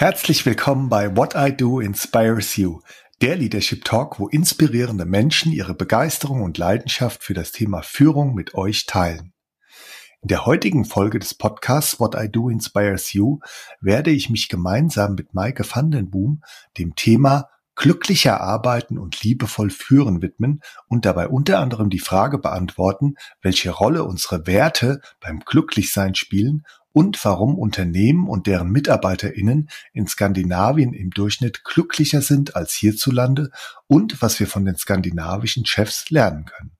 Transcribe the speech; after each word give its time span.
Herzlich 0.00 0.46
willkommen 0.46 0.88
bei 0.88 1.14
What 1.14 1.34
I 1.36 1.54
Do 1.54 1.78
Inspires 1.78 2.56
You, 2.56 2.80
der 3.20 3.36
Leadership 3.36 3.84
Talk, 3.84 4.18
wo 4.18 4.28
inspirierende 4.28 5.04
Menschen 5.04 5.52
ihre 5.52 5.74
Begeisterung 5.74 6.40
und 6.40 6.56
Leidenschaft 6.56 7.22
für 7.22 7.34
das 7.34 7.52
Thema 7.52 7.82
Führung 7.82 8.34
mit 8.34 8.54
euch 8.54 8.86
teilen. 8.86 9.34
In 10.22 10.28
der 10.28 10.46
heutigen 10.46 10.86
Folge 10.86 11.18
des 11.18 11.34
Podcasts 11.34 12.00
What 12.00 12.14
I 12.14 12.30
Do 12.32 12.48
Inspires 12.48 13.12
You 13.12 13.40
werde 13.82 14.10
ich 14.10 14.30
mich 14.30 14.48
gemeinsam 14.48 15.16
mit 15.16 15.34
Maike 15.34 15.66
Vandenboom 15.70 16.40
dem 16.78 16.94
Thema 16.94 17.50
glücklicher 17.74 18.40
arbeiten 18.40 18.96
und 18.96 19.22
liebevoll 19.22 19.68
führen 19.68 20.22
widmen 20.22 20.62
und 20.86 21.04
dabei 21.04 21.28
unter 21.28 21.58
anderem 21.58 21.90
die 21.90 21.98
Frage 21.98 22.38
beantworten, 22.38 23.16
welche 23.42 23.70
Rolle 23.70 24.04
unsere 24.04 24.46
Werte 24.46 25.02
beim 25.20 25.40
Glücklichsein 25.40 26.14
spielen 26.14 26.64
und 26.92 27.24
warum 27.24 27.58
Unternehmen 27.58 28.28
und 28.28 28.46
deren 28.46 28.70
MitarbeiterInnen 28.70 29.68
in 29.92 30.06
Skandinavien 30.06 30.92
im 30.92 31.10
Durchschnitt 31.10 31.64
glücklicher 31.64 32.22
sind 32.22 32.56
als 32.56 32.72
hierzulande 32.72 33.50
und 33.86 34.20
was 34.22 34.40
wir 34.40 34.46
von 34.46 34.64
den 34.64 34.76
skandinavischen 34.76 35.66
Chefs 35.66 36.10
lernen 36.10 36.46
können. 36.46 36.72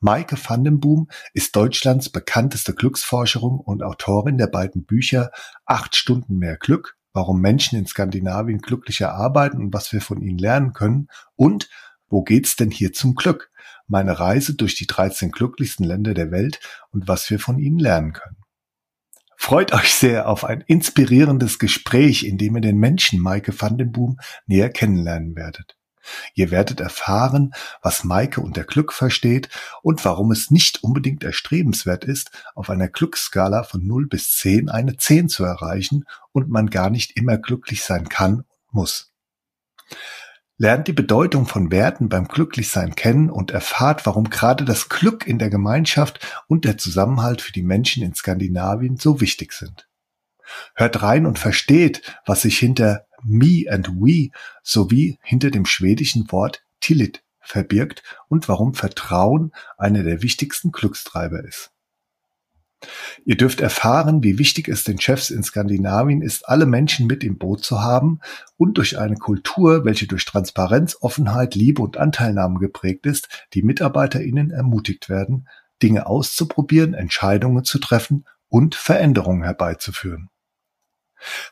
Maike 0.00 0.36
Vandenboom 0.36 1.08
ist 1.32 1.56
Deutschlands 1.56 2.10
bekannteste 2.10 2.74
Glücksforscherin 2.74 3.58
und 3.58 3.82
Autorin 3.82 4.36
der 4.36 4.48
beiden 4.48 4.84
Bücher 4.84 5.30
Acht 5.64 5.96
Stunden 5.96 6.36
mehr 6.36 6.58
Glück, 6.58 6.96
warum 7.14 7.40
Menschen 7.40 7.78
in 7.78 7.86
Skandinavien 7.86 8.58
glücklicher 8.58 9.14
arbeiten 9.14 9.58
und 9.58 9.72
was 9.72 9.92
wir 9.92 10.02
von 10.02 10.20
ihnen 10.20 10.38
lernen 10.38 10.72
können 10.74 11.08
und 11.36 11.68
Wo 12.08 12.22
geht's 12.22 12.54
denn 12.54 12.70
hier 12.70 12.92
zum 12.92 13.14
Glück? 13.14 13.50
Meine 13.88 14.18
Reise 14.18 14.54
durch 14.54 14.76
die 14.76 14.86
13 14.86 15.32
glücklichsten 15.32 15.84
Länder 15.84 16.14
der 16.14 16.30
Welt 16.30 16.60
und 16.90 17.08
was 17.08 17.30
wir 17.30 17.40
von 17.40 17.58
ihnen 17.58 17.78
lernen 17.78 18.12
können. 18.12 18.36
Freut 19.36 19.72
euch 19.72 19.94
sehr 19.94 20.28
auf 20.28 20.44
ein 20.44 20.62
inspirierendes 20.62 21.58
Gespräch, 21.58 22.24
in 22.24 22.38
dem 22.38 22.56
ihr 22.56 22.62
den 22.62 22.78
Menschen 22.78 23.20
Maike 23.20 23.58
Vandenboom 23.58 24.18
näher 24.46 24.70
kennenlernen 24.70 25.36
werdet. 25.36 25.76
Ihr 26.34 26.50
werdet 26.50 26.80
erfahren, 26.80 27.52
was 27.82 28.04
Maike 28.04 28.40
unter 28.40 28.64
Glück 28.64 28.92
versteht 28.92 29.48
und 29.82 30.04
warum 30.04 30.30
es 30.30 30.50
nicht 30.50 30.82
unbedingt 30.82 31.24
erstrebenswert 31.24 32.04
ist, 32.04 32.30
auf 32.54 32.70
einer 32.70 32.88
Glücksskala 32.88 33.64
von 33.64 33.86
0 33.86 34.06
bis 34.06 34.32
10 34.36 34.68
eine 34.68 34.96
10 34.96 35.28
zu 35.28 35.44
erreichen 35.44 36.04
und 36.32 36.48
man 36.48 36.70
gar 36.70 36.90
nicht 36.90 37.16
immer 37.16 37.38
glücklich 37.38 37.82
sein 37.82 38.08
kann 38.08 38.40
und 38.40 38.46
muss. 38.70 39.12
Lernt 40.58 40.88
die 40.88 40.94
Bedeutung 40.94 41.46
von 41.46 41.70
Werten 41.70 42.08
beim 42.08 42.28
Glücklichsein 42.28 42.94
kennen 42.94 43.28
und 43.28 43.50
erfahrt, 43.50 44.06
warum 44.06 44.30
gerade 44.30 44.64
das 44.64 44.88
Glück 44.88 45.26
in 45.26 45.38
der 45.38 45.50
Gemeinschaft 45.50 46.26
und 46.48 46.64
der 46.64 46.78
Zusammenhalt 46.78 47.42
für 47.42 47.52
die 47.52 47.62
Menschen 47.62 48.02
in 48.02 48.14
Skandinavien 48.14 48.96
so 48.96 49.20
wichtig 49.20 49.52
sind. 49.52 49.86
Hört 50.74 51.02
rein 51.02 51.26
und 51.26 51.38
versteht, 51.38 52.18
was 52.24 52.42
sich 52.42 52.58
hinter 52.58 53.06
me 53.22 53.64
and 53.70 53.88
we 53.88 54.30
sowie 54.62 55.18
hinter 55.22 55.50
dem 55.50 55.66
schwedischen 55.66 56.30
Wort 56.32 56.64
tillit 56.80 57.22
verbirgt 57.40 58.02
und 58.28 58.48
warum 58.48 58.74
Vertrauen 58.74 59.52
einer 59.76 60.02
der 60.02 60.22
wichtigsten 60.22 60.72
Glückstreiber 60.72 61.44
ist. 61.44 61.70
Ihr 63.24 63.36
dürft 63.36 63.60
erfahren, 63.60 64.22
wie 64.22 64.38
wichtig 64.38 64.68
es 64.68 64.84
den 64.84 65.00
Chefs 65.00 65.30
in 65.30 65.42
Skandinavien 65.42 66.22
ist, 66.22 66.48
alle 66.48 66.66
Menschen 66.66 67.06
mit 67.06 67.24
im 67.24 67.38
Boot 67.38 67.64
zu 67.64 67.80
haben 67.80 68.20
und 68.56 68.76
durch 68.78 68.98
eine 68.98 69.16
Kultur, 69.16 69.84
welche 69.84 70.06
durch 70.06 70.24
Transparenz, 70.24 70.96
Offenheit, 71.00 71.54
Liebe 71.54 71.82
und 71.82 71.96
Anteilnahme 71.96 72.58
geprägt 72.58 73.06
ist, 73.06 73.28
die 73.54 73.62
MitarbeiterInnen 73.62 74.50
ermutigt 74.50 75.08
werden, 75.08 75.48
Dinge 75.82 76.06
auszuprobieren, 76.06 76.94
Entscheidungen 76.94 77.64
zu 77.64 77.78
treffen 77.78 78.24
und 78.48 78.74
Veränderungen 78.74 79.42
herbeizuführen. 79.42 80.28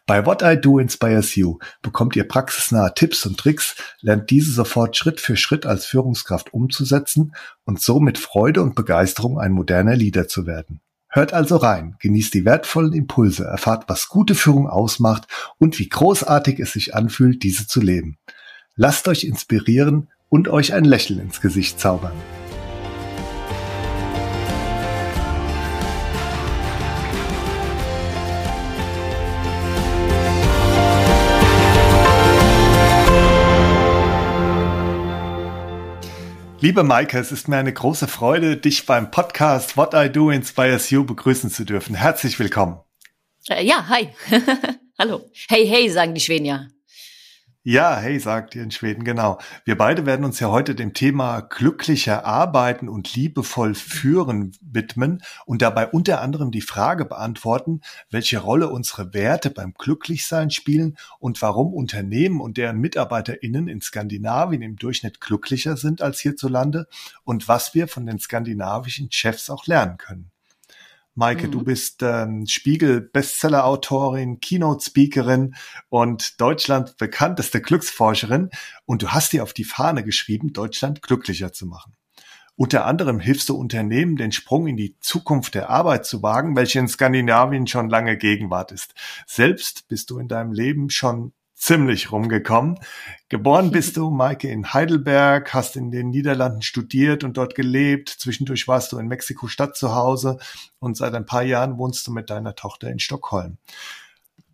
Bei 0.07 0.27
What 0.27 0.43
I 0.43 0.61
Do 0.61 0.79
Inspires 0.79 1.35
You 1.35 1.59
bekommt 1.81 2.17
ihr 2.17 2.29
praxisnahe 2.29 2.93
Tipps 2.95 3.25
und 3.27 3.39
Tricks, 3.39 3.77
lernt 4.01 4.31
diese 4.31 4.53
sofort 4.53 4.97
Schritt 4.97 5.21
für 5.21 5.37
Schritt 5.37 5.65
als 5.67 5.87
Führungskraft 5.87 6.53
umzusetzen 6.53 7.35
und 7.65 7.81
so 7.81 7.99
mit 7.99 8.19
Freude 8.19 8.63
und 8.63 8.75
Begeisterung 8.75 9.39
ein 9.39 9.53
moderner 9.53 9.97
Leader 9.97 10.29
zu 10.29 10.47
werden. 10.47 10.81
Hört 11.15 11.33
also 11.33 11.59
rein, 11.59 11.95
genießt 12.01 12.35
die 12.35 12.45
wertvollen 12.45 12.93
Impulse, 12.93 13.45
erfahrt, 13.45 13.85
was 13.87 14.09
gute 14.09 14.35
Führung 14.35 14.69
ausmacht 14.69 15.29
und 15.59 15.79
wie 15.79 15.89
großartig 15.89 16.59
es 16.59 16.73
sich 16.73 16.97
anfühlt, 16.97 17.45
diese 17.45 17.69
zu 17.69 17.81
leben. 17.81 18.19
Lasst 18.75 19.07
euch 19.07 19.23
inspirieren 19.23 20.09
und 20.29 20.49
euch 20.49 20.75
ein 20.75 20.85
Lächeln 20.85 21.21
ins 21.21 21.41
Gesicht 21.41 21.79
zaubern. 21.79 22.15
Liebe 36.65 36.83
Maike, 36.83 37.19
es 37.19 37.31
ist 37.31 37.47
mir 37.47 37.59
eine 37.59 37.75
große 37.75 38.09
Freude, 38.09 38.57
dich 38.57 38.87
beim 38.87 39.11
Podcast 39.11 39.77
What 39.77 39.93
I 39.93 40.11
Do 40.11 40.31
Inspires 40.31 40.89
You 40.89 41.05
begrüßen 41.05 41.51
zu 41.51 41.67
dürfen. 41.67 41.95
Herzlich 41.95 42.39
willkommen. 42.39 42.81
Äh, 43.51 43.67
ja, 43.67 43.87
hi. 43.87 44.09
Hallo. 44.99 45.31
Hey, 45.51 45.67
hey, 45.67 45.91
sagen 45.91 46.15
die 46.15 46.23
Schweden 46.23 46.47
ja. 46.47 46.69
Ja, 47.67 47.97
hey, 47.97 48.21
sagt 48.21 48.55
ihr 48.55 48.63
in 48.63 48.71
Schweden, 48.71 49.05
genau. 49.05 49.39
Wir 49.65 49.79
beide 49.79 50.05
werden 50.05 50.27
uns 50.27 50.39
ja 50.39 50.51
heute 50.51 50.75
dem 50.75 50.93
Thema 50.93 51.41
glücklicher 51.41 52.27
arbeiten 52.27 52.91
und 52.91 53.15
liebevoll 53.15 53.75
führen 53.75 54.53
widmen 54.61 55.23
und 55.47 55.63
dabei 55.63 55.89
unter 55.89 56.21
anderem 56.21 56.51
die 56.51 56.61
Frage 56.61 57.07
beantworten, 57.07 57.81
welche 58.11 58.39
Rolle 58.41 58.69
unsere 58.69 59.15
Werte 59.15 59.49
beim 59.49 59.73
Glücklichsein 59.73 60.51
spielen 60.51 60.99
und 61.19 61.41
warum 61.41 61.73
Unternehmen 61.73 62.43
und 62.43 62.59
deren 62.59 62.81
MitarbeiterInnen 62.81 63.67
in 63.69 63.81
Skandinavien 63.81 64.61
im 64.61 64.77
Durchschnitt 64.77 65.23
glücklicher 65.23 65.79
sind 65.79 66.03
als 66.03 66.21
hierzulande 66.21 66.87
und 67.25 67.49
was 67.49 67.75
wir 67.75 67.89
von 67.89 68.05
den 68.05 68.19
skandinavischen 68.19 69.11
Chefs 69.11 69.49
auch 69.49 69.67
lernen 69.67 69.97
können. 69.97 70.34
Maike, 71.15 71.47
mhm. 71.47 71.53
du 71.53 71.65
bist 71.65 72.03
ähm, 72.03 72.47
Spiegel-Bestseller-Autorin, 72.47 74.41
Keynote-Speakerin 74.41 75.55
und 75.89 76.41
Deutschland 76.41 76.97
bekannteste 76.97 77.61
Glücksforscherin 77.61 78.51
und 78.85 79.03
du 79.03 79.09
hast 79.09 79.33
dir 79.33 79.43
auf 79.43 79.53
die 79.53 79.65
Fahne 79.65 80.03
geschrieben, 80.03 80.53
Deutschland 80.53 81.03
glücklicher 81.03 81.53
zu 81.53 81.67
machen. 81.67 81.95
Unter 82.57 82.87
anderem 82.87 83.19
hilfst 83.19 83.49
du 83.49 83.57
Unternehmen, 83.57 84.17
den 84.17 84.31
Sprung 84.31 84.69
in 84.69 84.77
die 84.77 84.97
Zukunft 85.01 85.55
der 85.55 85.71
Arbeit 85.71 86.07
zu 86.07 86.23
wagen, 86.23 86.55
welche 86.57 86.79
in 86.79 86.89
Skandinavien 86.89 87.67
schon 87.67 87.89
lange 87.89 88.17
Gegenwart 88.17 88.71
ist. 88.71 88.95
Selbst 89.27 89.89
bist 89.89 90.11
du 90.11 90.19
in 90.19 90.29
deinem 90.29 90.53
Leben 90.53 90.89
schon 90.91 91.33
ziemlich 91.55 92.13
rumgekommen. 92.13 92.79
Geboren 93.29 93.71
bist 93.73 93.97
du, 93.97 94.11
Maike, 94.11 94.49
in 94.49 94.73
Heidelberg, 94.73 95.55
hast 95.55 95.77
in 95.77 95.91
den 95.91 96.11
Niederlanden 96.11 96.63
studiert 96.63 97.25
und 97.25 97.37
dort 97.37 97.55
gelebt. 97.55 98.09
Zwischendurch 98.09 98.69
warst 98.69 98.93
du 98.93 98.99
in 98.99 99.09
Mexiko-Stadt 99.09 99.77
zu 99.77 99.95
Hause 99.95 100.39
und 100.79 100.97
seit 100.97 101.15
ein 101.15 101.27
paar 101.27 101.43
Jahren 101.43 101.79
wohnst 101.79 102.07
du 102.07 102.13
mit 102.13 102.31
deiner 102.31 102.55
Tochter 102.55 102.91
in 102.91 102.99
Stockholm. 102.99 103.59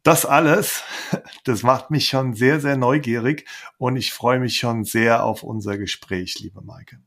Das 0.03 0.25
alles, 0.25 0.83
das 1.45 1.63
macht 1.63 1.91
mich 1.91 2.09
schon 2.09 2.35
sehr, 2.35 2.61
sehr 2.61 2.77
neugierig 2.77 3.47
und 3.77 3.97
ich 3.97 4.13
freue 4.13 4.39
mich 4.39 4.59
schon 4.59 4.85
sehr 4.85 5.25
auf 5.25 5.43
unser 5.43 5.77
Gespräch, 5.77 6.39
liebe 6.39 6.63
Maike. 6.63 7.01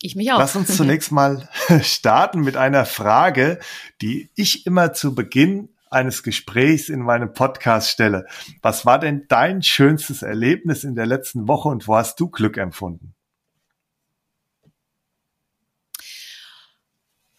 Ich 0.00 0.14
mich 0.14 0.32
auch. 0.32 0.38
Lass 0.38 0.56
uns 0.56 0.76
zunächst 0.76 1.12
mal 1.12 1.48
starten 1.82 2.40
mit 2.40 2.56
einer 2.56 2.86
Frage, 2.86 3.58
die 4.00 4.30
ich 4.34 4.66
immer 4.66 4.92
zu 4.92 5.14
Beginn 5.14 5.70
eines 5.90 6.22
Gesprächs 6.22 6.88
in 6.88 7.00
meinem 7.00 7.32
Podcast 7.32 7.90
stelle. 7.90 8.26
Was 8.62 8.86
war 8.86 8.98
denn 8.98 9.26
dein 9.28 9.62
schönstes 9.62 10.22
Erlebnis 10.22 10.84
in 10.84 10.94
der 10.94 11.06
letzten 11.06 11.48
Woche 11.48 11.68
und 11.68 11.88
wo 11.88 11.96
hast 11.96 12.18
du 12.20 12.28
Glück 12.28 12.56
empfunden? 12.56 13.14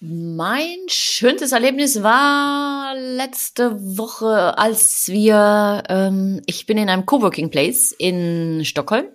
Mein 0.01 0.77
schönstes 0.87 1.51
Erlebnis 1.51 2.01
war 2.03 2.95
letzte 2.95 3.75
Woche, 3.97 4.57
als 4.57 5.09
wir, 5.09 5.83
ähm, 5.89 6.41
ich 6.45 6.65
bin 6.65 6.77
in 6.77 6.89
einem 6.89 7.05
Coworking 7.05 7.49
Place 7.49 7.91
in 7.91 8.63
Stockholm 8.63 9.07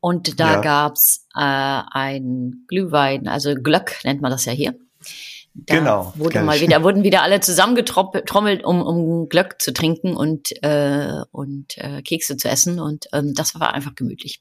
und 0.00 0.38
da 0.38 0.54
ja. 0.54 0.60
gab's 0.60 1.26
äh, 1.34 1.40
ein 1.40 2.64
Glühwein, 2.68 3.26
also 3.26 3.54
Glöck 3.54 4.04
nennt 4.04 4.20
man 4.20 4.30
das 4.30 4.44
ja 4.44 4.52
hier. 4.52 4.74
Da 5.54 5.78
genau. 5.78 6.12
Wurde 6.16 6.42
mal 6.42 6.60
wieder, 6.60 6.82
wurden 6.82 7.02
wieder 7.02 7.22
alle 7.22 7.40
zusammengetrommelt, 7.40 8.64
um, 8.64 8.80
um 8.80 9.28
Glöck 9.28 9.60
zu 9.60 9.72
trinken 9.72 10.16
und, 10.16 10.50
äh, 10.62 11.22
und 11.30 11.76
äh, 11.76 12.00
Kekse 12.02 12.36
zu 12.36 12.48
essen. 12.48 12.80
Und 12.80 13.06
ähm, 13.12 13.34
das 13.34 13.54
war 13.58 13.74
einfach 13.74 13.94
gemütlich. 13.94 14.40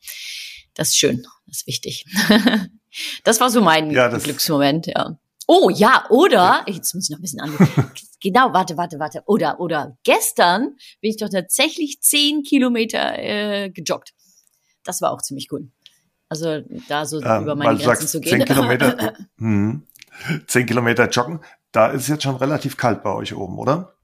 Das 0.73 0.89
ist 0.89 0.97
schön, 0.97 1.23
das 1.47 1.57
ist 1.57 1.67
wichtig. 1.67 2.05
das 3.25 3.41
war 3.41 3.49
so 3.49 3.61
mein 3.61 3.91
ja, 3.91 4.07
Glücksmoment, 4.07 4.87
ja. 4.87 5.17
Oh 5.47 5.69
ja, 5.69 6.05
oder, 6.09 6.63
jetzt 6.67 6.95
muss 6.95 7.05
ich 7.05 7.09
noch 7.09 7.19
ein 7.19 7.23
bisschen 7.23 7.41
an. 7.41 7.51
genau, 8.21 8.53
warte, 8.53 8.77
warte, 8.77 8.99
warte. 8.99 9.21
Oder, 9.25 9.59
oder 9.59 9.97
gestern 10.03 10.77
bin 11.01 11.11
ich 11.11 11.17
doch 11.17 11.27
tatsächlich 11.27 11.99
zehn 11.99 12.43
Kilometer 12.43 13.19
äh, 13.19 13.69
gejoggt. 13.69 14.13
Das 14.85 15.01
war 15.01 15.11
auch 15.11 15.21
ziemlich 15.21 15.51
cool. 15.51 15.69
Also 16.29 16.61
da 16.87 17.05
so 17.05 17.21
ähm, 17.21 17.43
über 17.43 17.55
meine 17.55 17.77
Grenzen 17.77 18.07
zu 18.07 18.21
gehen. 18.21 18.37
Zehn 18.39 18.45
Kilometer. 18.45 19.13
hm. 19.37 19.85
Zehn 20.47 20.65
Kilometer 20.65 21.09
joggen, 21.09 21.39
da 21.71 21.87
ist 21.87 22.03
es 22.03 22.07
jetzt 22.07 22.23
schon 22.23 22.35
relativ 22.35 22.77
kalt 22.77 23.03
bei 23.03 23.11
euch 23.11 23.33
oben, 23.33 23.57
oder? 23.57 23.95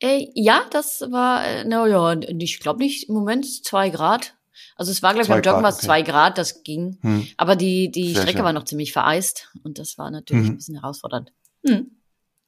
Äh, 0.00 0.28
ja, 0.34 0.62
das 0.70 1.02
war, 1.10 1.44
äh, 1.46 1.64
naja, 1.64 2.20
ich 2.38 2.60
glaube 2.60 2.80
nicht 2.80 3.08
im 3.08 3.14
Moment 3.14 3.46
zwei 3.64 3.90
Grad. 3.90 4.34
Also 4.76 4.90
es 4.90 5.02
war, 5.02 5.12
glaube 5.12 5.22
ich, 5.22 5.28
beim 5.28 5.42
Joggen 5.42 5.62
war 5.62 5.70
es 5.70 5.76
okay. 5.76 5.86
zwei 5.86 6.02
Grad, 6.02 6.36
das 6.36 6.62
ging. 6.62 6.98
Hm. 7.02 7.26
Aber 7.36 7.56
die, 7.56 7.90
die 7.90 8.10
Strecke 8.10 8.38
schön. 8.38 8.44
war 8.44 8.52
noch 8.52 8.64
ziemlich 8.64 8.92
vereist 8.92 9.50
und 9.62 9.78
das 9.78 9.98
war 9.98 10.10
natürlich 10.10 10.46
hm. 10.46 10.52
ein 10.52 10.56
bisschen 10.56 10.80
herausfordernd. 10.80 11.32
Hm. 11.66 11.90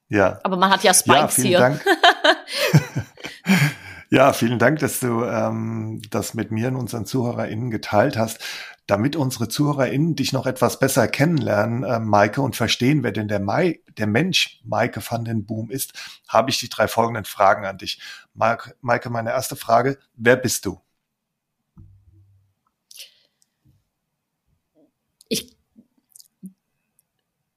Ja. 0.09 0.39
Aber 0.43 0.57
man 0.57 0.71
hat 0.71 0.83
ja 0.83 0.93
Spikes 0.93 1.19
ja, 1.19 1.27
vielen 1.29 1.47
hier. 1.47 1.59
Dank. 1.59 1.85
ja, 4.09 4.33
vielen 4.33 4.59
Dank, 4.59 4.79
dass 4.79 4.99
du 4.99 5.23
ähm, 5.23 6.01
das 6.09 6.33
mit 6.33 6.51
mir 6.51 6.67
und 6.67 6.75
unseren 6.75 7.05
ZuhörerInnen 7.05 7.71
geteilt 7.71 8.17
hast. 8.17 8.39
Damit 8.87 9.17
unsere 9.17 9.49
ZuhörerInnen 9.49 10.15
dich 10.15 10.31
noch 10.31 10.45
etwas 10.45 10.79
besser 10.79 11.09
kennenlernen, 11.09 11.83
äh, 11.83 11.99
Maike, 11.99 12.41
und 12.41 12.55
verstehen, 12.55 13.03
wer 13.03 13.11
denn 13.11 13.27
der, 13.27 13.41
Mai, 13.41 13.81
der 13.97 14.07
Mensch 14.07 14.61
Maike 14.63 15.01
van 15.07 15.25
den 15.25 15.45
Boom 15.45 15.69
ist, 15.69 15.93
habe 16.27 16.49
ich 16.49 16.59
die 16.59 16.69
drei 16.69 16.87
folgenden 16.87 17.25
Fragen 17.25 17.65
an 17.65 17.77
dich. 17.77 17.99
Maike, 18.33 19.09
meine 19.09 19.31
erste 19.31 19.57
Frage, 19.57 19.99
wer 20.15 20.37
bist 20.37 20.65
du? 20.65 20.79
Ich 25.27 25.53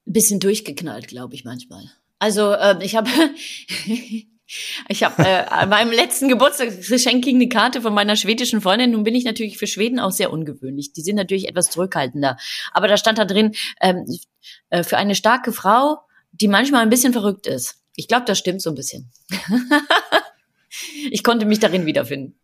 bisschen 0.05 0.41
durchgeknallt, 0.41 1.07
glaube 1.07 1.35
ich 1.35 1.45
manchmal. 1.45 1.89
Also 2.19 2.51
äh, 2.51 2.77
ich 2.83 2.95
habe 2.95 3.09
Ich 4.89 5.03
habe 5.03 5.23
äh, 5.25 5.65
meinem 5.65 5.91
letzten 5.91 6.27
Geburtstagsgeschenk 6.27 7.25
eine 7.27 7.49
Karte 7.49 7.81
von 7.81 7.93
meiner 7.93 8.15
schwedischen 8.15 8.61
Freundin. 8.61 8.91
Nun 8.91 9.03
bin 9.03 9.15
ich 9.15 9.23
natürlich 9.23 9.57
für 9.57 9.67
Schweden 9.67 9.99
auch 9.99 10.11
sehr 10.11 10.31
ungewöhnlich. 10.31 10.93
Die 10.93 11.01
sind 11.01 11.15
natürlich 11.15 11.47
etwas 11.47 11.69
zurückhaltender. 11.69 12.37
Aber 12.71 12.87
da 12.87 12.97
stand 12.97 13.17
da 13.17 13.25
drin, 13.25 13.53
ähm, 13.81 14.05
äh, 14.69 14.83
für 14.83 14.97
eine 14.97 15.15
starke 15.15 15.51
Frau, 15.51 15.99
die 16.31 16.47
manchmal 16.47 16.81
ein 16.81 16.89
bisschen 16.89 17.13
verrückt 17.13 17.47
ist. 17.47 17.81
Ich 17.95 18.07
glaube, 18.07 18.25
das 18.25 18.37
stimmt 18.37 18.61
so 18.61 18.69
ein 18.69 18.75
bisschen. 18.75 19.11
ich 21.11 21.23
konnte 21.23 21.45
mich 21.45 21.59
darin 21.59 21.85
wiederfinden. 21.85 22.37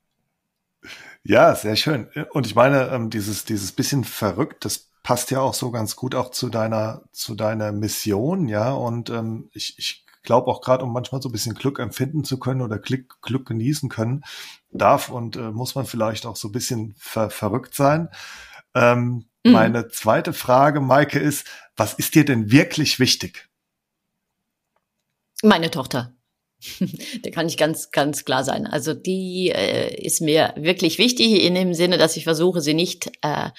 Ja, 1.24 1.56
sehr 1.56 1.76
schön. 1.76 2.08
Und 2.32 2.46
ich 2.46 2.56
meine, 2.56 2.90
ähm, 2.90 3.10
dieses, 3.10 3.44
dieses 3.44 3.72
bisschen 3.74 4.04
verrückt, 4.04 4.64
das 4.64 4.90
passt 5.04 5.32
ja 5.32 5.40
auch 5.42 5.54
so 5.54 5.72
ganz 5.72 5.96
gut 5.96 6.16
auch 6.16 6.32
zu 6.32 6.50
deiner, 6.50 7.04
zu 7.12 7.36
deiner 7.36 7.72
Mission, 7.72 8.48
ja. 8.48 8.72
Und 8.72 9.10
ähm, 9.10 9.50
ich, 9.54 9.78
ich 9.78 10.06
glaube 10.28 10.52
auch 10.52 10.60
gerade, 10.60 10.84
um 10.84 10.92
manchmal 10.92 11.22
so 11.22 11.30
ein 11.30 11.32
bisschen 11.32 11.56
Glück 11.56 11.80
empfinden 11.80 12.26
zu 12.26 12.38
können 12.38 12.62
oder 12.62 12.78
Glück, 12.80 13.22
Glück 13.22 13.48
genießen 13.48 13.88
können, 13.88 14.26
darf 14.70 15.08
und 15.08 15.38
äh, 15.38 15.52
muss 15.52 15.74
man 15.74 15.86
vielleicht 15.86 16.26
auch 16.26 16.36
so 16.36 16.50
ein 16.50 16.52
bisschen 16.52 16.96
ver 16.98 17.30
verrückt 17.30 17.74
sein. 17.74 18.10
Ähm, 18.76 19.30
mhm. 19.46 19.52
Meine 19.54 19.88
zweite 19.88 20.34
Frage, 20.34 20.82
Maike, 20.82 21.18
ist, 21.18 21.48
was 21.78 21.94
ist 21.94 22.14
dir 22.14 22.26
denn 22.26 22.52
wirklich 22.52 23.00
wichtig? 23.00 23.48
Meine 25.42 25.72
Tochter. 25.72 26.14
da 27.24 27.30
kann 27.30 27.48
ich 27.48 27.56
ganz, 27.56 27.92
ganz 27.92 28.26
klar 28.26 28.44
sein. 28.44 28.68
Also 28.68 28.94
die 28.94 29.54
äh, 29.56 29.96
ist 29.96 30.20
mir 30.20 30.54
wirklich 30.58 30.98
wichtig 30.98 31.42
in 31.42 31.56
dem 31.56 31.74
Sinne, 31.74 31.98
dass 31.98 32.18
ich 32.18 32.26
versuche, 32.26 32.60
sie 32.60 32.74
nicht 32.74 33.12
äh, 33.22 33.52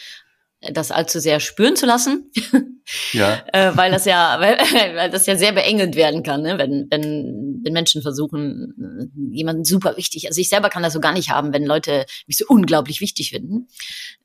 das 0.60 0.90
allzu 0.90 1.20
sehr 1.20 1.40
spüren 1.40 1.76
zu 1.76 1.86
lassen. 1.86 2.30
Ja. 3.12 3.44
äh, 3.52 3.76
weil 3.76 3.92
das 3.92 4.06
ja, 4.06 4.38
weil, 4.40 4.56
weil 4.96 5.10
das 5.10 5.26
ja 5.26 5.36
sehr 5.36 5.52
beengend 5.52 5.94
werden 5.94 6.22
kann, 6.22 6.40
ne? 6.40 6.56
wenn, 6.56 6.86
wenn, 6.90 7.60
wenn 7.62 7.72
Menschen 7.74 8.00
versuchen, 8.00 9.12
jemanden 9.30 9.64
super 9.64 9.98
wichtig, 9.98 10.26
also 10.26 10.40
ich 10.40 10.48
selber 10.48 10.70
kann 10.70 10.82
das 10.82 10.94
so 10.94 11.00
gar 11.00 11.12
nicht 11.12 11.28
haben, 11.28 11.52
wenn 11.52 11.66
Leute 11.66 12.06
mich 12.26 12.38
so 12.38 12.46
unglaublich 12.48 13.02
wichtig 13.02 13.28
finden. 13.28 13.68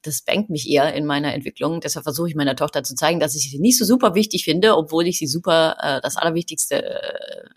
Das 0.01 0.21
bängt 0.21 0.50
mich 0.50 0.69
eher 0.69 0.94
in 0.94 1.06
meiner 1.06 1.33
Entwicklung. 1.33 1.81
Deshalb 1.81 2.03
versuche 2.03 2.30
ich 2.30 2.35
meiner 2.35 2.56
Tochter 2.56 2.83
zu 2.83 2.95
zeigen, 2.95 3.19
dass 3.19 3.35
ich 3.35 3.51
sie 3.51 3.59
nicht 3.59 3.77
so 3.77 3.83
super 3.83 4.15
wichtig 4.15 4.45
finde, 4.45 4.77
obwohl 4.77 5.07
ich 5.07 5.18
sie 5.18 5.27
super, 5.27 5.75
äh, 5.81 6.00
das 6.01 6.15
Allerwichtigste 6.15 6.85
äh, 6.85 7.50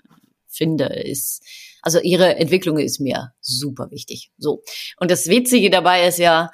finde, 0.49 0.87
ist, 0.87 1.41
also 1.83 2.01
ihre 2.01 2.35
Entwicklung 2.35 2.79
ist 2.79 2.99
mir 2.99 3.33
super 3.41 3.93
wichtig. 3.93 4.33
So. 4.39 4.63
Und 4.99 5.13
das 5.13 5.29
Witzige 5.29 5.71
dabei 5.71 6.09
ist 6.09 6.19
ja, 6.19 6.51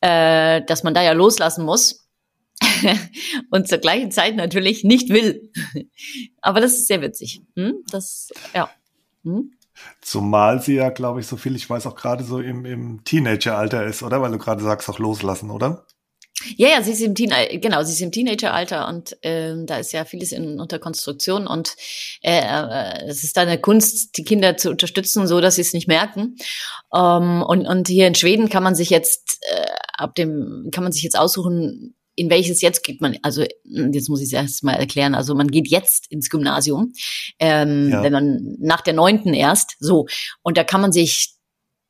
äh, 0.00 0.62
dass 0.66 0.84
man 0.84 0.94
da 0.94 1.02
ja 1.02 1.12
loslassen 1.12 1.64
muss 1.64 2.08
und 3.50 3.68
zur 3.68 3.78
gleichen 3.78 4.10
Zeit 4.10 4.36
natürlich 4.36 4.84
nicht 4.84 5.08
will. 5.10 5.50
Aber 6.40 6.60
das 6.60 6.74
ist 6.74 6.86
sehr 6.86 7.00
witzig. 7.02 7.42
Hm? 7.56 7.84
Das, 7.90 8.28
ja. 8.54 8.70
Hm? 9.24 9.52
Zumal 10.00 10.60
sie 10.60 10.74
ja, 10.74 10.90
glaube 10.90 11.20
ich, 11.20 11.26
so 11.26 11.36
viel 11.36 11.54
ich 11.54 11.68
weiß, 11.68 11.86
auch 11.86 11.94
gerade 11.94 12.24
so 12.24 12.40
im, 12.40 12.64
im 12.64 13.04
Teenageralter 13.04 13.84
ist, 13.84 14.02
oder? 14.02 14.20
Weil 14.20 14.32
du 14.32 14.38
gerade 14.38 14.62
sagst, 14.62 14.88
auch 14.88 14.98
loslassen, 14.98 15.50
oder? 15.50 15.86
Ja, 16.56 16.68
ja, 16.68 16.82
sie 16.82 16.92
ist 16.92 17.00
im 17.00 17.14
Teen 17.16 17.32
genau, 17.60 17.82
sie 17.82 17.92
ist 17.92 18.00
im 18.00 18.12
Teenageralter 18.12 18.86
und 18.88 19.16
ähm, 19.22 19.66
da 19.66 19.78
ist 19.78 19.92
ja 19.92 20.04
vieles 20.04 20.30
in 20.30 20.60
unter 20.60 20.78
Konstruktion 20.78 21.48
und 21.48 21.74
äh, 22.22 22.38
äh, 22.38 23.08
es 23.08 23.24
ist 23.24 23.36
da 23.36 23.42
eine 23.42 23.60
Kunst, 23.60 24.16
die 24.16 24.24
Kinder 24.24 24.56
zu 24.56 24.70
unterstützen, 24.70 25.26
so 25.26 25.40
dass 25.40 25.56
sie 25.56 25.62
es 25.62 25.72
nicht 25.72 25.88
merken. 25.88 26.36
Ähm, 26.94 27.42
und 27.42 27.66
und 27.66 27.88
hier 27.88 28.06
in 28.06 28.14
Schweden 28.14 28.48
kann 28.48 28.62
man 28.62 28.76
sich 28.76 28.90
jetzt 28.90 29.40
äh, 29.50 29.66
ab 29.98 30.14
dem 30.14 30.68
kann 30.72 30.84
man 30.84 30.92
sich 30.92 31.02
jetzt 31.02 31.18
aussuchen, 31.18 31.94
in 32.14 32.30
welches 32.30 32.60
jetzt 32.62 32.82
geht 32.82 33.00
man, 33.00 33.16
also 33.22 33.44
jetzt 33.64 34.08
muss 34.08 34.20
ich 34.20 34.26
es 34.26 34.32
erst 34.32 34.64
mal 34.64 34.72
erklären, 34.72 35.14
also 35.14 35.34
man 35.34 35.48
geht 35.48 35.68
jetzt 35.68 36.10
ins 36.10 36.30
Gymnasium, 36.30 36.92
ähm, 37.38 37.90
ja. 37.90 38.02
wenn 38.02 38.12
man 38.12 38.56
nach 38.58 38.80
der 38.80 38.94
neunten 38.94 39.34
erst, 39.34 39.76
so. 39.78 40.06
Und 40.42 40.56
da 40.56 40.64
kann 40.64 40.80
man 40.80 40.90
sich 40.90 41.34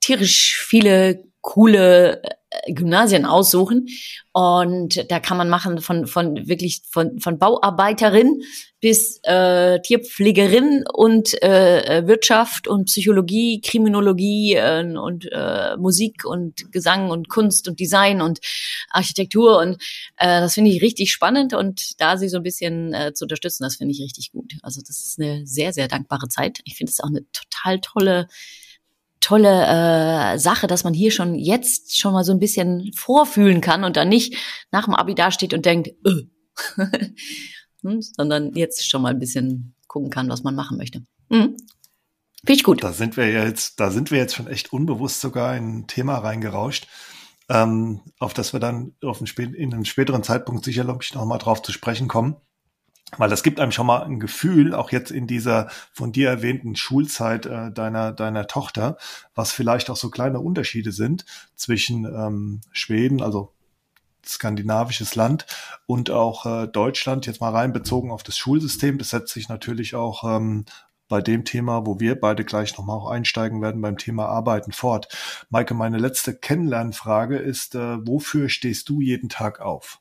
tierisch 0.00 0.56
viele 0.58 1.24
coole 1.40 2.20
Gymnasien 2.68 3.26
aussuchen 3.26 3.88
und 4.32 5.10
da 5.10 5.20
kann 5.20 5.36
man 5.36 5.48
machen 5.48 5.80
von 5.80 6.06
von 6.06 6.48
wirklich 6.48 6.82
von 6.88 7.18
von 7.20 7.38
Bauarbeiterin 7.38 8.42
bis 8.80 9.20
äh, 9.24 9.80
Tierpflegerin 9.80 10.84
und 10.92 11.42
äh, 11.42 12.06
Wirtschaft 12.06 12.68
und 12.68 12.86
Psychologie, 12.86 13.60
Kriminologie 13.60 14.54
äh, 14.54 14.96
und 14.96 15.28
äh, 15.30 15.76
Musik 15.76 16.24
und 16.24 16.72
Gesang 16.72 17.10
und 17.10 17.28
Kunst 17.28 17.68
und 17.68 17.80
Design 17.80 18.22
und 18.22 18.38
Architektur 18.90 19.58
und 19.58 19.82
äh, 20.16 20.40
das 20.40 20.54
finde 20.54 20.70
ich 20.70 20.80
richtig 20.80 21.12
spannend 21.12 21.52
und 21.52 22.00
da 22.00 22.16
sie 22.16 22.28
so 22.28 22.38
ein 22.38 22.42
bisschen 22.42 22.94
äh, 22.94 23.12
zu 23.12 23.24
unterstützen, 23.24 23.64
das 23.64 23.76
finde 23.76 23.92
ich 23.92 24.00
richtig 24.00 24.32
gut. 24.32 24.54
Also 24.62 24.80
das 24.80 25.00
ist 25.00 25.20
eine 25.20 25.46
sehr 25.46 25.72
sehr 25.72 25.88
dankbare 25.88 26.28
Zeit. 26.28 26.60
Ich 26.64 26.76
finde 26.76 26.90
es 26.92 27.00
auch 27.00 27.08
eine 27.08 27.26
total 27.32 27.80
tolle 27.80 28.28
tolle 29.20 30.34
äh, 30.34 30.38
Sache, 30.38 30.66
dass 30.66 30.84
man 30.84 30.94
hier 30.94 31.10
schon 31.10 31.34
jetzt 31.34 31.98
schon 31.98 32.12
mal 32.12 32.24
so 32.24 32.32
ein 32.32 32.38
bisschen 32.38 32.92
vorfühlen 32.94 33.60
kann 33.60 33.84
und 33.84 33.96
dann 33.96 34.08
nicht 34.08 34.36
nach 34.70 34.84
dem 34.84 34.94
Abi 34.94 35.14
dasteht 35.14 35.54
und 35.54 35.66
denkt, 35.66 35.90
hm, 37.82 38.00
sondern 38.00 38.54
jetzt 38.54 38.88
schon 38.88 39.02
mal 39.02 39.10
ein 39.10 39.18
bisschen 39.18 39.74
gucken 39.86 40.10
kann, 40.10 40.28
was 40.28 40.42
man 40.42 40.54
machen 40.54 40.76
möchte. 40.76 41.02
Mhm. 41.28 41.56
Finde 42.44 42.58
ich 42.58 42.62
gut. 42.62 42.84
Da 42.84 42.92
sind 42.92 43.16
wir 43.16 43.30
jetzt, 43.30 43.80
da 43.80 43.90
sind 43.90 44.10
wir 44.10 44.18
jetzt 44.18 44.34
schon 44.34 44.46
echt 44.46 44.72
unbewusst 44.72 45.20
sogar 45.20 45.56
in 45.56 45.78
ein 45.78 45.86
Thema 45.86 46.18
reingerauscht, 46.18 46.86
ähm, 47.48 48.00
auf 48.18 48.32
das 48.32 48.52
wir 48.52 48.60
dann 48.60 48.94
auf 49.02 49.20
einen, 49.20 49.54
in 49.54 49.74
einem 49.74 49.84
späteren 49.84 50.22
Zeitpunkt 50.22 50.64
sicherlich 50.64 51.14
noch 51.14 51.24
mal 51.24 51.38
drauf 51.38 51.62
zu 51.62 51.72
sprechen 51.72 52.06
kommen. 52.06 52.36
Weil 53.16 53.30
das 53.30 53.42
gibt 53.42 53.58
einem 53.58 53.72
schon 53.72 53.86
mal 53.86 54.02
ein 54.02 54.20
Gefühl, 54.20 54.74
auch 54.74 54.92
jetzt 54.92 55.10
in 55.10 55.26
dieser 55.26 55.68
von 55.92 56.12
dir 56.12 56.28
erwähnten 56.28 56.76
Schulzeit 56.76 57.46
äh, 57.46 57.72
deiner, 57.72 58.12
deiner 58.12 58.46
Tochter, 58.46 58.98
was 59.34 59.50
vielleicht 59.52 59.88
auch 59.88 59.96
so 59.96 60.10
kleine 60.10 60.40
Unterschiede 60.40 60.92
sind 60.92 61.24
zwischen 61.56 62.04
ähm, 62.04 62.60
Schweden, 62.70 63.22
also 63.22 63.54
skandinavisches 64.26 65.14
Land 65.14 65.46
und 65.86 66.10
auch 66.10 66.44
äh, 66.44 66.68
Deutschland, 66.68 67.24
jetzt 67.26 67.40
mal 67.40 67.52
rein 67.52 67.72
bezogen 67.72 68.10
auf 68.10 68.22
das 68.22 68.36
Schulsystem. 68.36 68.98
Das 68.98 69.10
setzt 69.10 69.32
sich 69.32 69.48
natürlich 69.48 69.94
auch 69.94 70.24
ähm, 70.24 70.66
bei 71.08 71.22
dem 71.22 71.46
Thema, 71.46 71.86
wo 71.86 71.98
wir 72.00 72.20
beide 72.20 72.44
gleich 72.44 72.76
nochmal 72.76 72.98
auch 72.98 73.10
einsteigen 73.10 73.62
werden, 73.62 73.80
beim 73.80 73.96
Thema 73.96 74.26
Arbeiten 74.26 74.72
fort. 74.72 75.08
Maike, 75.48 75.72
meine 75.72 75.96
letzte 75.96 76.34
Kennenlernfrage 76.34 77.38
ist, 77.38 77.74
äh, 77.74 78.06
wofür 78.06 78.50
stehst 78.50 78.90
du 78.90 79.00
jeden 79.00 79.30
Tag 79.30 79.60
auf? 79.60 80.00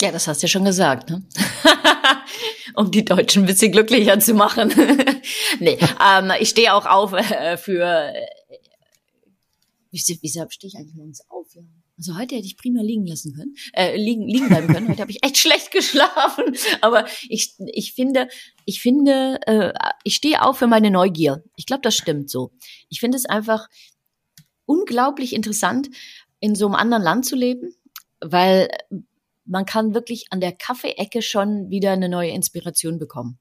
Ja, 0.00 0.12
das 0.12 0.28
hast 0.28 0.42
du 0.42 0.46
ja 0.46 0.48
schon 0.48 0.64
gesagt, 0.64 1.10
ne? 1.10 1.26
um 2.74 2.90
die 2.90 3.04
Deutschen 3.04 3.42
ein 3.42 3.46
bisschen 3.46 3.72
glücklicher 3.72 4.20
zu 4.20 4.34
machen. 4.34 4.68
nee, 5.58 5.76
ähm, 6.00 6.32
ich 6.38 6.50
stehe 6.50 6.72
auch 6.72 6.86
auf 6.86 7.12
äh, 7.12 7.56
für. 7.56 7.82
Äh, 7.84 8.26
wieso, 9.90 10.14
stehe 10.50 10.68
ich 10.68 10.76
eigentlich 10.76 10.94
morgens 10.94 11.22
auf? 11.28 11.52
Ja. 11.54 11.62
Also 11.96 12.16
heute 12.16 12.36
hätte 12.36 12.46
ich 12.46 12.56
prima 12.56 12.80
liegen 12.80 13.06
lassen 13.06 13.34
können, 13.34 13.56
äh, 13.72 13.96
liegen, 13.96 14.28
liegen 14.28 14.46
bleiben 14.48 14.68
können. 14.68 14.88
Heute 14.88 15.02
habe 15.02 15.10
ich 15.10 15.24
echt 15.24 15.36
schlecht 15.36 15.70
geschlafen. 15.72 16.56
Aber 16.80 17.06
ich, 17.28 17.56
ich 17.58 17.92
finde, 17.92 18.28
ich 18.64 18.80
finde, 18.80 19.40
äh, 19.46 19.72
ich 20.04 20.14
stehe 20.14 20.42
auf 20.42 20.58
für 20.58 20.68
meine 20.68 20.92
Neugier. 20.92 21.42
Ich 21.56 21.66
glaube, 21.66 21.82
das 21.82 21.96
stimmt 21.96 22.30
so. 22.30 22.52
Ich 22.88 23.00
finde 23.00 23.16
es 23.16 23.26
einfach 23.26 23.66
unglaublich 24.64 25.34
interessant, 25.34 25.88
in 26.38 26.54
so 26.54 26.66
einem 26.66 26.76
anderen 26.76 27.02
Land 27.02 27.26
zu 27.26 27.34
leben, 27.34 27.74
weil 28.20 28.68
man 29.48 29.64
kann 29.64 29.94
wirklich 29.94 30.26
an 30.30 30.40
der 30.40 30.52
Kaffeeecke 30.52 31.22
schon 31.22 31.70
wieder 31.70 31.92
eine 31.92 32.08
neue 32.08 32.30
Inspiration 32.30 32.98
bekommen, 32.98 33.38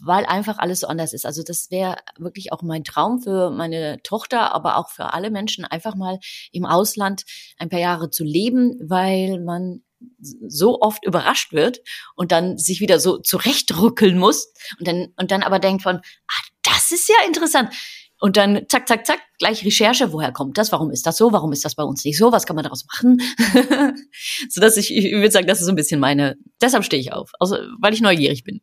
weil 0.00 0.26
einfach 0.26 0.58
alles 0.58 0.80
so 0.80 0.88
anders 0.88 1.12
ist. 1.12 1.24
Also 1.24 1.42
das 1.42 1.70
wäre 1.70 1.96
wirklich 2.18 2.52
auch 2.52 2.62
mein 2.62 2.84
Traum 2.84 3.20
für 3.20 3.50
meine 3.50 4.02
Tochter, 4.02 4.52
aber 4.52 4.76
auch 4.76 4.90
für 4.90 5.14
alle 5.14 5.30
Menschen, 5.30 5.64
einfach 5.64 5.94
mal 5.94 6.18
im 6.50 6.66
Ausland 6.66 7.24
ein 7.58 7.68
paar 7.68 7.80
Jahre 7.80 8.10
zu 8.10 8.24
leben, 8.24 8.76
weil 8.82 9.40
man 9.40 9.82
so 10.20 10.80
oft 10.80 11.04
überrascht 11.06 11.52
wird 11.52 11.80
und 12.16 12.32
dann 12.32 12.58
sich 12.58 12.80
wieder 12.80 12.98
so 12.98 13.18
zurechtrückeln 13.18 14.18
muss 14.18 14.52
und 14.80 14.88
dann 14.88 15.12
und 15.16 15.30
dann 15.30 15.44
aber 15.44 15.60
denkt 15.60 15.84
von, 15.84 15.96
ah, 15.96 16.42
das 16.62 16.90
ist 16.90 17.08
ja 17.08 17.26
interessant. 17.26 17.72
Und 18.22 18.36
dann 18.36 18.66
zack, 18.68 18.86
zack, 18.86 19.04
zack, 19.04 19.18
gleich 19.40 19.64
Recherche, 19.64 20.12
woher 20.12 20.30
kommt 20.30 20.56
das, 20.56 20.70
warum 20.70 20.92
ist 20.92 21.08
das 21.08 21.16
so, 21.16 21.32
warum 21.32 21.50
ist 21.50 21.64
das 21.64 21.74
bei 21.74 21.82
uns 21.82 22.04
nicht 22.04 22.16
so, 22.16 22.30
was 22.30 22.46
kann 22.46 22.54
man 22.54 22.62
daraus 22.62 22.86
machen? 22.86 23.20
so 24.48 24.60
dass 24.60 24.76
ich, 24.76 24.94
ich 24.94 25.12
würde 25.12 25.32
sagen, 25.32 25.48
das 25.48 25.58
ist 25.58 25.66
so 25.66 25.72
ein 25.72 25.74
bisschen 25.74 25.98
meine, 25.98 26.36
deshalb 26.60 26.84
stehe 26.84 27.00
ich 27.00 27.12
auf, 27.12 27.32
also, 27.40 27.56
weil 27.80 27.92
ich 27.92 28.00
neugierig 28.00 28.44
bin. 28.44 28.60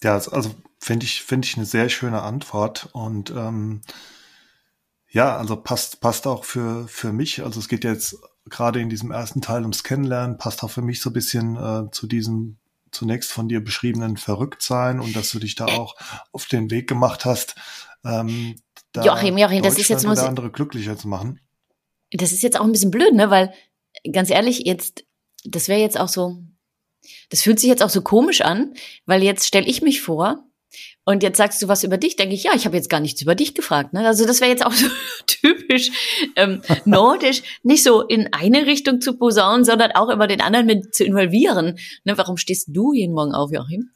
Ja, 0.00 0.14
also 0.14 0.54
finde 0.78 1.06
ich, 1.06 1.24
finde 1.24 1.48
ich 1.48 1.56
eine 1.56 1.66
sehr 1.66 1.88
schöne 1.88 2.22
Antwort 2.22 2.88
und 2.92 3.30
ähm, 3.30 3.80
ja, 5.08 5.36
also 5.36 5.56
passt, 5.56 6.00
passt 6.00 6.28
auch 6.28 6.44
für, 6.44 6.86
für 6.86 7.12
mich. 7.12 7.42
Also 7.42 7.58
es 7.58 7.66
geht 7.66 7.82
jetzt 7.82 8.16
gerade 8.48 8.80
in 8.80 8.90
diesem 8.90 9.10
ersten 9.10 9.40
Teil 9.40 9.62
ums 9.62 9.82
Kennenlernen, 9.82 10.38
passt 10.38 10.62
auch 10.62 10.70
für 10.70 10.82
mich 10.82 11.00
so 11.00 11.10
ein 11.10 11.14
bisschen 11.14 11.56
äh, 11.56 11.90
zu 11.90 12.06
diesem 12.06 12.58
zunächst 12.90 13.32
von 13.32 13.48
dir 13.48 13.62
beschriebenen 13.62 14.16
Verrücktsein 14.16 15.00
und 15.00 15.14
dass 15.14 15.30
du 15.30 15.38
dich 15.38 15.54
da 15.54 15.66
auch 15.66 15.96
auf 16.32 16.46
den 16.46 16.70
Weg 16.70 16.88
gemacht 16.88 17.24
hast, 17.24 17.54
ähm, 18.04 18.56
da 18.92 19.04
Joachim, 19.04 19.38
Joachim, 19.38 19.62
das 19.62 19.78
ist 19.78 19.88
jetzt 19.88 20.06
muss 20.06 20.18
andere 20.18 20.50
glücklicher 20.50 20.96
zu 20.96 21.08
machen. 21.08 21.40
Das 22.10 22.32
ist 22.32 22.42
jetzt 22.42 22.58
auch 22.58 22.64
ein 22.64 22.72
bisschen 22.72 22.90
blöd, 22.90 23.14
ne? 23.14 23.30
Weil 23.30 23.52
ganz 24.10 24.30
ehrlich, 24.30 24.60
jetzt 24.60 25.04
das 25.44 25.68
wäre 25.68 25.80
jetzt 25.80 25.98
auch 25.98 26.08
so, 26.08 26.42
das 27.30 27.42
fühlt 27.42 27.60
sich 27.60 27.68
jetzt 27.68 27.82
auch 27.82 27.90
so 27.90 28.02
komisch 28.02 28.40
an, 28.40 28.74
weil 29.06 29.22
jetzt 29.22 29.46
stelle 29.46 29.66
ich 29.66 29.82
mich 29.82 30.00
vor, 30.00 30.44
und 31.04 31.22
jetzt 31.22 31.38
sagst 31.38 31.62
du 31.62 31.68
was 31.68 31.84
über 31.84 31.96
dich, 31.96 32.16
denke 32.16 32.34
ich, 32.34 32.44
ja, 32.44 32.52
ich 32.54 32.66
habe 32.66 32.76
jetzt 32.76 32.90
gar 32.90 33.00
nichts 33.00 33.22
über 33.22 33.34
dich 33.34 33.54
gefragt. 33.54 33.94
Ne? 33.94 34.06
Also 34.06 34.26
das 34.26 34.42
wäre 34.42 34.50
jetzt 34.50 34.66
auch 34.66 34.72
so 34.72 34.86
typisch 35.26 35.90
ähm, 36.36 36.60
nordisch, 36.84 37.42
nicht 37.62 37.82
so 37.82 38.02
in 38.02 38.30
eine 38.34 38.66
Richtung 38.66 39.00
zu 39.00 39.16
posaunen, 39.16 39.64
sondern 39.64 39.92
auch 39.92 40.10
immer 40.10 40.26
den 40.26 40.42
anderen 40.42 40.66
mit 40.66 40.94
zu 40.94 41.04
involvieren. 41.04 41.78
Ne? 42.04 42.18
Warum 42.18 42.36
stehst 42.36 42.68
du 42.68 42.92
jeden 42.92 43.14
Morgen 43.14 43.32
auf, 43.32 43.50
Joachim? 43.50 43.90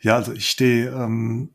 Ja, 0.00 0.14
also 0.14 0.32
ich 0.32 0.48
stehe 0.48 0.90
ähm, 0.90 1.50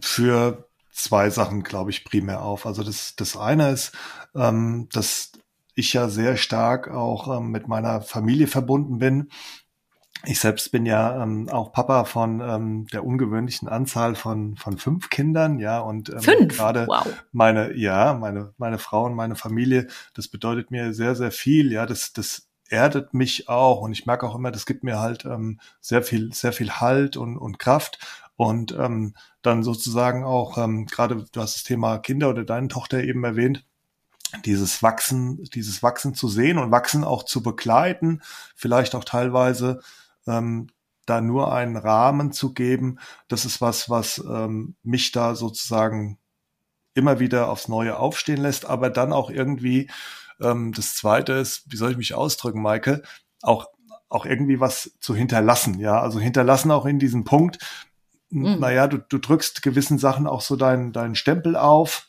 für 0.00 0.68
zwei 0.92 1.30
Sachen, 1.30 1.62
glaube 1.62 1.90
ich, 1.90 2.04
primär 2.04 2.42
auf. 2.42 2.66
Also 2.66 2.82
das, 2.82 3.16
das 3.16 3.36
eine 3.36 3.70
ist, 3.70 3.92
ähm, 4.34 4.88
dass 4.92 5.32
ich 5.74 5.92
ja 5.92 6.08
sehr 6.08 6.36
stark 6.36 6.88
auch 6.88 7.38
ähm, 7.38 7.50
mit 7.50 7.68
meiner 7.68 8.00
Familie 8.00 8.46
verbunden 8.46 8.98
bin 8.98 9.28
ich 10.26 10.40
selbst 10.40 10.72
bin 10.72 10.86
ja 10.86 11.22
ähm, 11.22 11.48
auch 11.50 11.72
Papa 11.72 12.04
von 12.04 12.40
ähm, 12.40 12.86
der 12.92 13.04
ungewöhnlichen 13.04 13.68
Anzahl 13.68 14.14
von 14.14 14.56
von 14.56 14.78
fünf 14.78 15.10
Kindern, 15.10 15.58
ja 15.58 15.80
und 15.80 16.10
ähm, 16.10 16.48
gerade 16.48 16.86
wow. 16.86 17.06
meine 17.32 17.74
ja 17.76 18.14
meine 18.14 18.52
meine 18.56 18.78
Frau 18.78 19.04
und 19.04 19.14
meine 19.14 19.36
Familie, 19.36 19.88
das 20.14 20.28
bedeutet 20.28 20.70
mir 20.70 20.94
sehr 20.94 21.14
sehr 21.14 21.30
viel, 21.30 21.72
ja 21.72 21.86
das 21.86 22.12
das 22.12 22.48
erdet 22.70 23.12
mich 23.12 23.48
auch 23.48 23.82
und 23.82 23.92
ich 23.92 24.06
merke 24.06 24.26
auch 24.26 24.34
immer, 24.34 24.50
das 24.50 24.66
gibt 24.66 24.84
mir 24.84 24.98
halt 24.98 25.24
ähm, 25.24 25.60
sehr 25.80 26.02
viel 26.02 26.32
sehr 26.32 26.52
viel 26.52 26.72
Halt 26.72 27.16
und 27.16 27.36
und 27.36 27.58
Kraft 27.58 27.98
und 28.36 28.72
ähm, 28.72 29.14
dann 29.42 29.62
sozusagen 29.62 30.24
auch 30.24 30.58
ähm, 30.58 30.86
gerade 30.86 31.24
du 31.30 31.40
hast 31.40 31.56
das 31.56 31.62
Thema 31.64 31.98
Kinder 31.98 32.30
oder 32.30 32.44
deine 32.44 32.68
Tochter 32.68 33.02
eben 33.02 33.24
erwähnt 33.24 33.64
dieses 34.44 34.82
Wachsen, 34.82 35.44
dieses 35.54 35.82
Wachsen 35.82 36.14
zu 36.14 36.28
sehen 36.28 36.58
und 36.58 36.70
Wachsen 36.70 37.04
auch 37.04 37.22
zu 37.24 37.42
begleiten, 37.42 38.22
vielleicht 38.56 38.94
auch 38.94 39.04
teilweise 39.04 39.80
ähm, 40.26 40.68
da 41.06 41.20
nur 41.20 41.52
einen 41.52 41.76
Rahmen 41.76 42.32
zu 42.32 42.54
geben, 42.54 42.98
das 43.28 43.44
ist 43.44 43.60
was, 43.60 43.90
was 43.90 44.18
ähm, 44.18 44.74
mich 44.82 45.12
da 45.12 45.34
sozusagen 45.34 46.18
immer 46.94 47.20
wieder 47.20 47.48
aufs 47.48 47.68
Neue 47.68 47.98
aufstehen 47.98 48.40
lässt, 48.40 48.64
aber 48.64 48.88
dann 48.90 49.12
auch 49.12 49.30
irgendwie, 49.30 49.90
ähm, 50.40 50.72
das 50.72 50.94
zweite 50.94 51.34
ist, 51.34 51.64
wie 51.70 51.76
soll 51.76 51.90
ich 51.90 51.96
mich 51.96 52.14
ausdrücken, 52.14 52.62
Maike, 52.62 53.02
auch, 53.42 53.66
auch 54.08 54.24
irgendwie 54.24 54.60
was 54.60 54.92
zu 55.00 55.14
hinterlassen, 55.14 55.78
ja, 55.78 56.00
also 56.00 56.20
hinterlassen 56.20 56.70
auch 56.70 56.86
in 56.86 56.98
diesem 56.98 57.24
Punkt, 57.24 57.58
mhm. 58.34 58.60
naja, 58.60 58.86
du, 58.86 58.98
du 58.98 59.18
drückst 59.18 59.62
gewissen 59.62 59.98
Sachen 59.98 60.26
auch 60.26 60.40
so 60.40 60.56
deinen, 60.56 60.92
deinen 60.92 61.14
Stempel 61.14 61.56
auf, 61.56 62.08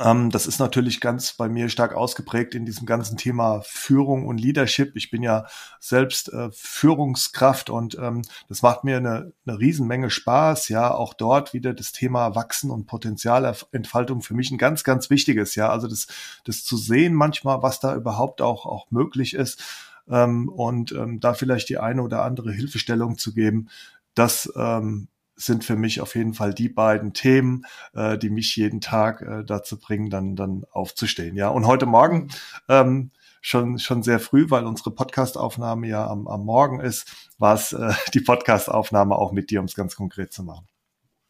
ähm, 0.00 0.30
das 0.30 0.46
ist 0.46 0.58
natürlich 0.58 1.00
ganz 1.00 1.34
bei 1.34 1.48
mir 1.48 1.68
stark 1.68 1.94
ausgeprägt 1.94 2.54
in 2.54 2.64
diesem 2.64 2.86
ganzen 2.86 3.18
Thema 3.18 3.60
Führung 3.62 4.26
und 4.26 4.38
Leadership. 4.38 4.96
Ich 4.96 5.10
bin 5.10 5.22
ja 5.22 5.44
selbst 5.80 6.32
äh, 6.32 6.48
Führungskraft 6.50 7.68
und 7.68 7.98
ähm, 7.98 8.22
das 8.48 8.62
macht 8.62 8.84
mir 8.84 8.96
eine, 8.96 9.32
eine 9.46 9.58
Riesenmenge 9.58 10.08
Spaß. 10.08 10.68
Ja, 10.70 10.94
auch 10.94 11.12
dort 11.12 11.52
wieder 11.52 11.74
das 11.74 11.92
Thema 11.92 12.34
Wachsen 12.34 12.70
und 12.70 12.86
Potenzialentfaltung 12.86 14.22
für 14.22 14.34
mich 14.34 14.50
ein 14.50 14.58
ganz, 14.58 14.82
ganz 14.82 15.10
wichtiges. 15.10 15.56
Ja, 15.56 15.68
also 15.68 15.88
das, 15.88 16.06
das 16.44 16.64
zu 16.64 16.78
sehen 16.78 17.12
manchmal, 17.12 17.62
was 17.62 17.78
da 17.78 17.94
überhaupt 17.94 18.40
auch, 18.40 18.64
auch 18.64 18.90
möglich 18.90 19.34
ist 19.34 19.62
ähm, 20.08 20.48
und 20.48 20.92
ähm, 20.92 21.20
da 21.20 21.34
vielleicht 21.34 21.68
die 21.68 21.78
eine 21.78 22.02
oder 22.02 22.22
andere 22.22 22.50
Hilfestellung 22.50 23.18
zu 23.18 23.34
geben. 23.34 23.68
Das 24.14 24.50
ähm, 24.56 25.08
sind 25.36 25.64
für 25.64 25.76
mich 25.76 26.00
auf 26.00 26.14
jeden 26.14 26.34
Fall 26.34 26.54
die 26.54 26.68
beiden 26.68 27.12
Themen, 27.14 27.64
äh, 27.94 28.18
die 28.18 28.30
mich 28.30 28.54
jeden 28.56 28.80
Tag 28.80 29.22
äh, 29.22 29.44
dazu 29.44 29.78
bringen, 29.78 30.10
dann, 30.10 30.36
dann 30.36 30.64
aufzustehen. 30.70 31.36
Ja, 31.36 31.48
und 31.48 31.66
heute 31.66 31.86
Morgen 31.86 32.28
ähm, 32.68 33.10
schon, 33.40 33.78
schon 33.78 34.02
sehr 34.02 34.20
früh, 34.20 34.46
weil 34.50 34.64
unsere 34.64 34.90
Podcastaufnahme 34.90 35.88
ja 35.88 36.06
am, 36.06 36.28
am 36.28 36.44
Morgen 36.44 36.80
ist, 36.80 37.30
war 37.38 37.54
es 37.54 37.72
äh, 37.72 37.92
die 38.14 38.20
Podcastaufnahme 38.20 39.16
auch 39.16 39.32
mit 39.32 39.50
dir, 39.50 39.60
um 39.60 39.66
es 39.66 39.74
ganz 39.74 39.96
konkret 39.96 40.32
zu 40.32 40.42
machen. 40.44 40.66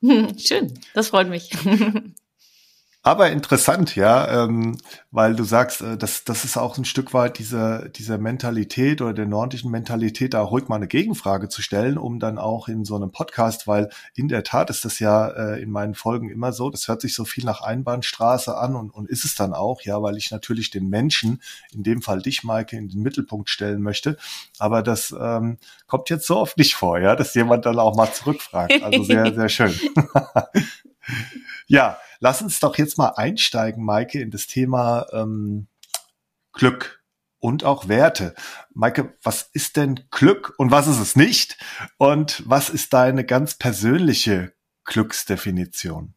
Schön, 0.38 0.78
das 0.94 1.08
freut 1.08 1.28
mich. 1.28 1.50
Aber 3.04 3.30
interessant, 3.30 3.96
ja, 3.96 4.44
ähm, 4.44 4.78
weil 5.10 5.34
du 5.34 5.42
sagst, 5.42 5.80
äh, 5.80 5.96
das, 5.96 6.22
das 6.22 6.44
ist 6.44 6.56
auch 6.56 6.78
ein 6.78 6.84
Stück 6.84 7.12
weit 7.12 7.36
diese, 7.40 7.90
diese 7.96 8.16
Mentalität 8.16 9.02
oder 9.02 9.12
der 9.12 9.26
nordischen 9.26 9.72
Mentalität, 9.72 10.34
da 10.34 10.40
ruhig 10.42 10.68
mal 10.68 10.76
eine 10.76 10.86
Gegenfrage 10.86 11.48
zu 11.48 11.62
stellen, 11.62 11.98
um 11.98 12.20
dann 12.20 12.38
auch 12.38 12.68
in 12.68 12.84
so 12.84 12.94
einem 12.94 13.10
Podcast, 13.10 13.66
weil 13.66 13.90
in 14.14 14.28
der 14.28 14.44
Tat 14.44 14.70
ist 14.70 14.84
das 14.84 15.00
ja 15.00 15.26
äh, 15.30 15.60
in 15.60 15.72
meinen 15.72 15.96
Folgen 15.96 16.30
immer 16.30 16.52
so, 16.52 16.70
das 16.70 16.86
hört 16.86 17.00
sich 17.00 17.16
so 17.16 17.24
viel 17.24 17.44
nach 17.44 17.60
Einbahnstraße 17.60 18.56
an 18.56 18.76
und, 18.76 18.90
und 18.90 19.10
ist 19.10 19.24
es 19.24 19.34
dann 19.34 19.52
auch, 19.52 19.82
ja, 19.82 20.00
weil 20.00 20.16
ich 20.16 20.30
natürlich 20.30 20.70
den 20.70 20.88
Menschen, 20.88 21.42
in 21.72 21.82
dem 21.82 22.02
Fall 22.02 22.22
dich, 22.22 22.44
Maike, 22.44 22.76
in 22.76 22.88
den 22.88 23.02
Mittelpunkt 23.02 23.50
stellen 23.50 23.82
möchte. 23.82 24.16
Aber 24.60 24.84
das 24.84 25.12
ähm, 25.18 25.58
kommt 25.88 26.08
jetzt 26.08 26.28
so 26.28 26.36
oft 26.36 26.56
nicht 26.56 26.76
vor, 26.76 27.00
ja, 27.00 27.16
dass 27.16 27.34
jemand 27.34 27.66
dann 27.66 27.80
auch 27.80 27.96
mal 27.96 28.12
zurückfragt. 28.12 28.80
Also 28.80 29.02
sehr, 29.02 29.34
sehr 29.34 29.48
schön. 29.48 29.74
ja, 31.66 31.98
Lass 32.22 32.40
uns 32.40 32.60
doch 32.60 32.78
jetzt 32.78 32.98
mal 32.98 33.14
einsteigen, 33.16 33.84
Maike, 33.84 34.20
in 34.20 34.30
das 34.30 34.46
Thema 34.46 35.08
ähm, 35.12 35.66
Glück 36.52 37.02
und 37.40 37.64
auch 37.64 37.88
Werte. 37.88 38.36
Maike, 38.72 39.12
was 39.24 39.50
ist 39.52 39.76
denn 39.76 40.04
Glück 40.12 40.54
und 40.56 40.70
was 40.70 40.86
ist 40.86 41.00
es 41.00 41.16
nicht? 41.16 41.58
Und 41.98 42.44
was 42.46 42.70
ist 42.70 42.92
deine 42.92 43.24
ganz 43.24 43.54
persönliche 43.54 44.52
Glücksdefinition? 44.84 46.14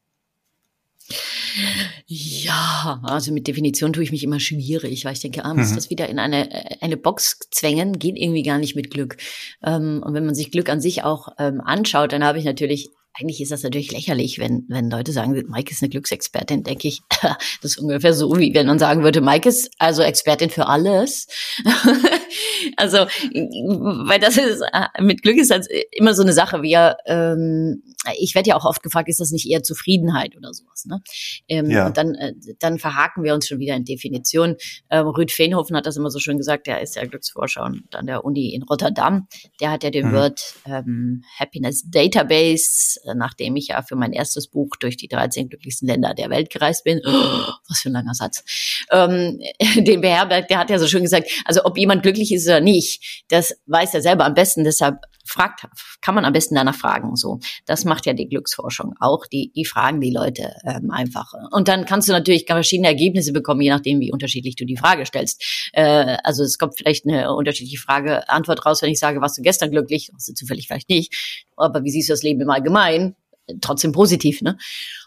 Ja, 2.06 3.02
also 3.02 3.34
mit 3.34 3.48
Definition 3.48 3.92
tue 3.92 4.04
ich 4.04 4.12
mich 4.12 4.24
immer 4.24 4.40
schwierig, 4.40 5.06
weil 5.06 5.14
ich 5.14 5.22
denke, 5.22 5.44
ah, 5.44 5.56
muss 5.56 5.72
mhm. 5.72 5.76
das 5.76 5.90
wieder 5.90 6.08
in 6.08 6.20
eine, 6.20 6.82
eine 6.82 6.98
Box 6.98 7.40
zwängen, 7.50 7.98
geht 7.98 8.16
irgendwie 8.16 8.44
gar 8.44 8.60
nicht 8.60 8.76
mit 8.76 8.92
Glück. 8.92 9.18
Ähm, 9.64 10.04
und 10.06 10.14
wenn 10.14 10.28
man 10.28 10.36
sich 10.36 10.52
Glück 10.52 10.70
an 10.70 10.82
sich 10.82 11.02
auch 11.02 11.30
ähm, 11.40 11.62
anschaut, 11.62 12.14
dann 12.14 12.24
habe 12.24 12.38
ich 12.38 12.46
natürlich 12.46 12.92
eigentlich 13.18 13.42
ist 13.42 13.52
das 13.52 13.64
natürlich 13.64 13.92
lächerlich, 13.92 14.40
wenn, 14.40 14.66
wenn 14.68 14.90
Leute 14.90 15.14
sagen, 15.14 15.32
Mike 15.48 15.72
ist 15.72 15.82
eine 15.82 15.90
Glücksexpertin, 15.90 16.64
denke 16.64 16.88
ich, 16.88 17.02
das 17.22 17.38
ist 17.62 17.78
ungefähr 17.78 18.14
so, 18.14 18.38
wie 18.38 18.54
wenn 18.54 18.68
man 18.68 18.80
sagen 18.80 19.04
würde, 19.04 19.22
Mike 19.22 19.48
ist 19.48 19.72
also 19.80 20.02
Expertin 20.02 20.50
für 20.50 20.68
alles. 20.68 21.28
also, 22.78 22.98
weil 22.98 24.20
das 24.20 24.38
ist, 24.38 24.64
mit 25.00 25.22
Glück 25.22 25.38
ist 25.38 25.52
das 25.52 25.68
immer 25.92 26.14
so 26.14 26.24
eine 26.24 26.34
Sache, 26.34 26.62
wie 26.62 26.76
ähm, 27.06 27.84
ich 28.20 28.36
werde 28.36 28.50
ja 28.50 28.56
auch 28.56 28.66
oft 28.66 28.84
gefragt, 28.84 29.10
ist 29.10 29.20
das 29.20 29.32
nicht 29.32 29.50
eher 29.50 29.64
Zufriedenheit 29.64 30.36
oder 30.38 30.54
sowas, 30.54 30.86
ne? 30.86 31.02
Ähm, 31.48 31.70
ja. 31.70 31.88
Und 31.88 31.98
dann, 31.98 32.16
äh, 32.16 32.34
dann 32.60 32.80
verhaken 32.80 33.24
wir 33.24 33.34
uns 33.34 33.48
schon 33.48 33.60
wieder 33.60 33.76
in 33.76 33.86
Definition. 33.86 34.56
Ähm, 34.90 35.08
Rüd 35.08 35.32
Feenhofen 35.32 35.76
hat 35.76 35.86
das 35.86 35.98
immer 35.98 36.10
so 36.10 36.20
schön 36.20 36.38
gesagt, 36.38 36.68
der 36.68 36.82
ist 36.82 36.96
ja 36.96 37.06
Glücksforscher 37.06 37.64
und 37.64 37.96
an 37.96 38.06
der 38.06 38.26
Uni 38.26 38.54
in 38.54 38.64
Rotterdam, 38.64 39.28
der 39.60 39.72
hat 39.72 39.84
ja 39.84 39.90
den 39.90 40.10
mhm. 40.10 40.14
Word 40.14 40.56
ähm, 40.66 41.24
Happiness 41.40 41.84
Database 41.90 43.00
nachdem 43.14 43.56
ich 43.56 43.68
ja 43.68 43.82
für 43.82 43.96
mein 43.96 44.14
erstes 44.14 44.48
Buch 44.48 44.76
durch 44.80 44.98
die 44.98 45.08
13 45.08 45.50
glücklichsten 45.50 45.88
Länder 45.88 46.14
der 46.14 46.30
Welt 46.30 46.50
gereist 46.50 46.84
bin. 46.84 47.02
Oh, 47.06 47.12
was 47.70 47.80
für 47.82 47.90
ein 47.90 47.94
langer 47.94 48.14
Satz. 48.14 48.44
Ähm, 48.92 49.40
den 49.76 50.02
beherbergt, 50.02 50.50
der 50.50 50.60
hat 50.60 50.70
ja 50.70 50.80
so 50.80 50.88
schön 50.88 51.04
gesagt, 51.04 51.30
also 51.46 51.62
ob 51.66 51.78
jemand 51.78 52.04
glücklich 52.04 52.32
ist 52.32 52.48
oder 52.48 52.62
nicht, 52.62 53.26
das 53.30 53.56
weiß 53.68 53.94
er 53.94 54.02
selber 54.02 54.26
am 54.26 54.34
besten. 54.34 54.64
Deshalb 54.64 54.98
fragt, 55.26 55.68
kann 56.02 56.16
man 56.16 56.26
am 56.26 56.34
besten 56.34 56.56
danach 56.56 56.76
fragen. 56.76 57.16
So, 57.16 57.40
das 57.66 57.86
macht 57.86 58.06
ja 58.06 58.14
die 58.14 58.28
Glücksforschung 58.28 58.94
auch. 59.00 59.26
Die, 59.28 59.52
die 59.56 59.66
fragen 59.66 60.02
die 60.02 60.12
Leute 60.12 60.54
ähm, 60.64 60.92
einfach. 60.92 61.34
Und 61.52 61.68
dann 61.68 61.86
kannst 61.86 62.08
du 62.08 62.14
natürlich 62.14 62.46
verschiedene 62.48 62.88
Ergebnisse 62.88 63.34
bekommen, 63.34 63.62
je 63.62 63.70
nachdem, 63.70 64.00
wie 64.00 64.12
unterschiedlich 64.12 64.56
du 64.56 64.66
die 64.66 64.78
Frage 64.78 65.06
stellst. 65.06 65.70
Äh, 65.74 66.18
also 66.24 66.44
es 66.44 66.58
kommt 66.58 66.78
vielleicht 66.78 67.06
eine 67.06 67.34
unterschiedliche 67.34 67.80
Frage, 67.80 68.30
Antwort 68.30 68.66
raus, 68.66 68.82
wenn 68.82 68.92
ich 68.92 69.00
sage, 69.00 69.22
warst 69.22 69.38
du 69.38 69.42
gestern 69.42 69.72
glücklich? 69.72 70.10
Warst 70.12 70.28
du 70.28 70.34
zufällig 70.34 70.68
vielleicht 70.68 70.90
nicht. 70.90 71.14
Aber 71.56 71.84
wie 71.84 71.92
siehst 71.92 72.10
du 72.10 72.14
das 72.14 72.24
Leben 72.24 72.42
im 72.42 72.50
Allgemeinen? 72.50 73.16
Trotzdem 73.62 73.92
positiv, 73.92 74.42
ne? 74.42 74.58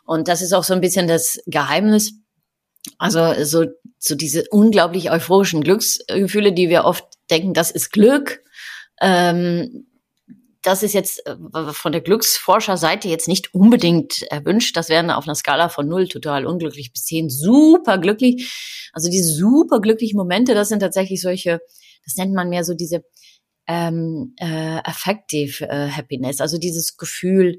Und 0.05 0.29
das 0.29 0.43
ist 0.43 0.53
auch 0.53 0.65
so 0.65 0.73
ein 0.73 0.81
bisschen 0.81 1.09
das 1.09 1.41
Geheimnis. 1.47 2.15
Also 2.97 3.45
so, 3.45 3.67
so 3.99 4.15
diese 4.15 4.45
unglaublich 4.51 5.11
euphorischen 5.11 5.63
Glücksgefühle, 5.63 6.53
die 6.53 6.69
wir 6.69 6.85
oft 6.85 7.05
denken, 7.31 7.53
das 7.53 7.71
ist 7.71 7.91
Glück. 7.91 8.43
Ähm, 9.01 9.87
das 10.69 10.83
ist 10.83 10.93
jetzt 10.93 11.27
äh, 11.27 11.35
von 11.73 11.93
der 11.93 12.03
Glücksforscherseite 12.03 13.09
jetzt 13.09 13.27
nicht 13.27 13.55
unbedingt 13.55 14.23
erwünscht. 14.31 14.77
Das 14.77 14.91
wären 14.91 15.11
auf 15.11 15.27
einer 15.27 15.35
Skala 15.35 15.71
von 15.71 15.89
null 15.89 16.09
total 16.09 16.45
unglücklich 16.45 16.93
bis 16.93 17.07
zehn 17.07 17.31
super 17.31 17.97
glücklich. 17.97 18.91
Also 18.93 19.09
diese 19.11 19.33
super 19.33 19.81
glücklichen 19.81 20.19
Momente, 20.19 20.55
das 20.55 20.69
sind 20.69 20.81
tatsächlich 20.81 21.23
solche, 21.23 21.61
das 22.05 22.17
nennt 22.17 22.35
man 22.35 22.51
mehr 22.51 22.65
so 22.65 22.75
diese 22.75 23.03
ähm, 23.67 24.35
äh, 24.37 24.81
affective 24.85 25.67
äh, 25.67 25.89
Happiness, 25.89 26.43
also 26.43 26.59
dieses 26.59 26.99
Gefühl, 26.99 27.59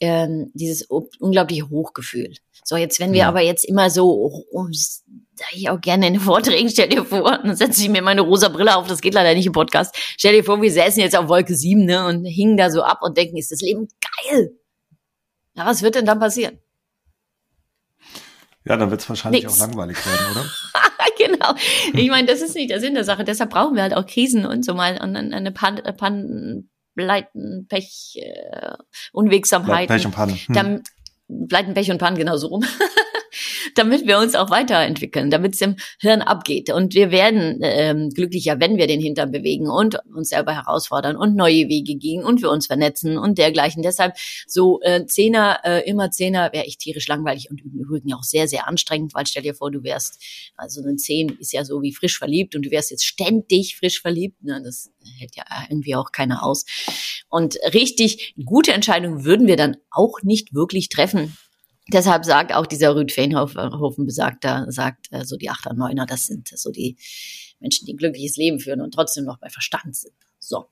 ähm, 0.00 0.50
dieses 0.54 0.82
unglaubliche 0.82 1.68
Hochgefühl. 1.68 2.34
So, 2.64 2.76
jetzt, 2.76 2.98
wenn 3.00 3.12
wir 3.12 3.20
ja. 3.20 3.28
aber 3.28 3.42
jetzt 3.42 3.64
immer 3.64 3.90
so, 3.90 4.44
oh, 4.50 4.66
sag 4.70 5.54
ich 5.54 5.70
auch 5.70 5.80
gerne 5.80 6.08
in 6.08 6.14
den 6.14 6.22
Vorträgen, 6.22 6.68
stell 6.68 6.88
dir 6.88 7.04
vor, 7.04 7.38
dann 7.38 7.54
setze 7.54 7.82
ich 7.82 7.88
mir 7.88 8.02
meine 8.02 8.22
rosa 8.22 8.48
Brille 8.48 8.76
auf, 8.76 8.86
das 8.86 9.00
geht 9.00 9.14
leider 9.14 9.34
nicht 9.34 9.46
im 9.46 9.52
Podcast. 9.52 9.94
Stell 10.16 10.32
dir 10.32 10.44
vor, 10.44 10.60
wir 10.60 10.72
säßen 10.72 11.00
jetzt 11.00 11.16
auf 11.16 11.28
Wolke 11.28 11.54
7 11.54 11.84
ne, 11.84 12.06
und 12.06 12.24
hingen 12.24 12.56
da 12.56 12.70
so 12.70 12.82
ab 12.82 13.00
und 13.02 13.16
denken, 13.16 13.36
ist 13.36 13.52
das 13.52 13.60
Leben 13.60 13.88
geil. 14.28 14.50
Ja, 15.54 15.66
was 15.66 15.82
wird 15.82 15.94
denn 15.94 16.06
dann 16.06 16.18
passieren? 16.18 16.58
Ja, 18.64 18.76
dann 18.76 18.90
wird 18.90 19.00
es 19.00 19.08
wahrscheinlich 19.08 19.44
Nix. 19.44 19.54
auch 19.54 19.66
langweilig 19.66 19.96
werden, 20.04 20.26
oder? 20.32 20.50
genau. 21.18 21.54
Ich 21.92 22.10
meine, 22.10 22.26
das 22.26 22.42
ist 22.42 22.56
nicht 22.56 22.70
der 22.70 22.80
Sinn 22.80 22.94
der 22.94 23.04
Sache. 23.04 23.22
Deshalb 23.22 23.50
brauchen 23.50 23.76
wir 23.76 23.82
halt 23.82 23.94
auch 23.94 24.06
Krisen 24.06 24.44
und 24.44 24.64
so 24.64 24.74
mal 24.74 25.00
und 25.00 25.16
eine 25.16 25.52
Pan, 25.52 25.80
Pan 25.96 26.68
Pleiten, 26.96 27.66
Pech, 27.68 28.18
äh, 28.20 28.72
Unwegsamkeiten. 29.12 29.94
Pech 29.94 30.06
und 30.06 30.12
Pannen. 30.12 30.34
Hm. 30.34 30.54
Dann, 30.54 30.82
Pleiten, 31.48 31.74
Pech 31.74 31.90
und 31.90 31.98
Pannen, 31.98 32.16
genau 32.16 32.36
so 32.36 32.48
rum. 32.48 32.64
damit 33.76 34.06
wir 34.06 34.18
uns 34.18 34.34
auch 34.34 34.50
weiterentwickeln, 34.50 35.30
damit 35.30 35.54
es 35.54 35.60
im 35.60 35.76
Hirn 36.00 36.22
abgeht. 36.22 36.70
Und 36.72 36.94
wir 36.94 37.10
werden 37.10 37.60
ähm, 37.62 38.10
glücklicher, 38.10 38.58
wenn 38.60 38.76
wir 38.76 38.86
den 38.86 39.00
Hintern 39.00 39.30
bewegen 39.30 39.68
und 39.68 39.98
uns 40.14 40.30
selber 40.30 40.54
herausfordern 40.54 41.16
und 41.16 41.36
neue 41.36 41.68
Wege 41.68 41.96
gehen 41.96 42.24
und 42.24 42.42
wir 42.42 42.50
uns 42.50 42.66
vernetzen 42.66 43.18
und 43.18 43.38
dergleichen. 43.38 43.82
Deshalb 43.82 44.16
so 44.46 44.80
äh, 44.82 45.06
Zehner, 45.06 45.60
äh, 45.64 45.88
immer 45.88 46.10
Zehner 46.10 46.52
wäre 46.52 46.64
echt 46.64 46.80
tierisch 46.80 47.06
langweilig 47.08 47.50
und 47.50 47.62
im 47.62 47.72
Übrigen 47.72 48.12
auch 48.14 48.22
sehr, 48.22 48.48
sehr 48.48 48.66
anstrengend, 48.66 49.14
weil 49.14 49.26
stell 49.26 49.42
dir 49.42 49.54
vor, 49.54 49.70
du 49.70 49.82
wärst, 49.82 50.22
also 50.56 50.82
ein 50.82 50.98
Zehn 50.98 51.36
ist 51.38 51.52
ja 51.52 51.64
so 51.64 51.82
wie 51.82 51.92
frisch 51.92 52.18
verliebt 52.18 52.56
und 52.56 52.64
du 52.64 52.70
wärst 52.70 52.90
jetzt 52.90 53.04
ständig 53.04 53.76
frisch 53.76 54.00
verliebt. 54.00 54.42
Ne? 54.42 54.60
Das 54.64 54.90
hält 55.18 55.36
ja 55.36 55.44
irgendwie 55.68 55.94
auch 55.94 56.12
keiner 56.12 56.42
aus. 56.42 56.64
Und 57.28 57.56
richtig 57.74 58.34
gute 58.44 58.72
Entscheidungen 58.72 59.24
würden 59.24 59.46
wir 59.46 59.56
dann 59.56 59.76
auch 59.90 60.22
nicht 60.22 60.54
wirklich 60.54 60.88
treffen, 60.88 61.36
Deshalb 61.92 62.24
sagt 62.24 62.52
auch 62.52 62.66
dieser 62.66 62.94
Rüd 62.96 63.12
Feenhofen 63.12 64.06
besagter, 64.06 64.66
sagt 64.70 65.06
äh, 65.12 65.24
so 65.24 65.36
die 65.36 65.50
Achter, 65.50 65.72
Neuner, 65.72 66.06
das 66.06 66.26
sind 66.26 66.48
so 66.48 66.70
die 66.72 66.96
Menschen, 67.60 67.86
die 67.86 67.94
ein 67.94 67.96
glückliches 67.96 68.36
Leben 68.36 68.58
führen 68.58 68.80
und 68.80 68.92
trotzdem 68.92 69.24
noch 69.24 69.38
bei 69.38 69.48
Verstand 69.48 69.94
sind. 69.94 70.14
So. 70.38 70.66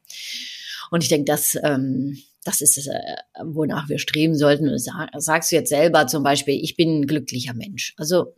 Und 0.91 1.03
ich 1.03 1.09
denke, 1.09 1.27
das, 1.27 1.57
ähm, 1.63 2.19
das 2.43 2.61
ist 2.61 2.79
es, 2.79 2.89
äh, 2.89 3.17
wonach 3.45 3.89
wir 3.89 3.99
streben 3.99 4.37
sollten. 4.37 4.77
Sag, 4.79 5.11
sagst 5.17 5.53
du 5.53 5.57
jetzt 5.57 5.69
selber 5.69 6.07
zum 6.07 6.23
Beispiel, 6.23 6.63
ich 6.63 6.77
bin 6.77 7.01
ein 7.01 7.07
glücklicher 7.07 7.55
Mensch. 7.55 7.95
Also 7.97 8.35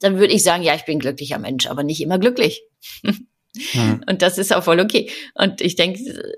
dann 0.00 0.18
würde 0.18 0.34
ich 0.34 0.42
sagen, 0.42 0.62
ja, 0.62 0.74
ich 0.74 0.84
bin 0.84 0.96
ein 0.96 1.00
glücklicher 1.00 1.38
Mensch, 1.38 1.66
aber 1.66 1.82
nicht 1.82 2.00
immer 2.00 2.18
glücklich. 2.18 2.62
Hm. 3.02 3.26
Und 4.08 4.22
das 4.22 4.38
ist 4.38 4.52
auch 4.52 4.64
voll 4.64 4.80
okay. 4.80 5.10
Und 5.34 5.60
ich 5.60 5.76
denke, 5.76 6.34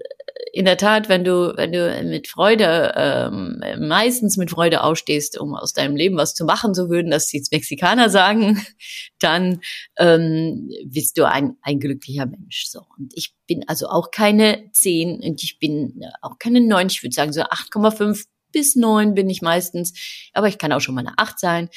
in 0.57 0.65
der 0.65 0.79
Tat, 0.79 1.11
wenn 1.11 1.23
du, 1.23 1.53
wenn 1.55 1.71
du 1.71 2.03
mit 2.05 2.29
Freude, 2.29 2.95
ähm, 2.97 3.61
meistens 3.79 4.39
mit 4.39 4.51
Freude 4.51 4.83
ausstehst, 4.83 5.39
um 5.39 5.55
aus 5.55 5.75
deinem 5.75 5.97
Leben 5.97 6.17
was 6.17 6.33
zu 6.33 6.47
machen, 6.47 6.73
so 6.73 6.89
würden 6.89 7.11
das 7.11 7.27
die 7.27 7.45
Mexikaner 7.51 8.09
sagen, 8.09 8.65
dann 9.19 9.61
ähm, 9.99 10.71
bist 10.87 11.19
du 11.19 11.29
ein, 11.29 11.59
ein 11.61 11.79
glücklicher 11.79 12.25
Mensch. 12.25 12.69
So. 12.69 12.81
Und 12.97 13.13
ich 13.15 13.35
bin 13.47 13.69
also 13.69 13.89
auch 13.89 14.11
keine 14.11 14.71
10 14.73 15.21
und 15.21 15.45
ich 15.45 15.59
bin 15.59 16.01
auch 16.23 16.39
keine 16.39 16.63
9, 16.63 16.87
ich 16.87 17.03
würde 17.03 17.13
sagen 17.13 17.35
so 17.35 17.43
8,5 17.43 18.25
bis 18.51 18.77
9 18.77 19.13
bin 19.13 19.29
ich 19.29 19.43
meistens, 19.43 19.93
aber 20.33 20.49
ich 20.49 20.57
kann 20.57 20.73
auch 20.73 20.81
schon 20.81 20.95
mal 20.95 21.07
eine 21.07 21.19
8 21.19 21.39
sein. 21.39 21.69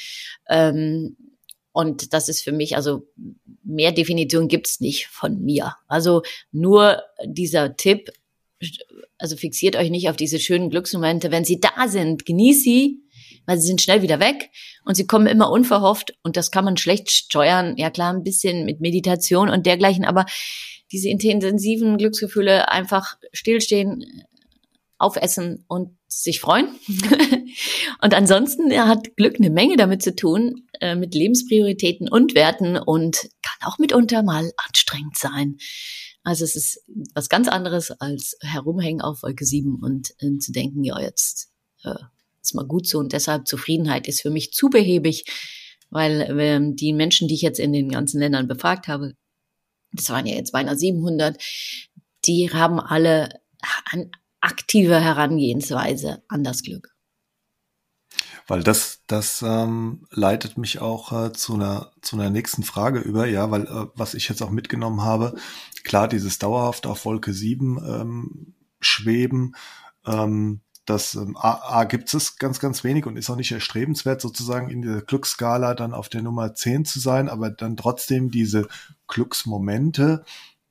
Ähm, 0.48 1.18
und 1.72 2.14
das 2.14 2.30
ist 2.30 2.42
für 2.42 2.52
mich, 2.52 2.76
also 2.76 3.06
mehr 3.62 3.92
Definition 3.92 4.48
gibt's 4.48 4.80
nicht 4.80 5.08
von 5.08 5.44
mir. 5.44 5.76
Also 5.86 6.22
nur 6.50 7.02
dieser 7.26 7.76
Tipp, 7.76 8.10
also 9.18 9.36
fixiert 9.36 9.76
euch 9.76 9.90
nicht 9.90 10.08
auf 10.08 10.16
diese 10.16 10.38
schönen 10.38 10.70
Glücksmomente. 10.70 11.30
Wenn 11.30 11.44
sie 11.44 11.60
da 11.60 11.88
sind, 11.88 12.26
genießt 12.26 12.62
sie, 12.62 13.02
weil 13.46 13.58
sie 13.58 13.66
sind 13.66 13.80
schnell 13.80 14.02
wieder 14.02 14.20
weg 14.20 14.50
und 14.84 14.94
sie 14.94 15.06
kommen 15.06 15.26
immer 15.26 15.50
unverhofft 15.50 16.14
und 16.22 16.36
das 16.36 16.50
kann 16.50 16.64
man 16.64 16.76
schlecht 16.76 17.10
steuern. 17.10 17.76
Ja 17.76 17.90
klar, 17.90 18.12
ein 18.12 18.22
bisschen 18.22 18.64
mit 18.64 18.80
Meditation 18.80 19.48
und 19.48 19.66
dergleichen, 19.66 20.04
aber 20.04 20.26
diese 20.92 21.08
intensiven 21.08 21.98
Glücksgefühle 21.98 22.70
einfach 22.70 23.16
stillstehen, 23.32 24.04
aufessen 24.98 25.64
und 25.68 25.96
sich 26.06 26.40
freuen. 26.40 26.68
und 28.02 28.14
ansonsten 28.14 28.72
hat 28.72 29.16
Glück 29.16 29.36
eine 29.38 29.50
Menge 29.50 29.76
damit 29.76 30.02
zu 30.02 30.14
tun, 30.14 30.66
äh, 30.80 30.94
mit 30.94 31.14
Lebensprioritäten 31.14 32.08
und 32.08 32.34
Werten 32.34 32.76
und 32.76 33.16
kann 33.42 33.68
auch 33.68 33.78
mitunter 33.78 34.22
mal 34.22 34.50
anstrengend 34.56 35.16
sein. 35.16 35.56
Also 36.22 36.44
es 36.44 36.54
ist 36.54 36.84
was 37.14 37.28
ganz 37.28 37.48
anderes 37.48 37.90
als 37.92 38.36
herumhängen 38.42 39.00
auf 39.00 39.22
Wolke 39.22 39.44
7 39.44 39.76
und 39.82 40.10
äh, 40.18 40.38
zu 40.38 40.52
denken, 40.52 40.84
ja, 40.84 41.00
jetzt 41.00 41.50
äh, 41.84 41.94
ist 42.42 42.54
mal 42.54 42.66
gut 42.66 42.86
so 42.86 42.98
und 42.98 43.12
deshalb 43.12 43.46
Zufriedenheit 43.46 44.06
ist 44.06 44.20
für 44.22 44.30
mich 44.30 44.52
zu 44.52 44.68
behäbig, 44.68 45.24
weil 45.88 46.20
äh, 46.20 46.74
die 46.74 46.92
Menschen, 46.92 47.28
die 47.28 47.34
ich 47.34 47.42
jetzt 47.42 47.60
in 47.60 47.72
den 47.72 47.88
ganzen 47.88 48.20
Ländern 48.20 48.48
befragt 48.48 48.86
habe, 48.88 49.14
das 49.92 50.10
waren 50.10 50.26
ja 50.26 50.34
jetzt 50.34 50.52
beinahe 50.52 50.76
700, 50.76 51.42
die 52.26 52.50
haben 52.52 52.80
alle 52.80 53.40
eine 53.86 54.10
aktive 54.40 55.00
Herangehensweise 55.00 56.22
an 56.28 56.44
das 56.44 56.62
Glück. 56.62 56.89
Weil 58.50 58.64
das, 58.64 59.04
das 59.06 59.42
ähm, 59.46 60.08
leitet 60.10 60.58
mich 60.58 60.80
auch 60.80 61.12
äh, 61.12 61.32
zu 61.32 61.54
einer 61.54 61.92
zu 62.02 62.16
einer 62.16 62.30
nächsten 62.30 62.64
Frage 62.64 62.98
über, 62.98 63.26
ja, 63.26 63.48
weil 63.52 63.62
äh, 63.62 63.86
was 63.94 64.14
ich 64.14 64.28
jetzt 64.28 64.42
auch 64.42 64.50
mitgenommen 64.50 65.02
habe, 65.02 65.36
klar, 65.84 66.08
dieses 66.08 66.40
dauerhaft 66.40 66.84
auf 66.88 67.04
Wolke 67.04 67.32
7 67.32 67.78
ähm, 67.78 68.54
schweben, 68.80 69.54
ähm, 70.04 70.62
das 70.84 71.14
ähm, 71.14 71.36
A, 71.36 71.78
A 71.78 71.84
gibt 71.84 72.12
es 72.12 72.38
ganz, 72.38 72.58
ganz 72.58 72.82
wenig 72.82 73.06
und 73.06 73.16
ist 73.16 73.30
auch 73.30 73.36
nicht 73.36 73.52
erstrebenswert, 73.52 74.20
sozusagen 74.20 74.68
in 74.68 74.82
der 74.82 75.02
Glücksskala 75.02 75.74
dann 75.74 75.94
auf 75.94 76.08
der 76.08 76.22
Nummer 76.22 76.52
10 76.52 76.84
zu 76.84 76.98
sein, 76.98 77.28
aber 77.28 77.50
dann 77.50 77.76
trotzdem 77.76 78.32
diese 78.32 78.66
Glücksmomente 79.06 80.24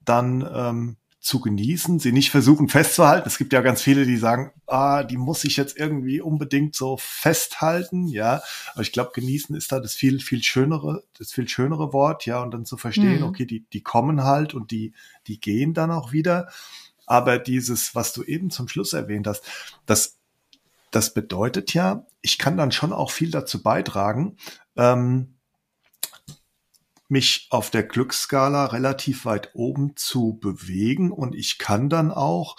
dann 0.03 0.45
ähm, 0.53 0.97
zu 1.19 1.41
genießen, 1.41 1.99
sie 1.99 2.13
nicht 2.13 2.31
versuchen 2.31 2.69
festzuhalten. 2.69 3.27
Es 3.27 3.37
gibt 3.37 3.51
ja 3.51 3.61
ganz 3.61 3.81
viele, 3.81 4.05
die 4.05 4.15
sagen, 4.15 4.53
ah, 4.67 5.03
die 5.03 5.17
muss 5.17 5.43
ich 5.43 5.57
jetzt 5.57 5.77
irgendwie 5.77 6.21
unbedingt 6.21 6.75
so 6.75 6.97
festhalten, 6.97 8.07
ja. 8.07 8.41
Aber 8.73 8.81
ich 8.81 8.93
glaube, 8.93 9.11
genießen 9.13 9.55
ist 9.55 9.71
da 9.71 9.81
das 9.81 9.95
viel, 9.95 10.21
viel 10.21 10.41
schönere, 10.43 11.03
das 11.17 11.33
viel 11.33 11.49
schönere 11.49 11.91
Wort, 11.91 12.25
ja, 12.25 12.41
und 12.41 12.51
dann 12.51 12.65
zu 12.65 12.77
verstehen, 12.77 13.19
mhm. 13.19 13.27
okay, 13.27 13.45
die, 13.45 13.65
die 13.73 13.81
kommen 13.81 14.23
halt 14.23 14.53
und 14.53 14.71
die, 14.71 14.93
die 15.27 15.41
gehen 15.41 15.73
dann 15.73 15.91
auch 15.91 16.13
wieder. 16.13 16.49
Aber 17.05 17.37
dieses, 17.37 17.95
was 17.95 18.13
du 18.13 18.23
eben 18.23 18.49
zum 18.49 18.69
Schluss 18.69 18.93
erwähnt 18.93 19.27
hast, 19.27 19.43
das, 19.85 20.19
das 20.89 21.13
bedeutet 21.13 21.73
ja, 21.73 22.05
ich 22.21 22.37
kann 22.37 22.55
dann 22.55 22.71
schon 22.71 22.93
auch 22.93 23.11
viel 23.11 23.31
dazu 23.31 23.61
beitragen, 23.61 24.37
ähm, 24.77 25.35
mich 27.09 27.47
auf 27.49 27.69
der 27.71 27.83
Glücksskala 27.83 28.67
relativ 28.67 29.25
weit 29.25 29.51
oben 29.53 29.95
zu 29.95 30.37
bewegen 30.39 31.11
und 31.11 31.35
ich 31.35 31.57
kann 31.57 31.89
dann 31.89 32.11
auch 32.11 32.55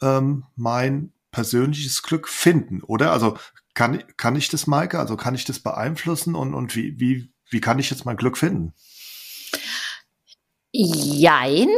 ähm, 0.00 0.44
mein 0.56 1.12
persönliches 1.32 2.02
Glück 2.02 2.28
finden, 2.28 2.82
oder? 2.82 3.12
Also 3.12 3.36
kann, 3.74 4.02
kann 4.16 4.36
ich 4.36 4.48
das, 4.48 4.66
Maike? 4.66 4.98
Also 4.98 5.16
kann 5.16 5.34
ich 5.34 5.44
das 5.44 5.60
beeinflussen 5.60 6.34
und, 6.34 6.54
und 6.54 6.74
wie, 6.76 6.98
wie, 6.98 7.32
wie 7.50 7.60
kann 7.60 7.78
ich 7.78 7.90
jetzt 7.90 8.04
mein 8.04 8.16
Glück 8.16 8.38
finden? 8.38 8.74
Jein. 10.72 11.68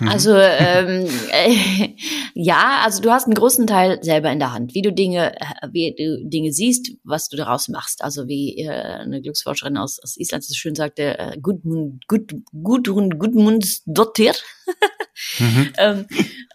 Mhm. 0.00 0.08
Also 0.08 0.34
ähm, 0.34 1.06
äh, 1.30 1.94
ja, 2.34 2.80
also 2.84 3.00
du 3.00 3.12
hast 3.12 3.26
einen 3.26 3.34
großen 3.34 3.68
Teil 3.68 4.02
selber 4.02 4.32
in 4.32 4.40
der 4.40 4.52
Hand, 4.52 4.74
wie 4.74 4.82
du 4.82 4.92
Dinge, 4.92 5.36
äh, 5.36 5.68
wie 5.70 5.94
du 5.96 6.28
Dinge 6.28 6.52
siehst, 6.52 6.90
was 7.04 7.28
du 7.28 7.36
daraus 7.36 7.68
machst. 7.68 8.02
Also 8.02 8.26
wie 8.26 8.58
äh, 8.58 8.68
eine 8.68 9.22
Glücksforscherin 9.22 9.76
aus, 9.76 10.00
aus 10.02 10.16
Island 10.16 10.42
so 10.42 10.54
schön 10.54 10.74
sagte, 10.74 11.18
äh, 11.18 11.38
Gudmund, 11.40 12.08
Gud, 12.08 12.34
Gudrun 12.52 13.10
Gudmundsdottir. 13.10 14.34
mhm. 15.38 15.72
ähm, 15.78 16.06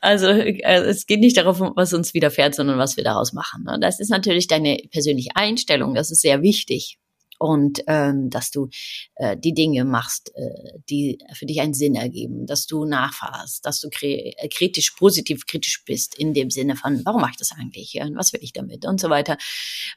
also 0.01 0.27
äh, 0.27 0.81
es 0.81 1.05
geht 1.05 1.21
nicht 1.21 1.37
darauf, 1.37 1.61
was 1.61 1.93
uns 1.93 2.13
widerfährt, 2.13 2.53
sondern 2.53 2.79
was 2.79 2.97
wir 2.97 3.05
daraus 3.05 3.31
machen. 3.31 3.63
Ne? 3.63 3.77
Das 3.79 4.01
ist 4.01 4.09
natürlich 4.09 4.47
deine 4.47 4.77
persönliche 4.91 5.31
Einstellung. 5.35 5.93
Das 5.95 6.11
ist 6.11 6.21
sehr 6.21 6.41
wichtig 6.41 6.99
und 7.41 7.81
ähm, 7.87 8.29
dass 8.29 8.51
du 8.51 8.69
äh, 9.15 9.35
die 9.35 9.55
Dinge 9.55 9.83
machst, 9.83 10.31
äh, 10.35 10.77
die 10.91 11.17
für 11.33 11.47
dich 11.47 11.59
einen 11.59 11.73
Sinn 11.73 11.95
ergeben, 11.95 12.45
dass 12.45 12.67
du 12.67 12.85
nachfährst, 12.85 13.65
dass 13.65 13.81
du 13.81 13.89
äh, 14.03 14.47
kritisch, 14.47 14.91
positiv 14.91 15.47
kritisch 15.47 15.83
bist 15.83 16.13
in 16.13 16.35
dem 16.35 16.51
Sinne 16.51 16.75
von, 16.75 17.03
warum 17.03 17.21
mache 17.21 17.31
ich 17.31 17.37
das 17.37 17.51
eigentlich? 17.51 17.93
Ja? 17.93 18.07
Was 18.13 18.31
will 18.31 18.41
ich 18.43 18.53
damit? 18.53 18.85
Und 18.85 18.99
so 18.99 19.09
weiter. 19.09 19.37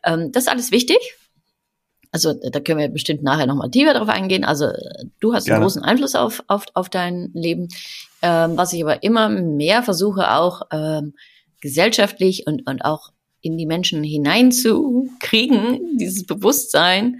Ähm, 0.04 0.32
das 0.32 0.44
ist 0.44 0.48
alles 0.48 0.70
wichtig. 0.70 0.96
Also 2.12 2.32
da 2.32 2.60
können 2.60 2.78
wir 2.78 2.88
bestimmt 2.88 3.22
nachher 3.22 3.46
nochmal 3.46 3.70
tiefer 3.70 3.92
drauf 3.92 4.08
eingehen. 4.08 4.44
Also 4.44 4.68
du 5.20 5.34
hast 5.34 5.44
Gerne. 5.44 5.56
einen 5.56 5.64
großen 5.64 5.82
Einfluss 5.82 6.14
auf, 6.14 6.42
auf, 6.46 6.64
auf 6.72 6.88
dein 6.88 7.30
Leben. 7.34 7.68
Ähm, 8.22 8.56
was 8.56 8.72
ich 8.72 8.82
aber 8.82 9.02
immer 9.02 9.28
mehr 9.28 9.82
versuche 9.82 10.32
auch, 10.32 10.62
ähm, 10.72 11.12
gesellschaftlich 11.60 12.46
und, 12.46 12.66
und 12.66 12.86
auch 12.86 13.10
in 13.44 13.58
die 13.58 13.66
Menschen 13.66 14.02
hineinzukriegen, 14.02 15.98
dieses 15.98 16.24
Bewusstsein. 16.24 17.18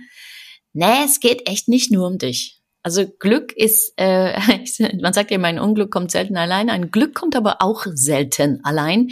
Nee, 0.74 1.04
es 1.04 1.20
geht 1.20 1.48
echt 1.48 1.68
nicht 1.68 1.90
nur 1.90 2.06
um 2.06 2.18
dich. 2.18 2.60
Also 2.82 3.06
Glück 3.18 3.52
ist, 3.56 3.94
äh, 3.96 4.38
man 5.00 5.14
sagt 5.14 5.30
ja, 5.30 5.38
mein 5.38 5.58
Unglück 5.58 5.90
kommt 5.90 6.10
selten 6.10 6.37
allein. 6.37 6.68
Ein 6.68 6.90
Glück 6.90 7.14
kommt 7.14 7.34
aber 7.34 7.62
auch 7.62 7.87
selten 7.94 8.60
allein. 8.62 9.08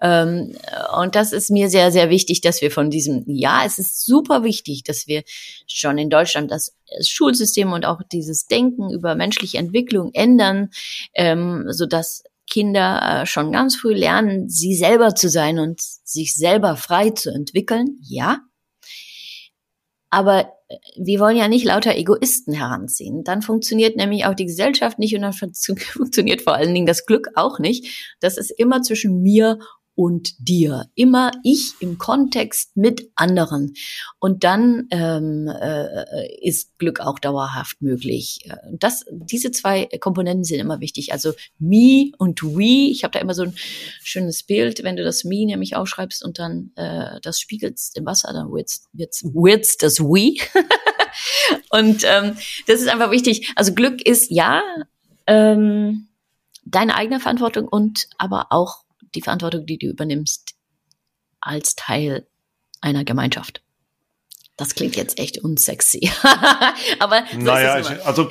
Ähm, 0.00 0.56
und 1.00 1.14
das 1.14 1.32
ist 1.32 1.50
mir 1.50 1.70
sehr, 1.70 1.92
sehr 1.92 2.10
wichtig, 2.10 2.40
dass 2.40 2.62
wir 2.62 2.72
von 2.72 2.90
diesem, 2.90 3.22
ja, 3.28 3.62
es 3.64 3.78
ist 3.78 4.04
super 4.04 4.42
wichtig, 4.42 4.82
dass 4.82 5.06
wir 5.06 5.22
schon 5.68 5.98
in 5.98 6.10
Deutschland 6.10 6.50
das 6.50 6.76
Schulsystem 7.06 7.72
und 7.72 7.86
auch 7.86 8.00
dieses 8.10 8.46
Denken 8.46 8.90
über 8.90 9.14
menschliche 9.14 9.58
Entwicklung 9.58 10.10
ändern, 10.14 10.70
ähm, 11.14 11.66
so 11.68 11.86
dass 11.86 12.24
Kinder 12.50 13.22
äh, 13.22 13.26
schon 13.26 13.52
ganz 13.52 13.76
früh 13.76 13.94
lernen, 13.94 14.48
sie 14.48 14.74
selber 14.74 15.14
zu 15.14 15.28
sein 15.28 15.60
und 15.60 15.80
sich 15.80 16.34
selber 16.34 16.76
frei 16.76 17.10
zu 17.10 17.30
entwickeln. 17.30 17.98
Ja. 18.00 18.40
Aber 20.12 20.52
wir 20.98 21.20
wollen 21.20 21.38
ja 21.38 21.48
nicht 21.48 21.64
lauter 21.64 21.96
Egoisten 21.96 22.52
heranziehen. 22.52 23.24
Dann 23.24 23.40
funktioniert 23.40 23.96
nämlich 23.96 24.26
auch 24.26 24.34
die 24.34 24.44
Gesellschaft 24.44 24.98
nicht 24.98 25.14
und 25.14 25.22
dann 25.22 25.32
funktioniert 25.32 26.42
vor 26.42 26.54
allen 26.54 26.74
Dingen 26.74 26.86
das 26.86 27.06
Glück 27.06 27.28
auch 27.34 27.58
nicht. 27.58 28.14
Das 28.20 28.36
ist 28.36 28.50
immer 28.50 28.82
zwischen 28.82 29.22
mir 29.22 29.58
und 29.94 30.48
dir. 30.48 30.86
Immer 30.94 31.32
ich 31.42 31.74
im 31.80 31.98
Kontext 31.98 32.76
mit 32.76 33.10
anderen. 33.14 33.74
Und 34.18 34.44
dann 34.44 34.86
ähm, 34.90 35.48
äh, 35.48 36.38
ist 36.40 36.78
Glück 36.78 37.00
auch 37.00 37.18
dauerhaft 37.18 37.82
möglich. 37.82 38.48
Das, 38.72 39.04
diese 39.10 39.50
zwei 39.50 39.86
Komponenten 40.00 40.44
sind 40.44 40.60
immer 40.60 40.80
wichtig. 40.80 41.12
Also 41.12 41.32
me 41.58 42.12
und 42.18 42.42
we. 42.42 42.90
Ich 42.90 43.04
habe 43.04 43.12
da 43.12 43.20
immer 43.20 43.34
so 43.34 43.42
ein 43.42 43.54
schönes 44.02 44.42
Bild, 44.42 44.82
wenn 44.82 44.96
du 44.96 45.04
das 45.04 45.24
me 45.24 45.44
nämlich 45.44 45.76
aufschreibst 45.76 46.24
und 46.24 46.38
dann 46.38 46.72
äh, 46.76 47.20
das 47.22 47.40
spiegelst 47.40 47.96
im 47.96 48.06
Wasser, 48.06 48.32
dann 48.32 48.50
wird's, 48.50 48.88
wird's, 48.92 49.22
wird's 49.24 49.76
das 49.76 50.00
we. 50.00 50.36
und 51.70 52.04
ähm, 52.04 52.36
das 52.66 52.80
ist 52.80 52.88
einfach 52.88 53.10
wichtig. 53.10 53.52
Also 53.56 53.74
Glück 53.74 54.00
ist 54.04 54.30
ja 54.30 54.62
ähm, 55.26 56.08
deine 56.64 56.94
eigene 56.94 57.20
Verantwortung 57.20 57.68
und 57.68 58.08
aber 58.18 58.46
auch 58.50 58.84
die 59.14 59.22
Verantwortung, 59.22 59.66
die 59.66 59.78
du 59.78 59.86
übernimmst 59.86 60.54
als 61.40 61.74
Teil 61.74 62.26
einer 62.80 63.04
Gemeinschaft. 63.04 63.62
Das 64.62 64.76
klingt 64.76 64.94
jetzt 64.94 65.18
echt 65.18 65.38
unsexy. 65.38 66.08
Aber 67.00 67.24
so 67.32 67.38
naja, 67.38 67.80
ich, 67.80 68.06
also, 68.06 68.28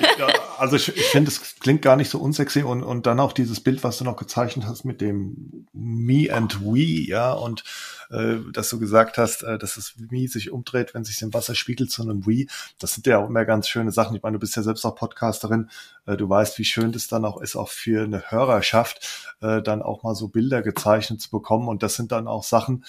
also 0.58 0.76
ich, 0.76 0.96
ich 0.96 1.04
finde, 1.04 1.30
es 1.30 1.56
klingt 1.60 1.82
gar 1.82 1.96
nicht 1.96 2.10
so 2.10 2.18
unsexy 2.18 2.62
und, 2.62 2.82
und 2.82 3.04
dann 3.04 3.20
auch 3.20 3.34
dieses 3.34 3.60
Bild, 3.60 3.84
was 3.84 3.98
du 3.98 4.04
noch 4.04 4.16
gezeichnet 4.16 4.64
hast 4.66 4.86
mit 4.86 5.02
dem 5.02 5.66
Me 5.74 6.32
and 6.32 6.62
We, 6.62 6.78
ja, 6.78 7.34
und 7.34 7.62
äh, 8.08 8.36
dass 8.54 8.70
du 8.70 8.78
gesagt 8.78 9.18
hast, 9.18 9.42
äh, 9.42 9.58
dass 9.58 9.74
das 9.74 9.96
Me 9.98 10.28
sich 10.28 10.50
umdreht, 10.50 10.94
wenn 10.94 11.04
sich 11.04 11.20
im 11.20 11.34
Wasser 11.34 11.54
spiegelt 11.54 11.90
zu 11.90 12.00
einem 12.00 12.26
We. 12.26 12.46
Das 12.78 12.92
sind 12.92 13.06
ja 13.06 13.18
auch 13.18 13.28
immer 13.28 13.44
ganz 13.44 13.68
schöne 13.68 13.92
Sachen. 13.92 14.16
Ich 14.16 14.22
meine, 14.22 14.36
du 14.36 14.40
bist 14.40 14.56
ja 14.56 14.62
selbst 14.62 14.86
auch 14.86 14.94
Podcasterin. 14.94 15.68
Äh, 16.06 16.16
du 16.16 16.26
weißt, 16.26 16.58
wie 16.58 16.64
schön 16.64 16.92
das 16.92 17.06
dann 17.06 17.26
auch 17.26 17.38
ist, 17.42 17.54
auch 17.54 17.68
für 17.68 18.04
eine 18.04 18.30
Hörerschaft, 18.30 19.34
äh, 19.42 19.60
dann 19.60 19.82
auch 19.82 20.04
mal 20.04 20.14
so 20.14 20.28
Bilder 20.28 20.62
gezeichnet 20.62 21.20
zu 21.20 21.30
bekommen. 21.30 21.68
Und 21.68 21.82
das 21.82 21.96
sind 21.96 22.12
dann 22.12 22.28
auch 22.28 22.44
Sachen, 22.44 22.82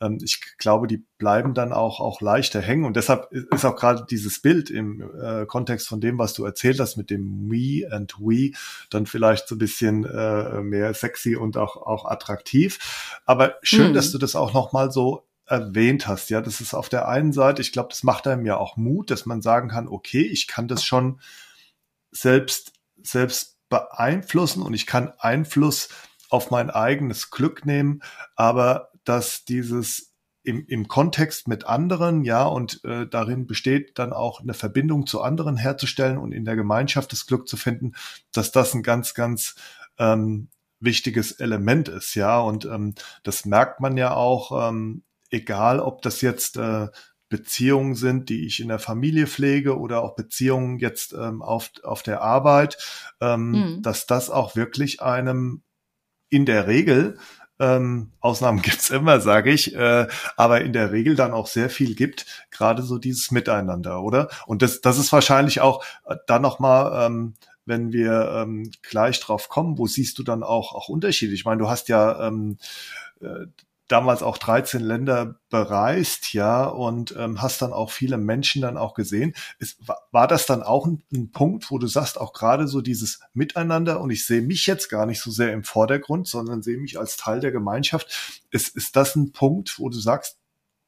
ähm, 0.00 0.18
ich 0.22 0.40
glaube, 0.58 0.86
die 0.86 1.04
bleiben 1.18 1.54
dann 1.54 1.72
auch, 1.72 2.00
auch 2.00 2.20
leichter 2.20 2.60
hängen. 2.60 2.84
Und 2.84 2.96
deshalb 2.96 3.30
ist 3.32 3.64
auch 3.64 3.76
gerade 3.76 4.06
dieses 4.08 4.40
Bild 4.40 4.70
im 4.70 5.02
äh, 5.20 5.46
Kontext 5.46 5.88
von 5.88 6.00
dem, 6.00 6.18
was 6.18 6.34
du 6.34 6.44
erzählt 6.44 6.80
hast 6.80 6.96
mit 6.96 7.10
dem 7.10 7.46
Me 7.46 7.86
and 7.90 8.14
We, 8.18 8.52
dann 8.90 9.06
vielleicht 9.06 9.48
so 9.48 9.54
ein 9.54 9.58
bisschen 9.58 10.04
äh, 10.04 10.60
mehr 10.60 10.94
sexy 10.94 11.36
und 11.36 11.56
auch, 11.56 11.76
auch 11.76 12.04
attraktiv. 12.06 13.20
Aber 13.24 13.56
schön, 13.62 13.88
hm. 13.88 13.94
dass 13.94 14.12
du 14.12 14.18
das 14.18 14.36
auch 14.36 14.52
nochmal 14.52 14.90
so 14.90 15.26
erwähnt 15.46 16.08
hast. 16.08 16.30
Ja, 16.30 16.40
das 16.40 16.60
ist 16.60 16.74
auf 16.74 16.88
der 16.88 17.08
einen 17.08 17.32
Seite, 17.32 17.62
ich 17.62 17.72
glaube, 17.72 17.90
das 17.90 18.02
macht 18.02 18.26
einem 18.26 18.46
ja 18.46 18.56
auch 18.56 18.76
Mut, 18.76 19.10
dass 19.10 19.26
man 19.26 19.42
sagen 19.42 19.68
kann, 19.68 19.88
okay, 19.88 20.22
ich 20.22 20.46
kann 20.46 20.68
das 20.68 20.84
schon 20.84 21.20
selbst, 22.10 22.72
selbst 23.02 23.58
beeinflussen 23.68 24.62
und 24.62 24.72
ich 24.72 24.86
kann 24.86 25.12
Einfluss 25.18 25.88
auf 26.30 26.50
mein 26.50 26.70
eigenes 26.70 27.30
Glück 27.30 27.66
nehmen, 27.66 28.02
aber 28.36 28.90
dass 29.04 29.44
dieses 29.44 30.14
im, 30.42 30.66
im 30.66 30.88
Kontext 30.88 31.48
mit 31.48 31.64
anderen, 31.66 32.22
ja, 32.22 32.44
und 32.44 32.84
äh, 32.84 33.06
darin 33.06 33.46
besteht 33.46 33.98
dann 33.98 34.12
auch 34.12 34.40
eine 34.40 34.52
Verbindung 34.52 35.06
zu 35.06 35.22
anderen 35.22 35.56
herzustellen 35.56 36.18
und 36.18 36.32
in 36.32 36.44
der 36.44 36.54
Gemeinschaft 36.54 37.12
das 37.12 37.26
Glück 37.26 37.48
zu 37.48 37.56
finden, 37.56 37.94
dass 38.30 38.52
das 38.52 38.74
ein 38.74 38.82
ganz, 38.82 39.14
ganz 39.14 39.54
ähm, 39.98 40.48
wichtiges 40.80 41.32
Element 41.32 41.88
ist, 41.88 42.14
ja. 42.14 42.38
Und 42.38 42.66
ähm, 42.66 42.94
das 43.22 43.46
merkt 43.46 43.80
man 43.80 43.96
ja 43.96 44.12
auch, 44.14 44.68
ähm, 44.68 45.02
egal 45.30 45.80
ob 45.80 46.02
das 46.02 46.20
jetzt 46.20 46.58
äh, 46.58 46.88
Beziehungen 47.30 47.94
sind, 47.94 48.28
die 48.28 48.46
ich 48.46 48.60
in 48.60 48.68
der 48.68 48.78
Familie 48.78 49.26
pflege 49.26 49.78
oder 49.78 50.02
auch 50.02 50.14
Beziehungen 50.14 50.78
jetzt 50.78 51.14
ähm, 51.14 51.40
auf, 51.42 51.70
auf 51.82 52.02
der 52.02 52.20
Arbeit, 52.20 52.76
ähm, 53.20 53.50
mhm. 53.50 53.82
dass 53.82 54.06
das 54.06 54.28
auch 54.28 54.56
wirklich 54.56 55.00
einem 55.00 55.62
in 56.28 56.44
der 56.44 56.66
Regel 56.66 57.18
ähm, 57.58 58.12
Ausnahmen 58.20 58.62
gibt's 58.62 58.90
immer, 58.90 59.20
sage 59.20 59.50
ich, 59.50 59.74
äh, 59.74 60.06
aber 60.36 60.62
in 60.62 60.72
der 60.72 60.92
Regel 60.92 61.16
dann 61.16 61.32
auch 61.32 61.46
sehr 61.46 61.70
viel 61.70 61.94
gibt, 61.94 62.26
gerade 62.50 62.82
so 62.82 62.98
dieses 62.98 63.30
Miteinander, 63.30 64.02
oder? 64.02 64.28
Und 64.46 64.62
das, 64.62 64.80
das 64.80 64.98
ist 64.98 65.12
wahrscheinlich 65.12 65.60
auch 65.60 65.84
äh, 66.06 66.16
dann 66.26 66.42
nochmal, 66.42 67.06
ähm, 67.06 67.34
wenn 67.66 67.92
wir 67.92 68.30
ähm, 68.36 68.70
gleich 68.82 69.20
drauf 69.20 69.48
kommen, 69.48 69.78
wo 69.78 69.86
siehst 69.86 70.18
du 70.18 70.22
dann 70.22 70.42
auch, 70.42 70.74
auch 70.74 70.88
Unterschiede? 70.88 71.32
Ich 71.32 71.44
meine, 71.44 71.58
du 71.58 71.68
hast 71.68 71.88
ja 71.88 72.28
ähm, 72.28 72.58
äh, 73.20 73.46
damals 73.88 74.22
auch 74.22 74.38
13 74.38 74.80
Länder 74.80 75.40
bereist, 75.50 76.32
ja, 76.32 76.64
und 76.64 77.14
ähm, 77.18 77.42
hast 77.42 77.60
dann 77.60 77.72
auch 77.72 77.90
viele 77.90 78.16
Menschen 78.16 78.62
dann 78.62 78.76
auch 78.76 78.94
gesehen. 78.94 79.34
Ist, 79.58 79.78
war 80.10 80.26
das 80.26 80.46
dann 80.46 80.62
auch 80.62 80.86
ein, 80.86 81.02
ein, 81.12 81.32
Punkt, 81.32 81.70
wo 81.70 81.78
du 81.78 81.86
sagst, 81.86 82.18
auch 82.18 82.32
gerade 82.32 82.66
so 82.66 82.80
dieses 82.80 83.20
Miteinander, 83.34 84.00
und 84.00 84.10
ich 84.10 84.26
sehe 84.26 84.42
mich 84.42 84.66
jetzt 84.66 84.88
gar 84.88 85.06
nicht 85.06 85.20
so 85.20 85.30
sehr 85.30 85.52
im 85.52 85.64
Vordergrund, 85.64 86.26
sondern 86.28 86.62
sehe 86.62 86.78
mich 86.78 86.98
als 86.98 87.16
Teil 87.16 87.40
der 87.40 87.52
Gemeinschaft. 87.52 88.42
Ist, 88.50 88.74
ist 88.74 88.96
das 88.96 89.16
ein 89.16 89.32
Punkt, 89.32 89.78
wo 89.78 89.88
du 89.90 89.98
sagst, 89.98 90.38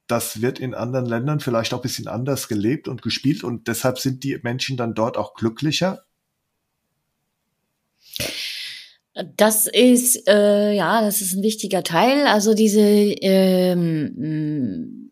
das 0.07 0.41
wird 0.41 0.59
in 0.59 0.75
anderen 0.75 1.07
Ländern 1.07 1.41
vielleicht 1.41 1.75
auch 1.75 1.79
ein 1.81 1.83
bisschen 1.83 2.09
anders 2.09 2.49
gelebt 2.49 2.89
und 2.89 3.03
gespielt 3.03 3.45
und 3.45 3.69
deshalb 3.69 3.99
sind 3.99 4.25
die 4.25 4.39
Menschen 4.43 4.77
dann 4.77 4.95
dort 4.95 5.17
auch 5.17 5.35
glücklicher? 5.35 6.05
Das 9.37 9.67
ist 9.67 10.29
äh, 10.29 10.73
ja, 10.73 11.01
das 11.01 11.23
ist 11.23 11.35
ein 11.35 11.43
wichtiger 11.43 11.83
Teil. 11.83 12.27
Also 12.27 12.53
diese, 12.53 12.81
ähm, 12.81 15.11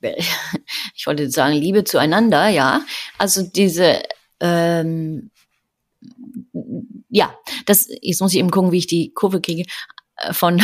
ich 0.94 1.06
wollte 1.06 1.30
sagen 1.30 1.54
Liebe 1.54 1.84
zueinander, 1.84 2.48
ja. 2.48 2.82
Also 3.18 3.42
diese, 3.42 4.02
ähm, 4.38 5.30
ja, 7.08 7.34
das 7.66 7.88
jetzt 8.00 8.20
muss 8.20 8.32
ich 8.32 8.38
eben 8.38 8.50
gucken, 8.50 8.70
wie 8.70 8.78
ich 8.78 8.86
die 8.86 9.12
Kurve 9.12 9.40
kriege 9.40 9.64
von, 10.32 10.60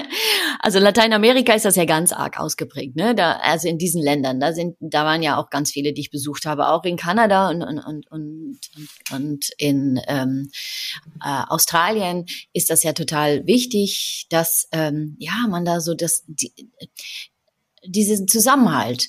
also 0.60 0.78
Lateinamerika 0.78 1.54
ist 1.54 1.64
das 1.64 1.76
ja 1.76 1.84
ganz 1.84 2.12
arg 2.12 2.38
ausgeprägt, 2.38 2.96
ne? 2.96 3.14
Da, 3.14 3.32
also 3.42 3.68
in 3.68 3.78
diesen 3.78 4.02
Ländern, 4.02 4.40
da 4.40 4.52
sind, 4.52 4.76
da 4.80 5.04
waren 5.04 5.22
ja 5.22 5.38
auch 5.38 5.50
ganz 5.50 5.70
viele, 5.72 5.92
die 5.92 6.02
ich 6.02 6.10
besucht 6.10 6.46
habe, 6.46 6.68
auch 6.68 6.84
in 6.84 6.96
Kanada 6.96 7.48
und 7.48 7.62
und 7.62 7.78
und 7.78 8.10
und, 8.10 8.58
und 9.12 9.50
in 9.58 10.00
ähm, 10.06 10.50
äh, 11.24 11.42
Australien 11.48 12.26
ist 12.52 12.70
das 12.70 12.82
ja 12.82 12.92
total 12.92 13.46
wichtig, 13.46 14.26
dass 14.30 14.68
ähm, 14.72 15.16
ja 15.18 15.46
man 15.48 15.64
da 15.64 15.80
so 15.80 15.94
das 15.94 16.24
die, 16.26 16.52
diesen 17.84 18.28
Zusammenhalt 18.28 19.08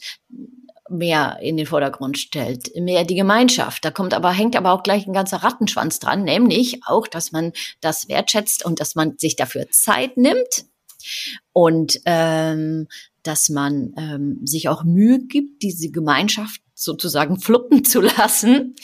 mehr 0.91 1.39
in 1.41 1.57
den 1.57 1.65
Vordergrund 1.65 2.17
stellt, 2.17 2.75
mehr 2.75 3.03
die 3.03 3.15
Gemeinschaft. 3.15 3.83
Da 3.83 3.91
kommt 3.91 4.13
aber, 4.13 4.31
hängt 4.31 4.55
aber 4.55 4.71
auch 4.73 4.83
gleich 4.83 5.07
ein 5.07 5.13
ganzer 5.13 5.37
Rattenschwanz 5.37 5.99
dran, 5.99 6.23
nämlich 6.23 6.81
auch, 6.85 7.07
dass 7.07 7.31
man 7.31 7.53
das 7.79 8.09
wertschätzt 8.09 8.65
und 8.65 8.79
dass 8.79 8.95
man 8.95 9.17
sich 9.17 9.35
dafür 9.35 9.69
Zeit 9.69 10.17
nimmt 10.17 10.65
und 11.53 11.99
ähm, 12.05 12.87
dass 13.23 13.49
man 13.49 13.93
ähm, 13.97 14.39
sich 14.43 14.69
auch 14.69 14.83
Mühe 14.83 15.19
gibt, 15.19 15.61
diese 15.61 15.91
Gemeinschaft 15.91 16.61
sozusagen 16.73 17.39
fluppen 17.39 17.85
zu 17.85 18.01
lassen. 18.01 18.75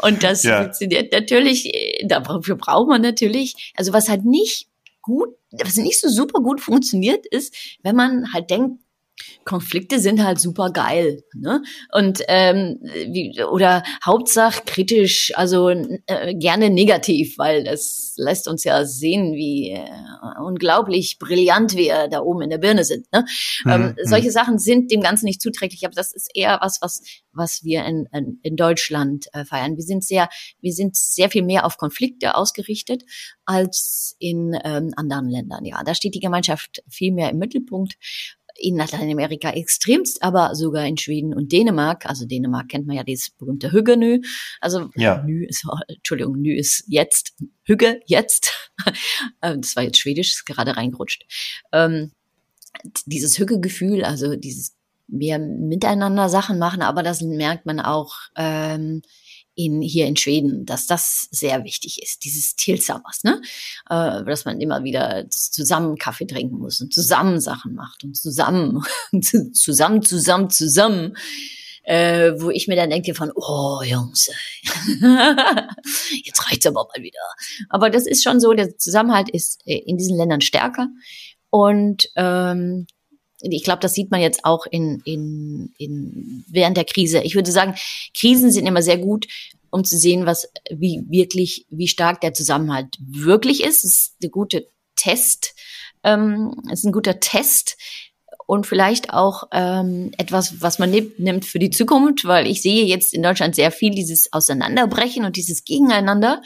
Und 0.00 0.22
das 0.22 0.44
ja. 0.44 0.62
funktioniert 0.62 1.12
natürlich, 1.12 1.70
dafür 2.04 2.56
braucht 2.56 2.88
man 2.88 3.02
natürlich, 3.02 3.72
also 3.76 3.92
was 3.92 4.08
halt 4.08 4.24
nicht 4.24 4.68
gut, 5.00 5.30
was 5.50 5.76
nicht 5.76 6.00
so 6.00 6.08
super 6.08 6.40
gut 6.40 6.60
funktioniert, 6.60 7.26
ist, 7.26 7.54
wenn 7.82 7.96
man 7.96 8.32
halt 8.32 8.50
denkt, 8.50 8.80
Konflikte 9.44 9.98
sind 9.98 10.22
halt 10.22 10.40
super 10.40 10.70
geil, 10.70 11.22
ne? 11.34 11.62
Und 11.92 12.22
ähm, 12.28 12.78
wie, 12.82 13.42
oder 13.44 13.82
Hauptsache 14.04 14.62
kritisch, 14.64 15.32
also 15.34 15.70
äh, 15.70 16.34
gerne 16.34 16.70
negativ, 16.70 17.38
weil 17.38 17.64
das 17.64 18.14
lässt 18.16 18.48
uns 18.48 18.64
ja 18.64 18.84
sehen, 18.84 19.34
wie 19.34 19.70
äh, 19.70 19.80
unglaublich 20.40 21.18
brillant 21.18 21.76
wir 21.76 22.08
da 22.08 22.20
oben 22.20 22.42
in 22.42 22.50
der 22.50 22.58
Birne 22.58 22.84
sind. 22.84 23.06
Ne? 23.12 23.24
Mhm. 23.64 23.70
Ähm, 23.70 23.82
mhm. 23.82 23.94
solche 24.04 24.30
Sachen 24.30 24.58
sind 24.58 24.90
dem 24.90 25.00
Ganzen 25.00 25.26
nicht 25.26 25.40
zuträglich, 25.40 25.84
aber 25.84 25.94
das 25.94 26.12
ist 26.12 26.30
eher 26.34 26.58
was, 26.60 26.80
was 26.80 27.02
was 27.32 27.64
wir 27.64 27.84
in, 27.84 28.06
in, 28.12 28.38
in 28.42 28.56
Deutschland 28.56 29.26
äh, 29.32 29.44
feiern. 29.44 29.76
Wir 29.76 29.84
sind 29.84 30.04
sehr, 30.04 30.28
wir 30.60 30.72
sind 30.72 30.96
sehr 30.96 31.30
viel 31.30 31.42
mehr 31.42 31.64
auf 31.64 31.76
Konflikte 31.76 32.36
ausgerichtet 32.36 33.04
als 33.44 34.16
in 34.18 34.56
ähm, 34.64 34.92
anderen 34.96 35.28
Ländern. 35.28 35.64
Ja, 35.64 35.82
da 35.84 35.94
steht 35.94 36.14
die 36.14 36.20
Gemeinschaft 36.20 36.82
viel 36.88 37.12
mehr 37.12 37.30
im 37.30 37.38
Mittelpunkt 37.38 37.94
in 38.62 38.76
Lateinamerika 38.76 39.50
extremst, 39.50 40.22
aber 40.22 40.54
sogar 40.54 40.86
in 40.86 40.96
Schweden 40.96 41.34
und 41.34 41.52
Dänemark. 41.52 42.06
Also 42.06 42.26
Dänemark 42.26 42.68
kennt 42.68 42.86
man 42.86 42.96
ja 42.96 43.02
dieses 43.02 43.30
berühmte 43.30 43.72
Hüggenü. 43.72 44.20
Also 44.60 44.90
ja. 44.94 45.22
Nü 45.22 45.44
ist, 45.46 45.66
Entschuldigung, 45.88 46.40
Nü 46.40 46.54
ist 46.54 46.84
jetzt, 46.86 47.34
Hügge 47.64 48.00
jetzt. 48.06 48.52
Ähm, 49.42 49.60
das 49.60 49.76
war 49.76 49.82
jetzt 49.84 49.98
Schwedisch, 49.98 50.32
ist 50.32 50.46
gerade 50.46 50.76
reingerutscht. 50.76 51.24
Ähm, 51.72 52.10
dieses 53.06 53.38
Hügge-Gefühl, 53.38 54.04
also 54.04 54.34
dieses 54.34 54.74
mehr 55.06 55.38
miteinander 55.38 56.28
Sachen 56.28 56.58
machen, 56.58 56.82
aber 56.82 57.02
das 57.02 57.20
merkt 57.20 57.66
man 57.66 57.78
auch 57.78 58.14
ähm, 58.36 59.02
in, 59.54 59.82
hier 59.82 60.06
in 60.06 60.16
Schweden, 60.16 60.64
dass 60.64 60.86
das 60.86 61.28
sehr 61.30 61.64
wichtig 61.64 62.02
ist, 62.02 62.24
dieses 62.24 62.56
Tilsammers, 62.56 63.22
ne? 63.24 63.40
Äh, 63.90 64.24
dass 64.24 64.44
man 64.44 64.60
immer 64.60 64.84
wieder 64.84 65.28
zusammen 65.28 65.96
Kaffee 65.96 66.26
trinken 66.26 66.58
muss 66.58 66.80
und 66.80 66.94
zusammen 66.94 67.40
Sachen 67.40 67.74
macht 67.74 68.04
und 68.04 68.16
zusammen, 68.16 68.82
zusammen, 69.52 70.02
zusammen, 70.02 70.50
zusammen. 70.50 71.16
Äh, 71.84 72.40
wo 72.40 72.50
ich 72.50 72.68
mir 72.68 72.76
dann 72.76 72.90
denke 72.90 73.12
von, 73.12 73.32
oh 73.34 73.82
Jungs, 73.82 74.30
jetzt 76.24 76.48
reicht's 76.48 76.64
aber 76.64 76.86
mal 76.86 77.02
wieder. 77.02 77.18
Aber 77.70 77.90
das 77.90 78.06
ist 78.06 78.22
schon 78.22 78.38
so, 78.38 78.52
der 78.52 78.78
Zusammenhalt 78.78 79.28
ist 79.28 79.60
äh, 79.66 79.78
in 79.78 79.96
diesen 79.96 80.16
Ländern 80.16 80.42
stärker. 80.42 80.86
Und 81.50 82.08
ähm, 82.14 82.86
ich 83.42 83.64
glaube, 83.64 83.80
das 83.80 83.94
sieht 83.94 84.10
man 84.10 84.20
jetzt 84.20 84.44
auch 84.44 84.66
in, 84.66 85.00
in, 85.04 85.72
in 85.78 86.44
während 86.48 86.76
der 86.76 86.84
Krise. 86.84 87.20
Ich 87.22 87.34
würde 87.34 87.50
sagen, 87.50 87.74
Krisen 88.16 88.50
sind 88.50 88.66
immer 88.66 88.82
sehr 88.82 88.98
gut, 88.98 89.26
um 89.70 89.84
zu 89.84 89.98
sehen, 89.98 90.26
was 90.26 90.48
wie 90.70 91.02
wirklich, 91.08 91.66
wie 91.70 91.88
stark 91.88 92.20
der 92.20 92.34
Zusammenhalt 92.34 92.96
wirklich 93.00 93.64
ist. 93.64 93.84
Es 93.84 93.98
ist 93.98 94.16
eine 94.22 94.30
gute 94.30 94.68
Test, 94.96 95.54
ähm, 96.04 96.54
es 96.70 96.80
ist 96.80 96.84
ein 96.84 96.92
guter 96.92 97.20
Test 97.20 97.76
und 98.46 98.66
vielleicht 98.66 99.14
auch 99.14 99.44
ähm, 99.52 100.10
etwas, 100.18 100.60
was 100.60 100.78
man 100.78 100.90
nimmt 100.90 101.44
für 101.44 101.58
die 101.58 101.70
Zukunft, 101.70 102.24
weil 102.24 102.46
ich 102.46 102.60
sehe 102.60 102.84
jetzt 102.84 103.14
in 103.14 103.22
Deutschland 103.22 103.54
sehr 103.54 103.70
viel 103.70 103.94
dieses 103.94 104.32
Auseinanderbrechen 104.32 105.24
und 105.24 105.36
dieses 105.36 105.64
Gegeneinander. 105.64 106.42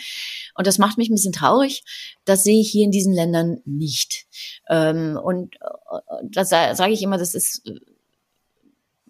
Und 0.57 0.67
das 0.67 0.79
macht 0.79 0.99
mich 0.99 1.09
ein 1.09 1.15
bisschen 1.15 1.33
traurig. 1.33 1.85
Das 2.25 2.45
sehe 2.45 2.61
ich 2.61 2.71
hier 2.71 2.85
in 2.85 2.91
diesen 2.91 3.13
Ländern 3.13 3.61
nicht. 3.65 4.27
Ähm, 4.69 5.19
und 5.23 5.57
äh, 5.57 6.27
das 6.31 6.49
sage 6.49 6.93
ich 6.93 7.03
immer, 7.03 7.19
das 7.19 7.35
ist 7.35 7.67
äh, 7.67 7.79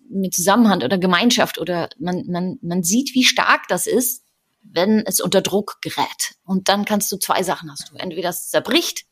mit 0.09 0.35
Zusammenhang 0.35 0.83
oder 0.83 0.99
Gemeinschaft 0.99 1.59
oder 1.59 1.89
man, 1.99 2.25
man, 2.27 2.59
man 2.63 2.83
sieht, 2.83 3.15
wie 3.15 3.25
stark 3.25 3.69
das 3.69 3.87
ist, 3.87 4.23
wenn 4.63 5.05
es 5.07 5.21
unter 5.21 5.43
Druck 5.43 5.79
gerät. 5.81 6.35
Und 6.45 6.69
dann 6.69 6.85
kannst 6.85 7.11
du 7.13 7.17
zwei 7.17 7.43
Sachen 7.43 7.71
hast 7.71 7.91
du. 7.91 7.97
Entweder 7.97 8.31
es 8.31 8.49
zerbricht 8.49 9.07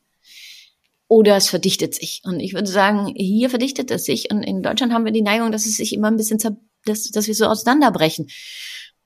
oder 1.08 1.36
es 1.36 1.48
verdichtet 1.48 1.94
sich. 1.94 2.22
Und 2.24 2.40
ich 2.40 2.54
würde 2.54 2.68
sagen, 2.68 3.12
hier 3.16 3.50
verdichtet 3.50 3.90
es 3.90 4.04
sich. 4.04 4.30
Und 4.30 4.42
in 4.42 4.62
Deutschland 4.62 4.92
haben 4.92 5.04
wir 5.04 5.12
die 5.12 5.22
Neigung, 5.22 5.52
dass 5.52 5.66
es 5.66 5.76
sich 5.76 5.92
immer 5.92 6.10
ein 6.10 6.16
bisschen, 6.16 6.38
dass, 6.84 7.10
dass 7.10 7.26
wir 7.26 7.34
so 7.34 7.46
auseinanderbrechen. 7.46 8.28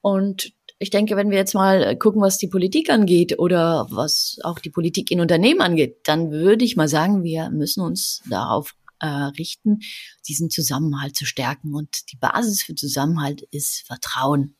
Und 0.00 0.52
ich 0.78 0.90
denke, 0.90 1.16
wenn 1.16 1.30
wir 1.30 1.38
jetzt 1.38 1.54
mal 1.54 1.96
gucken, 1.96 2.22
was 2.22 2.38
die 2.38 2.48
Politik 2.48 2.90
angeht 2.90 3.38
oder 3.38 3.86
was 3.90 4.38
auch 4.44 4.58
die 4.58 4.70
Politik 4.70 5.10
in 5.10 5.20
Unternehmen 5.20 5.60
angeht, 5.60 6.00
dann 6.04 6.30
würde 6.30 6.64
ich 6.64 6.76
mal 6.76 6.88
sagen, 6.88 7.24
wir 7.24 7.50
müssen 7.50 7.82
uns 7.82 8.22
darauf 8.28 8.74
äh, 9.00 9.06
richten, 9.06 9.80
diesen 10.28 10.50
Zusammenhalt 10.50 11.16
zu 11.16 11.24
stärken. 11.24 11.74
Und 11.74 12.12
die 12.12 12.16
Basis 12.16 12.62
für 12.62 12.74
Zusammenhalt 12.74 13.42
ist 13.50 13.84
Vertrauen. 13.86 14.57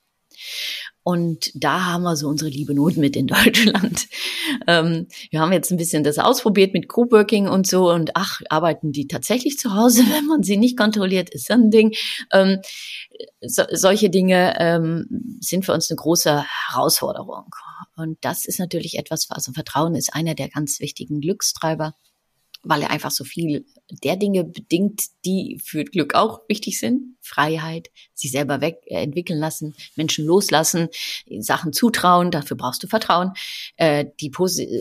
Und 1.03 1.51
da 1.55 1.87
haben 1.87 2.03
wir 2.03 2.17
so 2.17 2.29
unsere 2.29 2.51
liebe 2.51 2.75
Not 2.75 2.99
mit 2.99 3.17
in 3.17 3.27
Deutschland. 3.29 4.09
Ähm, 4.67 5.07
wir 5.31 5.41
haben 5.41 5.53
jetzt 5.53 5.71
ein 5.71 5.79
bisschen 5.79 6.05
das 6.05 6.19
ausprobiert 6.19 6.75
mit 6.75 6.89
Coworking 6.89 7.49
und 7.49 7.67
so. 7.67 7.91
Und 7.91 8.11
ach, 8.15 8.43
arbeiten 8.51 8.93
die 8.93 9.09
tatsächlich 9.09 9.59
zu 9.59 9.75
Hause, 9.75 10.03
wenn 10.11 10.27
man 10.27 10.43
sie 10.43 10.57
nicht 10.57 10.77
kontrolliert, 10.77 11.31
ist 11.31 11.47
so 11.47 11.55
ein 11.55 11.71
Ding. 11.71 11.95
Ähm, 12.33 12.59
so, 13.41 13.63
solche 13.73 14.11
Dinge 14.11 14.55
ähm, 14.59 15.39
sind 15.41 15.65
für 15.65 15.73
uns 15.73 15.91
eine 15.91 15.97
große 15.97 16.45
Herausforderung. 16.69 17.47
Und 17.97 18.19
das 18.21 18.45
ist 18.45 18.59
natürlich 18.59 18.99
etwas, 18.99 19.31
also 19.31 19.53
Vertrauen 19.53 19.95
ist 19.95 20.15
einer 20.15 20.35
der 20.35 20.49
ganz 20.49 20.79
wichtigen 20.79 21.21
Glückstreiber 21.21 21.95
weil 22.63 22.83
er 22.83 22.91
einfach 22.91 23.11
so 23.11 23.25
viel 23.25 23.67
der 24.03 24.17
Dinge 24.17 24.45
bedingt, 24.45 25.03
die 25.25 25.61
für 25.65 25.85
Glück 25.85 26.15
auch 26.15 26.43
wichtig 26.49 26.79
sind. 26.79 27.17
Freiheit, 27.21 27.91
sich 28.15 28.31
selber 28.31 28.61
weg 28.61 28.79
äh, 28.87 29.03
entwickeln 29.03 29.39
lassen, 29.39 29.75
Menschen 29.97 30.25
loslassen, 30.25 30.89
Sachen 31.41 31.73
zutrauen, 31.73 32.31
dafür 32.31 32.57
brauchst 32.57 32.83
du 32.83 32.87
Vertrauen, 32.87 33.33
äh, 33.77 34.07
die 34.21 34.33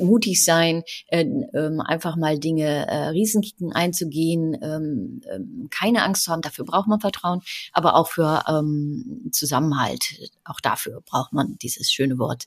mutig 0.01 0.43
sein, 0.43 0.83
äh, 1.07 1.23
äh, 1.23 1.77
einfach 1.85 2.15
mal 2.15 2.39
Dinge, 2.39 2.87
äh, 2.87 3.07
Risiken 3.09 3.73
einzugehen, 3.73 4.57
ähm, 4.61 5.21
äh, 5.25 5.67
keine 5.69 6.03
Angst 6.03 6.23
zu 6.23 6.31
haben, 6.31 6.41
dafür 6.41 6.65
braucht 6.65 6.87
man 6.87 7.01
Vertrauen, 7.01 7.41
aber 7.73 7.95
auch 7.95 8.07
für 8.07 8.43
ähm, 8.47 9.29
Zusammenhalt, 9.31 10.31
auch 10.45 10.61
dafür 10.61 11.01
braucht 11.05 11.33
man 11.33 11.57
dieses 11.57 11.91
schöne 11.91 12.17
Wort 12.17 12.45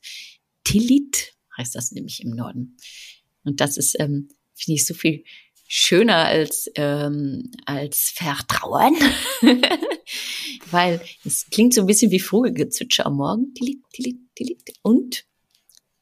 Tillit, 0.64 1.34
heißt 1.58 1.74
das 1.74 1.92
nämlich 1.92 2.22
im 2.22 2.30
Norden. 2.30 2.76
Und 3.44 3.60
das 3.60 3.76
ist 3.76 3.98
ähm, 3.98 4.28
finde 4.64 4.76
ich 4.76 4.86
so 4.86 4.94
viel 4.94 5.24
schöner 5.68 6.24
als, 6.26 6.68
ähm, 6.74 7.50
als 7.64 8.12
Vertrauen. 8.14 8.96
Weil 10.70 11.00
es 11.24 11.46
klingt 11.50 11.74
so 11.74 11.82
ein 11.82 11.86
bisschen 11.86 12.10
wie 12.10 12.18
Vogelgezwitscher 12.20 13.06
am 13.06 13.16
Morgen. 13.16 13.54
Und 14.82 15.24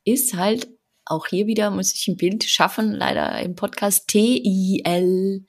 ist 0.04 0.34
halt 0.34 0.68
auch 1.04 1.26
hier 1.26 1.46
wieder, 1.46 1.70
muss 1.70 1.94
ich 1.94 2.08
ein 2.08 2.16
Bild 2.16 2.44
schaffen, 2.44 2.92
leider 2.92 3.40
im 3.40 3.54
Podcast 3.54 4.08
T-I-L-L-I-T. 4.08 5.42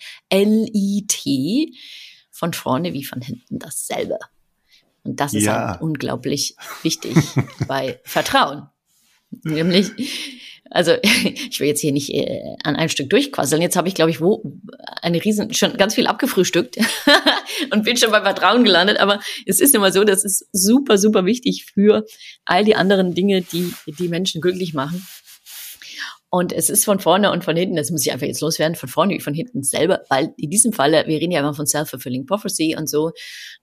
Von 2.32 2.54
vorne 2.54 2.94
wie 2.94 3.04
von 3.04 3.22
hinten 3.22 3.60
dasselbe. 3.60 4.18
Und 5.04 5.20
das 5.20 5.34
ist 5.34 5.44
ja. 5.44 5.72
halt 5.72 5.82
unglaublich 5.82 6.56
wichtig 6.84 7.16
bei 7.68 8.00
Vertrauen. 8.04 8.70
Nämlich, 9.44 9.92
also 10.70 10.94
ich 11.04 11.60
will 11.60 11.68
jetzt 11.68 11.82
hier 11.82 11.92
nicht 11.92 12.14
äh, 12.14 12.42
an 12.64 12.76
einem 12.76 12.90
Stück 12.90 13.10
durchquasseln. 13.10 13.62
Jetzt 13.62 13.76
habe 13.76 13.88
ich, 13.88 13.96
glaube 13.96 14.12
ich, 14.12 14.22
wo 14.22 14.44
eine 15.02 15.24
riesen 15.24 15.54
schon 15.54 15.78
ganz 15.78 15.96
viel 15.96 16.08
abgefrühstückt 16.08 16.78
und 17.72 17.84
bin 17.84 17.98
schon 17.98 18.12
beim 18.12 18.24
Vertrauen 18.24 18.64
gelandet. 18.64 19.00
Aber 19.00 19.20
es 19.46 19.60
ist 19.60 19.76
immer 19.76 19.92
so, 19.92 20.04
das 20.04 20.24
ist 20.24 20.48
super, 20.52 20.98
super 20.98 21.26
wichtig 21.26 21.66
für 21.74 22.06
all 22.46 22.64
die 22.64 22.76
anderen 22.76 23.14
Dinge, 23.14 23.42
die 23.42 23.74
die 23.88 24.08
Menschen 24.08 24.42
glücklich 24.42 24.74
machen. 24.74 25.06
Und 26.32 26.54
es 26.54 26.70
ist 26.70 26.86
von 26.86 27.00
vorne 27.00 27.32
und 27.32 27.44
von 27.44 27.56
hinten, 27.56 27.76
das 27.76 27.90
muss 27.90 28.06
ich 28.06 28.12
einfach 28.12 28.28
jetzt 28.28 28.42
loswerden, 28.42 28.76
von 28.76 28.88
vorne 28.88 29.16
wie 29.16 29.20
von 29.20 29.34
hinten 29.34 29.64
selber, 29.64 30.02
weil 30.10 30.32
in 30.38 30.52
diesem 30.52 30.74
Falle, 30.74 31.06
wir 31.08 31.20
reden 31.20 31.32
ja 31.32 31.40
immer 31.40 31.56
von 31.56 31.66
Self-Fulfilling 31.66 32.28
Prophecy 32.28 32.76
und 32.78 32.88
so, 32.88 33.14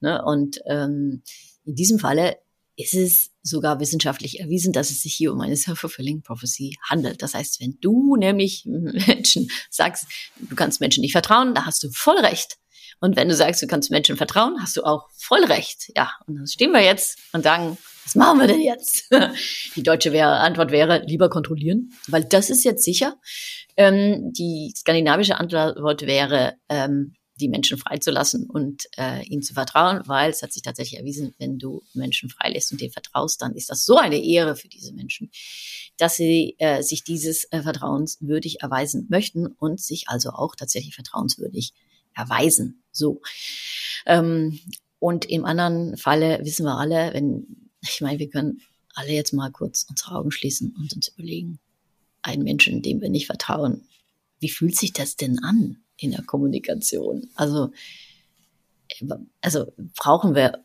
ne, 0.01 0.21
und 0.25 0.59
ähm, 0.67 1.23
in 1.65 1.77
diesem 1.77 2.01
Falle 2.01 2.39
ist 2.77 2.95
es 2.95 3.31
sogar 3.47 3.81
wissenschaftlich 3.81 4.41
erwiesen, 4.41 4.73
dass 4.73 4.91
es 4.91 5.03
sich 5.03 5.15
hier 5.15 5.33
um 5.33 5.41
eine 5.41 5.57
Self-Fulfilling 5.57 6.23
Prophecy 6.23 6.77
handelt. 6.83 7.23
Das 7.23 7.35
heißt, 7.35 7.61
wenn 7.61 7.79
du 7.81 8.17
nämlich 8.17 8.65
Menschen 8.67 9.49
sagst, 9.71 10.07
du 10.39 10.55
kannst 10.57 10.81
Menschen 10.81 11.01
nicht 11.01 11.13
vertrauen, 11.13 11.55
da 11.55 11.65
hast 11.65 11.83
du 11.83 11.91
voll 11.91 12.19
recht. 12.19 12.59
Und 13.01 13.17
wenn 13.17 13.29
du 13.29 13.35
sagst, 13.35 13.63
du 13.63 13.67
kannst 13.67 13.91
Menschen 13.91 14.17
vertrauen, 14.17 14.57
hast 14.61 14.77
du 14.77 14.83
auch 14.83 15.09
voll 15.17 15.45
recht. 15.45 15.91
Ja, 15.95 16.13
und 16.27 16.37
dann 16.37 16.47
stehen 16.47 16.73
wir 16.73 16.83
jetzt 16.83 17.19
und 17.33 17.43
sagen, 17.43 17.77
was 18.05 18.15
machen 18.15 18.41
wir 18.41 18.47
denn 18.47 18.61
jetzt? 18.61 19.11
Die 19.77 19.83
deutsche 19.83 20.25
Antwort 20.25 20.71
wäre, 20.71 21.03
lieber 21.07 21.29
kontrollieren, 21.29 21.93
weil 22.07 22.25
das 22.25 22.51
ist 22.51 22.65
jetzt 22.65 22.85
sicher. 22.85 23.17
Ähm, 23.77 24.33
die 24.33 24.73
skandinavische 24.75 25.37
Antwort 25.39 26.03
wäre, 26.03 26.55
ähm, 26.71 27.15
die 27.37 27.49
Menschen 27.49 27.79
freizulassen 27.79 28.49
und 28.49 28.89
äh, 28.97 29.25
ihnen 29.27 29.43
zu 29.43 29.55
vertrauen, 29.55 30.03
weil 30.07 30.31
es 30.31 30.43
hat 30.43 30.53
sich 30.53 30.63
tatsächlich 30.63 30.99
erwiesen, 30.99 31.35
wenn 31.39 31.59
du 31.59 31.83
Menschen 31.93 32.31
freilässt 32.31 32.73
und 32.73 32.81
denen 32.81 32.93
vertraust, 32.93 33.43
dann 33.43 33.55
ist 33.55 33.71
das 33.71 33.85
so 33.85 33.97
eine 33.97 34.23
Ehre 34.23 34.57
für 34.57 34.69
diese 34.69 34.93
Menschen, 34.93 35.31
dass 35.99 36.17
sie 36.17 36.57
äh, 36.59 36.83
sich 36.83 37.05
dieses 37.05 37.45
äh, 37.53 37.63
vertrauenswürdig 37.63 38.63
erweisen 38.63 39.07
möchten 39.11 39.47
und 39.47 39.81
sich 39.81 40.09
also 40.09 40.31
auch 40.31 40.57
tatsächlich 40.57 40.95
vertrauenswürdig 40.95 41.73
erweisen. 42.15 42.83
So. 42.91 43.21
Ähm, 44.07 44.59
und 44.99 45.27
im 45.27 45.45
anderen 45.45 45.97
Falle 45.97 46.41
wissen 46.43 46.65
wir 46.65 46.79
alle, 46.79 47.13
wenn, 47.13 47.71
ich 47.83 48.01
meine, 48.01 48.19
wir 48.19 48.31
können 48.31 48.63
alle 48.95 49.13
jetzt 49.13 49.35
mal 49.35 49.53
kurz 49.53 49.87
unsere 49.89 50.17
Augen 50.17 50.31
schließen 50.31 50.75
und 50.79 50.95
uns 50.95 51.09
überlegen, 51.09 51.59
einen 52.23 52.43
Menschen, 52.43 52.83
dem 52.83 53.01
wir 53.01 53.11
nicht 53.11 53.27
vertrauen, 53.27 53.87
wie 54.41 54.49
fühlt 54.49 54.77
sich 54.77 54.93
das 54.93 55.17
denn 55.17 55.39
an? 55.43 55.83
In 55.99 56.13
der 56.13 56.23
Kommunikation. 56.23 57.29
Also 57.35 57.71
also 59.41 59.73
brauchen 59.97 60.35
wir, 60.35 60.65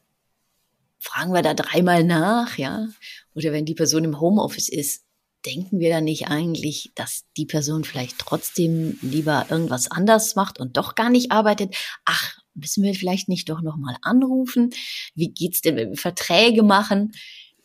fragen 0.99 1.33
wir 1.33 1.41
da 1.41 1.53
dreimal 1.53 2.03
nach, 2.03 2.57
ja? 2.57 2.87
Oder 3.33 3.51
wenn 3.51 3.65
die 3.65 3.75
Person 3.75 4.03
im 4.03 4.19
Homeoffice 4.19 4.69
ist, 4.69 5.03
denken 5.45 5.79
wir 5.79 5.89
dann 5.89 6.03
nicht 6.03 6.27
eigentlich, 6.27 6.91
dass 6.95 7.25
die 7.35 7.45
Person 7.45 7.83
vielleicht 7.83 8.19
trotzdem 8.19 8.99
lieber 9.01 9.47
irgendwas 9.49 9.89
anders 9.89 10.35
macht 10.35 10.59
und 10.59 10.77
doch 10.77 10.95
gar 10.95 11.09
nicht 11.09 11.31
arbeitet? 11.31 11.75
Ach, 12.05 12.37
müssen 12.53 12.83
wir 12.83 12.93
vielleicht 12.93 13.27
nicht 13.27 13.49
doch 13.49 13.61
nochmal 13.61 13.97
anrufen? 14.03 14.71
Wie 15.15 15.31
geht's 15.31 15.61
denn, 15.61 15.75
wenn 15.77 15.89
wir 15.91 15.97
Verträge 15.97 16.61
machen? 16.61 17.13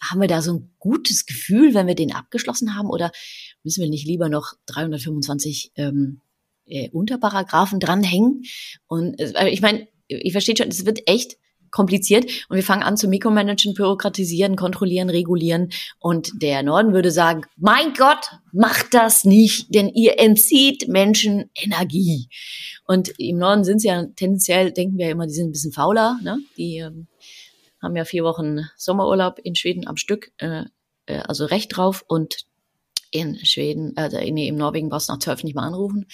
Haben 0.00 0.20
wir 0.20 0.28
da 0.28 0.40
so 0.40 0.54
ein 0.54 0.74
gutes 0.78 1.26
Gefühl, 1.26 1.74
wenn 1.74 1.86
wir 1.86 1.94
den 1.94 2.12
abgeschlossen 2.12 2.74
haben? 2.74 2.88
Oder 2.88 3.12
müssen 3.62 3.82
wir 3.82 3.90
nicht 3.90 4.06
lieber 4.06 4.28
noch 4.28 4.54
325 4.66 5.72
ähm, 5.76 6.20
äh, 6.66 6.90
Unterparagraphen 6.90 7.80
dranhängen? 7.80 8.42
Und 8.86 9.18
äh, 9.20 9.48
ich 9.48 9.60
meine, 9.60 9.88
ich 10.08 10.32
verstehe 10.32 10.56
schon, 10.56 10.68
es 10.68 10.86
wird 10.86 11.08
echt 11.08 11.36
kompliziert 11.70 12.24
und 12.48 12.56
wir 12.56 12.62
fangen 12.62 12.82
an 12.82 12.96
zu 12.96 13.08
mikromanagen, 13.08 13.74
bürokratisieren, 13.74 14.56
kontrollieren, 14.56 15.10
regulieren 15.10 15.70
und 15.98 16.30
der 16.40 16.62
Norden 16.62 16.94
würde 16.94 17.10
sagen, 17.10 17.42
mein 17.56 17.92
Gott, 17.94 18.30
macht 18.52 18.94
das 18.94 19.24
nicht, 19.24 19.74
denn 19.74 19.88
ihr 19.88 20.18
entzieht 20.18 20.88
Menschen 20.88 21.50
Energie. 21.54 22.28
Und 22.86 23.12
im 23.18 23.38
Norden 23.38 23.64
sind 23.64 23.80
sie 23.80 23.88
ja 23.88 24.06
tendenziell, 24.16 24.72
denken 24.72 24.96
wir 24.96 25.06
ja 25.06 25.12
immer, 25.12 25.26
die 25.26 25.34
sind 25.34 25.48
ein 25.48 25.52
bisschen 25.52 25.72
fauler, 25.72 26.18
ne? 26.22 26.38
die 26.56 26.78
ähm, 26.78 27.08
haben 27.82 27.96
ja 27.96 28.04
vier 28.04 28.24
Wochen 28.24 28.60
Sommerurlaub 28.76 29.38
in 29.42 29.54
Schweden 29.54 29.86
am 29.86 29.96
Stück, 29.96 30.32
äh, 30.38 30.64
äh, 31.06 31.18
also 31.18 31.44
recht 31.44 31.76
drauf 31.76 32.04
und 32.08 32.46
in 33.10 33.44
Schweden, 33.44 33.92
also 33.96 34.18
nee, 34.18 34.48
im 34.48 34.56
Norwegen 34.56 34.88
brauchst 34.88 35.08
du 35.08 35.12
nach 35.12 35.20
zwölf 35.20 35.44
nicht 35.44 35.54
mal 35.54 35.66
anrufen. 35.66 36.06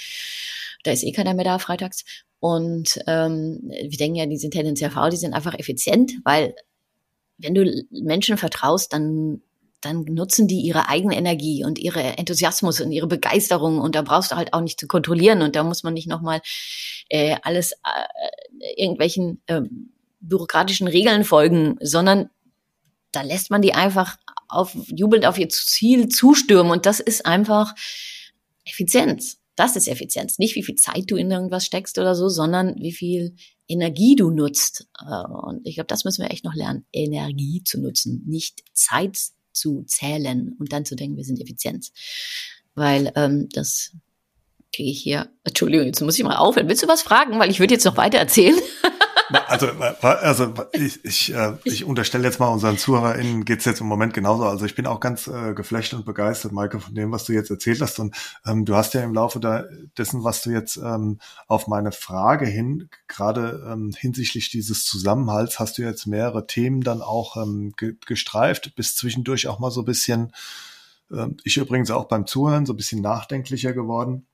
Da 0.85 0.91
ist 0.91 1.05
eh 1.05 1.13
keiner 1.13 1.35
mehr 1.35 1.45
da 1.45 1.59
freitags. 1.59 2.05
Und 2.41 2.99
ähm, 3.07 3.61
wir 3.63 3.99
denken 3.99 4.17
ja, 4.17 4.27
die 4.27 4.37
sind 4.37 4.53
tendenziell 4.53 4.91
faul, 4.91 5.11
die 5.11 5.17
sind 5.17 5.33
einfach 5.33 5.55
effizient, 5.59 6.13
weil 6.25 6.55
wenn 7.39 7.55
du 7.55 7.85
Menschen 7.91 8.37
vertraust, 8.37 8.93
dann 8.93 9.43
dann 9.83 10.05
nutzen 10.05 10.47
die 10.47 10.61
ihre 10.61 10.89
eigene 10.89 11.17
Energie 11.17 11.65
und 11.65 11.79
ihre 11.79 12.01
Enthusiasmus 12.17 12.81
und 12.81 12.93
ihre 12.93 13.09
Begeisterung 13.09 13.81
und 13.81 13.95
da 13.95 14.03
brauchst 14.03 14.31
du 14.31 14.37
halt 14.37 14.55
auch 14.55 14.61
nicht 14.61 14.79
zu 14.79 14.87
kontrollieren 14.87 15.43
und 15.43 15.57
da 15.57 15.65
muss 15.65 15.83
man 15.83 15.93
nicht 15.93 16.07
nochmal 16.07 16.41
äh, 17.09 17.37
alles 17.43 17.73
äh, 17.73 18.77
irgendwelchen 18.77 19.43
äh, 19.47 19.63
bürokratischen 20.21 20.87
Regeln 20.87 21.25
folgen, 21.25 21.77
sondern 21.81 22.31
da 23.13 23.23
lässt 23.23 23.51
man 23.51 23.63
die 23.63 23.75
einfach 23.75 24.19
auf 24.49 24.77
jubelnd 24.87 25.27
auf 25.27 25.39
ihr 25.39 25.49
Ziel 25.49 26.09
zustürmen 26.09 26.73
und 26.73 26.87
das 26.87 27.01
ist 27.01 27.27
einfach 27.27 27.75
Effizienz. 28.65 29.39
Das 29.55 29.77
ist 29.77 29.87
Effizienz. 29.87 30.39
Nicht 30.39 30.55
wie 30.55 30.63
viel 30.63 30.77
Zeit 30.77 31.05
du 31.09 31.17
in 31.17 31.31
irgendwas 31.31 31.67
steckst 31.67 31.99
oder 31.99 32.15
so, 32.15 32.29
sondern 32.29 32.75
wie 32.81 32.93
viel 32.93 33.35
Energie 33.69 34.17
du 34.17 34.31
nutzt. 34.31 34.89
Äh, 35.01 35.27
und 35.29 35.67
ich 35.67 35.75
glaube, 35.75 35.89
das 35.89 36.05
müssen 36.05 36.23
wir 36.23 36.31
echt 36.31 36.45
noch 36.45 36.55
lernen, 36.55 36.87
Energie 36.93 37.63
zu 37.65 37.81
nutzen, 37.81 38.23
nicht 38.27 38.63
Zeit 38.73 39.19
zu 39.53 39.83
zählen 39.85 40.55
und 40.59 40.73
dann 40.73 40.85
zu 40.85 40.95
denken, 40.95 41.17
wir 41.17 41.25
sind 41.25 41.41
effizient. 41.41 41.91
Weil 42.75 43.13
ähm, 43.17 43.49
das 43.53 43.93
kriege 44.75 44.91
ich 44.91 45.03
hier. 45.03 45.31
Entschuldigung, 45.45 45.87
jetzt 45.87 46.01
muss 46.01 46.19
ich 46.19 46.25
mal 46.25 46.37
aufhören. 46.37 46.69
Willst 46.69 46.83
du 46.83 46.89
was 46.89 47.03
fragen? 47.03 47.39
Weil 47.39 47.51
ich 47.51 47.61
würde 47.61 47.75
jetzt 47.75 47.85
noch 47.85 47.99
weiter 47.99 48.19
erzählen. 48.19 48.57
Also, 49.49 49.69
also 50.01 50.55
ich, 50.73 51.05
ich, 51.05 51.35
äh, 51.35 51.55
ich 51.65 51.85
unterstelle 51.85 52.25
jetzt 52.25 52.41
mal 52.41 52.49
unseren 52.49 52.79
ZuhörerInnen 52.79 53.45
geht's 53.45 53.65
jetzt 53.65 53.81
im 53.81 53.87
Moment 53.87 54.15
genauso. 54.15 54.45
Also 54.45 54.65
ich 54.65 54.75
bin 54.75 54.87
auch 54.87 55.01
ganz 55.01 55.27
äh, 55.27 55.55
geflasht 55.55 55.95
und 55.95 56.05
begeistert, 56.05 56.53
Maike, 56.53 56.81
von 56.81 56.95
dem, 56.95 57.13
was 57.13 57.25
du 57.25 57.33
jetzt 57.33 57.51
erzählt 57.51 57.81
hast. 57.81 57.99
Und 57.99 58.15
ähm, 58.47 58.65
du 58.65 58.75
hast 58.75 58.95
ja 58.95 59.03
im 59.03 59.15
Laufe 59.15 59.41
da, 59.41 59.65
dessen, 59.97 60.25
was 60.25 60.43
du 60.43 60.51
jetzt 60.51 60.77
ähm, 60.77 61.19
auf 61.47 61.67
meine 61.67 61.93
Frage 61.93 62.47
hin, 62.47 62.89
gerade 63.09 63.67
ähm, 63.71 63.93
hinsichtlich 63.97 64.51
dieses 64.51 64.85
Zusammenhalts, 64.85 65.59
hast 65.59 65.79
du 65.79 65.83
jetzt 65.83 66.07
mehrere 66.07 66.47
Themen 66.47 66.83
dann 66.83 67.01
auch 67.03 67.37
ähm, 67.37 67.73
ge 67.77 67.97
gestreift, 68.07 68.75
bis 68.75 68.97
zwischendurch 68.97 69.49
auch 69.49 69.59
mal 69.59 69.71
so 69.71 69.83
ein 69.83 69.87
bisschen, 69.87 70.33
äh, 71.11 71.27
ich 71.45 71.57
übrigens 71.57 71.91
auch 71.91 72.07
beim 72.07 72.27
Zuhören, 72.27 72.67
so 72.67 72.73
ein 72.73 72.77
bisschen 72.77 73.03
nachdenklicher 73.03 73.73
geworden. 73.73 74.27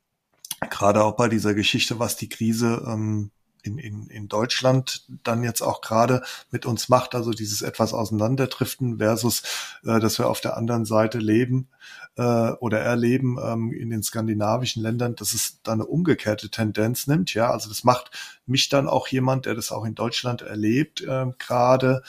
Gerade 0.71 1.05
auch 1.05 1.17
bei 1.17 1.29
dieser 1.29 1.55
Geschichte, 1.55 1.99
was 1.99 2.17
die 2.17 2.29
Krise 2.29 2.85
ähm, 2.87 3.31
in, 3.63 3.79
in, 3.79 4.07
in 4.09 4.29
Deutschland 4.29 5.05
dann 5.25 5.43
jetzt 5.43 5.63
auch 5.63 5.81
gerade 5.81 6.23
mit 6.51 6.67
uns 6.67 6.89
macht, 6.89 7.15
also 7.15 7.33
dieses 7.33 7.63
etwas 7.63 7.93
auseinanderdriften 7.93 8.99
versus, 8.99 9.43
äh, 9.85 10.01
dass 10.01 10.19
wir 10.19 10.29
auf 10.29 10.41
der 10.41 10.57
anderen 10.57 10.85
Seite 10.85 11.19
leben 11.19 11.69
äh, 12.17 12.23
oder 12.23 12.81
erleben 12.81 13.37
ähm, 13.43 13.73
in 13.73 13.91
den 13.91 14.03
skandinavischen 14.03 14.83
Ländern, 14.83 15.15
dass 15.15 15.35
es 15.35 15.61
da 15.63 15.73
eine 15.73 15.87
umgekehrte 15.87 16.51
Tendenz 16.51 17.07
nimmt. 17.07 17.35
Ja, 17.35 17.51
also 17.51 17.69
das 17.69 17.85
macht 17.85 18.11
mich 18.47 18.69
dann 18.69 18.89
auch 18.89 19.09
jemand, 19.09 19.47
der 19.47 19.55
das 19.55 19.73
auch 19.73 19.85
in 19.85 19.95
Deutschland 19.95 20.43
erlebt, 20.43 21.01
äh, 21.03 21.27
gerade 21.39 22.03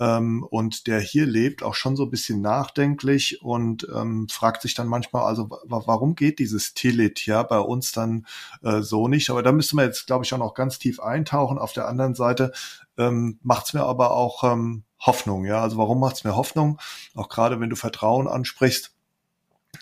ähm, 0.00 0.42
und 0.42 0.86
der 0.86 1.00
hier 1.00 1.26
lebt, 1.26 1.62
auch 1.62 1.74
schon 1.74 1.96
so 1.96 2.04
ein 2.04 2.10
bisschen 2.10 2.40
nachdenklich 2.40 3.42
und 3.42 3.86
ähm, 3.94 4.28
fragt 4.28 4.62
sich 4.62 4.74
dann 4.74 4.88
manchmal, 4.88 5.24
also 5.24 5.48
warum 5.66 6.14
geht 6.14 6.38
dieses 6.38 6.74
Tillit 6.74 7.26
ja 7.26 7.42
bei 7.42 7.58
uns 7.58 7.92
dann 7.92 8.26
äh, 8.62 8.80
so 8.80 9.08
nicht? 9.08 9.30
Aber 9.30 9.42
da 9.42 9.52
müssen 9.52 9.76
wir 9.76 9.84
jetzt, 9.84 10.06
glaube 10.06 10.24
ich, 10.24 10.32
auch 10.34 10.38
noch 10.38 10.54
ganz 10.54 10.78
tief 10.78 11.00
eintauchen. 11.00 11.58
Auf 11.58 11.72
der 11.72 11.88
anderen 11.88 12.14
Seite 12.14 12.52
ähm, 12.98 13.38
macht 13.42 13.66
es 13.66 13.74
mir 13.74 13.84
aber 13.84 14.12
auch 14.12 14.44
ähm, 14.44 14.84
Hoffnung. 15.00 15.44
Ja, 15.44 15.62
also 15.62 15.76
warum 15.76 16.00
macht 16.00 16.16
es 16.16 16.24
mir 16.24 16.36
Hoffnung? 16.36 16.80
Auch 17.14 17.28
gerade 17.28 17.60
wenn 17.60 17.70
du 17.70 17.76
Vertrauen 17.76 18.28
ansprichst 18.28 18.94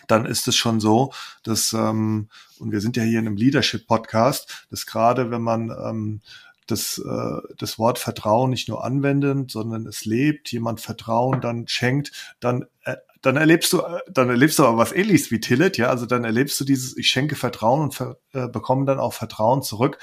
dann 0.07 0.27
ist 0.27 0.49
es 0.49 0.57
schon 0.57 0.81
so, 0.81 1.13
dass, 1.43 1.73
ähm, 1.73 2.29
und 2.59 2.73
wir 2.73 2.81
sind 2.81 2.97
ja 2.97 3.03
hier 3.03 3.19
in 3.19 3.27
einem 3.27 3.37
Leadership-Podcast, 3.37 4.67
dass 4.71 4.87
gerade 4.87 5.31
wenn 5.31 5.43
man 5.43 5.71
ähm, 5.71 6.21
das, 6.67 6.99
äh, 6.99 7.55
das 7.59 7.79
Wort 7.79 7.99
Vertrauen 7.99 8.51
nicht 8.51 8.69
nur 8.69 8.85
anwenden, 8.85 9.49
sondern 9.49 9.87
es 9.87 10.05
lebt, 10.05 10.53
jemand 10.53 10.81
Vertrauen 10.81 11.41
dann 11.41 11.69
schenkt, 11.69 12.13
dann 12.41 12.67
äh, 12.85 12.97
dann 13.23 13.37
erlebst 13.37 13.73
du, 13.73 13.79
äh, 13.81 14.01
dann 14.09 14.29
erlebst 14.29 14.59
du 14.59 14.65
aber 14.65 14.79
was 14.79 14.93
ähnliches 14.93 15.31
wie 15.31 15.41
Tillet, 15.41 15.79
ja, 15.79 15.89
also 15.89 16.07
dann 16.07 16.25
erlebst 16.25 16.61
du 16.61 16.65
dieses, 16.65 16.97
ich 16.97 17.09
schenke 17.09 17.37
Vertrauen 17.37 17.81
und 17.81 17.95
ver, 17.95 18.19
äh, 18.33 18.49
bekomme 18.49 18.85
dann 18.85 18.99
auch 18.99 19.13
Vertrauen 19.13 19.63
zurück. 19.63 19.99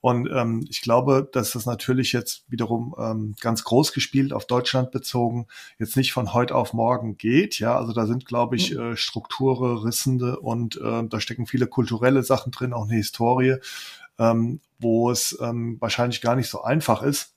Und 0.00 0.28
ähm, 0.30 0.66
ich 0.68 0.82
glaube, 0.82 1.26
dass 1.32 1.52
das 1.52 1.64
natürlich 1.64 2.12
jetzt 2.12 2.44
wiederum 2.48 2.94
ähm, 2.98 3.36
ganz 3.40 3.64
groß 3.64 3.94
gespielt 3.94 4.34
auf 4.34 4.44
Deutschland 4.44 4.90
bezogen 4.90 5.46
jetzt 5.78 5.96
nicht 5.96 6.12
von 6.12 6.34
heute 6.34 6.56
auf 6.56 6.74
morgen 6.74 7.16
geht. 7.16 7.58
Ja, 7.58 7.78
also 7.78 7.94
da 7.94 8.04
sind, 8.04 8.26
glaube 8.26 8.56
ich, 8.56 8.76
äh, 8.76 8.98
Strukture, 8.98 9.82
Rissende 9.82 10.40
und 10.40 10.76
äh, 10.76 11.04
da 11.08 11.20
stecken 11.20 11.46
viele 11.46 11.68
kulturelle 11.68 12.22
Sachen 12.22 12.52
drin, 12.52 12.74
auch 12.74 12.84
eine 12.84 12.96
Historie 12.96 13.56
ähm, 14.18 14.60
wo 14.78 15.10
es 15.10 15.38
ähm, 15.40 15.76
wahrscheinlich 15.80 16.20
gar 16.20 16.36
nicht 16.36 16.48
so 16.48 16.62
einfach 16.62 17.02
ist, 17.02 17.34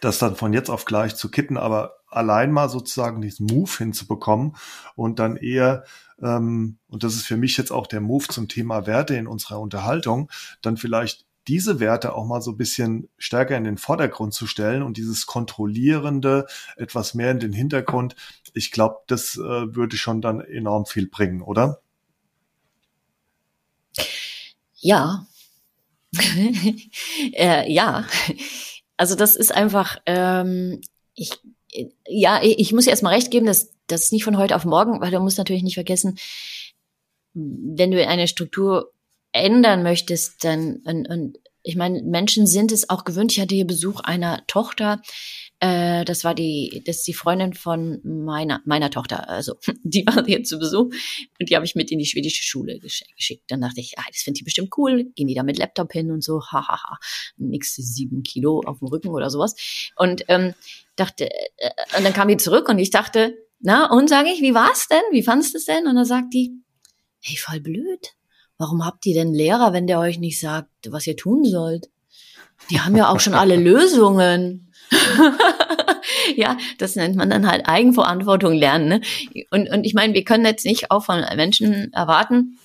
das 0.00 0.18
dann 0.18 0.36
von 0.36 0.52
jetzt 0.52 0.70
auf 0.70 0.84
gleich 0.84 1.16
zu 1.16 1.30
kitten, 1.30 1.56
aber 1.56 1.96
allein 2.08 2.52
mal 2.52 2.68
sozusagen 2.68 3.20
diesen 3.20 3.46
Move 3.46 3.70
hinzubekommen 3.76 4.56
und 4.94 5.18
dann 5.18 5.36
eher, 5.36 5.84
ähm, 6.22 6.78
und 6.88 7.02
das 7.02 7.14
ist 7.14 7.26
für 7.26 7.36
mich 7.36 7.56
jetzt 7.56 7.72
auch 7.72 7.86
der 7.86 8.00
Move 8.00 8.28
zum 8.28 8.48
Thema 8.48 8.86
Werte 8.86 9.16
in 9.16 9.26
unserer 9.26 9.60
Unterhaltung, 9.60 10.30
dann 10.62 10.76
vielleicht 10.76 11.26
diese 11.48 11.80
Werte 11.80 12.14
auch 12.14 12.26
mal 12.26 12.42
so 12.42 12.52
ein 12.52 12.56
bisschen 12.56 13.08
stärker 13.18 13.56
in 13.56 13.64
den 13.64 13.78
Vordergrund 13.78 14.34
zu 14.34 14.46
stellen 14.46 14.82
und 14.82 14.96
dieses 14.96 15.26
Kontrollierende 15.26 16.46
etwas 16.76 17.14
mehr 17.14 17.30
in 17.30 17.40
den 17.40 17.52
Hintergrund. 17.52 18.14
Ich 18.54 18.70
glaube, 18.70 18.98
das 19.06 19.36
äh, 19.36 19.74
würde 19.74 19.96
schon 19.96 20.20
dann 20.20 20.40
enorm 20.40 20.86
viel 20.86 21.08
bringen, 21.08 21.42
oder? 21.42 21.80
Ja, 24.76 25.26
äh, 27.32 27.72
ja, 27.72 28.06
also 28.96 29.14
das 29.14 29.36
ist 29.36 29.54
einfach, 29.54 29.98
ähm, 30.06 30.80
ich, 31.14 31.32
ja, 32.06 32.40
ich 32.42 32.72
muss 32.72 32.86
erstmal 32.86 33.14
recht 33.14 33.30
geben, 33.30 33.46
dass 33.46 33.72
das 33.86 34.04
ist 34.04 34.12
nicht 34.12 34.24
von 34.24 34.36
heute 34.36 34.56
auf 34.56 34.64
morgen, 34.64 35.00
weil 35.00 35.10
du 35.10 35.20
musst 35.20 35.38
natürlich 35.38 35.62
nicht 35.62 35.74
vergessen, 35.74 36.18
wenn 37.34 37.90
du 37.90 38.06
eine 38.06 38.28
Struktur 38.28 38.92
ändern 39.32 39.82
möchtest, 39.82 40.44
dann 40.44 40.76
und, 40.84 41.08
und 41.08 41.38
ich 41.62 41.76
meine, 41.76 42.02
Menschen 42.02 42.46
sind 42.46 42.72
es 42.72 42.88
auch 42.88 43.04
gewöhnt. 43.04 43.32
Ich 43.32 43.40
hatte 43.40 43.54
hier 43.54 43.66
Besuch 43.66 44.00
einer 44.00 44.46
Tochter, 44.46 45.02
äh, 45.60 46.06
das 46.06 46.24
war 46.24 46.34
die, 46.34 46.82
das 46.86 46.98
ist 46.98 47.06
die 47.06 47.14
Freundin 47.14 47.52
von 47.52 48.00
meiner, 48.02 48.62
meiner 48.64 48.90
Tochter. 48.90 49.28
Also, 49.28 49.56
die 49.82 50.06
war 50.06 50.24
hier 50.24 50.42
zu 50.42 50.58
Besuch 50.58 50.86
und 51.38 51.50
die 51.50 51.54
habe 51.54 51.66
ich 51.66 51.74
mit 51.74 51.90
in 51.92 51.98
die 51.98 52.06
schwedische 52.06 52.42
Schule 52.42 52.80
geschickt. 52.80 53.44
Dann 53.48 53.60
dachte 53.60 53.80
ich, 53.80 53.98
ah, 53.98 54.04
das 54.10 54.22
findet 54.22 54.40
die 54.40 54.44
bestimmt 54.44 54.70
cool. 54.78 55.04
Gehen 55.14 55.28
die 55.28 55.34
da 55.34 55.42
mit 55.42 55.58
Laptop 55.58 55.92
hin 55.92 56.10
und 56.10 56.24
so, 56.24 56.40
hahaha. 56.40 56.68
Ha, 56.68 56.82
ha. 56.82 56.98
Nix 57.36 57.76
sieben 57.76 58.22
Kilo 58.22 58.62
auf 58.64 58.78
dem 58.78 58.88
Rücken 58.88 59.08
oder 59.08 59.28
sowas. 59.28 59.54
Und 59.96 60.24
ähm, 60.28 60.54
dachte, 60.96 61.30
äh, 61.30 61.70
und 61.96 62.04
dann 62.04 62.14
kam 62.14 62.28
die 62.28 62.38
zurück 62.38 62.68
und 62.70 62.78
ich 62.78 62.90
dachte, 62.90 63.34
na, 63.60 63.90
und 63.90 64.08
sage 64.08 64.30
ich, 64.30 64.40
wie 64.40 64.54
war's 64.54 64.88
denn? 64.88 65.02
Wie 65.10 65.22
fandest 65.22 65.52
du 65.52 65.58
es 65.58 65.66
denn? 65.66 65.86
Und 65.86 65.96
dann 65.96 66.06
sagt 66.06 66.32
die, 66.32 66.54
hey, 67.20 67.36
voll 67.36 67.60
blöd. 67.60 68.14
Warum 68.56 68.84
habt 68.84 69.04
ihr 69.04 69.14
denn 69.14 69.34
Lehrer, 69.34 69.74
wenn 69.74 69.86
der 69.86 70.00
euch 70.00 70.18
nicht 70.18 70.40
sagt, 70.40 70.70
was 70.88 71.06
ihr 71.06 71.16
tun 71.16 71.44
sollt? 71.44 71.90
Die 72.70 72.80
haben 72.80 72.96
ja 72.96 73.10
auch 73.10 73.20
schon 73.20 73.34
alle 73.34 73.56
Lösungen. 73.62 74.69
ja, 76.36 76.56
das 76.78 76.96
nennt 76.96 77.16
man 77.16 77.30
dann 77.30 77.48
halt 77.48 77.66
Eigenverantwortung 77.66 78.54
lernen. 78.54 78.88
Ne? 78.88 79.00
Und, 79.50 79.70
und 79.70 79.84
ich 79.84 79.94
meine, 79.94 80.14
wir 80.14 80.24
können 80.24 80.44
jetzt 80.44 80.64
nicht 80.64 80.90
auch 80.90 81.04
von 81.04 81.24
Menschen 81.36 81.92
erwarten, 81.92 82.58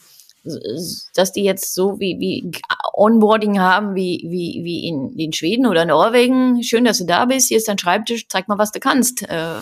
dass 1.15 1.31
die 1.31 1.43
jetzt 1.43 1.73
so 1.73 1.99
wie, 1.99 2.17
wie 2.19 2.51
Onboarding 2.93 3.59
haben 3.59 3.95
wie, 3.95 4.23
wie, 4.27 4.63
wie 4.63 4.87
in, 4.87 5.17
in 5.17 5.33
Schweden 5.33 5.65
oder 5.65 5.85
Norwegen. 5.85 6.61
Schön, 6.61 6.85
dass 6.85 6.99
du 6.99 7.05
da 7.05 7.25
bist. 7.25 7.47
Hier 7.47 7.57
ist 7.57 7.67
dein 7.67 7.79
Schreibtisch. 7.79 8.27
Zeig 8.27 8.47
mal, 8.47 8.59
was 8.59 8.71
du 8.71 8.79
kannst. 8.79 9.23
Äh, 9.23 9.55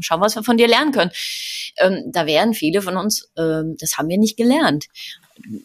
schau, 0.00 0.20
was 0.20 0.34
wir 0.34 0.42
von 0.42 0.56
dir 0.56 0.66
lernen 0.66 0.90
können. 0.90 1.12
Ähm, 1.78 2.10
da 2.12 2.26
wären 2.26 2.52
viele 2.52 2.82
von 2.82 2.96
uns, 2.96 3.30
ähm, 3.38 3.76
das 3.78 3.96
haben 3.96 4.08
wir 4.08 4.18
nicht 4.18 4.36
gelernt 4.36 4.86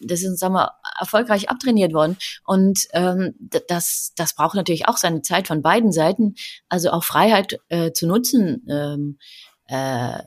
das 0.02 0.22
ist 0.22 0.38
sagen 0.38 0.54
wir, 0.54 0.72
erfolgreich 0.98 1.48
abtrainiert 1.48 1.92
worden. 1.92 2.16
Und 2.44 2.86
ähm, 2.92 3.34
das, 3.68 4.12
das 4.16 4.34
braucht 4.34 4.54
natürlich 4.54 4.88
auch 4.88 4.96
seine 4.96 5.22
Zeit 5.22 5.46
von 5.46 5.62
beiden 5.62 5.92
Seiten. 5.92 6.34
Also 6.68 6.90
auch 6.90 7.04
Freiheit 7.04 7.60
äh, 7.68 7.92
zu 7.92 8.06
nutzen. 8.06 8.66
Ähm, 8.68 9.18
äh, 9.70 10.18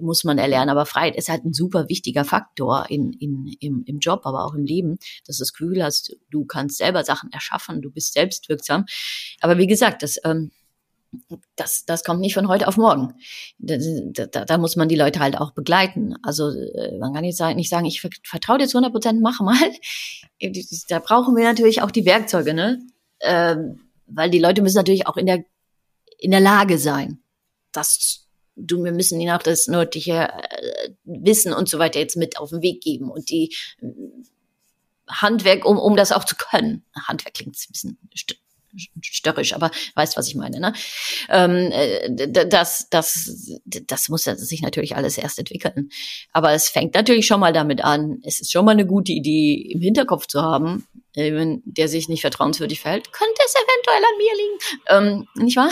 muss 0.00 0.24
man 0.24 0.38
erlernen. 0.38 0.70
Aber 0.70 0.86
Freiheit 0.86 1.14
ist 1.14 1.28
halt 1.28 1.44
ein 1.44 1.52
super 1.52 1.88
wichtiger 1.90 2.24
Faktor 2.24 2.86
in, 2.88 3.12
in, 3.12 3.46
im, 3.60 3.82
im 3.84 3.98
Job, 3.98 4.22
aber 4.24 4.46
auch 4.46 4.54
im 4.54 4.64
Leben, 4.64 4.98
dass 5.26 5.36
du 5.36 5.42
das 5.42 5.52
Gefühl 5.52 5.84
hast, 5.84 6.16
du 6.30 6.46
kannst 6.46 6.78
selber 6.78 7.04
Sachen 7.04 7.30
erschaffen, 7.30 7.82
du 7.82 7.90
bist 7.90 8.14
selbstwirksam. 8.14 8.86
Aber 9.42 9.58
wie 9.58 9.66
gesagt, 9.66 10.02
das, 10.02 10.16
ähm, 10.24 10.50
das, 11.56 11.84
das 11.84 12.04
kommt 12.04 12.20
nicht 12.20 12.34
von 12.34 12.48
heute 12.48 12.68
auf 12.68 12.76
morgen. 12.76 13.14
Da, 13.58 13.76
da, 14.26 14.44
da 14.44 14.58
muss 14.58 14.76
man 14.76 14.88
die 14.88 14.96
Leute 14.96 15.20
halt 15.20 15.36
auch 15.36 15.52
begleiten. 15.52 16.14
Also 16.22 16.50
äh, 16.50 16.98
man 16.98 17.12
kann 17.12 17.30
sagen, 17.32 17.56
nicht 17.56 17.70
sagen 17.70 17.86
ich 17.86 18.00
vertraue 18.00 18.58
dir 18.58 18.68
zu 18.68 18.78
100 18.78 18.92
Prozent, 18.92 19.20
mach 19.20 19.40
mal. 19.40 19.56
Da 20.88 21.00
brauchen 21.00 21.36
wir 21.36 21.44
natürlich 21.44 21.82
auch 21.82 21.90
die 21.90 22.06
Werkzeuge, 22.06 22.54
ne? 22.54 22.78
Ähm, 23.20 23.80
weil 24.06 24.30
die 24.30 24.38
Leute 24.38 24.62
müssen 24.62 24.78
natürlich 24.78 25.06
auch 25.06 25.18
in 25.18 25.26
der 25.26 25.44
in 26.18 26.30
der 26.30 26.40
Lage 26.40 26.78
sein, 26.78 27.22
das 27.72 28.26
du, 28.56 28.82
wir 28.82 28.92
müssen 28.92 29.20
ihnen 29.20 29.34
auch 29.34 29.42
das 29.42 29.66
nötige 29.66 30.28
äh, 30.32 30.90
Wissen 31.04 31.52
und 31.52 31.68
so 31.68 31.78
weiter 31.78 31.98
jetzt 31.98 32.16
mit 32.16 32.38
auf 32.38 32.50
den 32.50 32.62
Weg 32.62 32.82
geben 32.82 33.10
und 33.10 33.28
die 33.30 33.54
äh, 33.82 33.86
Handwerk, 35.08 35.64
um, 35.64 35.78
um 35.78 35.96
das 35.96 36.12
auch 36.12 36.24
zu 36.24 36.36
können. 36.36 36.84
Handwerk 36.94 37.34
klingt 37.34 37.56
ein 37.56 37.72
bisschen 37.72 37.98
störrisch, 39.02 39.52
aber 39.52 39.70
weißt, 39.94 40.16
was 40.16 40.28
ich 40.28 40.34
meine. 40.34 40.60
Ne? 40.60 40.72
Ähm, 41.28 41.70
äh, 41.72 42.46
das, 42.46 42.88
das, 42.90 43.58
das 43.64 44.08
muss 44.08 44.24
sich 44.24 44.62
natürlich 44.62 44.96
alles 44.96 45.18
erst 45.18 45.38
entwickeln. 45.38 45.90
Aber 46.32 46.52
es 46.52 46.68
fängt 46.68 46.94
natürlich 46.94 47.26
schon 47.26 47.40
mal 47.40 47.52
damit 47.52 47.82
an. 47.84 48.20
Es 48.24 48.40
ist 48.40 48.52
schon 48.52 48.64
mal 48.64 48.72
eine 48.72 48.86
gute 48.86 49.12
Idee, 49.12 49.54
im 49.72 49.80
Hinterkopf 49.80 50.26
zu 50.26 50.42
haben, 50.42 50.86
wenn 51.14 51.62
der 51.64 51.88
sich 51.88 52.08
nicht 52.08 52.20
vertrauenswürdig 52.20 52.80
verhält, 52.80 53.12
könnte 53.12 53.40
es 53.44 53.54
eventuell 53.54 54.04
an 54.04 54.18
mir 54.18 54.34
liegen. 54.36 55.26
Ähm, 55.36 55.44
nicht 55.44 55.56
wahr? 55.56 55.70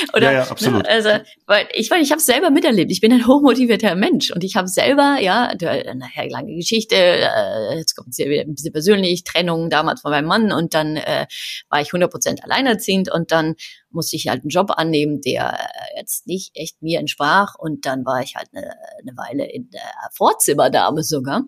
Oder, 0.14 0.32
ja, 0.32 0.32
ja, 0.32 0.50
absolut. 0.50 0.82
Ne, 0.82 0.88
also, 0.88 1.10
weil 1.46 1.68
ich 1.72 1.90
meine, 1.90 2.02
ich 2.02 2.10
habe 2.10 2.18
es 2.18 2.26
selber 2.26 2.50
miterlebt. 2.50 2.90
Ich 2.90 3.00
bin 3.00 3.12
ein 3.12 3.26
hochmotivierter 3.26 3.94
Mensch 3.94 4.30
und 4.30 4.44
ich 4.44 4.56
habe 4.56 4.68
selber, 4.68 5.18
ja, 5.20 5.52
nachher 5.94 6.28
lange 6.28 6.54
Geschichte, 6.54 6.96
äh, 6.96 7.76
jetzt 7.76 7.94
kommt 7.94 8.10
es 8.10 8.18
ja 8.18 8.26
wieder 8.26 8.42
ein 8.42 8.54
bisschen 8.54 8.72
persönlich, 8.72 9.24
Trennung 9.24 9.70
damals 9.70 10.02
von 10.02 10.10
meinem 10.10 10.26
Mann 10.26 10.52
und 10.52 10.74
dann 10.74 10.96
äh, 10.96 11.26
war 11.68 11.80
ich 11.80 11.88
100% 11.88 12.42
alleinerziehend 12.42 13.12
und 13.12 13.32
dann 13.32 13.54
musste 13.90 14.16
ich 14.16 14.28
halt 14.28 14.42
einen 14.42 14.50
Job 14.50 14.70
annehmen, 14.76 15.20
der 15.20 15.58
jetzt 15.96 16.26
nicht 16.26 16.52
echt 16.54 16.80
mir 16.82 17.00
entsprach 17.00 17.54
und 17.58 17.86
dann 17.86 18.04
war 18.04 18.22
ich 18.22 18.36
halt 18.36 18.48
eine, 18.52 18.74
eine 19.00 19.16
Weile 19.16 19.50
in 19.50 19.70
der 19.70 19.80
Vorzimmerdame 20.12 21.02
sogar 21.02 21.42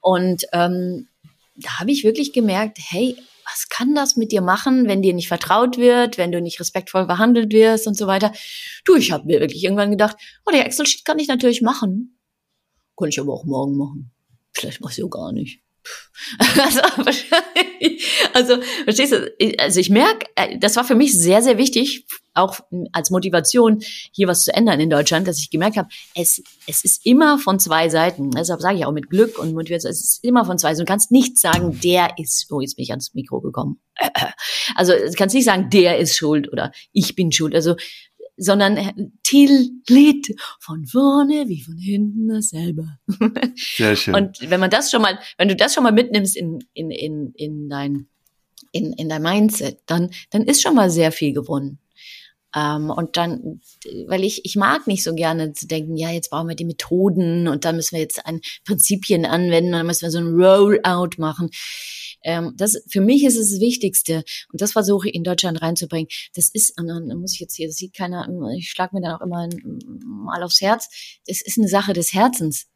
und 0.00 0.44
ähm, 0.52 1.08
da 1.56 1.78
habe 1.78 1.90
ich 1.90 2.04
wirklich 2.04 2.32
gemerkt, 2.32 2.78
hey, 2.80 3.16
was 3.44 3.68
kann 3.68 3.94
das 3.94 4.16
mit 4.16 4.32
dir 4.32 4.40
machen, 4.40 4.88
wenn 4.88 5.02
dir 5.02 5.12
nicht 5.12 5.28
vertraut 5.28 5.76
wird, 5.76 6.18
wenn 6.18 6.32
du 6.32 6.40
nicht 6.40 6.58
respektvoll 6.60 7.06
behandelt 7.06 7.52
wirst 7.52 7.86
und 7.86 7.96
so 7.96 8.06
weiter. 8.06 8.32
Du, 8.84 8.96
ich 8.96 9.12
habe 9.12 9.26
mir 9.26 9.40
wirklich 9.40 9.62
irgendwann 9.62 9.90
gedacht, 9.90 10.16
oh, 10.46 10.50
der 10.50 10.64
Excel-Sheet 10.64 11.04
kann 11.04 11.18
ich 11.18 11.28
natürlich 11.28 11.60
machen. 11.62 12.18
Kann 12.96 13.08
ich 13.08 13.20
aber 13.20 13.34
auch 13.34 13.44
morgen 13.44 13.76
machen. 13.76 14.10
Vielleicht 14.52 14.80
mach 14.80 14.90
ich 14.90 15.04
auch 15.04 15.10
gar 15.10 15.32
nicht. 15.32 15.60
Also, 16.38 16.80
also, 18.32 18.56
verstehst 18.84 19.12
du, 19.12 19.32
also 19.58 19.80
ich 19.80 19.90
merke, 19.90 20.26
äh, 20.36 20.58
das 20.58 20.76
war 20.76 20.84
für 20.84 20.94
mich 20.94 21.18
sehr, 21.18 21.42
sehr 21.42 21.58
wichtig, 21.58 22.06
auch 22.34 22.58
als 22.92 23.10
Motivation, 23.10 23.80
hier 24.12 24.26
was 24.26 24.44
zu 24.44 24.52
ändern 24.52 24.80
in 24.80 24.90
Deutschland, 24.90 25.28
dass 25.28 25.38
ich 25.38 25.50
gemerkt 25.50 25.76
habe, 25.76 25.88
es, 26.14 26.42
es 26.66 26.84
ist 26.84 27.06
immer 27.06 27.38
von 27.38 27.60
zwei 27.60 27.88
Seiten. 27.88 28.32
Deshalb 28.32 28.60
sage 28.60 28.78
ich 28.78 28.84
auch 28.84 28.92
mit 28.92 29.08
Glück 29.08 29.38
und 29.38 29.54
Motivation, 29.54 29.90
es 29.90 30.02
ist 30.02 30.24
immer 30.24 30.44
von 30.44 30.58
zwei 30.58 30.74
Seiten. 30.74 30.86
Du 30.86 30.90
kannst 30.90 31.12
nicht 31.12 31.38
sagen, 31.38 31.78
der 31.82 32.18
ist, 32.18 32.50
oh, 32.50 32.60
jetzt 32.60 32.76
bin 32.76 32.82
ich 32.82 32.90
ans 32.90 33.14
Mikro 33.14 33.40
gekommen. 33.40 33.80
Also, 34.76 34.92
du 34.92 35.12
kannst 35.12 35.34
nicht 35.34 35.44
sagen, 35.44 35.68
der 35.70 35.98
ist 35.98 36.16
schuld 36.16 36.50
oder 36.50 36.72
ich 36.92 37.14
bin 37.14 37.30
schuld. 37.30 37.54
Also, 37.54 37.76
sondern 38.36 39.12
Till 39.22 39.70
lädt 39.88 40.34
von 40.60 40.86
vorne 40.86 41.44
wie 41.48 41.62
von 41.62 41.76
hinten 41.76 42.28
dasselbe. 42.28 42.98
Sehr 43.56 43.96
schön. 43.96 44.14
Und 44.14 44.50
wenn 44.50 44.60
man 44.60 44.70
das 44.70 44.90
schon 44.90 45.02
mal, 45.02 45.18
wenn 45.38 45.48
du 45.48 45.56
das 45.56 45.74
schon 45.74 45.84
mal 45.84 45.92
mitnimmst 45.92 46.36
in, 46.36 46.58
in, 46.72 46.90
in, 46.90 47.32
in 47.34 47.68
dein, 47.68 48.06
in, 48.72 48.92
in 48.92 49.08
dein 49.08 49.22
Mindset, 49.22 49.78
dann, 49.86 50.10
dann 50.30 50.42
ist 50.42 50.62
schon 50.62 50.74
mal 50.74 50.90
sehr 50.90 51.12
viel 51.12 51.32
gewonnen. 51.32 51.78
Ähm, 52.56 52.90
und 52.90 53.16
dann, 53.16 53.60
weil 54.06 54.22
ich, 54.24 54.44
ich 54.44 54.56
mag 54.56 54.86
nicht 54.86 55.02
so 55.02 55.14
gerne 55.14 55.52
zu 55.52 55.66
denken, 55.66 55.96
ja, 55.96 56.10
jetzt 56.10 56.30
brauchen 56.30 56.48
wir 56.48 56.56
die 56.56 56.64
Methoden 56.64 57.48
und 57.48 57.64
dann 57.64 57.76
müssen 57.76 57.96
wir 57.96 58.02
jetzt 58.02 58.24
ein 58.26 58.40
Prinzipien 58.64 59.26
anwenden 59.26 59.72
und 59.72 59.78
dann 59.78 59.86
müssen 59.86 60.02
wir 60.02 60.10
so 60.10 60.18
ein 60.18 60.40
Rollout 60.40 61.18
machen. 61.18 61.50
Ähm, 62.24 62.54
das, 62.56 62.82
für 62.88 63.00
mich 63.00 63.24
ist 63.24 63.36
es 63.36 63.50
das 63.50 63.60
Wichtigste 63.60 64.24
und 64.52 64.60
das 64.60 64.72
versuche 64.72 65.08
ich 65.08 65.14
in 65.14 65.24
Deutschland 65.24 65.62
reinzubringen. 65.62 66.08
Das 66.34 66.50
ist, 66.52 66.78
und 66.78 66.88
dann 66.88 67.06
muss 67.18 67.34
ich 67.34 67.40
jetzt 67.40 67.54
hier, 67.54 67.68
das 67.68 67.76
sieht 67.76 67.94
keiner, 67.94 68.28
ich 68.56 68.70
schlage 68.70 68.96
mir 68.96 69.02
dann 69.02 69.14
auch 69.14 69.20
immer 69.20 69.48
mal 70.04 70.42
aufs 70.42 70.60
Herz, 70.60 70.88
das 71.26 71.42
ist 71.42 71.58
eine 71.58 71.68
Sache 71.68 71.92
des 71.92 72.12
Herzens. 72.12 72.66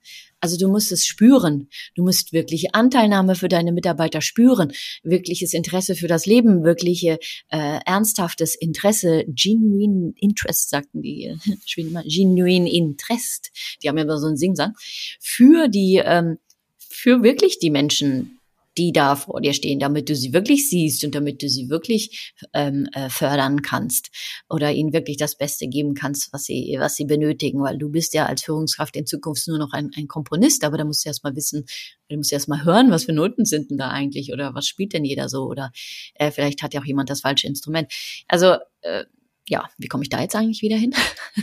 Also 0.41 0.57
du 0.57 0.69
musst 0.69 0.93
es 0.93 1.05
spüren. 1.05 1.69
Du 1.95 2.05
musst 2.05 2.33
wirkliche 2.33 2.75
Anteilnahme 2.75 3.35
für 3.35 3.49
deine 3.49 3.73
Mitarbeiter 3.73 4.21
spüren, 4.21 4.73
wirkliches 5.03 5.53
Interesse 5.53 5.97
für 5.97 6.07
das 6.07 6.27
Leben, 6.27 6.65
wirkliche 6.65 7.19
äh, 7.49 7.81
ernsthaftes 7.85 8.55
Interesse, 8.55 9.25
genuine 9.27 10.13
Interest, 10.17 10.71
sagten 10.71 11.03
die 11.03 11.37
immer, 11.77 12.05
genuine 12.05 12.71
Interest. 12.71 13.51
Die 13.83 13.89
haben 13.89 13.97
ja 13.99 14.05
immer 14.05 14.19
so 14.19 14.29
einen 14.29 14.37
Singsang 14.37 14.75
für 15.21 15.69
die, 15.69 16.01
ähm, 16.05 16.39
für 16.79 17.23
wirklich 17.23 17.59
die 17.59 17.71
Menschen, 17.71 18.38
die 18.79 18.93
da 18.93 19.17
vor 19.17 19.41
dir 19.41 19.53
stehen, 19.53 19.81
damit 19.81 20.09
du 20.09 20.15
sie 20.15 20.33
wirklich 20.33 20.71
siehst 20.71 21.05
und 21.05 21.15
damit 21.15 21.43
du 21.43 21.49
sie 21.49 21.69
wirklich 21.69 22.33
ähm, 22.55 22.89
äh, 22.93 23.11
fördern 23.11 23.63
kannst 23.63 24.11
oder 24.49 24.73
ihnen 24.73 24.93
wirklich 24.93 25.17
das 25.17 25.37
Beste 25.37 25.67
geben 25.67 25.95
kannst, 25.95 26.33
was 26.33 26.45
sie, 26.45 26.77
was 26.79 26.95
sie 26.95 27.05
benötigen, 27.05 27.61
weil 27.61 27.77
du 27.77 27.91
bist 27.91 28.15
ja 28.15 28.27
als 28.27 28.45
Führungskraft 28.45 28.95
in 28.97 29.07
Zukunft 29.07 29.49
nur 29.49 29.59
noch 29.59 29.73
ein, 29.73 29.91
ein 29.97 30.07
Komponist, 30.07 30.65
aber 30.65 30.79
da 30.79 30.85
musst 30.85 31.05
du 31.05 31.09
erst 31.09 31.25
mal 31.25 31.35
wissen, 31.35 31.67
du 32.09 32.17
musst 32.17 32.33
erst 32.33 32.49
mal 32.49 32.65
hören, 32.65 32.91
was 32.91 33.05
für 33.05 33.13
Noten 33.13 33.45
sind 33.45 33.71
denn 33.71 33.79
da 33.79 33.91
eigentlich 33.91 34.33
oder 34.33 34.55
was 34.55 34.67
spielt 34.67 34.93
denn 34.93 35.05
jeder 35.05 35.29
so 35.29 35.47
oder 35.47 35.73
äh, 36.15 36.31
vielleicht 36.31 36.63
hat 36.63 36.73
ja 36.73 36.81
auch 36.81 36.87
jemand 36.87 37.11
das 37.11 37.23
falsche 37.23 37.49
Instrument. 37.49 37.93
Also 38.29 38.57
äh, 38.83 39.05
ja, 39.49 39.69
wie 39.79 39.89
komme 39.89 40.05
ich 40.05 40.09
da 40.09 40.21
jetzt 40.21 40.37
eigentlich 40.37 40.63
wieder 40.63 40.77
hin? 40.77 40.95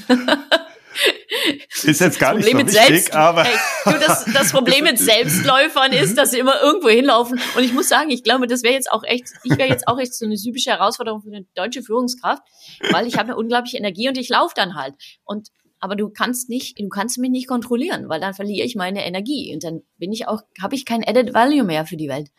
Ist 1.83 2.01
jetzt 2.01 2.19
gar 2.19 2.33
nicht 2.33 2.49
so 2.49 2.57
wichtig, 2.57 2.73
Selbst, 2.73 3.13
aber. 3.13 3.43
Hey, 3.43 3.57
du, 3.85 3.99
das, 3.99 4.25
das 4.25 4.51
Problem 4.51 4.83
mit 4.85 4.97
Selbstläufern 4.97 5.91
ist, 5.91 6.17
dass 6.17 6.31
sie 6.31 6.39
immer 6.39 6.61
irgendwo 6.61 6.89
hinlaufen. 6.89 7.39
Und 7.55 7.63
ich 7.63 7.73
muss 7.73 7.89
sagen, 7.89 8.09
ich 8.09 8.23
glaube, 8.23 8.47
das 8.47 8.63
wäre 8.63 8.73
jetzt 8.73 8.91
auch 8.91 9.03
echt, 9.03 9.25
ich 9.43 9.57
wäre 9.57 9.69
jetzt 9.69 9.87
auch 9.87 9.99
echt 9.99 10.13
so 10.13 10.25
eine 10.25 10.35
typische 10.35 10.71
Herausforderung 10.71 11.21
für 11.21 11.29
eine 11.29 11.45
deutsche 11.55 11.83
Führungskraft, 11.83 12.43
weil 12.91 13.07
ich 13.07 13.15
habe 13.15 13.29
eine 13.29 13.37
unglaubliche 13.37 13.77
Energie 13.77 14.07
und 14.07 14.17
ich 14.17 14.29
laufe 14.29 14.53
dann 14.55 14.75
halt. 14.75 14.95
Und 15.23 15.49
aber 15.79 15.95
du 15.95 16.09
kannst 16.09 16.49
nicht, 16.49 16.79
du 16.79 16.89
kannst 16.89 17.17
mich 17.19 17.29
nicht 17.29 17.47
kontrollieren, 17.47 18.09
weil 18.09 18.19
dann 18.19 18.33
verliere 18.33 18.65
ich 18.65 18.75
meine 18.75 19.05
Energie 19.05 19.53
und 19.53 19.63
dann 19.63 19.81
bin 19.97 20.11
ich 20.11 20.27
auch, 20.27 20.41
habe 20.59 20.73
ich 20.73 20.85
kein 20.85 21.03
Added 21.03 21.33
Value 21.33 21.63
mehr 21.63 21.85
für 21.85 21.97
die 21.97 22.09
Welt. 22.09 22.29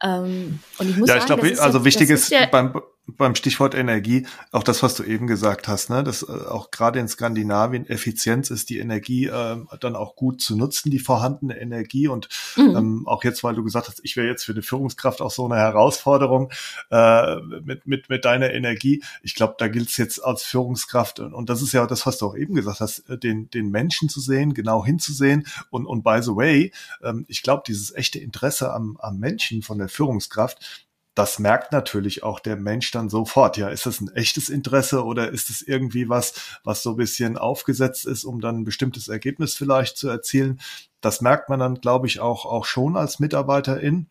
Ähm, 0.00 0.60
und 0.78 0.88
ich 0.88 0.96
muss 0.96 1.08
ja, 1.08 1.20
sagen, 1.20 1.20
ich 1.20 1.26
glaube, 1.26 1.62
also 1.62 1.78
ja, 1.78 1.84
wichtig 1.84 2.10
ist, 2.10 2.30
ist 2.30 2.50
beim 2.50 2.72
beim 3.16 3.34
Stichwort 3.34 3.74
Energie, 3.74 4.26
auch 4.52 4.62
das, 4.62 4.82
was 4.82 4.94
du 4.94 5.02
eben 5.02 5.26
gesagt 5.26 5.66
hast, 5.66 5.88
ne, 5.88 6.04
dass 6.04 6.22
äh, 6.22 6.26
auch 6.26 6.70
gerade 6.70 6.98
in 6.98 7.08
Skandinavien 7.08 7.86
Effizienz 7.86 8.50
ist, 8.50 8.68
die 8.70 8.78
Energie 8.78 9.26
äh, 9.26 9.56
dann 9.80 9.96
auch 9.96 10.14
gut 10.14 10.42
zu 10.42 10.56
nutzen, 10.56 10.90
die 10.90 10.98
vorhandene 10.98 11.58
Energie. 11.58 12.08
Und 12.08 12.28
mhm. 12.56 12.76
ähm, 12.76 13.02
auch 13.06 13.24
jetzt, 13.24 13.42
weil 13.42 13.54
du 13.54 13.64
gesagt 13.64 13.88
hast, 13.88 14.00
ich 14.04 14.16
wäre 14.16 14.26
jetzt 14.26 14.44
für 14.44 14.52
eine 14.52 14.62
Führungskraft 14.62 15.22
auch 15.22 15.30
so 15.30 15.46
eine 15.46 15.56
Herausforderung 15.56 16.50
äh, 16.90 17.36
mit, 17.62 17.86
mit, 17.86 18.08
mit 18.10 18.24
deiner 18.24 18.52
Energie. 18.52 19.02
Ich 19.22 19.34
glaube, 19.34 19.54
da 19.58 19.68
gilt 19.68 19.88
es 19.88 19.96
jetzt 19.96 20.22
als 20.22 20.42
Führungskraft, 20.42 21.20
und, 21.20 21.32
und 21.32 21.48
das 21.48 21.62
ist 21.62 21.72
ja 21.72 21.86
das, 21.86 22.04
was 22.04 22.18
du 22.18 22.26
auch 22.26 22.36
eben 22.36 22.54
gesagt 22.54 22.80
hast, 22.80 23.08
äh, 23.08 23.16
den, 23.16 23.48
den 23.50 23.70
Menschen 23.70 24.08
zu 24.08 24.20
sehen, 24.20 24.52
genau 24.52 24.84
hinzusehen. 24.84 25.46
Und, 25.70 25.86
und 25.86 26.02
by 26.04 26.18
the 26.20 26.36
way, 26.36 26.72
ähm, 27.02 27.24
ich 27.28 27.42
glaube, 27.42 27.62
dieses 27.66 27.94
echte 27.94 28.18
Interesse 28.18 28.72
am, 28.72 28.98
am 29.00 29.18
Menschen 29.18 29.62
von 29.62 29.78
der 29.78 29.88
Führungskraft, 29.88 30.87
das 31.18 31.40
merkt 31.40 31.72
natürlich 31.72 32.22
auch 32.22 32.38
der 32.38 32.54
Mensch 32.54 32.92
dann 32.92 33.10
sofort. 33.10 33.56
Ja, 33.56 33.70
ist 33.70 33.86
das 33.86 34.00
ein 34.00 34.14
echtes 34.14 34.48
Interesse 34.48 35.04
oder 35.04 35.32
ist 35.32 35.50
es 35.50 35.62
irgendwie 35.62 36.08
was, 36.08 36.34
was 36.62 36.84
so 36.84 36.90
ein 36.90 36.96
bisschen 36.96 37.36
aufgesetzt 37.36 38.06
ist, 38.06 38.22
um 38.22 38.40
dann 38.40 38.60
ein 38.60 38.64
bestimmtes 38.64 39.08
Ergebnis 39.08 39.56
vielleicht 39.56 39.96
zu 39.96 40.08
erzielen? 40.08 40.60
Das 41.00 41.20
merkt 41.20 41.48
man 41.48 41.58
dann, 41.58 41.80
glaube 41.80 42.06
ich, 42.06 42.20
auch, 42.20 42.46
auch 42.46 42.64
schon 42.64 42.96
als 42.96 43.18
Mitarbeiterin. 43.18 44.06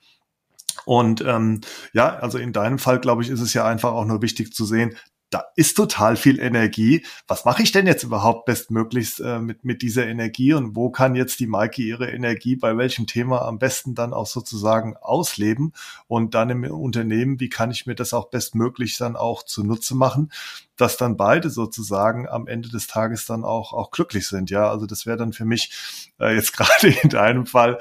Und 0.84 1.22
ähm, 1.22 1.62
ja, 1.94 2.18
also 2.18 2.40
in 2.40 2.52
deinem 2.52 2.78
Fall, 2.78 3.00
glaube 3.00 3.24
ich, 3.24 3.30
ist 3.30 3.40
es 3.40 3.54
ja 3.54 3.66
einfach 3.66 3.94
auch 3.94 4.06
nur 4.06 4.22
wichtig 4.22 4.54
zu 4.54 4.66
sehen, 4.66 4.98
da 5.30 5.44
ist 5.56 5.76
total 5.76 6.16
viel 6.16 6.40
Energie. 6.40 7.06
Was 7.28 7.44
mache 7.44 7.62
ich 7.62 7.72
denn 7.74 7.86
jetzt 7.86 8.04
überhaupt 8.04 8.46
bestmöglichst 8.46 9.20
äh, 9.20 9.40
mit, 9.40 9.66
mit 9.66 9.82
dieser 9.82 10.08
Energie 10.08 10.54
und 10.54 10.76
wo 10.76 10.90
kann 10.90 11.16
jetzt 11.16 11.40
die 11.40 11.48
Maike 11.48 11.82
ihre 11.82 12.10
Energie 12.10 12.56
bei 12.56 12.78
welchem 12.78 13.08
Thema 13.08 13.42
am 13.42 13.60
besten 13.60 13.94
dann 13.94 14.14
auch 14.14 14.28
sozusagen 14.28 14.96
ausleben 14.96 15.74
und 16.08 16.34
dann 16.34 16.50
im 16.50 16.64
Unternehmen, 16.64 17.40
wie 17.40 17.50
kann 17.50 17.72
ich 17.72 17.86
mir 17.86 17.96
das 17.96 18.14
auch 18.14 18.30
bestmöglich 18.30 18.98
dann 18.98 19.18
auch 19.18 19.44
zunutze 19.44 19.96
machen, 19.96 20.32
dass 20.78 20.96
dann 20.96 21.18
beide 21.18 21.50
sozusagen 21.50 22.30
am 22.30 22.48
Ende 22.48 22.70
des 22.70 22.88
Tages 22.88 23.26
dann 23.26 23.44
auch, 23.44 23.74
auch 23.74 23.92
glücklich 23.92 24.28
sind. 24.28 24.50
Ja, 24.50 24.70
also 24.70 24.86
das 24.86 25.06
wäre 25.06 25.18
dann 25.18 25.34
für 25.34 25.46
mich 25.46 25.72
äh, 26.20 26.36
jetzt 26.36 26.54
gerade 26.58 26.88
in 26.88 27.10
deinem 27.10 27.46
Fall, 27.46 27.80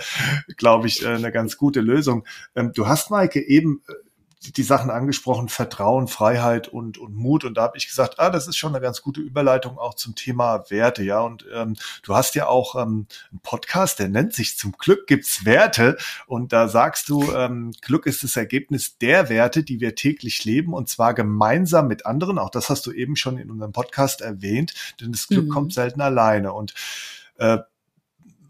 glaube 0.56 0.88
ich, 0.88 1.04
äh, 1.04 1.08
eine 1.08 1.30
ganz 1.30 1.56
gute 1.56 1.80
Lösung. 1.80 2.24
Ähm, 2.56 2.72
du 2.74 2.88
hast, 2.88 3.10
Maike, 3.10 3.40
eben 3.40 3.82
die 4.52 4.62
Sachen 4.62 4.90
angesprochen, 4.90 5.48
Vertrauen, 5.48 6.08
Freiheit 6.08 6.68
und, 6.68 6.98
und 6.98 7.14
Mut. 7.14 7.44
Und 7.44 7.56
da 7.56 7.62
habe 7.62 7.76
ich 7.78 7.88
gesagt, 7.88 8.18
ah, 8.18 8.30
das 8.30 8.48
ist 8.48 8.56
schon 8.56 8.74
eine 8.74 8.82
ganz 8.82 9.02
gute 9.02 9.20
Überleitung 9.20 9.78
auch 9.78 9.94
zum 9.94 10.14
Thema 10.14 10.64
Werte, 10.68 11.02
ja. 11.02 11.20
Und 11.20 11.46
ähm, 11.52 11.76
du 12.02 12.14
hast 12.14 12.34
ja 12.34 12.46
auch 12.46 12.74
ähm, 12.74 13.06
einen 13.30 13.40
Podcast, 13.42 13.98
der 13.98 14.08
nennt 14.08 14.34
sich 14.34 14.56
Zum 14.56 14.72
Glück 14.72 15.06
gibt's 15.06 15.44
Werte. 15.44 15.96
Und 16.26 16.52
da 16.52 16.68
sagst 16.68 17.08
du, 17.08 17.32
ähm, 17.32 17.72
Glück 17.80 18.06
ist 18.06 18.22
das 18.22 18.36
Ergebnis 18.36 18.98
der 18.98 19.28
Werte, 19.28 19.62
die 19.62 19.80
wir 19.80 19.94
täglich 19.94 20.44
leben, 20.44 20.74
und 20.74 20.88
zwar 20.88 21.14
gemeinsam 21.14 21.88
mit 21.88 22.06
anderen. 22.06 22.38
Auch 22.38 22.50
das 22.50 22.70
hast 22.70 22.86
du 22.86 22.92
eben 22.92 23.16
schon 23.16 23.38
in 23.38 23.50
unserem 23.50 23.72
Podcast 23.72 24.20
erwähnt, 24.20 24.74
denn 25.00 25.12
das 25.12 25.28
Glück 25.28 25.46
mhm. 25.46 25.50
kommt 25.50 25.72
selten 25.72 26.00
alleine. 26.00 26.52
Und 26.52 26.74
äh, 27.38 27.58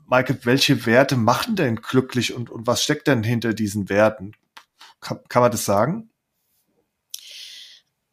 Maike, 0.07 0.39
welche 0.45 0.87
Werte 0.87 1.17
machen 1.17 1.57
denn 1.57 1.77
glücklich 1.77 2.33
und, 2.33 2.49
und 2.49 2.67
was 2.67 2.83
steckt 2.83 3.09
denn 3.09 3.25
hinter 3.25 3.55
diesen 3.55 3.89
Werten? 3.89 4.33
Kann, 5.01 5.21
kann 5.29 5.43
man 5.43 5.51
das 5.51 5.65
sagen? 5.65 6.11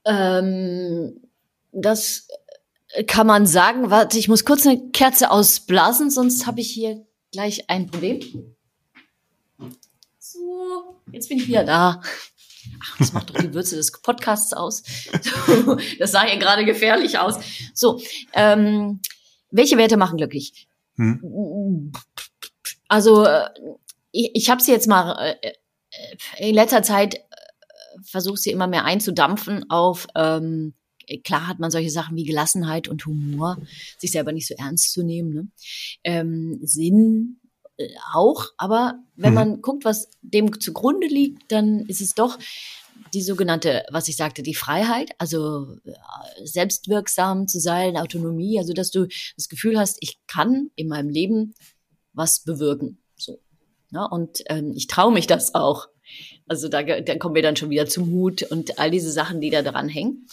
Ähm, 0.06 1.22
das 1.72 2.28
kann 3.08 3.28
man 3.28 3.48
sagen. 3.48 3.90
Warte, 3.90 4.20
ich 4.20 4.28
muss 4.28 4.46
kurz 4.46 4.66
eine 4.66 4.90
Kerze 4.92 5.32
ausblasen, 5.32 6.12
sonst 6.12 6.46
habe 6.46 6.62
ich 6.62 6.70
hier 6.72 7.06
gleich 7.32 7.70
ein 7.70 7.88
Problem. 7.88 8.56
So, 10.20 11.02
jetzt 11.12 11.30
bin 11.30 11.38
ich 11.38 11.48
wieder 11.48 11.64
da. 11.64 12.02
Ach, 12.82 12.98
das 12.98 13.14
macht 13.14 13.30
doch 13.30 13.42
die 13.42 13.54
Würze 13.54 13.76
des 13.76 13.92
Podcasts 13.92 14.54
aus. 14.54 14.84
das 16.00 16.12
sah 16.12 16.28
ja 16.28 16.38
gerade 16.38 16.66
gefährlich 16.66 17.18
aus. 17.18 17.36
So, 17.74 18.02
ähm, 18.34 19.02
welche 19.52 19.78
Werte 19.78 19.98
machen 19.98 20.18
glücklich? 20.18 20.68
Hm? 20.96 21.92
Also, 22.88 23.26
äh, 23.26 23.50
ich, 24.12 24.32
ich 24.34 24.50
habe 24.50 24.62
sie 24.62 24.72
jetzt 24.72 24.88
mal 24.88 25.38
äh, 25.42 25.54
in 26.38 26.56
letzter 26.56 26.84
Zeit 26.84 27.16
äh, 27.16 27.20
versuche 28.04 28.38
sie 28.38 28.52
immer 28.52 28.68
mehr 28.68 28.86
einzudampfen 28.86 29.70
auf, 29.70 30.08
ähm, 30.16 30.74
klar 31.24 31.48
hat 31.48 31.60
man 31.60 31.72
solche 31.72 31.90
Sachen 31.90 32.16
wie 32.16 32.24
Gelassenheit 32.24 32.88
und 32.88 33.06
Humor, 33.06 33.58
sich 33.98 34.12
selber 34.12 34.32
nicht 34.32 34.48
so 34.48 34.56
ernst 34.58 34.94
zu 34.94 35.04
nehmen. 35.04 35.34
Ne? 35.34 35.48
Ähm, 36.04 36.60
Sinn 36.64 37.40
äh, 37.78 37.90
auch, 38.14 38.48
aber 38.58 39.00
wenn 39.16 39.32
mhm. 39.32 39.36
man 39.36 39.62
guckt, 39.62 39.86
was 39.86 40.10
dem 40.22 40.60
zugrunde 40.60 41.08
liegt, 41.08 41.52
dann 41.52 41.86
ist 41.88 42.02
es 42.02 42.16
doch 42.16 42.38
die 43.14 43.22
sogenannte, 43.22 43.84
was 43.92 44.08
ich 44.08 44.16
sagte, 44.16 44.44
die 44.44 44.56
Freiheit, 44.56 45.12
also 45.18 45.78
selbstwirksam 46.44 47.48
zu 47.48 47.60
sein, 47.60 47.98
Autonomie, 47.98 48.60
also 48.60 48.74
dass 48.74 48.92
du 48.92 49.08
das 49.36 49.50
Gefühl 49.50 49.80
hast, 49.80 49.98
ich 50.02 50.20
kann 50.28 50.70
in 50.76 50.88
meinem 50.88 51.10
Leben 51.10 51.54
was 52.14 52.44
bewirken. 52.44 53.03
Ja, 53.94 54.06
und 54.06 54.44
ähm, 54.48 54.74
ich 54.76 54.88
traue 54.88 55.14
mich 55.14 55.28
das 55.28 55.54
auch. 55.54 55.88
Also 56.48 56.68
da, 56.68 56.84
da 56.84 57.16
kommen 57.18 57.36
wir 57.36 57.42
dann 57.42 57.56
schon 57.56 57.70
wieder 57.70 57.86
zum 57.86 58.10
Mut 58.10 58.44
und 58.44 58.80
all 58.80 58.92
diese 58.92 59.12
Sachen, 59.12 59.40
die 59.40 59.50
da 59.50 59.62
dran 59.62 59.88
hängen. 59.88 60.28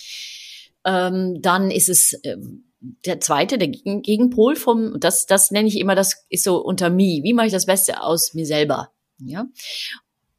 Ähm, 0.85 1.41
dann 1.43 1.71
ist 1.71 1.89
es 1.89 2.15
äh, 2.25 2.37
der 2.81 3.21
zweite, 3.21 3.59
der 3.59 3.69
Gegenpol 3.69 4.57
vom, 4.57 4.99
das, 4.99 5.27
das 5.27 5.51
nenne 5.51 5.69
ich 5.69 5.79
immer, 5.79 5.95
das 5.95 6.25
ist 6.31 6.45
so 6.45 6.57
unter 6.57 6.89
me. 6.89 7.21
Wie 7.23 7.35
mache 7.35 7.47
ich 7.47 7.53
das 7.53 7.67
Beste 7.67 8.03
aus 8.03 8.33
mir 8.35 8.47
selber? 8.47 8.91
Ja. 9.19 9.47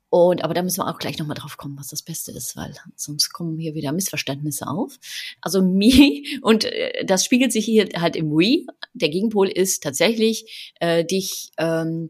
Und, 0.10 0.44
aber 0.44 0.54
da 0.54 0.62
müssen 0.62 0.80
wir 0.80 0.90
auch 0.90 0.98
gleich 0.98 1.20
nochmal 1.20 1.38
drauf 1.38 1.56
kommen, 1.56 1.78
was 1.78 1.88
das 1.88 2.02
Beste 2.02 2.32
ist, 2.32 2.58
weil 2.58 2.74
sonst 2.96 3.32
kommen 3.32 3.58
hier 3.58 3.76
wieder 3.76 3.94
Missverständnisse 3.94 4.68
auf. 4.68 4.98
Also 5.40 5.62
me, 5.62 6.24
und 6.42 6.66
äh, 6.66 7.06
das 7.06 7.24
spiegelt 7.24 7.54
sich 7.54 7.66
hier 7.66 7.88
halt 7.96 8.16
im 8.16 8.32
we. 8.32 8.66
Der 8.94 9.10
Gegenpol 9.10 9.48
ist 9.48 9.84
tatsächlich 9.84 10.74
äh, 10.80 11.06
dich, 11.06 11.52
ähm, 11.58 12.10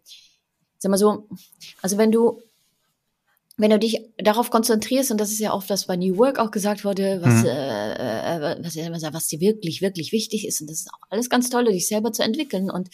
sag 0.82 0.90
mal 0.90 0.98
so, 0.98 1.28
also 1.82 1.98
wenn 1.98 2.12
du 2.12 2.42
wenn 3.58 3.70
du 3.70 3.78
dich 3.78 4.00
darauf 4.18 4.50
konzentrierst, 4.50 5.12
und 5.12 5.20
das 5.20 5.32
ist 5.32 5.40
ja 5.40 5.54
oft, 5.54 5.70
was 5.70 5.86
bei 5.86 5.96
New 5.96 6.18
Work 6.18 6.40
auch 6.40 6.50
gesagt 6.50 6.84
wurde, 6.84 7.20
was, 7.22 7.42
mhm. 7.42 7.46
äh, 7.46 8.56
äh 8.56 8.92
was, 8.92 9.14
was 9.14 9.28
dir 9.28 9.40
wirklich, 9.40 9.82
wirklich 9.82 10.12
wichtig 10.12 10.48
ist, 10.48 10.62
und 10.62 10.70
das 10.70 10.80
ist 10.80 10.90
auch 10.92 11.08
alles 11.10 11.30
ganz 11.30 11.50
toll, 11.52 11.66
dich 11.66 11.88
selber 11.88 12.12
zu 12.12 12.24
entwickeln 12.24 12.72
und 12.72 12.90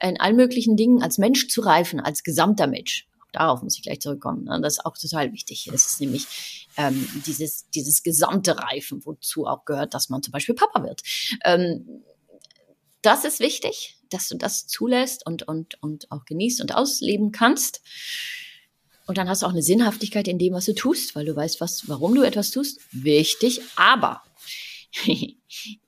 in 0.00 0.20
allen 0.20 0.36
möglichen 0.36 0.76
Dingen 0.76 1.02
als 1.02 1.18
Mensch 1.18 1.48
zu 1.48 1.62
reifen, 1.62 1.98
als 1.98 2.22
gesamter 2.22 2.68
Mensch. 2.68 3.08
Darauf 3.32 3.62
muss 3.62 3.76
ich 3.76 3.82
gleich 3.82 4.00
zurückkommen. 4.00 4.44
Ne? 4.44 4.60
Das 4.62 4.74
ist 4.74 4.86
auch 4.86 4.96
total 4.96 5.32
wichtig. 5.32 5.68
Es 5.72 5.86
ist 5.86 6.00
nämlich 6.00 6.68
ähm, 6.76 7.08
dieses, 7.26 7.68
dieses 7.70 8.02
gesamte 8.02 8.58
Reifen, 8.58 9.04
wozu 9.04 9.46
auch 9.46 9.64
gehört, 9.64 9.94
dass 9.94 10.10
man 10.10 10.22
zum 10.22 10.32
Beispiel 10.32 10.54
Papa 10.54 10.84
wird. 10.84 11.00
Ähm, 11.44 12.04
das 13.00 13.24
ist 13.24 13.40
wichtig, 13.40 13.96
dass 14.12 14.28
du 14.28 14.36
das 14.36 14.66
zulässt 14.66 15.26
und, 15.26 15.46
und, 15.48 15.82
und 15.82 16.10
auch 16.10 16.24
genießt 16.24 16.60
und 16.60 16.74
ausleben 16.74 17.32
kannst. 17.32 17.80
Und 19.06 19.18
dann 19.18 19.28
hast 19.28 19.42
du 19.42 19.46
auch 19.46 19.52
eine 19.52 19.62
Sinnhaftigkeit 19.62 20.28
in 20.28 20.38
dem, 20.38 20.54
was 20.54 20.66
du 20.66 20.74
tust, 20.74 21.14
weil 21.14 21.26
du 21.26 21.34
weißt, 21.34 21.60
was, 21.60 21.88
warum 21.88 22.14
du 22.14 22.22
etwas 22.22 22.50
tust. 22.50 22.80
Wichtig, 22.92 23.60
aber 23.76 24.22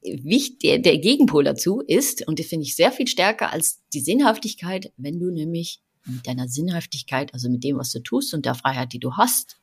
der, 0.02 0.78
der 0.78 0.98
Gegenpol 0.98 1.44
dazu 1.44 1.80
ist, 1.80 2.26
und 2.26 2.38
das 2.38 2.46
finde 2.46 2.66
ich 2.66 2.74
sehr 2.74 2.92
viel 2.92 3.06
stärker 3.06 3.52
als 3.52 3.80
die 3.92 4.00
Sinnhaftigkeit, 4.00 4.92
wenn 4.96 5.18
du 5.20 5.30
nämlich 5.30 5.80
mit 6.06 6.26
deiner 6.26 6.48
Sinnhaftigkeit, 6.48 7.32
also 7.32 7.48
mit 7.48 7.64
dem, 7.64 7.78
was 7.78 7.90
du 7.92 8.00
tust 8.00 8.34
und 8.34 8.44
der 8.46 8.54
Freiheit, 8.54 8.92
die 8.92 8.98
du 8.98 9.16
hast, 9.16 9.56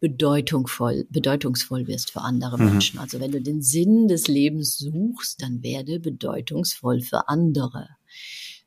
bedeutungsvoll, 0.00 1.06
bedeutungsvoll 1.10 1.86
wirst 1.86 2.10
für 2.12 2.20
andere 2.20 2.58
mhm. 2.58 2.70
Menschen. 2.70 2.98
Also 2.98 3.20
wenn 3.20 3.32
du 3.32 3.40
den 3.40 3.62
Sinn 3.62 4.08
des 4.08 4.28
Lebens 4.28 4.78
suchst, 4.78 5.42
dann 5.42 5.62
werde 5.62 6.00
bedeutungsvoll 6.00 7.00
für 7.00 7.28
andere. 7.28 7.88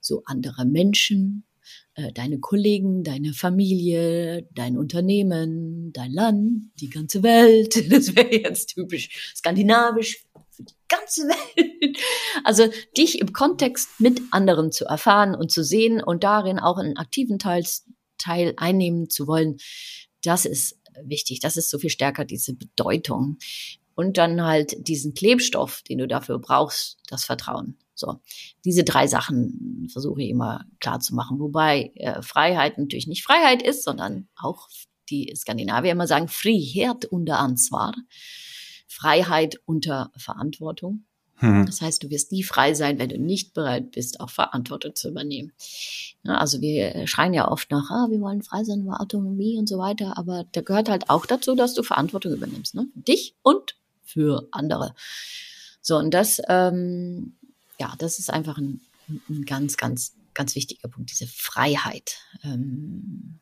So 0.01 0.23
andere 0.25 0.65
Menschen, 0.65 1.45
äh, 1.93 2.11
deine 2.11 2.39
Kollegen, 2.39 3.03
deine 3.03 3.34
Familie, 3.34 4.47
dein 4.53 4.77
Unternehmen, 4.77 5.91
dein 5.93 6.11
Land, 6.11 6.71
die 6.79 6.89
ganze 6.89 7.23
Welt. 7.23 7.75
Das 7.89 8.15
wäre 8.15 8.34
jetzt 8.34 8.73
typisch 8.73 9.34
skandinavisch 9.36 10.25
für 10.49 10.63
die 10.63 10.75
ganze 10.88 11.23
Welt. 11.23 11.97
Also 12.43 12.67
dich 12.97 13.19
im 13.19 13.34
Kontext 13.34 13.99
mit 13.99 14.21
anderen 14.32 14.71
zu 14.71 14.86
erfahren 14.86 15.36
und 15.36 15.51
zu 15.51 15.63
sehen 15.63 16.01
und 16.01 16.23
darin 16.23 16.59
auch 16.59 16.77
einen 16.77 16.97
aktiven 16.97 17.39
Teil, 17.39 17.63
Teil 18.17 18.53
einnehmen 18.57 19.09
zu 19.09 19.27
wollen, 19.27 19.57
das 20.23 20.45
ist 20.45 20.77
wichtig. 21.04 21.39
Das 21.39 21.58
ist 21.58 21.70
so 21.70 21.80
viel 21.80 21.89
stärker 21.89 22.26
diese 22.26 22.54
Bedeutung. 22.54 23.38
Und 23.94 24.18
dann 24.18 24.42
halt 24.44 24.88
diesen 24.88 25.14
Klebstoff, 25.14 25.82
den 25.84 26.00
du 26.00 26.08
dafür 26.08 26.39
brauchst, 26.39 26.98
das 27.10 27.26
Vertrauen. 27.26 27.78
So, 27.94 28.20
diese 28.66 28.84
drei 28.84 29.06
Sachen 29.06 29.88
versuche 29.92 30.24
ich 30.24 30.30
immer 30.30 30.66
klar 30.80 31.00
zu 31.02 31.14
machen, 31.14 31.39
wobei 31.39 31.92
äh, 31.96 32.22
Freiheit 32.22 32.78
natürlich 32.78 33.06
nicht 33.06 33.24
Freiheit 33.24 33.62
ist, 33.62 33.84
sondern 33.84 34.28
auch 34.36 34.70
die 35.10 35.32
Skandinavier 35.36 35.92
immer 35.92 36.08
sagen, 36.08 36.28
Frihet 36.28 37.06
unter 37.06 37.38
Ansvar, 37.38 37.94
Freiheit 38.88 39.58
unter 39.66 40.12
Verantwortung. 40.18 41.06
Hm. 41.42 41.66
Das 41.66 41.82
heißt, 41.82 42.02
du 42.02 42.10
wirst 42.10 42.32
nie 42.32 42.44
frei 42.44 42.74
sein, 42.74 42.98
wenn 42.98 43.10
du 43.10 43.20
nicht 43.20 43.54
bereit 43.54 43.92
bist, 43.92 44.20
auch 44.20 44.30
Verantwortung 44.30 44.96
zu 44.96 45.10
übernehmen. 45.10 45.52
Ja, 46.24 46.38
also 46.38 46.62
wir 46.62 47.06
schreien 47.08 47.34
ja 47.34 47.52
oft 47.52 47.70
nach, 47.70 47.92
ah, 47.92 48.08
wir 48.10 48.22
wollen 48.22 48.42
frei 48.42 48.64
sein 48.64 48.82
über 48.82 49.02
Autonomie 49.02 49.58
und 49.58 49.68
so 49.68 49.78
weiter, 49.78 50.18
aber 50.18 50.46
da 50.54 50.62
gehört 50.62 50.89
halt 50.89 51.10
auch 51.10 51.26
dazu, 51.26 51.56
dass 51.56 51.74
du 51.74 51.84
Verantwortung 51.84 52.34
übernimmst, 52.34 52.76
ne? 52.76 52.88
Für 52.94 53.00
dich 53.02 53.36
und 53.42 53.76
für 54.04 54.48
andere. 54.52 54.96
So, 55.82 55.98
und 55.98 56.14
das 56.14 56.42
ähm, 56.48 57.34
ja, 57.82 57.96
das 57.98 58.20
ist 58.20 58.30
einfach 58.30 58.60
ein, 58.60 58.80
ein 59.28 59.44
ganz, 59.46 59.76
ganz, 59.76 60.16
ganz 60.36 60.54
wichtiger 60.54 60.88
Punkt, 60.88 61.10
diese 61.10 61.26
Freiheit. 61.26 62.20
Ähm, 62.44 63.39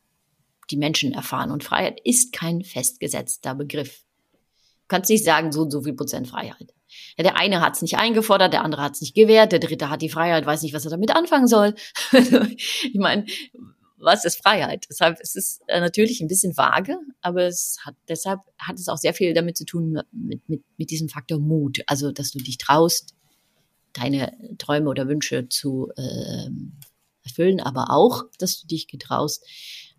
die 0.71 0.77
Menschen 0.77 1.13
erfahren. 1.13 1.51
Und 1.51 1.63
Freiheit 1.63 1.99
ist 2.03 2.31
kein 2.31 2.63
festgesetzter 2.63 3.55
Begriff. 3.55 4.03
Du 4.31 4.87
kannst 4.87 5.09
nicht 5.09 5.25
sagen, 5.25 5.51
so 5.51 5.63
und 5.63 5.71
so 5.71 5.81
viel 5.81 5.93
Prozent 5.93 6.27
Freiheit. 6.27 6.73
Ja, 7.17 7.23
der 7.23 7.37
eine 7.37 7.61
hat 7.61 7.75
es 7.75 7.81
nicht 7.81 7.97
eingefordert, 7.97 8.53
der 8.53 8.63
andere 8.63 8.81
hat 8.81 8.93
es 8.93 9.01
nicht 9.01 9.15
gewährt, 9.15 9.51
der 9.51 9.59
dritte 9.59 9.89
hat 9.89 10.01
die 10.01 10.09
Freiheit, 10.09 10.45
weiß 10.45 10.61
nicht, 10.61 10.73
was 10.73 10.85
er 10.85 10.91
damit 10.91 11.15
anfangen 11.15 11.47
soll. 11.47 11.75
ich 12.11 12.95
meine, 12.95 13.25
was 13.97 14.25
ist 14.25 14.41
Freiheit? 14.41 14.85
Deshalb 14.89 15.19
ist 15.19 15.35
es 15.35 15.59
äh, 15.67 15.79
natürlich 15.79 16.21
ein 16.21 16.27
bisschen 16.27 16.55
vage, 16.55 16.97
aber 17.21 17.43
es 17.43 17.77
hat, 17.85 17.95
deshalb 18.07 18.39
hat 18.57 18.79
es 18.79 18.87
auch 18.87 18.97
sehr 18.97 19.13
viel 19.13 19.33
damit 19.33 19.57
zu 19.57 19.65
tun 19.65 19.99
mit, 20.11 20.47
mit, 20.47 20.63
mit 20.77 20.89
diesem 20.89 21.09
Faktor 21.09 21.39
Mut. 21.39 21.79
Also, 21.87 22.11
dass 22.11 22.31
du 22.31 22.39
dich 22.39 22.57
traust, 22.57 23.13
deine 23.93 24.37
Träume 24.57 24.89
oder 24.89 25.07
Wünsche 25.07 25.49
zu 25.49 25.91
äh, 25.97 26.49
erfüllen, 27.23 27.59
aber 27.59 27.91
auch, 27.91 28.23
dass 28.37 28.61
du 28.61 28.67
dich 28.67 28.87
getraust, 28.87 29.45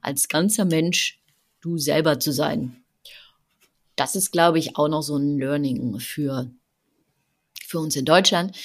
als 0.00 0.28
ganzer 0.28 0.64
Mensch 0.64 1.20
du 1.60 1.76
selber 1.76 2.18
zu 2.18 2.32
sein. 2.32 2.82
das 3.96 4.16
ist, 4.16 4.32
glaube 4.32 4.58
ich, 4.58 4.76
auch 4.76 4.88
noch 4.88 5.02
so 5.02 5.16
ein 5.16 5.38
Learning 5.38 6.00
für, 6.00 6.50
für 7.70 7.78
uns 7.78 7.96
in 7.96 8.04
Deutschland, 8.04 8.56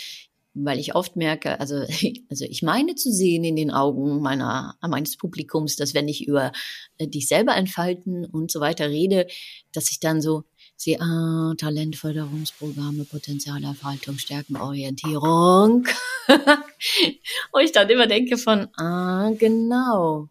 weil 0.54 0.80
ich 0.80 0.96
oft 0.96 1.16
merke, 1.16 1.60
also, 1.60 1.76
also 2.30 2.46
ich 2.46 2.64
meine 2.64 2.96
zu 2.96 3.12
sehen 3.12 3.44
in 3.44 3.56
den 3.56 3.72
Augen 3.72 4.22
meiner, 4.22 4.76
meines 4.82 5.18
Publikums, 5.18 5.76
dass 5.76 5.94
wenn 5.94 6.08
ich 6.08 6.28
über 6.28 6.52
äh, 6.98 7.08
dich 7.08 7.28
selber 7.28 7.56
entfalten 7.56 8.26
und 8.26 8.52
so 8.52 8.60
weiter 8.60 8.90
rede, 8.90 9.28
dass 9.74 9.92
ich 9.92 10.00
dann 10.00 10.22
so 10.22 10.44
sehe, 10.78 11.00
ah, 11.00 11.54
Talentförderungsprogramme, 11.58 13.06
Potenzialerhaltung, 13.06 14.18
Stärkenorientierung. 14.18 15.88
und 17.52 17.62
ich 17.62 17.72
dann 17.72 17.90
immer 17.90 18.08
denke 18.08 18.38
von, 18.38 18.68
ah, 18.78 19.32
genau. 19.38 20.30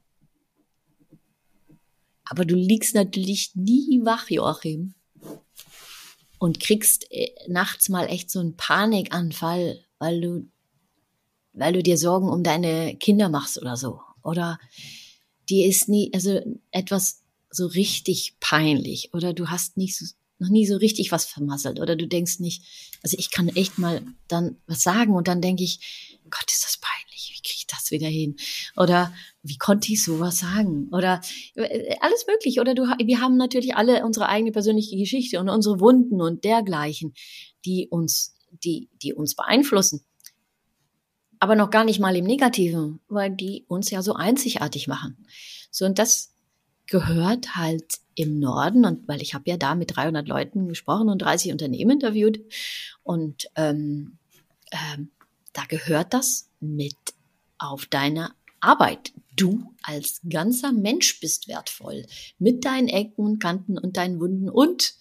Aber 2.26 2.44
du 2.44 2.54
liegst 2.54 2.94
natürlich 2.94 3.52
nie 3.54 4.00
wach, 4.04 4.28
Joachim. 4.30 4.94
Und 6.44 6.60
kriegst 6.60 7.10
äh, 7.10 7.30
nachts 7.48 7.88
mal 7.88 8.04
echt 8.04 8.30
so 8.30 8.38
einen 8.38 8.54
Panikanfall, 8.54 9.80
weil 9.98 10.20
du, 10.20 10.46
weil 11.54 11.72
du 11.72 11.82
dir 11.82 11.96
Sorgen 11.96 12.28
um 12.28 12.42
deine 12.42 12.96
Kinder 12.96 13.30
machst 13.30 13.58
oder 13.58 13.78
so. 13.78 14.00
Oder 14.22 14.58
dir 15.48 15.66
ist 15.66 15.88
nie, 15.88 16.10
also 16.12 16.42
etwas 16.70 17.22
so 17.50 17.66
richtig 17.66 18.36
peinlich. 18.40 19.14
Oder 19.14 19.32
du 19.32 19.48
hast 19.48 19.78
nicht 19.78 19.96
so, 19.96 20.04
noch 20.38 20.50
nie 20.50 20.66
so 20.66 20.76
richtig 20.76 21.12
was 21.12 21.24
vermasselt. 21.24 21.80
Oder 21.80 21.96
du 21.96 22.06
denkst 22.06 22.40
nicht, 22.40 22.62
also 23.02 23.16
ich 23.18 23.30
kann 23.30 23.48
echt 23.48 23.78
mal 23.78 24.02
dann 24.28 24.58
was 24.66 24.82
sagen 24.82 25.14
und 25.14 25.28
dann 25.28 25.40
denke 25.40 25.64
ich, 25.64 26.20
Gott, 26.34 26.50
ist 26.50 26.64
das 26.64 26.78
peinlich, 26.78 27.30
wie 27.32 27.42
kriege 27.42 27.58
ich 27.58 27.66
das 27.68 27.90
wieder 27.92 28.08
hin? 28.08 28.36
Oder 28.76 29.14
wie 29.42 29.56
konnte 29.56 29.92
ich 29.92 30.02
sowas 30.02 30.38
sagen? 30.38 30.88
Oder 30.90 31.20
äh, 31.54 31.96
alles 32.00 32.26
möglich. 32.26 32.60
Oder 32.60 32.74
du, 32.74 32.82
wir 32.82 33.20
haben 33.20 33.36
natürlich 33.36 33.76
alle 33.76 34.04
unsere 34.04 34.28
eigene 34.28 34.50
persönliche 34.50 34.96
Geschichte 34.96 35.38
und 35.38 35.48
unsere 35.48 35.78
Wunden 35.78 36.20
und 36.20 36.44
dergleichen, 36.44 37.14
die 37.64 37.86
uns, 37.88 38.36
die, 38.50 38.88
die 39.00 39.14
uns 39.14 39.36
beeinflussen. 39.36 40.04
Aber 41.38 41.54
noch 41.54 41.70
gar 41.70 41.84
nicht 41.84 42.00
mal 42.00 42.16
im 42.16 42.24
Negativen, 42.24 43.00
weil 43.06 43.30
die 43.30 43.64
uns 43.68 43.90
ja 43.90 44.02
so 44.02 44.14
einzigartig 44.14 44.88
machen. 44.88 45.26
So, 45.70 45.84
und 45.84 45.98
das 45.98 46.34
gehört 46.86 47.54
halt 47.54 48.00
im 48.16 48.38
Norden 48.40 48.84
und 48.84 49.06
weil 49.08 49.22
ich 49.22 49.34
habe 49.34 49.48
ja 49.48 49.56
da 49.56 49.74
mit 49.74 49.96
300 49.96 50.26
Leuten 50.26 50.68
gesprochen 50.68 51.08
und 51.08 51.22
30 51.22 51.52
Unternehmen 51.52 51.92
interviewt 51.92 52.40
und 53.02 53.48
ähm, 53.56 54.18
ähm, 54.70 55.10
da 55.54 55.64
gehört 55.64 56.12
das 56.12 56.50
mit 56.60 56.96
auf 57.58 57.86
deine 57.86 58.34
Arbeit. 58.60 59.12
Du 59.36 59.74
als 59.82 60.20
ganzer 60.28 60.72
Mensch 60.72 61.20
bist 61.20 61.48
wertvoll. 61.48 62.06
Mit 62.38 62.64
deinen 62.64 62.88
Ecken 62.88 63.24
und 63.24 63.38
Kanten 63.38 63.78
und 63.78 63.96
deinen 63.96 64.20
Wunden. 64.20 64.50
Und 64.50 64.94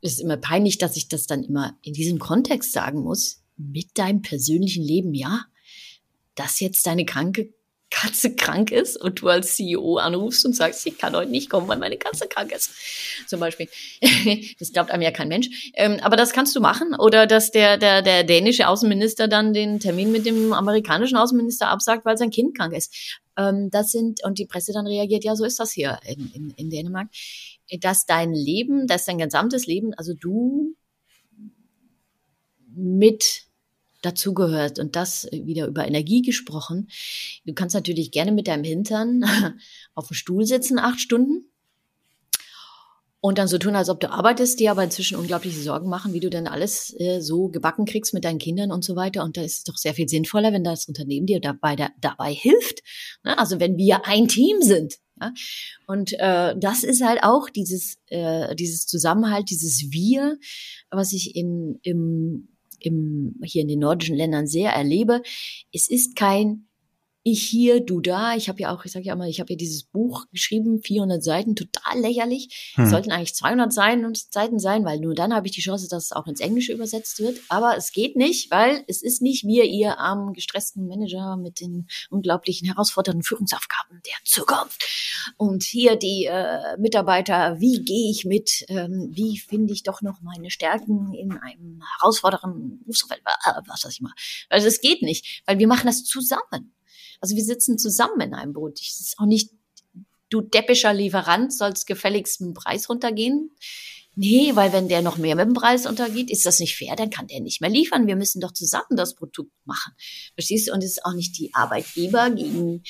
es 0.00 0.12
ist 0.12 0.20
immer 0.20 0.36
peinlich, 0.38 0.78
dass 0.78 0.96
ich 0.96 1.08
das 1.08 1.26
dann 1.26 1.44
immer 1.44 1.76
in 1.82 1.92
diesem 1.92 2.18
Kontext 2.18 2.72
sagen 2.72 3.02
muss. 3.02 3.42
Mit 3.56 3.98
deinem 3.98 4.22
persönlichen 4.22 4.82
Leben, 4.82 5.14
ja. 5.14 5.44
Dass 6.34 6.60
jetzt 6.60 6.86
deine 6.86 7.04
kranke 7.04 7.52
Katze 7.90 8.34
krank 8.34 8.70
ist 8.70 8.96
und 8.96 9.20
du 9.20 9.28
als 9.28 9.56
CEO 9.56 9.96
anrufst 9.96 10.46
und 10.46 10.54
sagst, 10.54 10.86
ich 10.86 10.96
kann 10.96 11.14
heute 11.14 11.30
nicht 11.30 11.50
kommen, 11.50 11.68
weil 11.68 11.78
meine 11.78 11.98
Katze 11.98 12.28
krank 12.28 12.52
ist. 12.52 12.70
Zum 13.26 13.40
Beispiel. 13.40 13.68
das 14.58 14.72
glaubt 14.72 14.90
einem 14.90 15.02
ja 15.02 15.10
kein 15.10 15.28
Mensch. 15.28 15.72
Ähm, 15.74 15.98
aber 16.00 16.16
das 16.16 16.32
kannst 16.32 16.54
du 16.54 16.60
machen. 16.60 16.94
Oder 16.94 17.26
dass 17.26 17.50
der, 17.50 17.78
der, 17.78 18.02
der 18.02 18.24
dänische 18.24 18.68
Außenminister 18.68 19.28
dann 19.28 19.52
den 19.52 19.80
Termin 19.80 20.12
mit 20.12 20.24
dem 20.24 20.52
amerikanischen 20.52 21.16
Außenminister 21.16 21.68
absagt, 21.68 22.04
weil 22.04 22.16
sein 22.16 22.30
Kind 22.30 22.56
krank 22.56 22.74
ist. 22.74 23.20
Ähm, 23.36 23.70
das 23.70 23.90
sind, 23.90 24.24
und 24.24 24.38
die 24.38 24.46
Presse 24.46 24.72
dann 24.72 24.86
reagiert, 24.86 25.24
ja, 25.24 25.34
so 25.34 25.44
ist 25.44 25.58
das 25.58 25.72
hier 25.72 25.98
in, 26.06 26.30
in, 26.32 26.50
in 26.50 26.70
Dänemark. 26.70 27.08
Dass 27.80 28.06
dein 28.06 28.32
Leben, 28.32 28.86
dass 28.86 29.04
dein 29.04 29.18
gesamtes 29.18 29.66
Leben, 29.66 29.94
also 29.94 30.14
du 30.14 30.74
mit 32.74 33.49
dazugehört. 34.02 34.78
Und 34.78 34.96
das 34.96 35.28
wieder 35.32 35.66
über 35.66 35.86
Energie 35.86 36.22
gesprochen. 36.22 36.88
Du 37.44 37.54
kannst 37.54 37.74
natürlich 37.74 38.10
gerne 38.10 38.32
mit 38.32 38.48
deinem 38.48 38.64
Hintern 38.64 39.24
auf 39.94 40.08
dem 40.08 40.14
Stuhl 40.14 40.44
sitzen, 40.44 40.78
acht 40.78 41.00
Stunden. 41.00 41.46
Und 43.22 43.36
dann 43.36 43.48
so 43.48 43.58
tun, 43.58 43.76
als 43.76 43.90
ob 43.90 44.00
du 44.00 44.10
arbeitest, 44.10 44.60
dir 44.60 44.70
aber 44.70 44.82
inzwischen 44.82 45.18
unglaubliche 45.18 45.60
Sorgen 45.60 45.90
machen, 45.90 46.14
wie 46.14 46.20
du 46.20 46.30
denn 46.30 46.48
alles 46.48 46.94
äh, 46.98 47.20
so 47.20 47.48
gebacken 47.48 47.84
kriegst 47.84 48.14
mit 48.14 48.24
deinen 48.24 48.38
Kindern 48.38 48.72
und 48.72 48.82
so 48.82 48.96
weiter. 48.96 49.24
Und 49.24 49.36
da 49.36 49.42
ist 49.42 49.58
es 49.58 49.64
doch 49.64 49.76
sehr 49.76 49.92
viel 49.92 50.08
sinnvoller, 50.08 50.54
wenn 50.54 50.64
das 50.64 50.88
Unternehmen 50.88 51.26
dir 51.26 51.38
dabei, 51.38 51.76
da, 51.76 51.90
dabei 52.00 52.32
hilft. 52.32 52.80
Ne? 53.22 53.38
Also 53.38 53.60
wenn 53.60 53.76
wir 53.76 54.06
ein 54.06 54.26
Team 54.26 54.62
sind. 54.62 54.94
Ja? 55.20 55.34
Und 55.86 56.14
äh, 56.18 56.54
das 56.58 56.82
ist 56.82 57.04
halt 57.04 57.22
auch 57.22 57.50
dieses, 57.50 57.98
äh, 58.06 58.56
dieses 58.56 58.86
Zusammenhalt, 58.86 59.50
dieses 59.50 59.90
Wir, 59.90 60.38
was 60.90 61.12
ich 61.12 61.36
in, 61.36 61.78
im 61.82 62.48
im, 62.80 63.36
hier 63.44 63.62
in 63.62 63.68
den 63.68 63.80
nordischen 63.80 64.16
Ländern 64.16 64.46
sehr 64.46 64.72
erlebe. 64.72 65.22
Es 65.72 65.88
ist 65.88 66.16
kein 66.16 66.66
ich 67.22 67.42
hier, 67.42 67.80
du 67.84 68.00
da. 68.00 68.34
Ich 68.34 68.48
habe 68.48 68.60
ja 68.60 68.74
auch, 68.74 68.84
ich 68.84 68.92
sage 68.92 69.04
ja 69.04 69.12
immer, 69.12 69.26
ich 69.26 69.40
habe 69.40 69.52
ja 69.52 69.56
dieses 69.56 69.84
Buch 69.84 70.24
geschrieben, 70.32 70.80
400 70.82 71.22
Seiten, 71.22 71.54
total 71.54 72.00
lächerlich. 72.00 72.72
Hm. 72.76 72.88
Sollten 72.88 73.12
eigentlich 73.12 73.34
200 73.34 73.72
Seiten, 73.72 74.14
Seiten 74.30 74.58
sein, 74.58 74.84
weil 74.84 75.00
nur 75.00 75.14
dann 75.14 75.34
habe 75.34 75.46
ich 75.46 75.52
die 75.52 75.60
Chance, 75.60 75.88
dass 75.88 76.04
es 76.04 76.12
auch 76.12 76.26
ins 76.26 76.40
Englische 76.40 76.72
übersetzt 76.72 77.18
wird. 77.20 77.38
Aber 77.48 77.76
es 77.76 77.92
geht 77.92 78.16
nicht, 78.16 78.50
weil 78.50 78.84
es 78.86 79.02
ist 79.02 79.20
nicht 79.20 79.44
wir, 79.44 79.64
ihr 79.64 79.98
armen, 79.98 80.32
gestressten 80.32 80.86
Manager 80.86 81.36
mit 81.36 81.60
den 81.60 81.88
unglaublichen 82.08 82.68
herausfordernden 82.68 83.22
Führungsaufgaben 83.22 84.00
der 84.06 84.16
Zukunft. 84.24 84.82
Und 85.36 85.62
hier 85.62 85.96
die 85.96 86.24
äh, 86.24 86.78
Mitarbeiter, 86.78 87.60
wie 87.60 87.84
gehe 87.84 88.10
ich 88.10 88.24
mit, 88.24 88.64
ähm, 88.68 89.10
wie 89.12 89.38
finde 89.38 89.74
ich 89.74 89.82
doch 89.82 90.00
noch 90.00 90.22
meine 90.22 90.50
Stärken 90.50 91.12
in 91.12 91.32
einem 91.32 91.82
herausfordernden 91.98 92.78
Berufsfeld, 92.80 93.20
äh, 93.20 93.60
was 93.66 93.84
weiß 93.84 93.92
ich 93.92 94.00
mal. 94.00 94.12
Also 94.48 94.68
es 94.68 94.80
geht 94.80 95.02
nicht, 95.02 95.42
weil 95.46 95.58
wir 95.58 95.66
machen 95.66 95.86
das 95.86 96.04
zusammen. 96.04 96.72
Also 97.20 97.36
wir 97.36 97.44
sitzen 97.44 97.78
zusammen 97.78 98.20
in 98.20 98.34
einem 98.34 98.52
Boot. 98.52 98.80
Es 98.80 99.00
ist 99.00 99.18
auch 99.18 99.26
nicht, 99.26 99.50
du 100.28 100.40
deppischer 100.40 100.94
Lieferant 100.94 101.52
sollst 101.52 101.86
gefälligst 101.86 102.40
mit 102.40 102.48
dem 102.48 102.54
Preis 102.54 102.88
runtergehen. 102.88 103.50
Nee, 104.16 104.52
weil 104.54 104.72
wenn 104.72 104.88
der 104.88 105.02
noch 105.02 105.18
mehr 105.18 105.36
mit 105.36 105.46
dem 105.46 105.54
Preis 105.54 105.86
untergeht, 105.86 106.30
ist 106.30 106.44
das 106.44 106.58
nicht 106.58 106.76
fair, 106.76 106.96
dann 106.96 107.10
kann 107.10 107.28
der 107.28 107.40
nicht 107.40 107.60
mehr 107.60 107.70
liefern. 107.70 108.06
Wir 108.06 108.16
müssen 108.16 108.40
doch 108.40 108.52
zusammen 108.52 108.96
das 108.96 109.14
Produkt 109.14 109.52
machen. 109.64 109.92
Verstehst 110.34 110.68
du? 110.68 110.72
Und 110.72 110.82
es 110.82 110.92
ist 110.92 111.04
auch 111.04 111.14
nicht 111.14 111.38
die 111.38 111.54
Arbeitgeber 111.54 112.30
gegen 112.30 112.82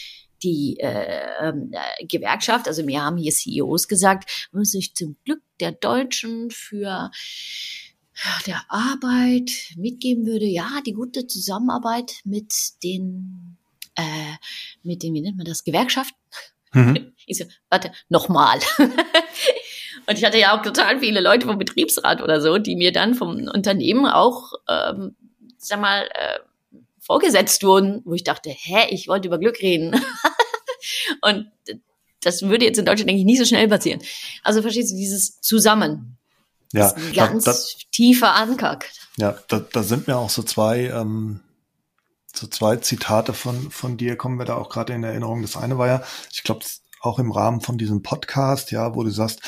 die 0.42 0.78
äh, 0.80 1.50
äh, 1.50 2.06
Gewerkschaft. 2.06 2.66
Also 2.66 2.82
mir 2.82 3.02
haben 3.02 3.18
hier 3.18 3.32
CEOs 3.32 3.86
gesagt, 3.86 4.48
muss 4.52 4.72
ich 4.74 4.94
zum 4.94 5.16
Glück 5.24 5.42
der 5.60 5.72
Deutschen 5.72 6.50
für 6.50 7.10
der 8.46 8.62
Arbeit 8.68 9.50
mitgeben 9.76 10.26
würde, 10.26 10.46
ja, 10.46 10.80
die 10.84 10.92
gute 10.92 11.26
Zusammenarbeit 11.26 12.20
mit 12.24 12.52
den 12.82 13.56
äh, 14.00 14.36
mit 14.82 15.02
den, 15.02 15.14
wie 15.14 15.20
nennt 15.20 15.36
man 15.36 15.46
das, 15.46 15.64
Gewerkschaften. 15.64 16.16
Mhm. 16.72 17.12
Ich 17.26 17.38
so, 17.38 17.44
warte, 17.68 17.92
nochmal. 18.08 18.58
Und 20.08 20.18
ich 20.18 20.24
hatte 20.24 20.38
ja 20.38 20.58
auch 20.58 20.62
total 20.62 20.98
viele 20.98 21.20
Leute 21.20 21.46
vom 21.46 21.58
Betriebsrat 21.58 22.22
oder 22.22 22.40
so, 22.40 22.58
die 22.58 22.74
mir 22.74 22.90
dann 22.90 23.14
vom 23.14 23.46
Unternehmen 23.46 24.06
auch, 24.06 24.54
ähm, 24.68 25.14
sag 25.56 25.80
mal, 25.80 26.08
äh, 26.12 26.40
vorgesetzt 26.98 27.62
wurden, 27.62 28.02
wo 28.04 28.14
ich 28.14 28.24
dachte, 28.24 28.50
hä, 28.50 28.88
ich 28.90 29.06
wollte 29.06 29.28
über 29.28 29.38
Glück 29.38 29.60
reden. 29.62 30.00
Und 31.22 31.46
das 32.22 32.42
würde 32.42 32.64
jetzt 32.64 32.78
in 32.78 32.84
Deutschland, 32.84 33.08
denke 33.08 33.20
ich, 33.20 33.26
nicht 33.26 33.38
so 33.38 33.44
schnell 33.44 33.68
passieren. 33.68 34.00
Also 34.42 34.62
verstehst 34.62 34.92
du, 34.92 34.96
dieses 34.96 35.40
Zusammen. 35.40 36.18
Ja, 36.72 36.88
ist 36.88 36.96
ein 36.96 37.12
ganz 37.12 37.44
da, 37.44 37.52
da, 37.52 37.58
tiefer 37.90 38.34
Anker. 38.34 38.78
Ja, 39.16 39.38
da, 39.48 39.60
da 39.60 39.82
sind 39.82 40.06
mir 40.06 40.16
auch 40.16 40.30
so 40.30 40.42
zwei 40.42 40.86
ähm, 40.86 41.40
so 42.40 42.46
zwei 42.46 42.76
Zitate 42.76 43.34
von, 43.34 43.70
von 43.70 43.98
dir 43.98 44.16
kommen 44.16 44.38
wir 44.38 44.46
da 44.46 44.56
auch 44.56 44.70
gerade 44.70 44.94
in 44.94 45.04
Erinnerung. 45.04 45.42
Das 45.42 45.56
eine 45.56 45.76
war 45.76 45.86
ja, 45.86 46.02
ich 46.32 46.42
glaube, 46.42 46.64
auch 47.00 47.18
im 47.18 47.32
Rahmen 47.32 47.60
von 47.60 47.76
diesem 47.76 48.02
Podcast, 48.02 48.70
ja, 48.70 48.94
wo 48.94 49.04
du 49.04 49.10
sagst, 49.10 49.40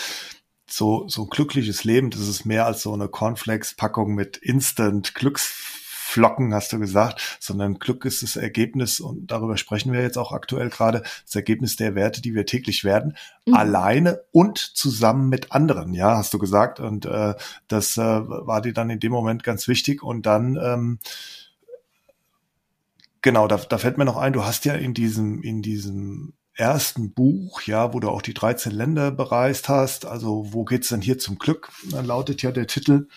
so, 0.69 1.09
so 1.09 1.23
ein 1.23 1.31
glückliches 1.31 1.85
Leben, 1.85 2.11
das 2.11 2.21
ist 2.21 2.45
mehr 2.45 2.67
als 2.67 2.83
so 2.83 2.93
eine 2.93 3.09
Cornflakes-Packung 3.09 4.15
mit 4.15 4.37
Instant 4.37 5.15
Glücksflocken, 5.15 6.55
hast 6.55 6.73
du 6.73 6.79
gesagt, 6.79 7.39
sondern 7.41 7.79
Glück 7.79 8.05
ist 8.05 8.23
das 8.23 8.37
Ergebnis, 8.37 9.01
und 9.01 9.31
darüber 9.31 9.57
sprechen 9.57 9.93
wir 9.93 10.03
jetzt 10.03 10.19
auch 10.19 10.33
aktuell 10.33 10.69
gerade, 10.69 11.03
das 11.25 11.35
Ergebnis 11.35 11.77
der 11.77 11.95
Werte, 11.95 12.21
die 12.21 12.35
wir 12.35 12.45
täglich 12.45 12.85
werden, 12.85 13.17
mhm. 13.47 13.55
alleine 13.55 14.21
und 14.33 14.59
zusammen 14.59 15.31
mit 15.31 15.53
anderen, 15.53 15.95
ja, 15.95 16.17
hast 16.17 16.35
du 16.35 16.39
gesagt. 16.39 16.79
Und 16.79 17.07
äh, 17.07 17.35
das 17.69 17.97
äh, 17.97 18.03
war 18.03 18.61
dir 18.61 18.75
dann 18.75 18.91
in 18.91 19.01
dem 19.01 19.13
Moment 19.13 19.45
ganz 19.45 19.69
wichtig. 19.69 20.03
Und 20.03 20.27
dann 20.27 20.59
ähm, 20.63 20.99
Genau, 23.23 23.47
da, 23.47 23.57
da 23.57 23.79
fällt 23.79 23.99
mir 23.99 24.05
noch 24.05 24.17
ein, 24.17 24.33
du 24.33 24.45
hast 24.45 24.65
ja 24.65 24.75
in 24.75 24.95
diesem, 24.95 25.43
in 25.43 25.63
diesem 25.63 26.35
ersten 26.55 27.15
Buch, 27.15 27.63
ja, 27.63 27.95
wo 27.95 28.01
du 28.01 28.09
auch 28.09 28.23
die 28.23 28.35
13 28.35 28.73
Länder 28.73 29.11
bereist 29.11 29.69
hast, 29.69 30.07
also 30.07 30.53
wo 30.53 30.65
geht's 30.65 30.89
denn 30.89 31.01
hier 31.01 31.19
zum 31.19 31.39
Glück? 31.39 31.71
Dann 31.91 32.05
lautet 32.05 32.43
ja 32.43 32.51
der 32.53 32.67
Titel, 32.67 33.09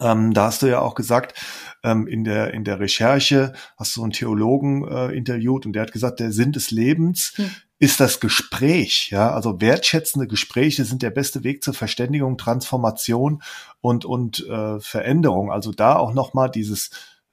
Ähm, 0.00 0.34
da 0.34 0.46
hast 0.46 0.62
du 0.62 0.66
ja 0.66 0.80
auch 0.80 0.94
gesagt, 0.94 1.38
ähm, 1.84 2.06
in 2.08 2.24
der 2.24 2.54
in 2.54 2.64
der 2.64 2.80
Recherche 2.80 3.52
hast 3.76 3.94
du 3.96 4.02
einen 4.02 4.12
Theologen 4.12 4.86
äh, 4.88 5.12
interviewt 5.16 5.66
und 5.66 5.74
der 5.74 5.82
hat 5.82 5.92
gesagt, 5.92 6.18
der 6.20 6.32
Sinn 6.32 6.52
des 6.52 6.70
Lebens 6.70 7.32
hm. 7.36 7.50
ist 7.78 8.00
das 8.00 8.18
Gespräch. 8.20 9.10
Ja, 9.10 9.32
also 9.32 9.60
wertschätzende 9.60 10.26
Gespräche 10.26 10.84
sind 10.84 11.02
der 11.02 11.10
beste 11.10 11.44
Weg 11.44 11.62
zur 11.62 11.74
Verständigung, 11.74 12.36
Transformation 12.38 13.42
und 13.80 14.04
und 14.04 14.46
äh, 14.48 14.80
Veränderung. 14.80 15.52
Also 15.52 15.72
da 15.72 15.96
auch 15.96 16.14
noch 16.14 16.34
mal 16.34 16.48
dieses 16.48 16.90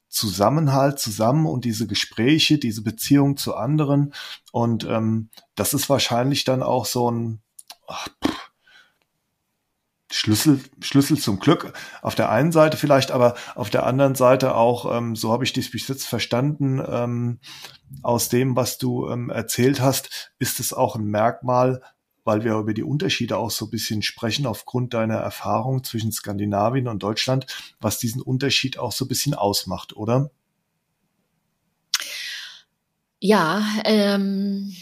Zusammenhalt 0.10 1.00
zusammen 1.00 1.46
und 1.46 1.66
diese 1.66 1.88
Gespräche, 1.88 2.58
diese 2.58 2.84
Beziehung 2.84 3.38
zu 3.38 3.56
anderen. 3.56 4.14
Und 4.52 4.84
ähm, 4.86 5.30
das 5.56 5.74
ist 5.74 5.90
wahrscheinlich 5.90 6.44
dann 6.44 6.64
auch 6.64 6.86
so 6.86 7.10
ein 7.10 7.42
ach, 7.88 8.08
pff, 8.24 8.50
Schlüssel, 10.12 10.60
Schlüssel 10.82 11.20
zum 11.20 11.40
Glück 11.40 11.74
auf 12.02 12.16
der 12.16 12.32
einen 12.32 12.52
Seite 12.52 12.78
vielleicht, 12.78 13.12
aber 13.12 13.36
auf 13.54 13.70
der 13.70 13.86
anderen 13.86 14.16
Seite 14.16 14.56
auch, 14.56 14.98
ähm, 14.98 15.16
so 15.16 15.32
habe 15.32 15.44
ich 15.44 15.54
dies 15.54 15.70
bis 15.70 15.88
jetzt 15.88 16.08
verstanden, 16.08 16.82
ähm, 16.86 17.40
aus 18.02 18.30
dem, 18.30 18.56
was 18.56 18.80
du 18.80 19.08
ähm, 19.08 19.30
erzählt 19.30 19.82
hast, 19.82 20.34
ist 20.40 20.60
es 20.60 20.74
auch 20.74 20.96
ein 20.96 21.06
Merkmal, 21.06 21.84
weil 22.30 22.44
wir 22.44 22.54
über 22.54 22.76
die 22.76 22.84
Unterschiede 22.84 23.38
auch 23.38 23.50
so 23.50 23.66
ein 23.66 23.72
bisschen 23.72 24.04
sprechen, 24.04 24.46
aufgrund 24.46 24.94
deiner 24.94 25.16
Erfahrung 25.16 25.84
zwischen 25.84 26.12
Skandinavien 26.12 26.88
und 26.88 27.02
Deutschland, 27.02 27.48
was 27.82 27.98
diesen 27.98 28.22
Unterschied 28.22 28.78
auch 28.78 28.92
so 28.92 29.06
ein 29.06 29.08
bisschen 29.08 29.34
ausmacht, 29.34 29.98
oder? 29.98 30.30
Ja, 33.20 33.66
ähm, 33.84 34.76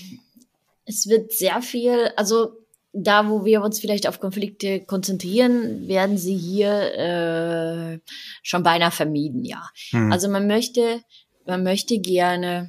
es 0.84 1.08
wird 1.08 1.32
sehr 1.32 1.62
viel, 1.62 2.12
also 2.18 2.52
da, 2.92 3.30
wo 3.30 3.46
wir 3.46 3.62
uns 3.62 3.80
vielleicht 3.80 4.08
auf 4.08 4.20
Konflikte 4.20 4.82
konzentrieren, 4.82 5.88
werden 5.88 6.18
sie 6.18 6.36
hier 6.36 6.72
äh, 6.96 8.00
schon 8.44 8.62
beinahe 8.62 8.92
vermieden, 8.92 9.46
ja. 9.46 9.70
Hm. 9.92 10.12
Also 10.12 10.28
man 10.28 10.48
möchte, 10.48 11.02
man 11.46 11.64
möchte 11.64 11.98
gerne 12.00 12.68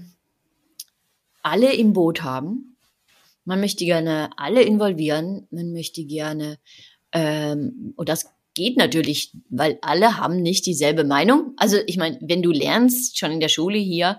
alle 1.43 1.75
im 1.75 1.95
Boot 1.95 2.23
haben. 2.23 2.77
Man 3.49 3.61
möchte 3.61 3.87
gerne 3.87 4.29
alle 4.37 4.61
involvieren. 4.61 5.49
Man 5.51 5.73
möchte 5.73 6.05
gerne, 6.05 6.59
ähm, 7.13 7.95
und 7.97 8.11
das 8.11 8.27
geht 8.53 8.77
natürlich, 8.77 9.33
weil 9.49 9.79
alle 9.81 10.19
haben 10.19 10.43
nicht 10.43 10.67
dieselbe 10.67 11.03
Meinung. 11.03 11.55
Also 11.57 11.79
ich 11.87 11.97
meine, 11.97 12.19
wenn 12.21 12.43
du 12.43 12.51
lernst 12.51 13.19
schon 13.19 13.31
in 13.31 13.41
der 13.41 13.49
Schule 13.49 13.79
hier, 13.79 14.19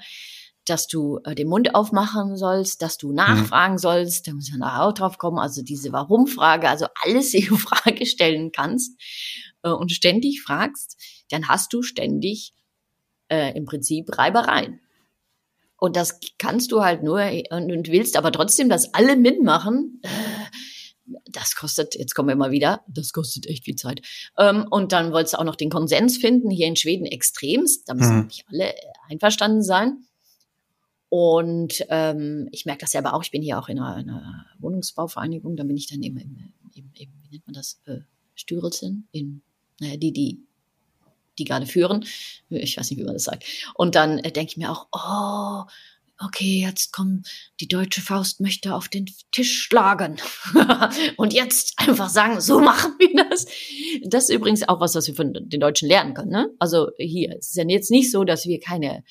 dass 0.65 0.87
du 0.87 1.19
äh, 1.25 1.35
den 1.35 1.47
Mund 1.47 1.75
aufmachen 1.75 2.37
sollst, 2.37 2.81
dass 2.81 2.97
du 2.97 3.09
mhm. 3.09 3.15
nachfragen 3.17 3.73
mhm. 3.73 3.77
sollst, 3.77 4.27
da 4.27 4.33
muss 4.33 4.49
man 4.49 4.61
nachher 4.61 4.85
auch 4.85 4.93
drauf 4.93 5.19
kommen, 5.19 5.37
also 5.37 5.61
diese 5.61 5.91
Warum-Frage, 5.91 6.67
also 6.67 6.87
alles, 7.03 7.31
du 7.49 7.55
Frage 7.55 8.07
stellen 8.07 8.51
kannst 8.51 8.99
äh, 9.61 9.69
und 9.69 9.91
ständig 9.91 10.41
fragst, 10.41 10.97
dann 11.29 11.47
hast 11.47 11.71
du 11.71 11.83
ständig 11.83 12.53
äh, 13.27 13.55
im 13.55 13.65
Prinzip 13.65 14.17
Reibereien. 14.17 14.79
Und 15.79 15.95
das 15.95 16.19
kannst 16.37 16.71
du 16.71 16.81
halt 16.81 17.03
nur 17.03 17.21
und, 17.51 17.71
und 17.71 17.87
willst 17.89 18.17
aber 18.17 18.31
trotzdem, 18.31 18.69
dass 18.69 18.93
alle 18.93 19.15
mitmachen. 19.15 20.01
Äh, 20.03 20.09
das 21.31 21.55
kostet, 21.55 21.95
jetzt 21.95 22.13
kommen 22.13 22.29
wir 22.29 22.35
mal 22.35 22.51
wieder, 22.51 22.81
das 22.87 23.13
kostet 23.13 23.47
echt 23.47 23.65
viel 23.65 23.75
Zeit. 23.75 24.01
Ähm, 24.37 24.67
und 24.69 24.91
dann 24.91 25.11
wolltest 25.11 25.33
du 25.33 25.39
auch 25.39 25.43
noch 25.43 25.55
den 25.55 25.69
Konsens 25.69 26.17
finden, 26.17 26.51
hier 26.51 26.67
in 26.67 26.75
Schweden 26.75 27.05
extremst, 27.05 27.89
da 27.89 27.95
müssen 27.95 28.17
mhm. 28.17 28.25
nicht 28.27 28.45
alle 28.51 28.73
einverstanden 29.09 29.63
sein. 29.63 30.03
Und 31.09 31.83
ähm, 31.89 32.47
ich 32.51 32.67
merke 32.67 32.81
das 32.81 32.91
selber 32.91 33.15
auch, 33.15 33.23
ich 33.23 33.31
bin 33.31 33.41
hier 33.41 33.57
auch 33.57 33.69
in 33.69 33.79
einer, 33.79 33.95
einer 33.95 34.45
Wohnungsbauvereinigung, 34.59 35.55
da 35.55 35.63
bin 35.63 35.77
ich 35.77 35.87
dann 35.87 36.03
eben, 36.03 36.53
eben, 36.75 36.91
eben 36.95 37.13
wie 37.23 37.29
nennt 37.31 37.47
man 37.47 37.55
das, 37.55 37.81
äh, 37.85 38.01
Stürelsen, 38.35 39.07
in, 39.11 39.41
naja, 39.81 39.97
die, 39.97 40.13
die, 40.13 40.39
die 41.39 41.45
gerade 41.45 41.65
führen. 41.65 42.05
Ich 42.49 42.77
weiß 42.77 42.89
nicht, 42.89 42.99
wie 42.99 43.05
man 43.05 43.13
das 43.13 43.23
sagt. 43.23 43.43
Und 43.73 43.95
dann 43.95 44.19
äh, 44.19 44.31
denke 44.31 44.51
ich 44.51 44.57
mir 44.57 44.71
auch, 44.71 44.87
oh, 44.91 45.69
okay, 46.19 46.61
jetzt 46.61 46.91
kommen, 46.91 47.23
die 47.59 47.67
deutsche 47.67 48.01
Faust 48.01 48.41
möchte 48.41 48.75
auf 48.75 48.89
den 48.89 49.05
Tisch 49.31 49.63
schlagen. 49.63 50.17
und 51.17 51.33
jetzt 51.33 51.73
einfach 51.77 52.09
sagen, 52.09 52.41
so 52.41 52.59
machen 52.59 52.93
wir 52.99 53.25
das. 53.29 53.45
Das 54.03 54.29
ist 54.29 54.35
übrigens 54.35 54.67
auch 54.67 54.79
was, 54.81 54.95
was 54.95 55.07
wir 55.07 55.15
von 55.15 55.33
den 55.33 55.59
Deutschen 55.59 55.87
lernen 55.87 56.13
können. 56.13 56.31
Ne? 56.31 56.49
Also 56.59 56.89
hier, 56.97 57.35
es 57.39 57.49
ist 57.49 57.55
ja 57.55 57.65
jetzt 57.67 57.91
nicht 57.91 58.11
so, 58.11 58.23
dass 58.23 58.45
wir 58.45 58.59
keine 58.59 59.03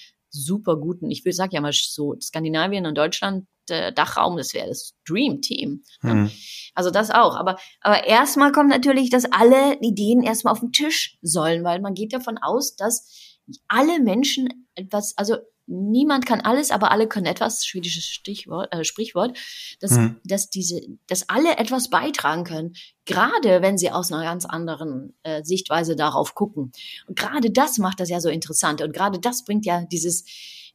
super 0.45 0.76
guten, 0.76 1.11
ich 1.11 1.24
will 1.24 1.32
sag 1.32 1.53
ja 1.53 1.61
mal 1.61 1.72
so, 1.72 2.14
Skandinavien 2.20 2.86
und 2.86 2.97
Deutschland, 2.97 3.47
der 3.68 3.93
Dachraum, 3.93 4.36
das 4.36 4.55
wäre 4.55 4.68
das 4.68 4.95
Dream 5.07 5.43
Team. 5.43 5.82
Mhm. 6.03 6.30
Also 6.74 6.91
das 6.91 7.11
auch. 7.11 7.36
Aber, 7.36 7.59
aber 7.80 8.07
erstmal 8.07 8.53
kommt 8.53 8.70
natürlich, 8.70 9.11
dass 9.11 9.26
alle 9.30 9.78
Ideen 9.80 10.22
erstmal 10.22 10.53
auf 10.53 10.61
den 10.61 10.72
Tisch 10.72 11.18
sollen, 11.22 11.64
weil 11.64 11.80
man 11.80 11.95
geht 11.95 12.12
davon 12.12 12.39
aus, 12.39 12.76
dass 12.76 13.36
alle 13.68 14.01
Menschen 14.01 14.66
etwas, 14.74 15.14
also 15.16 15.36
niemand 15.69 16.27
kann 16.27 16.41
alles, 16.41 16.71
aber 16.71 16.91
alle 16.91 17.07
können 17.07 17.27
etwas, 17.27 17.64
schwedisches 17.64 18.05
Stichwort, 18.05 18.73
äh, 18.73 18.85
Sprichwort, 18.85 19.37
dass, 19.81 19.93
mhm. 19.93 20.21
dass 20.25 20.51
diese, 20.51 20.81
dass 21.07 21.29
alle 21.29 21.59
etwas 21.59 21.91
beitragen 21.91 22.45
können, 22.45 22.75
gerade 23.05 23.62
wenn 23.62 23.79
sie 23.79 23.91
aus 23.91 24.11
einer 24.11 24.23
ganz 24.23 24.45
anderen 24.45 25.14
äh, 25.23 25.43
Sichtweise 25.45 25.95
darauf 25.97 26.35
gucken. 26.35 26.73
Und 27.07 27.19
gerade 27.19 27.51
das 27.51 27.79
macht 27.79 28.01
das 28.01 28.09
ja 28.09 28.21
so 28.21 28.29
interessant 28.29 28.83
und 28.83 28.93
gerade 28.93 29.19
das 29.19 29.45
bringt 29.45 29.66
ja 29.66 29.85
dieses, 29.85 30.25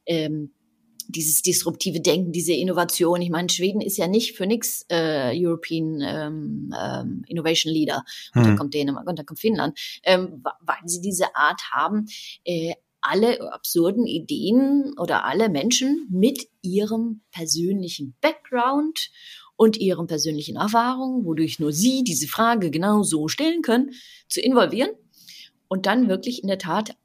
ähm, 0.06 0.52
dieses 1.08 1.42
disruptive 1.42 2.00
Denken, 2.00 2.32
diese 2.32 2.52
Innovation. 2.52 3.20
Ich 3.20 3.30
meine, 3.30 3.48
Schweden 3.48 3.80
ist 3.80 3.96
ja 3.96 4.08
nicht 4.08 4.36
für 4.36 4.46
nix 4.46 4.86
äh, 4.88 5.32
European 5.34 6.00
ähm, 6.00 6.74
ähm, 6.78 7.22
Innovation 7.26 7.72
Leader. 7.72 8.04
Und 8.34 8.42
mhm. 8.42 8.46
dann 8.46 8.56
kommt 8.56 8.74
Dänemark 8.74 9.06
und 9.06 9.18
dann 9.18 9.26
kommt 9.26 9.40
Finnland, 9.40 9.78
ähm, 10.04 10.42
weil 10.60 10.76
sie 10.86 11.00
diese 11.00 11.34
Art 11.36 11.60
haben, 11.72 12.06
äh, 12.44 12.72
alle 13.04 13.52
absurden 13.52 14.06
Ideen 14.06 14.94
oder 14.98 15.24
alle 15.24 15.48
Menschen 15.48 16.08
mit 16.10 16.48
ihrem 16.62 17.22
persönlichen 17.30 18.16
Background 18.20 19.10
und 19.56 19.76
ihren 19.76 20.06
persönlichen 20.06 20.56
Erfahrungen, 20.56 21.24
wodurch 21.24 21.58
nur 21.58 21.72
sie 21.72 22.02
diese 22.02 22.26
Frage 22.26 22.70
genau 22.70 23.02
so 23.02 23.28
stellen 23.28 23.62
können, 23.62 23.90
zu 24.28 24.40
involvieren 24.40 24.90
und 25.68 25.86
dann 25.86 26.08
wirklich 26.08 26.42
in 26.42 26.48
der 26.48 26.58
Tat 26.58 26.96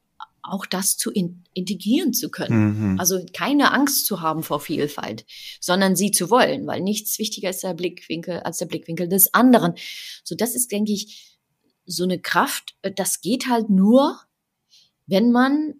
auch 0.41 0.66
das 0.66 0.97
zu 0.97 1.12
in 1.12 1.43
integrieren 1.54 2.14
zu 2.14 2.30
können. 2.30 2.93
Mhm. 2.93 3.00
Also 3.00 3.24
keine 3.34 3.74
Angst 3.74 4.06
zu 4.06 4.22
haben 4.22 4.41
vor 4.41 4.60
Vielfalt, 4.62 5.26
sondern 5.60 5.95
sie 5.95 6.12
zu 6.12 6.30
wollen, 6.30 6.66
weil 6.66 6.82
nichts 6.82 7.20
wichtiger 7.20 7.50
ist 7.50 7.64
der 7.64 7.74
Blickwinkel 7.74 8.39
als 8.39 8.58
der 8.58 8.66
Blickwinkel 8.66 9.10
des 9.10 9.34
anderen. 9.34 9.74
So, 10.24 10.36
das 10.36 10.56
ist, 10.56 10.72
denke 10.72 10.93
ich, 10.93 11.38
so 11.86 12.04
eine 12.04 12.20
Kraft, 12.20 12.76
das 12.95 13.20
geht 13.22 13.47
halt 13.50 13.70
nur, 13.70 14.18
wenn 15.08 15.32
man 15.32 15.74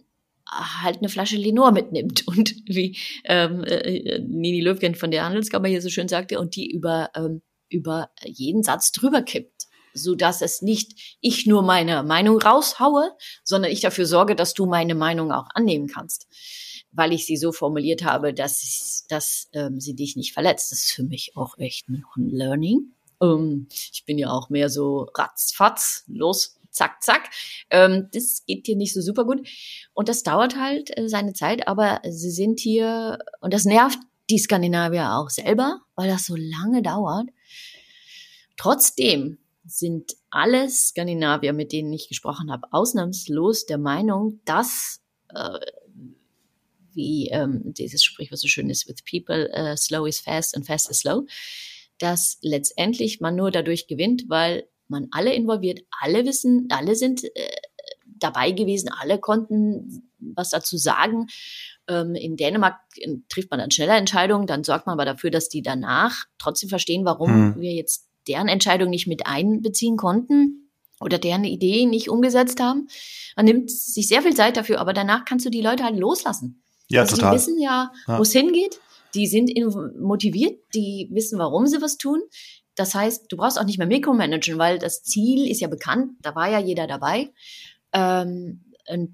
halt 0.52 0.98
eine 0.98 1.10
Flasche 1.10 1.38
Lenore 1.38 1.72
mitnimmt 1.72 2.24
und 2.28 2.56
wie 2.66 2.98
ähm, 3.26 3.64
äh, 3.64 4.20
Nini 4.20 4.62
Löwgen 4.62 4.96
von 4.96 5.12
der 5.12 5.26
Handelskammer 5.26 5.68
hier 5.68 5.82
so 5.82 5.90
schön 5.90 6.08
sagte 6.08 6.40
und 6.40 6.56
die 6.56 6.70
über 6.70 7.10
ähm, 7.16 7.42
über 7.70 8.10
jeden 8.26 8.64
Satz 8.64 8.92
drüber 8.92 9.22
kippt, 9.22 9.68
so 9.94 10.16
dass 10.16 10.42
es 10.42 10.62
nicht 10.62 11.18
ich 11.22 11.46
nur 11.46 11.62
meine 11.62 12.04
Meinung 12.04 12.40
raushaue, 12.40 13.12
sondern 13.44 13.72
ich 13.72 13.82
dafür 13.82 14.06
sorge, 14.06 14.36
dass 14.36 14.54
du 14.54 14.66
meine 14.66 14.96
Meinung 14.96 15.32
auch 15.32 15.48
annehmen 15.54 15.88
kannst, 15.88 16.28
weil 16.92 17.14
ich 17.14 17.26
sie 17.26 17.38
so 17.38 17.52
formuliert 17.52 18.04
habe, 18.04 18.34
dass 18.34 19.06
dass 19.08 19.50
ähm, 19.54 19.80
sie 19.80 19.96
dich 19.96 20.16
nicht 20.16 20.34
verletzt. 20.34 20.72
Das 20.72 20.84
ist 20.84 20.92
für 20.92 21.04
mich 21.04 21.34
auch 21.36 21.58
echt 21.58 21.90
ein 21.90 22.04
Learning. 22.16 22.94
Ähm, 23.22 23.68
ich 23.92 24.04
bin 24.06 24.18
ja 24.18 24.32
auch 24.32 24.50
mehr 24.50 24.70
so 24.70 25.08
ratzfatz 25.16 26.06
los 26.08 26.59
zack, 26.80 27.04
zack. 27.04 27.30
Ähm, 27.70 28.08
das 28.14 28.44
geht 28.48 28.66
hier 28.66 28.78
nicht 28.78 28.94
so 28.94 29.02
super 29.02 29.26
gut. 29.26 29.48
Und 29.94 30.10
das 30.10 30.24
dauert 30.24 30.56
halt 30.56 30.98
äh, 30.98 31.10
seine 31.10 31.34
Zeit, 31.34 31.68
aber 31.68 32.02
sie 32.10 32.32
sind 32.32 32.60
hier, 32.60 33.20
und 33.42 33.54
das 33.54 33.66
nervt 33.66 34.00
die 34.30 34.40
Skandinavier 34.40 35.14
auch 35.14 35.30
selber, 35.30 35.82
weil 35.96 36.08
das 36.08 36.26
so 36.26 36.36
lange 36.38 36.82
dauert. 36.82 37.28
Trotzdem 38.58 39.40
sind 39.66 40.14
alle 40.30 40.70
Skandinavier, 40.70 41.54
mit 41.54 41.72
denen 41.72 41.92
ich 41.94 42.08
gesprochen 42.08 42.52
habe, 42.52 42.68
ausnahmslos 42.72 43.66
der 43.66 43.78
Meinung, 43.78 44.40
dass 44.46 45.02
äh, 45.34 45.60
wie 46.94 47.30
ähm, 47.30 47.62
dieses 47.66 48.04
Sprichwort 48.04 48.40
so 48.40 48.48
schön 48.48 48.70
ist, 48.70 48.88
with 48.88 49.04
people, 49.10 49.50
uh, 49.56 49.76
slow 49.76 50.08
is 50.08 50.20
fast 50.20 50.56
and 50.56 50.66
fast 50.66 50.90
is 50.90 51.00
slow, 51.00 51.26
dass 52.00 52.40
letztendlich 52.42 53.20
man 53.20 53.36
nur 53.36 53.52
dadurch 53.52 53.88
gewinnt, 53.88 54.26
weil 54.28 54.68
man 54.90 55.08
alle 55.12 55.34
involviert, 55.34 55.82
alle 56.02 56.26
wissen, 56.26 56.68
alle 56.70 56.96
sind 56.96 57.24
äh, 57.24 57.50
dabei 58.06 58.52
gewesen, 58.52 58.90
alle 58.90 59.20
konnten 59.20 60.10
was 60.20 60.50
dazu 60.50 60.78
sagen. 60.78 61.28
Ähm, 61.88 62.16
in 62.16 62.36
Dänemark 62.36 62.80
äh, 62.98 63.16
trifft 63.30 63.52
man 63.52 63.60
dann 63.60 63.72
schneller 63.72 63.98
Entscheidungen, 63.98 64.48
dann 64.48 64.64
sorgt 64.64 64.86
man 64.86 64.94
aber 64.94 65.06
dafür, 65.06 65.32
dass 65.32 65.50
die 65.50 65.62
danach 65.62 66.26
trotzdem 66.38 66.70
verstehen, 66.70 67.06
warum 67.06 67.54
hm. 67.56 67.62
wir 67.62 67.74
jetzt 67.74 68.08
deren 68.28 68.48
Entscheidung 68.48 68.90
nicht 68.90 69.08
mit 69.08 69.26
einbeziehen 69.26 69.98
konnten 69.98 70.72
oder 71.00 71.18
deren 71.18 71.46
Idee 71.46 71.86
nicht 71.86 72.10
umgesetzt 72.10 72.60
haben. 72.60 72.88
Man 73.36 73.46
nimmt 73.46 73.72
sich 73.72 74.08
sehr 74.08 74.22
viel 74.22 74.36
Zeit 74.36 74.58
dafür, 74.58 74.80
aber 74.80 74.94
danach 74.94 75.26
kannst 75.26 75.46
du 75.46 75.50
die 75.50 75.62
Leute 75.62 75.84
halt 75.84 75.98
loslassen. 75.98 76.62
Ja, 76.90 77.02
also 77.02 77.16
total. 77.16 77.32
Die 77.32 77.36
wissen 77.36 77.60
ja, 77.60 77.92
ja. 78.08 78.18
wo 78.18 78.22
es 78.22 78.32
hingeht. 78.32 78.80
Die 79.16 79.26
sind 79.26 79.52
motiviert, 80.00 80.60
die 80.76 81.10
wissen, 81.12 81.40
warum 81.40 81.66
sie 81.66 81.82
was 81.82 81.98
tun. 81.98 82.22
Das 82.80 82.96
heißt, 82.96 83.30
du 83.30 83.36
brauchst 83.36 83.60
auch 83.60 83.66
nicht 83.66 83.78
mehr 83.78 83.88
mikromanagen, 83.88 84.58
weil 84.58 84.80
das 84.80 85.04
Ziel 85.04 85.52
ist 85.52 85.60
ja 85.60 85.68
bekannt, 85.68 86.14
da 86.22 86.34
war 86.34 86.50
ja 86.50 86.60
jeder 86.60 86.88
dabei. 86.88 87.30
Ähm, 87.92 88.64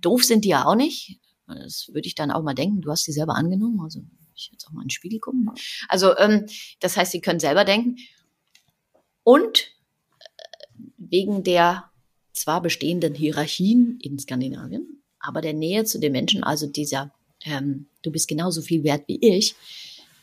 doof 0.02 0.24
sind 0.24 0.46
die 0.46 0.50
ja 0.50 0.66
auch 0.66 0.76
nicht. 0.76 1.20
Das 1.48 1.90
würde 1.92 2.08
ich 2.08 2.14
dann 2.14 2.30
auch 2.30 2.44
mal 2.44 2.54
denken. 2.54 2.82
Du 2.82 2.92
hast 2.92 3.06
sie 3.06 3.12
selber 3.12 3.34
angenommen. 3.34 3.82
Also 3.82 4.02
ich 4.36 4.50
jetzt 4.52 4.68
auch 4.68 4.72
mal 4.72 4.84
in 4.84 4.86
den 4.86 4.92
Spiegel 4.92 5.20
gucken. 5.20 5.50
Also 5.90 6.16
ähm, 6.18 6.46
das 6.80 6.96
heißt, 6.96 7.12
sie 7.12 7.22
können 7.22 7.40
selber 7.40 7.66
denken. 7.66 7.96
Und 9.24 9.72
äh, 10.20 10.78
wegen 11.00 11.44
der 11.44 11.90
zwar 12.34 12.62
bestehenden 12.62 13.16
Hierarchien 13.16 13.98
in 14.00 14.20
Skandinavien, 14.20 15.02
aber 15.18 15.42
der 15.42 15.54
Nähe 15.54 15.86
zu 15.86 16.00
den 16.00 16.12
Menschen, 16.12 16.44
also 16.44 16.68
dieser, 16.68 17.12
ähm, 17.44 17.88
du 18.04 18.12
bist 18.12 18.28
genauso 18.28 18.62
viel 18.62 18.84
wert 18.84 19.08
wie 19.08 19.18
ich, 19.20 19.56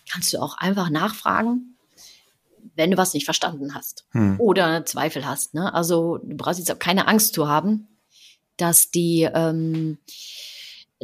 kannst 0.08 0.32
du 0.32 0.40
auch 0.40 0.56
einfach 0.58 0.90
nachfragen, 0.90 1.71
wenn 2.74 2.90
du 2.90 2.96
was 2.96 3.14
nicht 3.14 3.24
verstanden 3.24 3.74
hast 3.74 4.06
hm. 4.10 4.40
oder 4.40 4.84
Zweifel 4.84 5.26
hast. 5.26 5.54
Ne? 5.54 5.72
Also 5.72 6.18
du 6.18 6.36
brauchst 6.36 6.58
jetzt 6.58 6.72
auch 6.72 6.78
keine 6.78 7.08
Angst 7.08 7.34
zu 7.34 7.48
haben, 7.48 7.88
dass 8.56 8.90
die 8.90 9.28
ähm, 9.32 9.98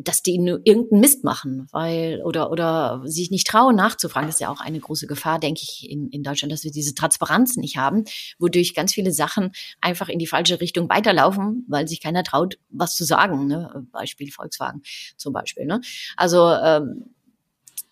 dass 0.05 0.23
die 0.23 0.39
nur 0.39 0.61
irgendeinen 0.65 1.01
Mist 1.01 1.25
machen, 1.25 1.69
weil 1.73 2.23
oder 2.23 2.51
oder 2.51 3.03
sich 3.05 3.31
nicht 3.31 3.47
trauen 3.47 3.77
nachzufragen, 3.77 4.29
das 4.29 4.37
ist 4.37 4.41
ja 4.41 4.51
auch 4.51 4.61
eine 4.61 4.79
große 4.79 5.07
Gefahr, 5.07 5.39
denke 5.39 5.61
ich, 5.63 5.91
in, 5.91 6.09
in 6.11 6.23
Deutschland, 6.23 6.53
dass 6.53 6.65
wir 6.65 6.71
diese 6.71 6.95
Transparenz 6.95 7.57
nicht 7.57 7.77
haben, 7.77 8.05
wodurch 8.39 8.75
ganz 8.75 8.95
viele 8.95 9.13
Sachen 9.13 9.53
einfach 9.81 10.09
in 10.09 10.19
die 10.19 10.27
falsche 10.27 10.61
Richtung 10.61 10.89
weiterlaufen, 10.89 11.65
weil 11.69 11.89
sich 11.89 12.01
keiner 12.01 12.23
traut, 12.23 12.59
was 12.69 12.97
zu 12.97 13.05
sagen. 13.05 13.47
Ne? 13.47 13.87
Beispiel 13.93 14.31
Volkswagen 14.31 14.83
zum 15.17 15.33
Beispiel. 15.33 15.67
Ne? 15.67 15.81
Also 16.17 16.49
ähm, 16.49 17.15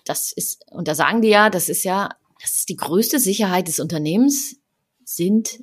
das 0.04 0.32
ist 0.32 0.64
und 0.70 0.88
da 0.88 0.94
sagen 0.94 1.22
die 1.22 1.28
ja, 1.28 1.50
das 1.50 1.68
ist 1.68 1.84
ja, 1.84 2.10
das 2.40 2.56
ist 2.56 2.68
die 2.68 2.76
größte 2.76 3.18
Sicherheit 3.18 3.68
des 3.68 3.80
Unternehmens 3.80 4.56
sind 5.04 5.60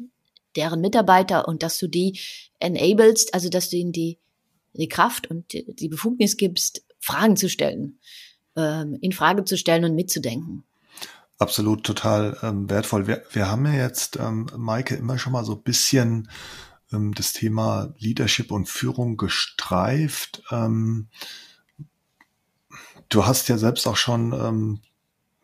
deren 0.55 0.81
Mitarbeiter 0.81 1.47
und 1.47 1.63
dass 1.63 1.77
du 1.79 1.87
die 1.87 2.19
enablest, 2.59 3.33
also 3.33 3.49
dass 3.49 3.69
du 3.69 3.77
ihnen 3.77 3.91
die 3.91 4.19
die 4.73 4.87
Kraft 4.87 5.29
und 5.29 5.53
die 5.53 5.87
Befugnis 5.87 6.37
gibst, 6.37 6.83
Fragen 6.99 7.37
zu 7.37 7.49
stellen, 7.49 7.99
ähm, 8.55 8.97
in 9.01 9.11
Frage 9.11 9.45
zu 9.45 9.57
stellen 9.57 9.85
und 9.85 9.95
mitzudenken. 9.95 10.63
Absolut, 11.37 11.83
total 11.83 12.37
ähm, 12.41 12.69
wertvoll. 12.69 13.07
Wir, 13.07 13.23
wir 13.31 13.49
haben 13.49 13.65
ja 13.65 13.73
jetzt, 13.73 14.17
ähm, 14.17 14.47
Maike, 14.55 14.95
immer 14.95 15.17
schon 15.17 15.33
mal 15.33 15.43
so 15.43 15.53
ein 15.53 15.63
bisschen 15.63 16.29
ähm, 16.91 17.13
das 17.13 17.33
Thema 17.33 17.93
Leadership 17.97 18.51
und 18.51 18.69
Führung 18.69 19.17
gestreift. 19.17 20.43
Ähm, 20.51 21.09
du 23.09 23.25
hast 23.25 23.49
ja 23.49 23.57
selbst 23.57 23.87
auch 23.87 23.97
schon 23.97 24.31
ähm, 24.33 24.81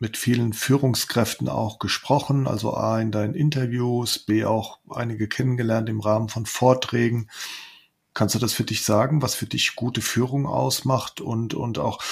mit 0.00 0.16
vielen 0.16 0.54
Führungskräften 0.54 1.48
auch 1.48 1.78
gesprochen, 1.78 2.48
also 2.48 2.74
A 2.74 3.00
in 3.00 3.12
deinen 3.12 3.34
Interviews, 3.34 4.18
B 4.18 4.46
auch 4.46 4.78
einige 4.88 5.28
kennengelernt 5.28 5.90
im 5.90 6.00
Rahmen 6.00 6.30
von 6.30 6.46
Vorträgen. 6.46 7.28
Kannst 8.14 8.34
du 8.34 8.38
das 8.38 8.54
für 8.54 8.64
dich 8.64 8.82
sagen, 8.82 9.20
was 9.20 9.34
für 9.34 9.46
dich 9.46 9.76
gute 9.76 10.00
Führung 10.00 10.46
ausmacht 10.46 11.20
und, 11.20 11.52
und 11.52 11.78
auch 11.78 12.02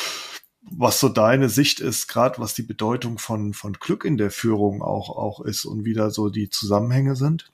was 0.60 1.00
so 1.00 1.08
deine 1.08 1.48
Sicht 1.48 1.80
ist, 1.80 2.08
gerade 2.08 2.38
was 2.38 2.52
die 2.52 2.62
Bedeutung 2.62 3.16
von, 3.18 3.54
von 3.54 3.72
Glück 3.72 4.04
in 4.04 4.18
der 4.18 4.30
Führung 4.30 4.82
auch, 4.82 5.08
auch 5.08 5.40
ist 5.40 5.64
und 5.64 5.86
wie 5.86 5.94
da 5.94 6.10
so 6.10 6.28
die 6.28 6.50
Zusammenhänge 6.50 7.16
sind? 7.16 7.50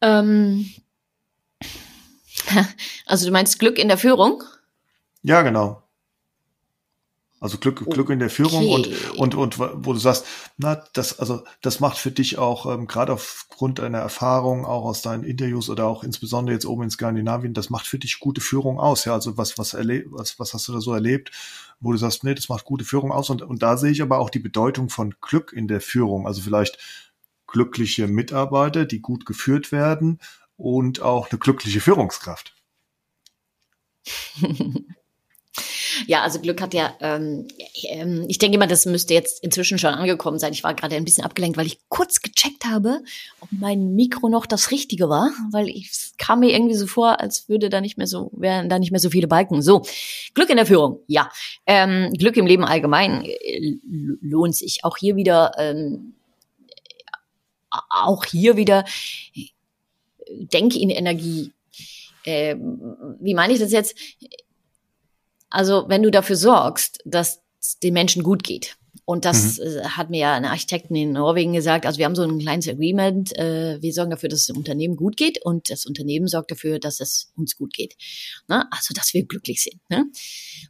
Ähm, 0.00 0.70
also 3.06 3.26
du 3.26 3.32
meinst 3.32 3.58
Glück 3.58 3.80
in 3.80 3.88
der 3.88 3.98
Führung? 3.98 4.44
Ja, 5.22 5.42
genau. 5.42 5.83
Also 7.44 7.58
Glück. 7.58 7.84
Glück 7.90 8.08
in 8.08 8.20
der 8.20 8.30
Führung 8.30 8.70
und, 8.70 8.88
und, 9.18 9.34
und 9.34 9.58
wo 9.58 9.92
du 9.92 9.98
sagst, 9.98 10.24
na, 10.56 10.82
das, 10.94 11.18
also 11.18 11.44
das 11.60 11.78
macht 11.78 11.98
für 11.98 12.10
dich 12.10 12.38
auch, 12.38 12.64
ähm, 12.64 12.86
gerade 12.86 13.12
aufgrund 13.12 13.80
deiner 13.80 13.98
Erfahrung, 13.98 14.64
auch 14.64 14.86
aus 14.86 15.02
deinen 15.02 15.24
Interviews 15.24 15.68
oder 15.68 15.84
auch 15.84 16.04
insbesondere 16.04 16.54
jetzt 16.54 16.64
oben 16.64 16.84
in 16.84 16.90
Skandinavien, 16.90 17.52
das 17.52 17.68
macht 17.68 17.86
für 17.86 17.98
dich 17.98 18.18
gute 18.18 18.40
Führung 18.40 18.80
aus. 18.80 19.04
Ja, 19.04 19.12
also 19.12 19.36
was, 19.36 19.58
was 19.58 19.74
erlebt, 19.74 20.08
was, 20.10 20.38
was 20.40 20.54
hast 20.54 20.68
du 20.68 20.72
da 20.72 20.80
so 20.80 20.94
erlebt, 20.94 21.32
wo 21.80 21.92
du 21.92 21.98
sagst, 21.98 22.24
nee, 22.24 22.34
das 22.34 22.48
macht 22.48 22.64
gute 22.64 22.86
Führung 22.86 23.12
aus. 23.12 23.28
Und, 23.28 23.42
und 23.42 23.62
da 23.62 23.76
sehe 23.76 23.90
ich 23.90 24.00
aber 24.00 24.20
auch 24.20 24.30
die 24.30 24.38
Bedeutung 24.38 24.88
von 24.88 25.14
Glück 25.20 25.52
in 25.52 25.68
der 25.68 25.82
Führung. 25.82 26.26
Also 26.26 26.40
vielleicht 26.40 26.78
glückliche 27.46 28.08
Mitarbeiter, 28.08 28.86
die 28.86 29.02
gut 29.02 29.26
geführt 29.26 29.70
werden 29.70 30.18
und 30.56 31.02
auch 31.02 31.30
eine 31.30 31.38
glückliche 31.38 31.82
Führungskraft. 31.82 32.54
Ja, 36.06 36.22
also 36.22 36.40
Glück 36.40 36.60
hat 36.60 36.74
ja, 36.74 36.94
ähm, 37.00 37.48
ähm, 37.88 38.24
ich 38.28 38.38
denke 38.38 38.58
mal, 38.58 38.66
das 38.66 38.86
müsste 38.86 39.14
jetzt 39.14 39.42
inzwischen 39.42 39.78
schon 39.78 39.94
angekommen 39.94 40.38
sein. 40.38 40.52
Ich 40.52 40.64
war 40.64 40.74
gerade 40.74 40.96
ein 40.96 41.04
bisschen 41.04 41.24
abgelenkt, 41.24 41.56
weil 41.56 41.66
ich 41.66 41.78
kurz 41.88 42.20
gecheckt 42.20 42.64
habe, 42.64 43.00
ob 43.40 43.48
mein 43.50 43.94
Mikro 43.94 44.28
noch 44.28 44.46
das 44.46 44.70
Richtige 44.70 45.08
war, 45.08 45.30
weil 45.50 45.68
ich 45.68 46.12
kam 46.18 46.40
mir 46.40 46.50
irgendwie 46.50 46.74
so 46.74 46.86
vor, 46.86 47.20
als 47.20 47.48
würde 47.48 47.70
da 47.70 47.80
nicht 47.80 47.98
mehr 47.98 48.06
so, 48.06 48.30
wären 48.32 48.68
da 48.68 48.78
nicht 48.78 48.90
mehr 48.90 49.00
so 49.00 49.10
viele 49.10 49.28
Balken. 49.28 49.62
So, 49.62 49.82
Glück 50.34 50.50
in 50.50 50.56
der 50.56 50.66
Führung, 50.66 51.00
ja. 51.06 51.30
Ähm, 51.66 52.12
Glück 52.12 52.36
im 52.36 52.46
Leben 52.46 52.64
allgemein 52.64 53.24
äh, 53.24 53.76
lohnt 54.20 54.56
sich. 54.56 54.84
Auch 54.84 54.96
hier 54.96 55.16
wieder, 55.16 55.52
ähm, 55.58 56.14
auch 57.90 58.24
hier 58.24 58.56
wieder, 58.56 58.84
denke 60.28 60.78
in 60.78 60.90
Energie. 60.90 61.52
Äh, 62.24 62.56
wie 63.20 63.34
meine 63.34 63.52
ich 63.52 63.60
das 63.60 63.72
jetzt? 63.72 63.94
Also 65.50 65.84
wenn 65.88 66.02
du 66.02 66.10
dafür 66.10 66.36
sorgst, 66.36 66.98
dass 67.04 67.40
es 67.60 67.78
den 67.78 67.94
Menschen 67.94 68.22
gut 68.22 68.42
geht. 68.42 68.76
Und 69.06 69.24
das 69.24 69.58
mhm. 69.58 69.64
Äh, 69.64 69.84
hat 69.84 70.10
mir 70.10 70.20
ja 70.20 70.34
eine 70.34 70.50
Architektin 70.50 70.96
in 70.96 71.12
Norwegen 71.12 71.52
gesagt. 71.52 71.84
Also 71.84 71.98
wir 71.98 72.06
haben 72.06 72.14
so 72.14 72.22
ein 72.22 72.38
kleines 72.38 72.68
Agreement. 72.68 73.36
Äh, 73.38 73.80
wir 73.82 73.92
sorgen 73.92 74.10
dafür, 74.10 74.28
dass 74.28 74.40
es 74.40 74.46
dem 74.46 74.56
Unternehmen 74.56 74.96
gut 74.96 75.16
geht 75.16 75.44
und 75.44 75.70
das 75.70 75.84
Unternehmen 75.86 76.26
sorgt 76.26 76.50
dafür, 76.50 76.78
dass 76.78 77.00
es 77.00 77.32
uns 77.36 77.56
gut 77.56 77.74
geht. 77.74 77.96
Ne? 78.48 78.66
Also 78.70 78.94
dass 78.94 79.12
wir 79.12 79.24
glücklich 79.24 79.62
sind. 79.62 79.80
Ne? 79.90 80.06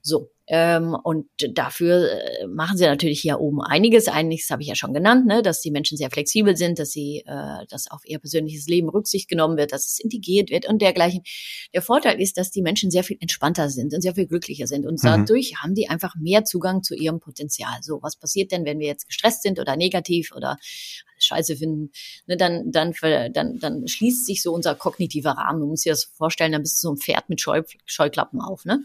So. 0.03 0.31
Ähm, 0.47 0.95
und 1.05 1.27
dafür 1.53 2.11
äh, 2.11 2.47
machen 2.47 2.77
sie 2.77 2.85
natürlich 2.85 3.21
hier 3.21 3.41
oben 3.41 3.63
einiges. 3.63 4.09
Einiges 4.09 4.51
habe 4.51 4.61
ich 4.63 4.69
ja 4.69 4.75
schon 4.75 4.93
genannt, 4.93 5.27
ne? 5.27 5.41
dass 5.41 5.63
die 5.63 5.71
Menschen 5.71 5.97
sehr 5.97 6.11
flexibel 6.11 6.55
sind, 6.57 6.79
dass 6.79 6.91
sie, 6.91 7.25
äh, 7.27 7.67
dass 7.69 7.91
auf 7.91 8.03
ihr 8.05 8.19
persönliches 8.19 8.67
Leben 8.67 8.91
Rücksicht 8.91 9.29
genommen 9.29 9.57
wird, 9.57 9.73
dass 9.73 9.87
es 9.87 9.99
integriert 10.01 10.51
wird 10.51 10.69
und 10.69 10.83
dergleichen. 10.83 11.23
Der 11.73 11.81
Vorteil 11.81 12.21
ist, 12.21 12.37
dass 12.37 12.51
die 12.51 12.61
Menschen 12.61 12.91
sehr 12.91 13.05
viel 13.05 13.17
entspannter 13.21 13.71
sind 13.71 13.95
und 13.95 14.03
sehr 14.03 14.15
viel 14.15 14.27
glücklicher 14.27 14.67
sind 14.67 14.87
und 14.87 15.03
mhm. 15.03 15.07
dadurch 15.07 15.55
haben 15.63 15.75
die 15.75 15.89
einfach 15.89 16.15
mehr 16.17 16.45
Zugang 16.45 16.83
zu 16.83 16.95
ihrem 16.95 17.21
Potenzial. 17.21 17.79
So, 17.81 18.01
was 18.03 18.17
passiert 18.17 18.53
denn, 18.53 18.67
wenn 18.67 18.79
wir 18.79 18.87
jetzt 18.87 19.07
gestresst 19.07 19.43
sind 19.43 19.59
oder 19.59 19.77
negativ 19.77 20.33
oder 20.37 20.59
scheiße 21.25 21.57
finden, 21.57 21.91
ne, 22.27 22.37
dann, 22.37 22.71
dann, 22.71 22.95
dann, 23.33 23.59
dann 23.59 23.89
schließt 23.89 24.27
sich 24.27 24.43
so 24.43 24.53
unser 24.53 24.75
kognitiver 24.75 25.33
Rahmen. 25.33 25.61
Du 25.61 25.67
musst 25.67 25.85
dir 25.85 25.93
das 25.93 26.05
vorstellen, 26.05 26.53
dann 26.53 26.63
bist 26.63 26.83
du 26.83 26.89
so 26.89 26.95
ein 26.95 26.99
Pferd 26.99 27.29
mit 27.29 27.41
Scheu, 27.41 27.63
Scheuklappen 27.85 28.41
auf. 28.41 28.65
Ne? 28.65 28.83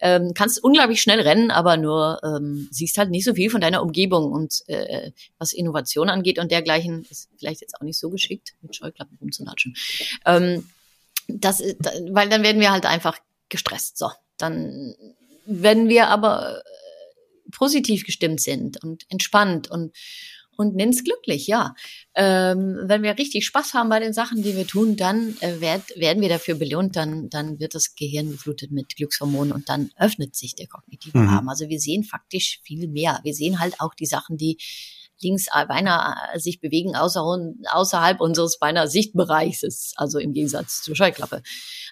Ähm, 0.00 0.32
kannst 0.34 0.62
unglaublich 0.62 1.00
schnell 1.00 1.20
rennen, 1.20 1.50
aber 1.50 1.76
nur 1.76 2.20
ähm, 2.24 2.68
siehst 2.70 2.98
halt 2.98 3.10
nicht 3.10 3.24
so 3.24 3.34
viel 3.34 3.50
von 3.50 3.60
deiner 3.60 3.82
Umgebung. 3.82 4.32
Und 4.32 4.62
äh, 4.66 5.12
was 5.38 5.52
Innovation 5.52 6.08
angeht 6.08 6.38
und 6.38 6.50
dergleichen, 6.50 7.06
ist 7.10 7.28
vielleicht 7.38 7.60
jetzt 7.60 7.74
auch 7.76 7.84
nicht 7.84 7.98
so 7.98 8.10
geschickt, 8.10 8.54
mit 8.62 8.76
Scheuklappen 8.76 9.18
rumzulatschen. 9.20 9.74
Ähm, 10.26 10.68
das, 11.28 11.62
weil 12.10 12.28
dann 12.28 12.42
werden 12.42 12.60
wir 12.60 12.72
halt 12.72 12.86
einfach 12.86 13.18
gestresst. 13.48 13.98
So, 13.98 14.10
dann 14.38 14.94
wenn 15.44 15.88
wir 15.88 16.08
aber 16.08 16.58
äh, 16.58 17.50
positiv 17.50 18.04
gestimmt 18.04 18.40
sind 18.40 18.82
und 18.82 19.04
entspannt 19.08 19.70
und 19.70 19.94
und 20.56 20.74
nenn's 20.74 21.04
glücklich, 21.04 21.46
ja. 21.46 21.74
Ähm, 22.14 22.78
wenn 22.84 23.02
wir 23.02 23.18
richtig 23.18 23.46
Spaß 23.46 23.74
haben 23.74 23.88
bei 23.88 24.00
den 24.00 24.12
Sachen, 24.12 24.42
die 24.42 24.56
wir 24.56 24.66
tun, 24.66 24.96
dann 24.96 25.36
äh, 25.40 25.60
werd, 25.60 25.82
werden 25.96 26.20
wir 26.22 26.28
dafür 26.28 26.54
belohnt, 26.54 26.96
dann, 26.96 27.30
dann 27.30 27.58
wird 27.58 27.74
das 27.74 27.94
Gehirn 27.94 28.30
geflutet 28.30 28.70
mit 28.70 28.96
Glückshormonen 28.96 29.52
und 29.52 29.68
dann 29.68 29.90
öffnet 29.98 30.36
sich 30.36 30.54
der 30.54 30.66
kognitive 30.66 31.18
mhm. 31.18 31.28
Rahmen. 31.28 31.48
Also 31.48 31.68
wir 31.68 31.80
sehen 31.80 32.04
faktisch 32.04 32.60
viel 32.64 32.88
mehr. 32.88 33.20
Wir 33.22 33.34
sehen 33.34 33.60
halt 33.60 33.80
auch 33.80 33.94
die 33.94 34.06
Sachen, 34.06 34.36
die 34.36 34.58
links 35.22 35.46
beinahe 35.68 36.38
sich 36.38 36.60
bewegen 36.60 36.96
außer, 36.96 37.22
außerhalb 37.70 38.20
unseres 38.20 38.58
beinahe 38.58 38.88
Sichtbereichs, 38.88 39.94
also 39.96 40.18
im 40.18 40.32
Gegensatz 40.32 40.82
zur 40.82 40.96
Scheuklappe. 40.96 41.42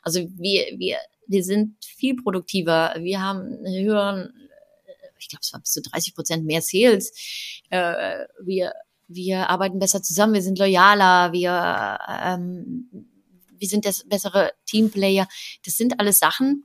Also 0.03 0.21
wir, 0.37 0.65
wir, 0.79 0.97
wir 1.27 1.45
sind 1.45 1.77
viel 1.85 2.17
produktiver, 2.17 2.95
wir 2.99 3.23
haben 3.23 3.59
einen 3.65 3.85
höheren 3.85 4.33
ich 5.21 5.29
glaube, 5.29 5.43
es 5.43 5.53
war 5.53 5.61
bis 5.61 5.73
zu 5.73 5.83
30 5.83 6.15
Prozent 6.15 6.45
mehr 6.45 6.63
Sales. 6.63 7.13
Äh, 7.71 8.25
wir, 8.43 8.73
wir 9.09 9.51
arbeiten 9.51 9.79
besser 9.79 10.03
zusammen, 10.03 10.35
wir 10.35 10.43
sind 10.43 10.59
loyaler, 10.59 11.33
wir, 11.33 11.99
ähm, 12.09 12.89
wir 13.59 13.69
sind 13.69 13.85
das 13.85 14.05
bessere 14.09 14.53
Teamplayer. 14.67 15.29
Das 15.65 15.77
sind 15.77 16.01
alles 16.01 16.19
Sachen, 16.19 16.65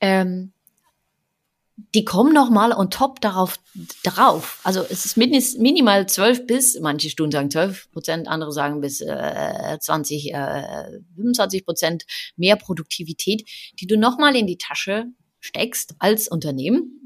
ähm, 0.00 0.52
die 1.94 2.04
kommen 2.04 2.32
noch 2.32 2.48
mal 2.48 2.72
on 2.72 2.90
top 2.90 3.20
darauf 3.20 3.58
drauf. 4.02 4.60
Also 4.64 4.82
es 4.88 5.04
ist 5.04 5.16
minimal 5.16 6.08
zwölf 6.08 6.46
bis, 6.46 6.78
manche 6.80 7.10
Stunden 7.10 7.32
sagen 7.32 7.50
zwölf 7.50 7.90
Prozent, 7.92 8.28
andere 8.28 8.52
sagen 8.52 8.80
bis 8.80 9.02
äh, 9.02 9.78
20, 9.78 10.32
äh, 10.32 11.00
25 11.16 11.66
Prozent 11.66 12.06
mehr 12.36 12.56
Produktivität, 12.56 13.46
die 13.78 13.86
du 13.86 13.98
noch 13.98 14.18
mal 14.18 14.34
in 14.36 14.46
die 14.46 14.58
Tasche 14.58 15.06
steckst 15.40 15.94
als 15.98 16.28
Unternehmen 16.28 17.05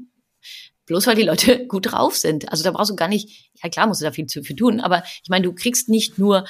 bloß 0.91 1.07
weil 1.07 1.15
die 1.15 1.23
Leute 1.23 1.65
gut 1.67 1.91
drauf 1.91 2.17
sind. 2.17 2.49
Also 2.49 2.65
da 2.65 2.71
brauchst 2.71 2.91
du 2.91 2.95
gar 2.97 3.07
nicht, 3.07 3.49
ja 3.63 3.69
klar 3.69 3.87
musst 3.87 4.01
du 4.01 4.05
da 4.05 4.11
viel 4.11 4.25
zu 4.25 4.43
viel 4.43 4.57
tun, 4.57 4.81
aber 4.81 5.03
ich 5.23 5.29
meine, 5.29 5.45
du 5.45 5.53
kriegst 5.53 5.87
nicht 5.87 6.19
nur 6.19 6.45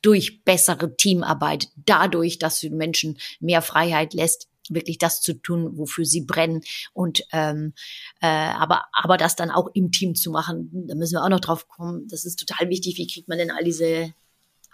durch 0.00 0.42
bessere 0.42 0.96
Teamarbeit, 0.96 1.68
dadurch, 1.76 2.38
dass 2.38 2.60
du 2.60 2.70
Menschen 2.70 3.18
mehr 3.40 3.60
Freiheit 3.60 4.14
lässt, 4.14 4.48
wirklich 4.70 4.96
das 4.96 5.20
zu 5.20 5.34
tun, 5.34 5.76
wofür 5.76 6.06
sie 6.06 6.22
brennen 6.22 6.62
und 6.94 7.24
ähm, 7.32 7.74
äh, 8.22 8.26
aber 8.26 8.84
aber 8.92 9.18
das 9.18 9.36
dann 9.36 9.50
auch 9.50 9.68
im 9.74 9.92
Team 9.92 10.14
zu 10.14 10.30
machen, 10.30 10.70
da 10.88 10.94
müssen 10.94 11.16
wir 11.16 11.22
auch 11.22 11.28
noch 11.28 11.40
drauf 11.40 11.68
kommen. 11.68 12.08
Das 12.08 12.24
ist 12.24 12.36
total 12.36 12.70
wichtig. 12.70 12.96
Wie 12.96 13.06
kriegt 13.06 13.28
man 13.28 13.36
denn 13.36 13.50
all 13.50 13.64
diese 13.64 14.14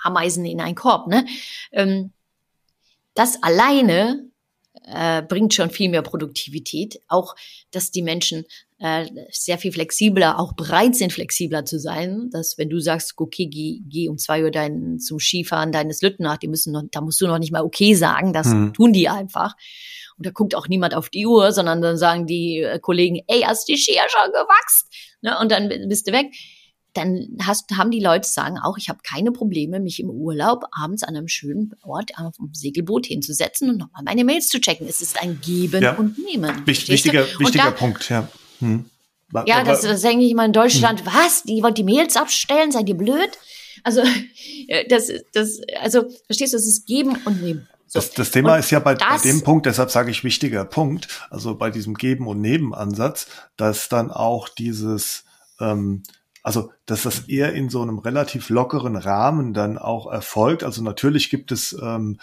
Ameisen 0.00 0.44
in 0.44 0.60
einen 0.60 0.76
Korb? 0.76 1.08
Ne? 1.08 1.26
Ähm, 1.72 2.12
das 3.14 3.42
alleine 3.42 4.30
äh, 4.84 5.22
bringt 5.22 5.54
schon 5.54 5.70
viel 5.70 5.90
mehr 5.90 6.02
Produktivität. 6.02 7.00
Auch, 7.08 7.34
dass 7.72 7.90
die 7.90 8.02
Menschen 8.02 8.44
äh, 8.80 9.06
sehr 9.30 9.58
viel 9.58 9.72
flexibler, 9.72 10.38
auch 10.38 10.54
bereit 10.54 10.96
sind, 10.96 11.12
flexibler 11.12 11.64
zu 11.64 11.78
sein. 11.78 12.30
Dass 12.32 12.58
wenn 12.58 12.70
du 12.70 12.80
sagst, 12.80 13.14
okay, 13.16 13.46
geh, 13.46 13.80
geh 13.86 14.08
um 14.08 14.18
zwei 14.18 14.42
Uhr 14.42 14.50
dein, 14.50 14.98
zum 14.98 15.20
Skifahren 15.20 15.70
deines 15.70 16.02
Lütten 16.02 16.24
nach, 16.24 16.38
die 16.38 16.48
müssen 16.48 16.72
noch, 16.72 16.82
da 16.90 17.00
musst 17.00 17.20
du 17.20 17.26
noch 17.26 17.38
nicht 17.38 17.52
mal 17.52 17.62
okay 17.62 17.94
sagen, 17.94 18.32
das 18.32 18.48
hm. 18.48 18.72
tun 18.72 18.92
die 18.92 19.08
einfach. 19.08 19.54
Und 20.16 20.26
da 20.26 20.30
guckt 20.30 20.54
auch 20.54 20.68
niemand 20.68 20.94
auf 20.94 21.10
die 21.10 21.26
Uhr, 21.26 21.52
sondern 21.52 21.80
dann 21.80 21.96
sagen 21.96 22.26
die 22.26 22.58
äh, 22.58 22.78
Kollegen, 22.78 23.20
ey, 23.26 23.42
hast 23.42 23.68
die 23.68 23.76
Skier 23.76 24.02
schon 24.08 24.32
gewachst? 24.32 24.86
Ne? 25.22 25.38
Und 25.38 25.52
dann 25.52 25.68
bist 25.88 26.08
du 26.08 26.12
weg 26.12 26.26
dann 26.94 27.36
hast, 27.42 27.70
haben 27.76 27.90
die 27.90 28.00
Leute 28.00 28.28
sagen 28.28 28.58
auch, 28.58 28.76
ich 28.76 28.88
habe 28.88 28.98
keine 29.02 29.32
Probleme, 29.32 29.80
mich 29.80 30.00
im 30.00 30.10
Urlaub 30.10 30.64
abends 30.72 31.02
an 31.02 31.16
einem 31.16 31.28
schönen 31.28 31.72
Ort 31.82 32.12
auf 32.18 32.36
dem 32.36 32.52
Segelboot 32.52 33.06
hinzusetzen 33.06 33.70
und 33.70 33.78
nochmal 33.78 34.02
meine 34.04 34.24
Mails 34.24 34.48
zu 34.48 34.60
checken. 34.60 34.88
Es 34.88 35.00
ist 35.00 35.20
ein 35.22 35.40
Geben 35.40 35.82
ja. 35.82 35.94
und 35.94 36.18
Nehmen. 36.18 36.66
wichtiger 36.66 37.26
wichtiger 37.38 37.64
da, 37.64 37.70
Punkt, 37.70 38.08
ja. 38.08 38.28
Hm. 38.60 38.84
Ja, 39.46 39.62
das, 39.62 39.82
das 39.82 40.02
denke 40.02 40.24
ich 40.24 40.34
mal 40.34 40.46
in 40.46 40.52
Deutschland. 40.52 41.00
Hm. 41.00 41.06
Was? 41.06 41.42
Die 41.44 41.62
wollen 41.62 41.74
die 41.74 41.84
Mails 41.84 42.16
abstellen? 42.16 42.72
Seid 42.72 42.88
ihr 42.88 42.96
blöd? 42.96 43.30
Also, 43.84 44.02
das, 44.88 45.10
das, 45.32 45.60
also, 45.80 46.08
verstehst 46.26 46.52
du, 46.52 46.56
es 46.56 46.66
ist 46.66 46.86
Geben 46.86 47.16
und 47.24 47.42
Nehmen. 47.42 47.68
So. 47.86 47.98
Das, 47.98 48.12
das 48.12 48.30
Thema 48.30 48.54
und 48.54 48.60
ist 48.60 48.70
ja 48.70 48.78
bei, 48.78 48.94
bei 48.94 49.18
dem 49.18 49.42
Punkt, 49.42 49.66
deshalb 49.66 49.90
sage 49.90 50.12
ich 50.12 50.22
wichtiger 50.22 50.64
Punkt, 50.64 51.08
also 51.28 51.56
bei 51.56 51.70
diesem 51.70 51.94
Geben- 51.94 52.28
und 52.28 52.40
Nebenansatz, 52.40 53.26
dass 53.56 53.88
dann 53.88 54.12
auch 54.12 54.48
dieses, 54.48 55.24
ähm, 55.58 56.04
also 56.44 56.70
dass 56.86 57.02
das 57.02 57.28
eher 57.28 57.52
in 57.52 57.68
so 57.68 57.82
einem 57.82 57.98
relativ 57.98 58.48
lockeren 58.48 58.94
Rahmen 58.94 59.54
dann 59.54 59.76
auch 59.76 60.10
erfolgt. 60.10 60.62
Also 60.62 60.84
natürlich 60.84 61.30
gibt 61.30 61.50
es 61.50 61.76
ähm, 61.82 62.20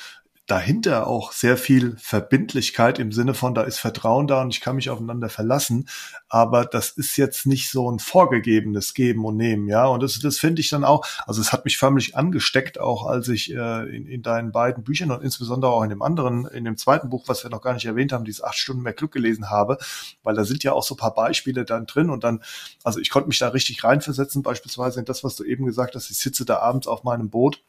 dahinter 0.48 1.08
auch 1.08 1.34
sehr 1.34 1.58
viel 1.58 1.98
Verbindlichkeit 1.98 3.00
im 3.00 3.12
Sinne 3.12 3.34
von, 3.34 3.54
da 3.54 3.64
ist 3.64 3.80
Vertrauen 3.80 4.28
da 4.28 4.42
und 4.42 4.50
ich 4.50 4.62
kann 4.62 4.78
mich 4.78 4.90
aufeinander 4.90 5.28
verlassen. 5.28 5.90
Aber 6.30 6.64
das 6.64 6.90
ist 6.92 7.18
jetzt 7.18 7.46
nicht 7.46 7.70
so 7.70 7.92
ein 7.92 8.00
vorgegebenes 8.00 8.94
Geben 8.94 9.26
und 9.26 9.36
Nehmen, 9.36 9.68
ja. 9.68 9.86
Und 9.86 10.02
das, 10.02 10.18
das 10.20 10.40
finde 10.40 10.62
ich 10.62 10.70
dann 10.70 10.86
auch, 10.86 11.06
also 11.26 11.42
es 11.42 11.52
hat 11.52 11.66
mich 11.66 11.78
förmlich 11.78 12.16
angesteckt, 12.16 12.80
auch 12.80 13.06
als 13.06 13.28
ich 13.28 13.54
äh, 13.54 13.96
in, 13.96 14.08
in 14.08 14.22
deinen 14.22 14.54
beiden 14.54 14.86
Büchern 14.86 15.12
und 15.12 15.22
insbesondere 15.22 15.72
auch 15.72 15.84
in 15.84 15.90
dem 15.90 16.02
anderen, 16.02 16.46
in 16.46 16.64
dem 16.64 16.78
zweiten 16.78 17.10
Buch, 17.10 17.26
was 17.28 17.44
wir 17.44 17.52
noch 17.52 17.62
gar 17.62 17.74
nicht 17.74 17.86
erwähnt 17.86 18.14
haben, 18.14 18.24
dieses 18.24 18.42
acht 18.42 18.58
Stunden 18.58 18.84
mehr 18.84 18.94
Glück 18.94 19.12
gelesen 19.12 19.50
habe, 19.50 19.78
weil 20.24 20.36
da 20.36 20.46
sind 20.46 20.64
ja 20.64 20.72
auch 20.72 20.84
so 20.84 20.96
paar 20.96 21.14
Beispiele 21.14 21.66
dann 21.66 21.86
drin 21.88 22.10
und 22.10 22.24
dann, 22.24 22.42
also 22.86 23.02
ich 23.02 23.10
konnte 23.10 23.28
mich 23.28 23.40
da 23.40 23.50
richtig 23.50 23.84
reinversetzen, 23.84 24.44
beispielsweise 24.44 25.00
in 25.00 25.06
das, 25.06 25.26
was 25.26 25.36
du 25.36 25.44
eben 25.44 25.66
gesagt 25.66 25.96
hast, 25.96 26.10
ich 26.10 26.20
sitze 26.20 26.46
da 26.46 26.60
abends 26.60 26.88
auf 26.88 27.04
meinem 27.04 27.30
Boot 27.30 27.62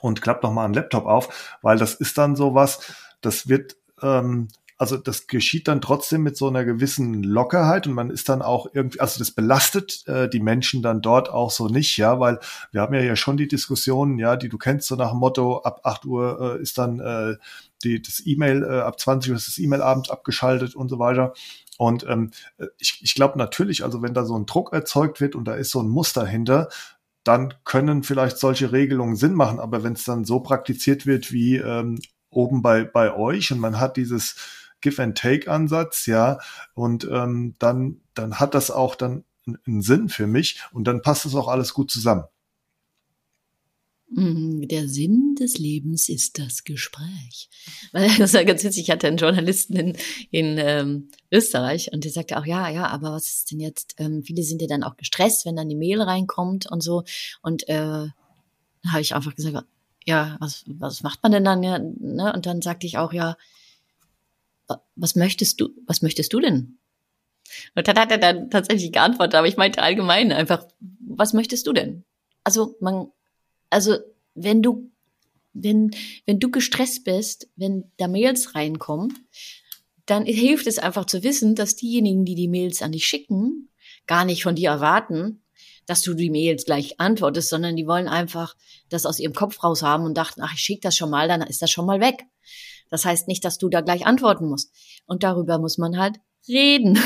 und 0.00 0.22
klappt 0.22 0.42
noch 0.42 0.52
mal 0.52 0.64
einen 0.64 0.74
Laptop 0.74 1.06
auf, 1.06 1.56
weil 1.62 1.78
das 1.78 1.94
ist 1.94 2.18
dann 2.18 2.36
sowas, 2.36 2.80
das 3.20 3.48
wird 3.48 3.76
ähm, 4.02 4.48
also 4.78 4.96
das 4.96 5.26
geschieht 5.26 5.66
dann 5.66 5.80
trotzdem 5.80 6.22
mit 6.22 6.36
so 6.36 6.46
einer 6.46 6.64
gewissen 6.64 7.24
Lockerheit 7.24 7.88
und 7.88 7.94
man 7.94 8.10
ist 8.10 8.28
dann 8.28 8.42
auch 8.42 8.68
irgendwie, 8.72 9.00
also 9.00 9.18
das 9.18 9.32
belastet 9.32 10.06
äh, 10.06 10.28
die 10.28 10.38
Menschen 10.38 10.82
dann 10.82 11.02
dort 11.02 11.30
auch 11.30 11.50
so 11.50 11.66
nicht, 11.66 11.96
ja, 11.96 12.20
weil 12.20 12.38
wir 12.70 12.80
haben 12.80 12.94
ja 12.94 13.02
ja 13.02 13.16
schon 13.16 13.36
die 13.36 13.48
Diskussionen, 13.48 14.18
ja, 14.20 14.36
die 14.36 14.48
du 14.48 14.56
kennst, 14.56 14.86
so 14.86 14.94
nach 14.94 15.10
dem 15.10 15.18
Motto, 15.18 15.62
ab 15.62 15.80
8 15.82 16.04
Uhr 16.04 16.58
äh, 16.58 16.62
ist 16.62 16.78
dann 16.78 17.00
äh, 17.00 17.34
die, 17.82 18.00
das 18.00 18.22
E-Mail, 18.24 18.62
äh, 18.62 18.80
ab 18.80 19.00
20 19.00 19.32
Uhr 19.32 19.36
ist 19.36 19.48
das 19.48 19.58
E-Mail 19.58 19.82
abends 19.82 20.10
abgeschaltet 20.10 20.76
und 20.76 20.88
so 20.88 21.00
weiter. 21.00 21.32
Und 21.76 22.04
ähm, 22.08 22.30
ich, 22.78 23.00
ich 23.02 23.14
glaube 23.14 23.38
natürlich, 23.38 23.84
also 23.84 24.02
wenn 24.02 24.14
da 24.14 24.24
so 24.24 24.36
ein 24.36 24.46
Druck 24.46 24.72
erzeugt 24.72 25.20
wird 25.20 25.34
und 25.34 25.44
da 25.44 25.54
ist 25.54 25.70
so 25.70 25.80
ein 25.80 25.88
Muster 25.88 26.26
hinter, 26.26 26.68
dann 27.28 27.52
können 27.64 28.04
vielleicht 28.04 28.38
solche 28.38 28.72
Regelungen 28.72 29.14
Sinn 29.14 29.34
machen. 29.34 29.60
Aber 29.60 29.84
wenn 29.84 29.92
es 29.92 30.04
dann 30.04 30.24
so 30.24 30.40
praktiziert 30.40 31.04
wird 31.04 31.30
wie 31.30 31.56
ähm, 31.56 32.00
oben 32.30 32.62
bei, 32.62 32.84
bei 32.84 33.14
euch 33.14 33.52
und 33.52 33.60
man 33.60 33.78
hat 33.78 33.98
dieses 33.98 34.36
Give-and-Take-Ansatz, 34.80 36.06
ja, 36.06 36.38
und 36.72 37.06
ähm, 37.10 37.54
dann, 37.58 38.00
dann 38.14 38.40
hat 38.40 38.54
das 38.54 38.70
auch 38.70 38.94
dann 38.94 39.24
einen 39.66 39.82
Sinn 39.82 40.08
für 40.08 40.26
mich 40.26 40.62
und 40.72 40.84
dann 40.84 41.02
passt 41.02 41.26
es 41.26 41.34
auch 41.34 41.48
alles 41.48 41.74
gut 41.74 41.90
zusammen. 41.90 42.24
Mhm, 44.10 44.66
der 44.68 44.88
Sinn 44.88 45.34
des 45.38 45.58
Lebens 45.58 46.08
ist 46.08 46.38
das 46.38 46.64
Gespräch. 46.64 47.50
Weil 47.92 48.08
das 48.16 48.32
war 48.32 48.44
ganz 48.44 48.64
witzig, 48.64 48.84
ich 48.84 48.90
hatte 48.90 49.06
einen 49.06 49.18
Journalisten 49.18 49.76
in, 49.76 49.96
in 50.30 50.58
ähm, 50.58 51.10
Österreich 51.30 51.92
und 51.92 52.04
der 52.04 52.10
sagte 52.10 52.38
auch, 52.38 52.46
ja, 52.46 52.68
ja, 52.70 52.86
aber 52.86 53.12
was 53.12 53.28
ist 53.28 53.50
denn 53.50 53.60
jetzt, 53.60 53.94
ähm, 53.98 54.22
viele 54.22 54.42
sind 54.42 54.62
ja 54.62 54.68
dann 54.68 54.82
auch 54.82 54.96
gestresst, 54.96 55.44
wenn 55.44 55.56
dann 55.56 55.68
die 55.68 55.76
Mail 55.76 56.00
reinkommt 56.00 56.70
und 56.70 56.82
so. 56.82 57.04
Und 57.42 57.68
äh, 57.68 58.08
habe 58.86 59.00
ich 59.00 59.14
einfach 59.14 59.34
gesagt, 59.34 59.66
ja, 60.06 60.38
was, 60.40 60.64
was 60.66 61.02
macht 61.02 61.22
man 61.22 61.32
denn 61.32 61.44
dann? 61.44 61.62
Ja, 61.62 61.78
ne? 61.78 62.32
Und 62.32 62.46
dann 62.46 62.62
sagte 62.62 62.86
ich 62.86 62.96
auch, 62.96 63.12
ja, 63.12 63.36
was 64.96 65.16
möchtest 65.16 65.60
du, 65.60 65.68
was 65.86 66.00
möchtest 66.00 66.32
du 66.32 66.40
denn? 66.40 66.78
Und 67.74 67.88
dann 67.88 67.98
hat 67.98 68.10
er 68.10 68.18
dann 68.18 68.50
tatsächlich 68.50 68.92
geantwortet, 68.92 69.34
aber 69.34 69.48
ich 69.48 69.56
meinte 69.56 69.82
allgemein 69.82 70.32
einfach, 70.32 70.66
was 71.00 71.34
möchtest 71.34 71.66
du 71.66 71.72
denn? 71.74 72.04
Also 72.44 72.76
man 72.80 73.10
also 73.70 73.96
wenn 74.34 74.62
du, 74.62 74.90
wenn, 75.52 75.90
wenn 76.26 76.38
du 76.38 76.50
gestresst 76.50 77.04
bist, 77.04 77.48
wenn 77.56 77.90
da 77.96 78.08
Mails 78.08 78.54
reinkommen, 78.54 79.26
dann 80.06 80.24
hilft 80.24 80.66
es 80.66 80.78
einfach 80.78 81.04
zu 81.04 81.22
wissen, 81.22 81.54
dass 81.54 81.76
diejenigen, 81.76 82.24
die 82.24 82.34
die 82.34 82.48
Mails 82.48 82.82
an 82.82 82.92
dich 82.92 83.06
schicken, 83.06 83.68
gar 84.06 84.24
nicht 84.24 84.42
von 84.42 84.54
dir 84.54 84.70
erwarten, 84.70 85.42
dass 85.86 86.02
du 86.02 86.14
die 86.14 86.30
Mails 86.30 86.64
gleich 86.64 87.00
antwortest, 87.00 87.48
sondern 87.48 87.76
die 87.76 87.86
wollen 87.86 88.08
einfach 88.08 88.56
das 88.88 89.06
aus 89.06 89.18
ihrem 89.18 89.34
Kopf 89.34 89.62
raus 89.62 89.82
haben 89.82 90.04
und 90.04 90.16
dachten, 90.16 90.42
ach, 90.42 90.52
ich 90.54 90.60
schicke 90.60 90.82
das 90.82 90.96
schon 90.96 91.10
mal, 91.10 91.28
dann 91.28 91.42
ist 91.42 91.62
das 91.62 91.70
schon 91.70 91.86
mal 91.86 92.00
weg. 92.00 92.24
Das 92.90 93.04
heißt 93.04 93.28
nicht, 93.28 93.44
dass 93.44 93.58
du 93.58 93.68
da 93.68 93.80
gleich 93.80 94.06
antworten 94.06 94.48
musst. 94.48 94.72
Und 95.06 95.22
darüber 95.22 95.58
muss 95.58 95.78
man 95.78 95.98
halt 95.98 96.20
reden 96.48 96.98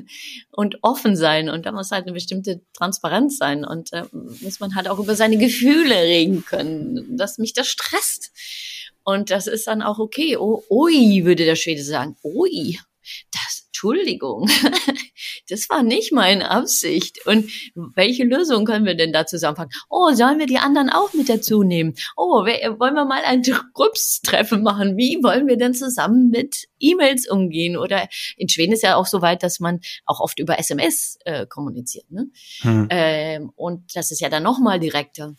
und 0.50 0.78
offen 0.82 1.16
sein. 1.16 1.48
Und 1.48 1.66
da 1.66 1.72
muss 1.72 1.90
halt 1.90 2.04
eine 2.04 2.12
bestimmte 2.12 2.60
Transparenz 2.72 3.38
sein. 3.38 3.64
Und 3.64 3.92
äh, 3.92 4.04
muss 4.12 4.60
man 4.60 4.74
halt 4.74 4.88
auch 4.88 4.98
über 4.98 5.14
seine 5.14 5.38
Gefühle 5.38 5.94
reden 5.94 6.44
können, 6.44 7.16
dass 7.16 7.38
mich 7.38 7.52
das 7.52 7.68
stresst. 7.68 8.32
Und 9.04 9.30
das 9.30 9.46
ist 9.46 9.66
dann 9.66 9.82
auch 9.82 9.98
okay. 9.98 10.36
Oh, 10.36 10.62
ui, 10.70 11.24
würde 11.24 11.44
der 11.44 11.56
Schwede 11.56 11.82
sagen. 11.82 12.16
Ui, 12.22 12.78
das, 13.32 13.66
Entschuldigung, 13.68 14.48
das 15.50 15.68
war 15.68 15.82
nicht 15.82 16.12
meine 16.12 16.50
Absicht. 16.50 17.26
Und 17.26 17.50
welche 17.74 18.24
Lösung 18.24 18.64
können 18.64 18.84
wir 18.84 18.94
denn 18.94 19.12
da 19.12 19.26
zusammenfangen? 19.26 19.72
Oh, 19.88 20.12
sollen 20.14 20.38
wir 20.38 20.46
die 20.46 20.58
anderen 20.58 20.90
auch 20.90 21.12
mit 21.12 21.28
dazu 21.28 21.62
nehmen? 21.62 21.94
Oh, 22.16 22.44
wollen 22.44 22.94
wir 22.94 23.04
mal 23.04 23.22
ein 23.24 23.42
Gruppstreffen 23.74 24.62
machen? 24.62 24.96
Wie 24.96 25.18
wollen 25.22 25.46
wir 25.46 25.56
denn 25.56 25.74
zusammen 25.74 26.30
mit 26.30 26.68
E-Mails 26.78 27.28
umgehen? 27.28 27.76
Oder 27.76 28.08
in 28.36 28.48
Schweden 28.48 28.72
ist 28.72 28.82
ja 28.82 28.96
auch 28.96 29.06
so 29.06 29.22
weit, 29.22 29.42
dass 29.42 29.60
man 29.60 29.80
auch 30.06 30.20
oft 30.20 30.38
über 30.38 30.58
SMS 30.58 31.18
äh, 31.24 31.46
kommuniziert. 31.46 32.10
Ne? 32.10 32.30
Hm. 32.60 32.86
Ähm, 32.90 33.52
und 33.56 33.96
das 33.96 34.10
ist 34.10 34.20
ja 34.20 34.28
dann 34.28 34.42
nochmal 34.42 34.80
direkter. 34.80 35.34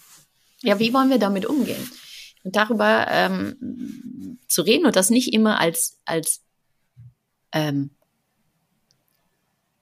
Ja, 0.64 0.80
wie 0.80 0.94
wollen 0.94 1.10
wir 1.10 1.20
damit 1.20 1.46
umgehen? 1.46 1.90
Und 2.44 2.56
darüber 2.56 3.08
ähm, 3.10 4.40
zu 4.48 4.62
reden 4.64 4.86
und 4.86 4.96
das 4.96 5.10
nicht 5.10 5.34
immer 5.34 5.60
als, 5.60 6.00
als 6.06 6.44
ähm, 7.52 7.92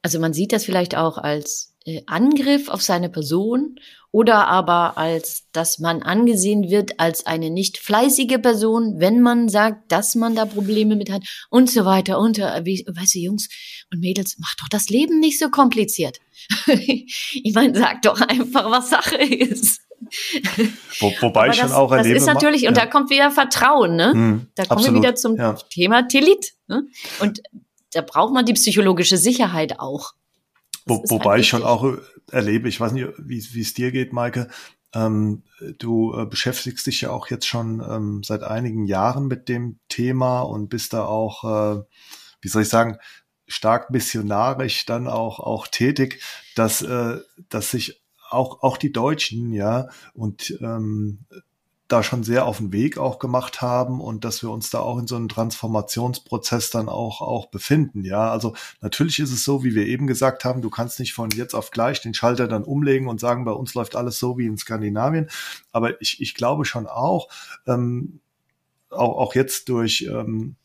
also 0.01 0.19
man 0.19 0.33
sieht 0.33 0.53
das 0.53 0.65
vielleicht 0.65 0.95
auch 0.95 1.17
als 1.17 1.75
äh, 1.85 2.01
Angriff 2.05 2.69
auf 2.69 2.81
seine 2.81 3.09
Person 3.09 3.79
oder 4.11 4.47
aber 4.47 4.97
als, 4.97 5.43
dass 5.51 5.77
man 5.77 6.01
angesehen 6.01 6.69
wird 6.69 6.99
als 6.99 7.25
eine 7.27 7.51
nicht 7.51 7.77
fleißige 7.77 8.41
Person, 8.41 8.99
wenn 8.99 9.21
man 9.21 9.49
sagt, 9.49 9.91
dass 9.91 10.15
man 10.15 10.35
da 10.35 10.45
Probleme 10.45 10.95
mit 10.95 11.11
hat 11.11 11.23
und 11.49 11.69
so 11.69 11.85
weiter. 11.85 12.17
Und, 12.19 12.39
äh, 12.39 12.65
wie, 12.65 12.85
weißt 12.87 13.15
du, 13.15 13.19
Jungs 13.19 13.49
und 13.91 13.99
Mädels, 13.99 14.37
macht 14.39 14.61
doch 14.61 14.69
das 14.69 14.89
Leben 14.89 15.19
nicht 15.19 15.37
so 15.37 15.49
kompliziert. 15.49 16.19
ich 16.67 17.51
meine, 17.53 17.77
sag 17.77 18.01
doch 18.01 18.19
einfach, 18.21 18.71
was 18.71 18.89
Sache 18.89 19.17
ist. 19.17 19.81
Wo, 20.99 21.13
wobei 21.19 21.41
Aber 21.41 21.53
ich 21.53 21.59
schon 21.59 21.71
auch 21.71 21.91
erlebe. 21.91 22.15
Das 22.15 22.23
ist 22.23 22.27
natürlich, 22.27 22.63
ja. 22.63 22.69
und 22.69 22.77
da 22.77 22.87
kommt 22.87 23.11
wieder 23.11 23.29
Vertrauen, 23.29 23.95
ne? 23.95 24.11
Hm, 24.11 24.47
da 24.55 24.63
kommen 24.63 24.79
absolut, 24.79 24.95
wir 24.95 25.07
wieder 25.07 25.15
zum 25.15 25.35
ja. 25.37 25.53
Thema 25.69 26.07
Telit. 26.07 26.53
Ne? 26.67 26.87
Und 27.19 27.41
da 27.91 28.01
braucht 28.01 28.33
man 28.33 28.45
die 28.45 28.53
psychologische 28.53 29.17
Sicherheit 29.17 29.79
auch. 29.79 30.13
Wo, 30.85 31.03
wobei 31.07 31.31
halt 31.31 31.41
ich 31.41 31.49
schon 31.49 31.63
auch 31.63 31.85
erlebe, 32.31 32.69
ich 32.69 32.79
weiß 32.79 32.93
nicht, 32.93 33.07
wie 33.17 33.61
es 33.61 33.73
dir 33.73 33.91
geht, 33.91 34.13
Maike, 34.13 34.49
ähm, 34.93 35.43
du 35.77 36.15
äh, 36.15 36.25
beschäftigst 36.25 36.87
dich 36.87 37.01
ja 37.01 37.11
auch 37.11 37.29
jetzt 37.29 37.45
schon 37.45 37.83
ähm, 37.87 38.23
seit 38.23 38.43
einigen 38.43 38.85
Jahren 38.85 39.27
mit 39.27 39.47
dem 39.47 39.79
Thema 39.87 40.41
und 40.41 40.69
bist 40.69 40.93
da 40.93 41.05
auch, 41.05 41.43
äh, 41.43 41.83
wie 42.41 42.47
soll 42.47 42.63
ich 42.63 42.69
sagen, 42.69 42.97
stark 43.47 43.91
missionarisch 43.91 44.85
dann 44.85 45.07
auch 45.07 45.39
auch 45.39 45.67
tätig, 45.67 46.23
dass 46.55 46.81
äh, 46.81 47.17
dass 47.49 47.71
sich 47.71 48.01
auch 48.29 48.63
auch 48.63 48.77
die 48.77 48.91
Deutschen 48.91 49.53
ja 49.53 49.89
und 50.13 50.57
ähm, 50.61 51.25
da 51.89 52.03
schon 52.03 52.23
sehr 52.23 52.45
auf 52.45 52.57
den 52.59 52.71
Weg 52.71 52.99
auch 52.99 53.17
gemacht 53.17 53.61
haben 53.61 53.99
und 53.99 54.23
dass 54.23 54.43
wir 54.43 54.51
uns 54.51 54.69
da 54.69 54.79
auch 54.79 54.99
in 54.99 55.07
so 55.07 55.15
einem 55.15 55.27
Transformationsprozess 55.27 56.69
dann 56.69 56.87
auch, 56.87 57.21
auch 57.21 57.47
befinden. 57.47 58.05
Ja, 58.05 58.31
also 58.31 58.55
natürlich 58.79 59.19
ist 59.19 59.31
es 59.31 59.43
so, 59.43 59.63
wie 59.63 59.73
wir 59.73 59.87
eben 59.87 60.05
gesagt 60.05 60.45
haben, 60.45 60.61
du 60.61 60.69
kannst 60.69 60.99
nicht 60.99 61.13
von 61.13 61.31
jetzt 61.31 61.55
auf 61.55 61.71
gleich 61.71 61.99
den 61.99 62.13
Schalter 62.13 62.47
dann 62.47 62.63
umlegen 62.63 63.07
und 63.07 63.19
sagen, 63.19 63.43
bei 63.43 63.51
uns 63.51 63.73
läuft 63.73 63.95
alles 63.95 64.19
so 64.19 64.37
wie 64.37 64.45
in 64.45 64.57
Skandinavien. 64.57 65.29
Aber 65.71 65.99
ich, 65.99 66.21
ich 66.21 66.35
glaube 66.35 66.63
schon 66.63 66.85
auch, 66.85 67.27
ähm, 67.65 68.19
auch, 68.91 69.17
auch 69.17 69.35
jetzt 69.35 69.67
durch, 69.67 70.07
ähm, 70.09 70.55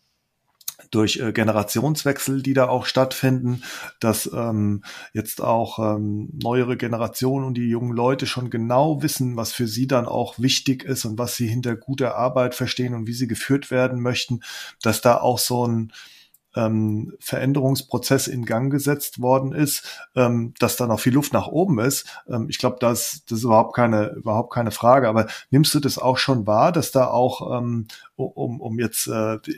durch 0.91 1.19
äh, 1.19 1.33
Generationswechsel, 1.33 2.43
die 2.43 2.55
da 2.55 2.69
auch 2.69 2.87
stattfinden, 2.87 3.63
dass 4.01 4.31
ähm, 4.33 4.83
jetzt 5.13 5.41
auch 5.41 5.79
ähm, 5.79 6.31
neuere 6.33 6.77
Generationen 6.77 7.47
und 7.47 7.55
die 7.55 7.69
jungen 7.69 7.93
Leute 7.93 8.27
schon 8.27 8.51
genau 8.51 9.03
wissen, 9.03 9.37
was 9.37 9.53
für 9.53 9.67
sie 9.67 9.87
dann 9.87 10.07
auch 10.07 10.39
wichtig 10.39 10.85
ist 10.85 11.05
und 11.05 11.19
was 11.19 11.37
sie 11.37 11.47
hinter 11.47 11.77
guter 11.77 12.17
Arbeit 12.17 12.55
verstehen 12.55 12.95
und 12.95 13.07
wie 13.07 13.13
sie 13.13 13.29
geführt 13.29 13.71
werden 13.71 14.01
möchten, 14.01 14.41
dass 14.83 15.01
da 15.01 15.19
auch 15.19 15.39
so 15.39 15.67
ein 15.67 15.93
ähm, 16.57 17.15
Veränderungsprozess 17.21 18.27
in 18.27 18.45
Gang 18.45 18.71
gesetzt 18.71 19.21
worden 19.21 19.53
ist, 19.53 19.85
ähm, 20.15 20.55
dass 20.59 20.77
da 20.77 20.87
noch 20.87 21.01
viel 21.01 21.15
Luft 21.15 21.33
nach 21.33 21.49
oben 21.49 21.79
ist. 21.79 22.07
Ähm, 22.29 22.49
ich 22.49 22.59
glaube, 22.59 22.77
das, 22.81 23.23
das 23.27 23.39
ist 23.39 23.45
überhaupt 23.45 23.75
keine, 23.75 24.11
überhaupt 24.11 24.53
keine 24.53 24.71
Frage. 24.71 25.09
Aber 25.09 25.27
nimmst 25.51 25.75
du 25.75 25.81
das 25.81 25.99
auch 25.99 26.19
schon 26.19 26.47
wahr, 26.47 26.73
dass 26.73 26.93
da 26.93 27.09
auch, 27.09 27.59
ähm, 27.59 27.89
um, 28.17 28.61
um 28.61 28.79
jetzt, 28.79 29.07
äh, 29.07 29.39
du 29.39 29.53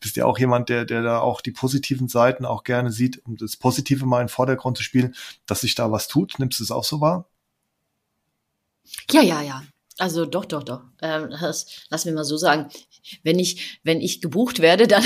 bist 0.00 0.16
ja 0.16 0.24
auch 0.26 0.38
jemand, 0.38 0.68
der, 0.68 0.84
der 0.84 1.02
da 1.02 1.20
auch 1.20 1.40
die 1.40 1.52
positiven 1.52 2.08
Seiten 2.08 2.44
auch 2.44 2.64
gerne 2.64 2.92
sieht, 2.92 3.24
um 3.26 3.36
das 3.36 3.56
Positive 3.56 4.06
mal 4.06 4.20
in 4.20 4.26
den 4.26 4.30
Vordergrund 4.30 4.76
zu 4.76 4.82
spielen, 4.82 5.14
dass 5.46 5.62
sich 5.62 5.74
da 5.74 5.90
was 5.90 6.08
tut. 6.08 6.38
Nimmst 6.38 6.60
du 6.60 6.64
es 6.64 6.70
auch 6.70 6.84
so 6.84 7.00
wahr? 7.00 7.26
Ja, 9.10 9.22
ja, 9.22 9.42
ja. 9.42 9.62
Also 9.98 10.24
doch, 10.24 10.44
doch, 10.44 10.64
doch. 10.64 10.82
Ähm, 11.02 11.30
das, 11.30 11.66
lass 11.88 12.04
mir 12.04 12.12
mal 12.12 12.24
so 12.24 12.36
sagen. 12.36 12.68
Wenn 13.22 13.38
ich, 13.38 13.78
wenn 13.84 14.00
ich 14.00 14.20
gebucht 14.20 14.60
werde, 14.60 14.88
dann, 14.88 15.04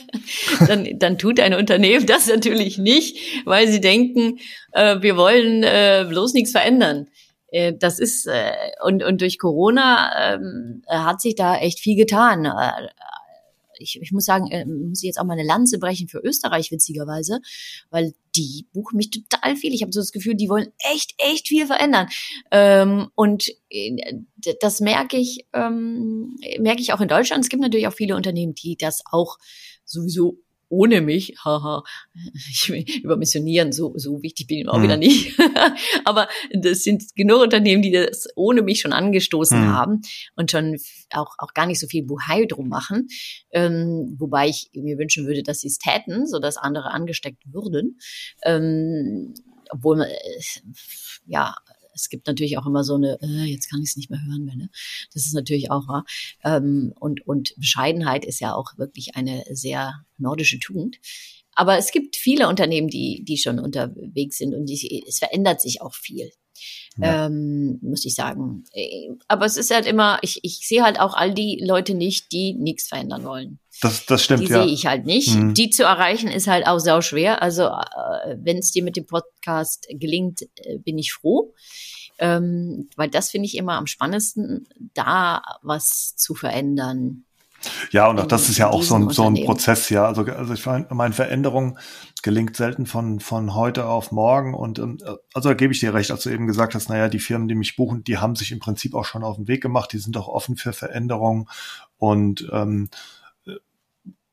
dann, 0.66 0.98
dann 0.98 1.18
tut 1.18 1.40
ein 1.40 1.54
Unternehmen 1.54 2.04
das 2.04 2.26
natürlich 2.26 2.78
nicht, 2.78 3.16
weil 3.46 3.68
sie 3.68 3.80
denken, 3.80 4.38
äh, 4.72 5.00
wir 5.00 5.16
wollen 5.16 5.62
äh, 5.62 6.04
bloß 6.08 6.34
nichts 6.34 6.50
verändern. 6.50 7.08
Äh, 7.50 7.74
das 7.78 7.98
ist 7.98 8.26
äh, 8.26 8.52
und 8.82 9.02
und 9.02 9.20
durch 9.20 9.38
Corona 9.38 10.34
ähm, 10.34 10.82
hat 10.88 11.20
sich 11.20 11.34
da 11.34 11.56
echt 11.56 11.80
viel 11.80 11.96
getan. 11.96 12.46
Ich, 13.80 14.00
ich 14.00 14.12
muss 14.12 14.24
sagen, 14.24 14.50
äh, 14.50 14.64
muss 14.64 15.02
ich 15.02 15.06
jetzt 15.06 15.18
auch 15.18 15.24
mal 15.24 15.34
eine 15.34 15.46
Lanze 15.46 15.78
brechen 15.78 16.08
für 16.08 16.18
Österreich, 16.18 16.70
witzigerweise, 16.70 17.40
weil 17.90 18.14
die 18.36 18.66
buchen 18.72 18.96
mich 18.96 19.10
total 19.10 19.56
viel. 19.56 19.74
Ich 19.74 19.82
habe 19.82 19.92
so 19.92 20.00
das 20.00 20.12
Gefühl, 20.12 20.34
die 20.34 20.48
wollen 20.48 20.68
echt, 20.92 21.14
echt 21.18 21.48
viel 21.48 21.66
verändern. 21.66 22.08
Ähm, 22.50 23.08
und 23.14 23.48
äh, 23.70 24.14
das 24.60 24.80
merke 24.80 25.16
ich, 25.16 25.46
ähm, 25.52 26.36
merke 26.58 26.80
ich 26.80 26.92
auch 26.92 27.00
in 27.00 27.08
Deutschland. 27.08 27.44
Es 27.44 27.50
gibt 27.50 27.62
natürlich 27.62 27.88
auch 27.88 27.94
viele 27.94 28.16
Unternehmen, 28.16 28.54
die 28.54 28.76
das 28.76 29.02
auch 29.10 29.38
sowieso 29.84 30.38
ohne 30.68 31.00
mich, 31.00 31.34
haha, 31.44 31.82
ich 32.50 32.68
will 32.68 32.84
übermissionieren, 33.02 33.72
so, 33.72 33.92
so 33.96 34.22
wichtig 34.22 34.46
bin 34.46 34.58
ich 34.58 34.68
auch 34.68 34.78
mhm. 34.78 34.82
wieder 34.82 34.96
nicht. 34.96 35.38
Aber 36.04 36.28
das 36.52 36.84
sind 36.84 37.04
genug 37.16 37.42
Unternehmen, 37.42 37.82
die 37.82 37.92
das 37.92 38.28
ohne 38.36 38.62
mich 38.62 38.80
schon 38.80 38.92
angestoßen 38.92 39.60
mhm. 39.60 39.72
haben 39.72 40.02
und 40.36 40.50
schon 40.50 40.76
auch, 41.10 41.34
auch 41.38 41.54
gar 41.54 41.66
nicht 41.66 41.80
so 41.80 41.86
viel 41.86 42.04
Buhai 42.04 42.44
drum 42.46 42.68
machen. 42.68 43.08
Ähm, 43.50 44.16
wobei 44.18 44.48
ich 44.48 44.70
mir 44.74 44.98
wünschen 44.98 45.26
würde, 45.26 45.42
dass 45.42 45.60
sie 45.60 45.68
es 45.68 45.78
täten, 45.78 46.26
sodass 46.26 46.56
andere 46.56 46.90
angesteckt 46.90 47.42
würden. 47.46 47.98
Ähm, 48.42 49.34
obwohl 49.70 50.02
äh, 50.02 50.08
ja, 51.26 51.54
es 51.98 52.08
gibt 52.08 52.26
natürlich 52.26 52.58
auch 52.58 52.66
immer 52.66 52.84
so 52.84 52.94
eine, 52.94 53.18
äh, 53.20 53.44
jetzt 53.44 53.68
kann 53.68 53.82
ich 53.82 53.90
es 53.90 53.96
nicht 53.96 54.10
mehr 54.10 54.24
hören, 54.24 54.46
wenn, 54.46 54.58
ne? 54.58 54.70
Das 55.12 55.26
ist 55.26 55.34
natürlich 55.34 55.70
auch 55.70 55.88
wahr. 55.88 56.04
Ähm, 56.44 56.92
und, 56.98 57.26
und 57.26 57.54
Bescheidenheit 57.56 58.24
ist 58.24 58.40
ja 58.40 58.54
auch 58.54 58.78
wirklich 58.78 59.16
eine 59.16 59.44
sehr 59.50 60.04
nordische 60.16 60.58
Tugend. 60.58 60.98
Aber 61.54 61.76
es 61.76 61.90
gibt 61.90 62.16
viele 62.16 62.48
Unternehmen, 62.48 62.88
die, 62.88 63.24
die 63.24 63.36
schon 63.36 63.58
unterwegs 63.58 64.38
sind 64.38 64.54
und 64.54 64.66
die, 64.66 65.04
es 65.06 65.18
verändert 65.18 65.60
sich 65.60 65.82
auch 65.82 65.94
viel. 65.94 66.30
Ja. 66.96 67.26
Ähm, 67.26 67.78
muss 67.82 68.04
ich 68.04 68.14
sagen. 68.14 68.64
Äh, 68.72 69.10
aber 69.28 69.46
es 69.46 69.56
ist 69.56 69.72
halt 69.72 69.86
immer, 69.86 70.18
ich, 70.22 70.40
ich 70.42 70.66
sehe 70.66 70.82
halt 70.82 70.98
auch 71.00 71.14
all 71.14 71.32
die 71.32 71.62
Leute 71.64 71.94
nicht, 71.94 72.32
die 72.32 72.54
nichts 72.54 72.88
verändern 72.88 73.24
wollen. 73.24 73.58
Das, 73.80 74.06
das 74.06 74.24
stimmt, 74.24 74.40
die 74.40 74.52
ja. 74.52 74.62
sehe 74.62 74.72
ich 74.72 74.86
halt 74.86 75.06
nicht. 75.06 75.34
Mhm. 75.34 75.54
Die 75.54 75.70
zu 75.70 75.84
erreichen 75.84 76.28
ist 76.28 76.48
halt 76.48 76.66
auch 76.66 76.80
sau 76.80 77.00
schwer. 77.00 77.42
Also 77.42 77.64
äh, 77.64 78.36
wenn 78.38 78.58
es 78.58 78.72
dir 78.72 78.82
mit 78.82 78.96
dem 78.96 79.06
Podcast 79.06 79.86
gelingt, 79.90 80.42
äh, 80.42 80.78
bin 80.78 80.98
ich 80.98 81.12
froh. 81.12 81.54
Ähm, 82.18 82.88
weil 82.96 83.08
das 83.08 83.30
finde 83.30 83.46
ich 83.46 83.56
immer 83.56 83.74
am 83.74 83.86
spannendsten, 83.86 84.66
da 84.94 85.42
was 85.62 86.16
zu 86.16 86.34
verändern. 86.34 87.24
Ja, 87.90 88.08
und 88.08 88.20
auch 88.20 88.26
das 88.26 88.48
ist 88.48 88.58
ja 88.58 88.68
auch 88.68 88.82
so 88.82 88.94
ein, 88.94 89.10
so 89.10 89.24
ein 89.24 89.34
Prozess, 89.34 89.88
ja. 89.90 90.04
Also, 90.04 90.22
also 90.24 90.54
ich 90.54 90.64
meine, 90.90 91.12
Veränderung 91.12 91.78
gelingt 92.22 92.56
selten 92.56 92.86
von, 92.86 93.20
von 93.20 93.54
heute 93.54 93.86
auf 93.86 94.12
morgen. 94.12 94.54
Und 94.54 94.78
ähm, 94.78 94.98
also 95.34 95.48
da 95.48 95.54
gebe 95.54 95.72
ich 95.72 95.80
dir 95.80 95.94
recht, 95.94 96.10
als 96.10 96.22
du 96.22 96.30
eben 96.30 96.46
gesagt 96.46 96.74
hast, 96.74 96.88
naja, 96.88 97.08
die 97.08 97.18
Firmen, 97.18 97.48
die 97.48 97.54
mich 97.54 97.76
buchen, 97.76 98.04
die 98.04 98.18
haben 98.18 98.36
sich 98.36 98.52
im 98.52 98.60
Prinzip 98.60 98.94
auch 98.94 99.04
schon 99.04 99.24
auf 99.24 99.36
den 99.36 99.48
Weg 99.48 99.62
gemacht, 99.62 99.92
die 99.92 99.98
sind 99.98 100.16
auch 100.16 100.28
offen 100.28 100.56
für 100.56 100.72
Veränderungen. 100.72 101.48
Und 101.96 102.48
ähm, 102.52 102.90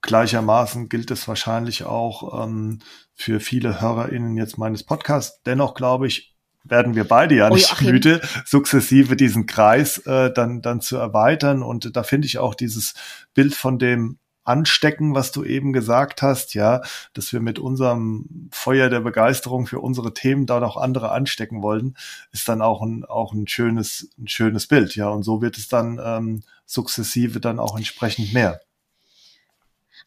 Gleichermaßen 0.06 0.88
gilt 0.88 1.10
es 1.10 1.28
wahrscheinlich 1.28 1.84
auch 1.84 2.44
ähm, 2.44 2.80
für 3.16 3.40
viele 3.40 3.82
HörerInnen 3.82 4.38
jetzt 4.38 4.60
meines 4.60 4.84
Podcasts. 4.84 5.42
Dennoch 5.48 5.74
glaube 5.74 6.06
ich, 6.06 6.35
werden 6.66 6.96
wir 6.96 7.06
beide 7.06 7.36
ja 7.36 7.50
nicht 7.50 7.76
oh, 7.82 7.84
müde, 7.84 8.22
sukzessive 8.46 9.16
diesen 9.16 9.46
Kreis 9.46 10.00
äh, 10.00 10.32
dann, 10.34 10.62
dann 10.62 10.82
zu 10.82 10.98
erweitern. 10.98 11.64
Und 11.64 11.96
da 11.96 12.04
finde 12.04 12.28
ich 12.28 12.38
auch 12.38 12.56
dieses 12.56 12.94
Bild 13.34 13.56
von 13.56 13.80
dem 13.80 14.18
Anstecken, 14.46 15.16
was 15.16 15.32
du 15.32 15.44
eben 15.44 15.74
gesagt 15.74 16.22
hast, 16.22 16.54
ja, 16.54 16.82
dass 17.14 17.34
wir 17.34 17.40
mit 17.40 17.58
unserem 17.58 18.50
Feuer 18.52 18.90
der 18.90 19.00
Begeisterung 19.00 19.66
für 19.66 19.80
unsere 19.80 20.14
Themen 20.14 20.46
da 20.46 20.60
noch 20.60 20.78
andere 20.78 21.12
anstecken 21.12 21.64
wollen, 21.64 21.98
ist 22.32 22.48
dann 22.48 22.62
auch 22.62 22.82
ein, 22.84 23.04
auch 23.06 23.34
ein 23.34 23.48
schönes, 23.48 24.10
ein 24.20 24.28
schönes 24.28 24.68
Bild, 24.68 24.96
ja. 24.96 25.10
Und 25.10 25.24
so 25.24 25.42
wird 25.42 25.58
es 25.58 25.68
dann 25.68 26.00
ähm, 26.04 26.44
sukzessive 26.66 27.40
dann 27.40 27.60
auch 27.60 27.76
entsprechend 27.76 28.34
mehr. 28.34 28.62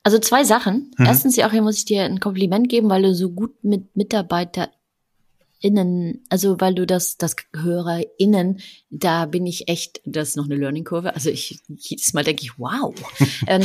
Also 0.05 0.21
zwei 0.21 0.45
Sachen. 0.45 0.93
Mhm. 0.97 1.07
Erstens, 1.07 1.35
ja, 1.35 1.49
auch 1.49 1.51
hier 1.51 1.63
muss 1.63 1.79
ich 1.79 1.85
dir 1.85 2.05
ein 2.05 2.21
Kompliment 2.21 2.69
geben, 2.69 2.89
weil 2.89 3.03
du 3.03 3.15
so 3.15 3.31
gut 3.31 3.53
mit 3.65 3.95
MitarbeiterInnen, 5.63 6.25
also 6.29 6.61
weil 6.61 6.75
du 6.75 6.87
das, 6.87 7.17
das 7.17 7.37
HörerInnen, 7.55 8.61
da 8.91 9.27
bin 9.27 9.47
ich 9.47 9.69
echt, 9.69 10.01
das 10.05 10.31
ist 10.31 10.37
noch 10.37 10.47
eine 10.47 10.57
Learning-Kurve. 10.57 11.15
Also 11.15 11.31
ich, 11.31 11.61
jedes 11.69 12.13
Mal 12.15 12.25
denke 12.25 12.43
ich, 12.43 12.59
wow. 12.59 12.95
ähm, 13.47 13.63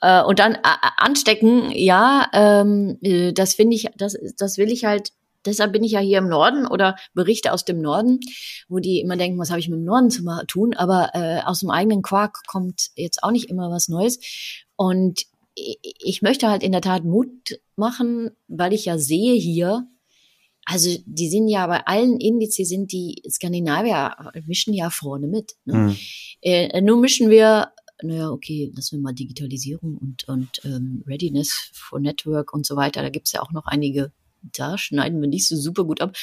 äh, 0.00 0.22
und 0.22 0.38
dann 0.38 0.54
äh, 0.54 0.60
anstecken, 0.98 1.70
ja, 1.70 2.28
ähm, 2.32 2.98
äh, 3.02 3.32
das 3.32 3.54
finde 3.54 3.76
ich, 3.76 3.88
das, 3.96 4.16
das 4.38 4.58
will 4.58 4.70
ich 4.70 4.84
halt 4.84 5.12
deshalb 5.44 5.72
bin 5.72 5.84
ich 5.84 5.92
ja 5.92 6.00
hier 6.00 6.18
im 6.18 6.28
Norden 6.28 6.66
oder 6.66 6.96
berichte 7.14 7.52
aus 7.52 7.64
dem 7.64 7.80
Norden, 7.80 8.18
wo 8.68 8.80
die 8.80 9.00
immer 9.00 9.16
denken, 9.16 9.38
was 9.38 9.50
habe 9.50 9.60
ich 9.60 9.68
mit 9.68 9.78
dem 9.78 9.84
Norden 9.84 10.10
zu 10.10 10.24
tun, 10.48 10.74
aber 10.74 11.10
äh, 11.14 11.40
aus 11.44 11.60
dem 11.60 11.70
eigenen 11.70 12.02
Quark 12.02 12.44
kommt 12.48 12.88
jetzt 12.96 13.22
auch 13.22 13.30
nicht 13.30 13.48
immer 13.48 13.70
was 13.70 13.86
Neues. 13.86 14.18
Und 14.74 15.22
ich 15.54 16.20
möchte 16.20 16.48
halt 16.48 16.64
in 16.64 16.72
der 16.72 16.80
Tat 16.80 17.04
Mut 17.04 17.60
machen, 17.76 18.32
weil 18.48 18.72
ich 18.72 18.86
ja 18.86 18.98
sehe 18.98 19.34
hier, 19.34 19.86
also 20.66 20.90
die 21.06 21.30
sind 21.30 21.48
ja 21.48 21.66
bei 21.68 21.86
allen 21.86 22.18
Indizes 22.18 22.68
sind 22.68 22.92
die 22.92 23.22
Skandinavier 23.30 24.16
mischen 24.46 24.74
ja 24.74 24.90
vorne 24.90 25.28
mit. 25.28 25.54
Ne? 25.64 25.74
Mhm. 25.74 25.96
Äh, 26.42 26.80
nur 26.80 26.98
mischen 26.98 27.30
wir, 27.30 27.72
naja, 28.02 28.30
okay, 28.30 28.72
lassen 28.74 28.96
wir 28.96 29.02
mal 29.02 29.14
Digitalisierung 29.14 29.96
und, 29.96 30.28
und 30.28 30.60
ähm, 30.64 31.04
Readiness 31.06 31.70
for 31.72 32.00
Network 32.00 32.52
und 32.52 32.66
so 32.66 32.74
weiter. 32.74 33.02
Da 33.02 33.10
gibt's 33.10 33.32
ja 33.32 33.42
auch 33.42 33.52
noch 33.52 33.66
einige, 33.66 34.12
da 34.42 34.76
schneiden 34.76 35.20
wir 35.20 35.28
nicht 35.28 35.46
so 35.46 35.56
super 35.56 35.84
gut 35.84 36.00
ab. 36.00 36.16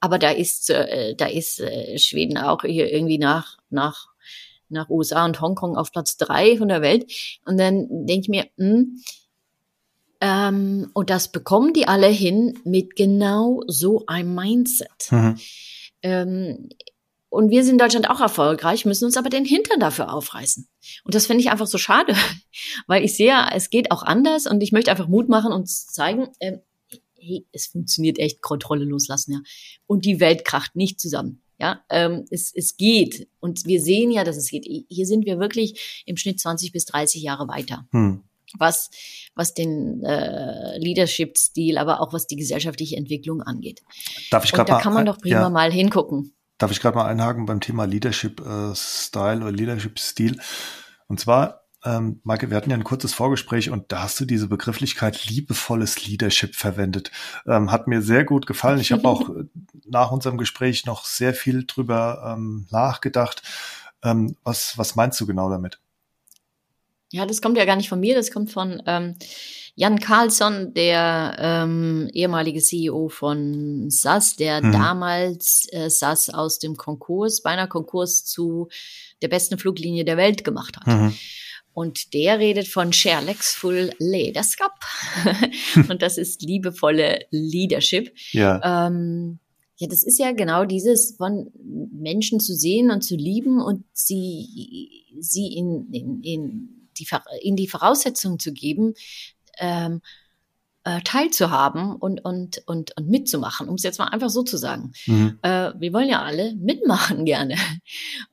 Aber 0.00 0.18
da 0.18 0.30
ist, 0.30 0.70
äh, 0.70 1.14
da 1.14 1.26
ist 1.26 1.60
äh, 1.60 1.98
Schweden 1.98 2.38
auch 2.38 2.62
hier 2.62 2.90
irgendwie 2.90 3.18
nach, 3.18 3.58
nach 3.68 4.08
nach 4.72 4.88
USA 4.88 5.24
und 5.24 5.40
Hongkong 5.40 5.76
auf 5.76 5.90
Platz 5.90 6.16
drei 6.16 6.56
von 6.56 6.68
der 6.68 6.80
Welt. 6.80 7.10
Und 7.44 7.58
dann 7.58 7.88
denke 8.06 8.20
ich 8.22 8.28
mir, 8.28 8.46
mh, 8.56 8.70
hm, 8.70 9.02
ähm, 10.20 10.90
und 10.92 11.10
das 11.10 11.32
bekommen 11.32 11.72
die 11.72 11.88
alle 11.88 12.08
hin 12.08 12.58
mit 12.64 12.94
genau 12.96 13.62
so 13.66 14.04
einem 14.06 14.34
Mindset. 14.34 15.10
Mhm. 15.10 15.38
Ähm, 16.02 16.68
und 17.30 17.50
wir 17.50 17.62
sind 17.62 17.74
in 17.74 17.78
Deutschland 17.78 18.10
auch 18.10 18.20
erfolgreich, 18.20 18.84
müssen 18.84 19.04
uns 19.04 19.16
aber 19.16 19.30
den 19.30 19.44
Hintern 19.44 19.78
dafür 19.78 20.12
aufreißen. 20.12 20.68
Und 21.04 21.14
das 21.14 21.26
finde 21.26 21.42
ich 21.42 21.50
einfach 21.50 21.68
so 21.68 21.78
schade, 21.78 22.14
weil 22.86 23.04
ich 23.04 23.16
sehe, 23.16 23.34
es 23.54 23.70
geht 23.70 23.92
auch 23.92 24.02
anders 24.02 24.46
und 24.46 24.60
ich 24.62 24.72
möchte 24.72 24.90
einfach 24.90 25.08
Mut 25.08 25.28
machen 25.28 25.52
und 25.52 25.68
zeigen, 25.68 26.28
äh, 26.40 26.58
hey, 27.14 27.46
es 27.52 27.66
funktioniert 27.66 28.18
echt, 28.18 28.42
Kontrolle 28.42 28.84
loslassen, 28.84 29.32
ja. 29.32 29.40
Und 29.86 30.04
die 30.04 30.20
Welt 30.20 30.44
kracht 30.44 30.74
nicht 30.74 31.00
zusammen. 31.00 31.42
Ja, 31.58 31.84
ähm, 31.90 32.24
es, 32.30 32.52
es 32.54 32.78
geht. 32.78 33.28
Und 33.38 33.66
wir 33.66 33.82
sehen 33.82 34.10
ja, 34.10 34.24
dass 34.24 34.38
es 34.38 34.48
geht. 34.48 34.64
Hier 34.88 35.06
sind 35.06 35.26
wir 35.26 35.38
wirklich 35.38 36.02
im 36.06 36.16
Schnitt 36.16 36.40
20 36.40 36.72
bis 36.72 36.86
30 36.86 37.22
Jahre 37.22 37.48
weiter. 37.48 37.86
Hm. 37.92 38.24
Was, 38.58 38.90
was 39.34 39.54
den 39.54 40.02
äh, 40.02 40.76
Leadership-Stil, 40.78 41.78
aber 41.78 42.00
auch 42.00 42.12
was 42.12 42.26
die 42.26 42.36
gesellschaftliche 42.36 42.96
Entwicklung 42.96 43.42
angeht. 43.42 43.82
Darf 44.30 44.44
ich 44.44 44.52
gerade 44.52 44.72
Da 44.72 44.80
kann 44.80 44.92
man 44.92 45.06
doch 45.06 45.18
prima 45.18 45.42
ja. 45.42 45.50
mal 45.50 45.72
hingucken. 45.72 46.34
darf 46.58 46.70
ich 46.70 46.80
gerade 46.80 46.96
mal 46.96 47.06
einhaken 47.06 47.46
beim 47.46 47.60
Thema 47.60 47.84
Leadership 47.84 48.40
äh, 48.40 48.72
oder 49.16 49.52
Leadership 49.52 49.98
Stil. 49.98 50.38
Und 51.06 51.20
zwar, 51.20 51.60
ähm, 51.84 52.20
Maike, 52.24 52.50
wir 52.50 52.56
hatten 52.56 52.70
ja 52.70 52.76
ein 52.76 52.84
kurzes 52.84 53.14
Vorgespräch 53.14 53.70
und 53.70 53.90
da 53.90 54.02
hast 54.02 54.20
du 54.20 54.24
diese 54.24 54.48
Begrifflichkeit 54.48 55.26
liebevolles 55.26 56.06
Leadership 56.06 56.54
verwendet. 56.54 57.10
Ähm, 57.46 57.70
hat 57.70 57.86
mir 57.86 58.02
sehr 58.02 58.24
gut 58.24 58.46
gefallen. 58.46 58.80
Ich 58.80 58.92
habe 58.92 59.08
auch 59.08 59.30
nach 59.86 60.10
unserem 60.10 60.36
Gespräch 60.36 60.84
noch 60.86 61.04
sehr 61.04 61.34
viel 61.34 61.64
drüber 61.66 62.34
ähm, 62.36 62.66
nachgedacht. 62.70 63.42
Ähm, 64.02 64.36
was, 64.44 64.76
was 64.76 64.96
meinst 64.96 65.20
du 65.20 65.26
genau 65.26 65.48
damit? 65.50 65.80
Ja, 67.12 67.26
das 67.26 67.42
kommt 67.42 67.58
ja 67.58 67.64
gar 67.64 67.76
nicht 67.76 67.88
von 67.88 68.00
mir, 68.00 68.14
das 68.14 68.30
kommt 68.30 68.50
von 68.50 68.82
ähm, 68.86 69.16
Jan 69.74 69.98
Carlsson, 69.98 70.74
der 70.74 71.36
ähm, 71.38 72.08
ehemalige 72.12 72.60
CEO 72.60 73.08
von 73.08 73.90
SAS, 73.90 74.36
der 74.36 74.62
mhm. 74.62 74.72
damals 74.72 75.66
äh, 75.72 75.88
SAS 75.88 76.30
aus 76.30 76.58
dem 76.58 76.76
Konkurs, 76.76 77.42
beinahe 77.42 77.68
Konkurs 77.68 78.24
zu 78.24 78.68
der 79.22 79.28
besten 79.28 79.58
Fluglinie 79.58 80.04
der 80.04 80.16
Welt 80.16 80.44
gemacht 80.44 80.76
hat. 80.76 80.86
Mhm. 80.86 81.14
Und 81.72 82.14
der 82.14 82.38
redet 82.38 82.68
von 82.68 82.92
Sherlexful 82.92 83.92
Leadership. 83.98 84.72
Und 85.88 86.02
das 86.02 86.18
ist 86.18 86.42
liebevolle 86.42 87.20
Leadership. 87.30 88.12
Ja. 88.32 88.86
Ähm, 88.86 89.38
ja, 89.76 89.88
das 89.88 90.02
ist 90.02 90.18
ja 90.18 90.32
genau 90.32 90.66
dieses 90.66 91.16
von 91.16 91.50
Menschen 91.90 92.38
zu 92.38 92.54
sehen 92.54 92.90
und 92.90 93.00
zu 93.00 93.16
lieben 93.16 93.62
und 93.62 93.86
sie, 93.94 94.90
sie 95.20 95.54
in, 95.54 95.88
in, 95.90 96.22
in 96.22 96.79
die, 96.98 97.06
ihnen 97.42 97.56
die 97.56 97.68
Voraussetzungen 97.68 98.38
zu 98.38 98.52
geben, 98.52 98.94
ähm, 99.58 100.00
äh, 100.84 101.00
teilzuhaben 101.02 101.94
und, 101.94 102.24
und, 102.24 102.62
und, 102.66 102.96
und 102.96 103.08
mitzumachen, 103.08 103.68
um 103.68 103.74
es 103.74 103.82
jetzt 103.82 103.98
mal 103.98 104.08
einfach 104.08 104.30
so 104.30 104.42
zu 104.42 104.56
sagen. 104.56 104.92
Mhm. 105.06 105.38
Äh, 105.42 105.72
wir 105.78 105.92
wollen 105.92 106.08
ja 106.08 106.22
alle 106.22 106.54
mitmachen 106.54 107.24
gerne. 107.26 107.56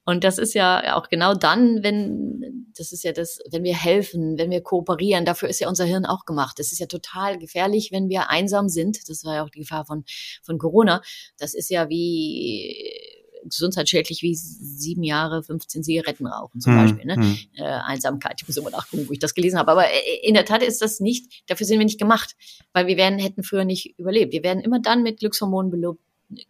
Und 0.05 0.23
das 0.23 0.37
ist 0.37 0.53
ja 0.53 0.95
auch 0.95 1.09
genau 1.09 1.33
dann, 1.33 1.83
wenn, 1.83 2.71
das 2.77 2.93
ist 2.93 3.03
ja 3.03 3.11
das, 3.11 3.39
wenn 3.51 3.63
wir 3.63 3.75
helfen, 3.75 4.37
wenn 4.37 4.49
wir 4.49 4.61
kooperieren, 4.61 5.25
dafür 5.25 5.49
ist 5.49 5.59
ja 5.59 5.67
unser 5.67 5.83
Hirn 5.83 6.05
auch 6.05 6.23
gemacht. 6.23 6.57
Das 6.57 6.71
ist 6.71 6.79
ja 6.79 6.85
total 6.85 7.37
gefährlich, 7.37 7.91
wenn 7.91 8.07
wir 8.07 8.29
einsam 8.29 8.69
sind. 8.69 9.09
Das 9.09 9.25
war 9.25 9.35
ja 9.35 9.43
auch 9.43 9.49
die 9.49 9.59
Gefahr 9.59 9.85
von, 9.85 10.05
von 10.41 10.57
Corona. 10.57 11.01
Das 11.37 11.53
ist 11.53 11.69
ja 11.69 11.89
wie, 11.89 13.16
gesundheitsschädlich 13.43 14.21
wie 14.21 14.35
sieben 14.35 15.03
Jahre 15.03 15.43
15 15.43 15.83
Zigaretten 15.83 16.27
rauchen 16.27 16.61
zum 16.61 16.73
hm, 16.73 16.81
Beispiel. 16.81 17.05
Ne? 17.05 17.15
Hm. 17.15 17.37
Äh, 17.55 17.63
Einsamkeit, 17.63 18.39
ich 18.41 18.47
muss 18.47 18.57
immer 18.57 18.69
nachgucken, 18.69 19.07
wo 19.07 19.13
ich 19.13 19.19
das 19.19 19.33
gelesen 19.33 19.57
habe. 19.59 19.71
Aber 19.71 19.85
äh, 19.85 20.19
in 20.23 20.33
der 20.33 20.45
Tat 20.45 20.63
ist 20.63 20.81
das 20.81 20.99
nicht, 20.99 21.43
dafür 21.47 21.65
sind 21.65 21.79
wir 21.79 21.85
nicht 21.85 21.99
gemacht, 21.99 22.35
weil 22.73 22.87
wir 22.87 22.97
werden, 22.97 23.19
hätten 23.19 23.43
früher 23.43 23.65
nicht 23.65 23.97
überlebt. 23.97 24.33
Wir 24.33 24.43
werden 24.43 24.61
immer 24.61 24.79
dann 24.79 25.03
mit 25.03 25.19
Glückshormonen 25.19 25.71
belobt, 25.71 26.01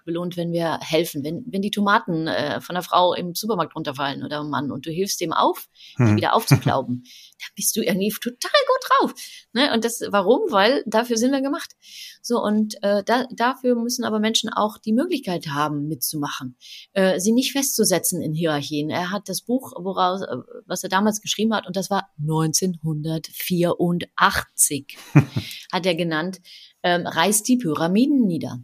belohnt, 0.06 0.38
wenn 0.38 0.52
wir 0.52 0.80
helfen. 0.82 1.24
Wenn, 1.24 1.44
wenn 1.48 1.62
die 1.62 1.72
Tomaten 1.72 2.28
äh, 2.28 2.62
von 2.62 2.74
der 2.74 2.82
Frau 2.82 3.14
im 3.14 3.36
Supermarkt 3.36 3.76
runterfallen 3.76 4.24
oder 4.24 4.44
Mann 4.44 4.72
und 4.72 4.86
du 4.86 4.92
hilfst 4.92 5.22
dem 5.22 5.34
auf, 5.34 5.68
die 5.98 6.04
hm. 6.04 6.18
wieder 6.18 6.34
aufzuklauben, 6.34 7.04
dann 7.04 7.56
bist 7.56 7.76
du 7.76 7.82
irgendwie 7.82 8.10
total 8.10 8.40
gut 8.40 8.90
drauf. 8.90 9.14
Ne? 9.54 9.72
Und 9.74 9.86
das, 9.86 10.02
warum? 10.10 10.52
Weil 10.52 10.84
dafür 10.88 11.18
sind 11.18 11.32
wir 11.32 11.42
gemacht. 11.42 11.76
So, 12.22 12.44
und 12.44 12.76
äh, 12.82 13.04
da, 13.04 13.26
dafür 13.32 13.76
müssen 13.76 14.04
aber 14.04 14.20
Menschen 14.20 14.52
auch 14.52 14.78
die 14.78 14.94
Möglichkeit 14.94 15.48
haben, 15.48 15.88
mitzumachen, 15.88 16.58
äh, 16.94 17.20
sie 17.20 17.32
nicht 17.32 17.52
festzusetzen 17.52 18.22
in 18.22 18.34
Hierarchien. 18.34 18.90
Er 18.90 19.12
hat 19.12 19.30
das 19.30 19.42
Buch, 19.42 19.74
woraus, 19.78 20.24
äh, 20.24 20.38
was 20.66 20.82
er 20.84 20.90
damals 20.90 21.22
geschrieben 21.22 21.54
hat, 21.54 21.68
und 21.68 21.76
das 21.76 21.92
war 21.92 22.10
1984, 22.20 24.98
hat 25.72 25.86
er 25.86 25.96
genannt, 25.96 26.42
ähm, 26.84 27.06
reißt 27.06 27.48
die 27.48 27.58
Pyramiden 27.58 28.26
nieder. 28.26 28.60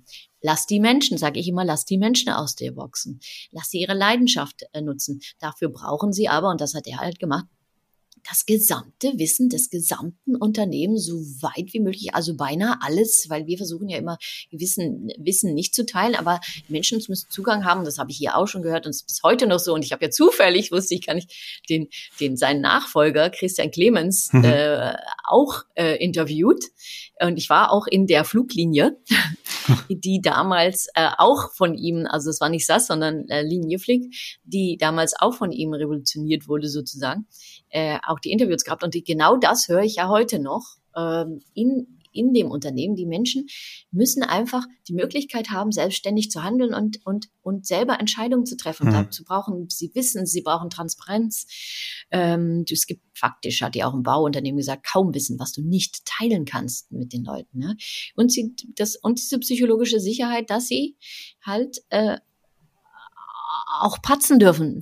Lass 0.46 0.68
die 0.68 0.82
Menschen, 0.82 1.18
sage 1.18 1.40
ich 1.40 1.48
immer, 1.48 1.64
lass 1.64 1.86
die 1.86 1.98
Menschen 1.98 2.30
aus 2.30 2.56
dir 2.56 2.74
boxen. 2.74 3.22
Lass 3.52 3.72
sie 3.72 3.80
ihre 3.80 3.94
Leidenschaft 3.94 4.64
äh, 4.74 4.82
nutzen. 4.82 5.22
Dafür 5.40 5.70
brauchen 5.70 6.12
sie 6.12 6.28
aber, 6.28 6.50
und 6.50 6.60
das 6.60 6.74
hat 6.74 6.86
er 6.86 6.98
halt 6.98 7.18
gemacht, 7.18 7.46
das 8.30 8.46
gesamte 8.46 9.12
Wissen 9.18 9.50
des 9.50 9.70
gesamten 9.70 10.36
Unternehmens 10.36 11.06
so 11.06 11.16
weit 11.42 11.74
wie 11.74 11.80
möglich, 11.80 12.16
also 12.16 12.36
beinahe 12.36 12.78
alles, 12.82 13.26
weil 13.30 13.48
wir 13.48 13.58
versuchen 13.58 13.90
ja 13.90 13.98
immer 13.98 14.18
Wissen, 14.52 15.12
Wissen 15.18 15.54
nicht 15.54 15.76
zu 15.76 15.86
teilen, 15.86 16.16
aber 16.16 16.40
Menschen 16.68 17.02
müssen 17.08 17.30
Zugang 17.30 17.66
haben, 17.66 17.84
das 17.84 17.98
habe 17.98 18.12
ich 18.12 18.18
hier 18.18 18.38
auch 18.38 18.48
schon 18.48 18.62
gehört 18.62 18.86
und 18.86 18.92
es 18.92 18.98
ist 18.98 19.08
bis 19.08 19.24
heute 19.24 19.48
noch 19.48 19.60
so 19.60 19.74
und 19.74 19.84
ich 19.84 19.92
habe 19.92 20.06
ja 20.06 20.12
zufällig, 20.12 20.72
wusste 20.72 20.96
ich 20.96 21.06
gar 21.06 21.16
nicht, 21.16 21.32
den, 21.70 21.90
den 22.20 22.38
seinen 22.38 22.62
Nachfolger 22.62 23.30
Christian 23.30 23.72
Clemens 23.72 24.32
mhm. 24.32 24.46
äh, 24.46 24.96
auch 25.34 25.64
äh, 25.76 25.96
interviewt 26.04 26.64
und 27.20 27.38
ich 27.38 27.50
war 27.50 27.72
auch 27.72 27.88
in 27.88 28.08
der 28.08 28.24
Fluglinie, 28.24 28.98
die 29.90 30.22
damals 30.22 30.88
äh, 30.96 31.10
auch 31.18 31.52
von 31.54 31.76
ihm, 31.76 32.06
also 32.08 32.30
es 32.30 32.40
war 32.42 32.50
nicht 32.50 32.66
SAS, 32.66 32.88
sondern 32.88 33.28
äh, 33.30 33.42
Linieflick, 33.42 34.14
die 34.44 34.78
damals 34.78 35.14
auch 35.20 35.34
von 35.34 35.52
ihm 35.52 35.74
revolutioniert 35.74 36.48
wurde 36.48 36.68
sozusagen 36.68 37.28
äh, 37.70 37.98
auch 38.06 38.20
die 38.20 38.32
Interviews 38.32 38.64
gehabt. 38.64 38.84
Und 38.84 38.94
die, 38.94 39.04
genau 39.04 39.38
das 39.38 39.68
höre 39.68 39.82
ich 39.82 39.96
ja 39.96 40.08
heute 40.08 40.40
noch 40.40 40.78
ähm, 40.96 41.42
in, 41.54 42.00
in 42.14 42.34
dem 42.34 42.50
Unternehmen. 42.52 42.96
Die 42.96 43.06
Menschen 43.06 43.48
müssen 43.92 44.24
einfach 44.24 44.66
die 44.88 44.94
Möglichkeit 44.94 45.50
haben, 45.50 45.72
selbstständig 45.72 46.32
zu 46.32 46.44
handeln 46.44 46.74
und, 46.74 47.06
und, 47.06 47.30
und 47.42 47.66
selber 47.66 48.00
Entscheidungen 48.00 48.46
zu 48.46 48.58
treffen. 48.58 48.88
Mhm. 48.88 48.94
Dazu 48.94 49.24
brauchen 49.24 49.68
sie 49.70 49.92
Wissen, 49.94 50.26
sie 50.26 50.42
brauchen 50.42 50.70
Transparenz. 50.70 51.48
Ähm, 52.12 52.66
es 52.72 52.86
gibt 52.86 53.02
faktisch, 53.18 53.62
hat 53.62 53.76
ja 53.76 53.88
auch 53.88 53.94
ein 53.94 54.04
Bauunternehmen 54.04 54.58
gesagt, 54.58 54.86
kaum 54.86 55.14
Wissen, 55.14 55.40
was 55.40 55.52
du 55.52 55.62
nicht 55.62 56.06
teilen 56.06 56.46
kannst 56.46 56.92
mit 56.92 57.14
den 57.14 57.24
Leuten. 57.24 57.60
Ne? 57.60 57.78
Und, 58.16 58.32
sie, 58.32 58.56
das, 58.76 58.96
und 58.96 59.20
diese 59.20 59.40
psychologische 59.40 60.00
Sicherheit, 60.00 60.50
dass 60.50 60.68
sie 60.68 60.98
halt 61.42 61.84
äh, 61.90 62.18
auch 63.80 64.02
patzen 64.02 64.40
dürfen 64.40 64.82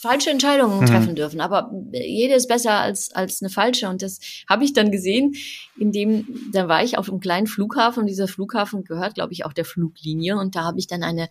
falsche 0.00 0.30
Entscheidungen 0.30 0.80
mhm. 0.80 0.86
treffen 0.86 1.14
dürfen. 1.14 1.42
Aber 1.42 1.70
jede 1.92 2.34
ist 2.34 2.48
besser 2.48 2.72
als, 2.72 3.12
als 3.12 3.42
eine 3.42 3.50
falsche. 3.50 3.88
Und 3.88 4.00
das 4.00 4.18
habe 4.48 4.64
ich 4.64 4.72
dann 4.72 4.90
gesehen, 4.90 5.34
indem, 5.78 6.50
da 6.52 6.68
war 6.68 6.82
ich 6.82 6.96
auf 6.96 7.10
einem 7.10 7.20
kleinen 7.20 7.46
Flughafen 7.46 8.00
und 8.00 8.06
dieser 8.06 8.26
Flughafen 8.26 8.84
gehört, 8.84 9.14
glaube 9.14 9.34
ich, 9.34 9.44
auch 9.44 9.52
der 9.52 9.66
Fluglinie. 9.66 10.38
Und 10.38 10.56
da 10.56 10.64
habe 10.64 10.78
ich 10.78 10.86
dann 10.86 11.02
eine, 11.02 11.28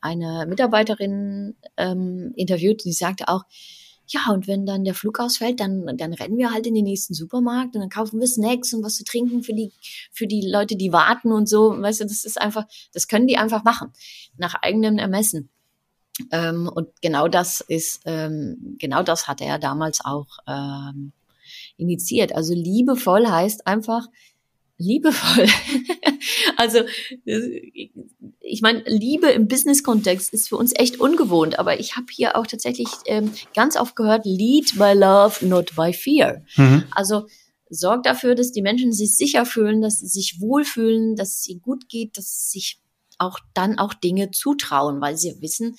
eine 0.00 0.46
Mitarbeiterin 0.48 1.54
ähm, 1.76 2.32
interviewt, 2.34 2.84
die 2.84 2.92
sagte 2.92 3.28
auch, 3.28 3.44
ja, 4.08 4.32
und 4.32 4.48
wenn 4.48 4.66
dann 4.66 4.84
der 4.84 4.94
Flug 4.94 5.20
ausfällt, 5.20 5.60
dann, 5.60 5.96
dann 5.96 6.14
rennen 6.14 6.38
wir 6.38 6.50
halt 6.50 6.66
in 6.66 6.74
den 6.74 6.84
nächsten 6.84 7.14
Supermarkt 7.14 7.74
und 7.74 7.82
dann 7.82 7.90
kaufen 7.90 8.18
wir 8.18 8.26
Snacks 8.26 8.72
und 8.72 8.82
was 8.82 8.96
zu 8.96 9.04
trinken 9.04 9.42
für 9.42 9.52
die, 9.52 9.70
für 10.10 10.26
die 10.26 10.40
Leute, 10.40 10.76
die 10.76 10.92
warten 10.92 11.30
und 11.30 11.48
so. 11.48 11.76
Weißt 11.78 12.00
du, 12.00 12.04
das 12.04 12.24
ist 12.24 12.40
einfach, 12.40 12.64
das 12.92 13.06
können 13.06 13.26
die 13.26 13.36
einfach 13.36 13.64
machen. 13.64 13.92
Nach 14.38 14.54
eigenem 14.54 14.96
Ermessen. 14.98 15.50
Ähm, 16.30 16.68
und 16.72 16.88
genau 17.00 17.28
das 17.28 17.60
ist, 17.60 18.02
ähm, 18.04 18.76
genau 18.78 19.02
das 19.02 19.28
hat 19.28 19.40
er 19.40 19.58
damals 19.58 20.00
auch 20.04 20.26
ähm, 20.46 21.12
initiiert. 21.76 22.34
Also 22.34 22.54
liebevoll 22.54 23.26
heißt 23.26 23.66
einfach 23.66 24.06
liebevoll. 24.78 25.46
also 26.56 26.80
ich 28.40 28.62
meine, 28.62 28.82
Liebe 28.86 29.28
im 29.28 29.48
Business-Kontext 29.48 30.32
ist 30.32 30.48
für 30.48 30.56
uns 30.56 30.72
echt 30.74 31.00
ungewohnt, 31.00 31.58
aber 31.58 31.78
ich 31.80 31.96
habe 31.96 32.06
hier 32.10 32.36
auch 32.36 32.46
tatsächlich 32.46 32.88
ähm, 33.06 33.32
ganz 33.54 33.76
oft 33.76 33.96
gehört, 33.96 34.24
lead 34.24 34.78
by 34.78 34.92
love, 34.94 35.44
not 35.44 35.74
by 35.74 35.92
fear. 35.92 36.42
Mhm. 36.56 36.84
Also 36.92 37.26
sorgt 37.68 38.06
dafür, 38.06 38.34
dass 38.34 38.52
die 38.52 38.62
Menschen 38.62 38.92
sich 38.92 39.16
sicher 39.16 39.44
fühlen, 39.44 39.82
dass 39.82 40.00
sie 40.00 40.06
sich 40.06 40.40
wohlfühlen, 40.40 41.16
dass 41.16 41.40
es 41.40 41.48
ihnen 41.48 41.60
gut 41.60 41.88
geht, 41.88 42.16
dass 42.16 42.50
sie 42.50 42.60
sich 42.60 42.80
auch 43.18 43.38
dann 43.54 43.78
auch 43.78 43.94
Dinge 43.94 44.30
zutrauen, 44.30 45.00
weil 45.00 45.16
sie 45.16 45.40
wissen, 45.40 45.76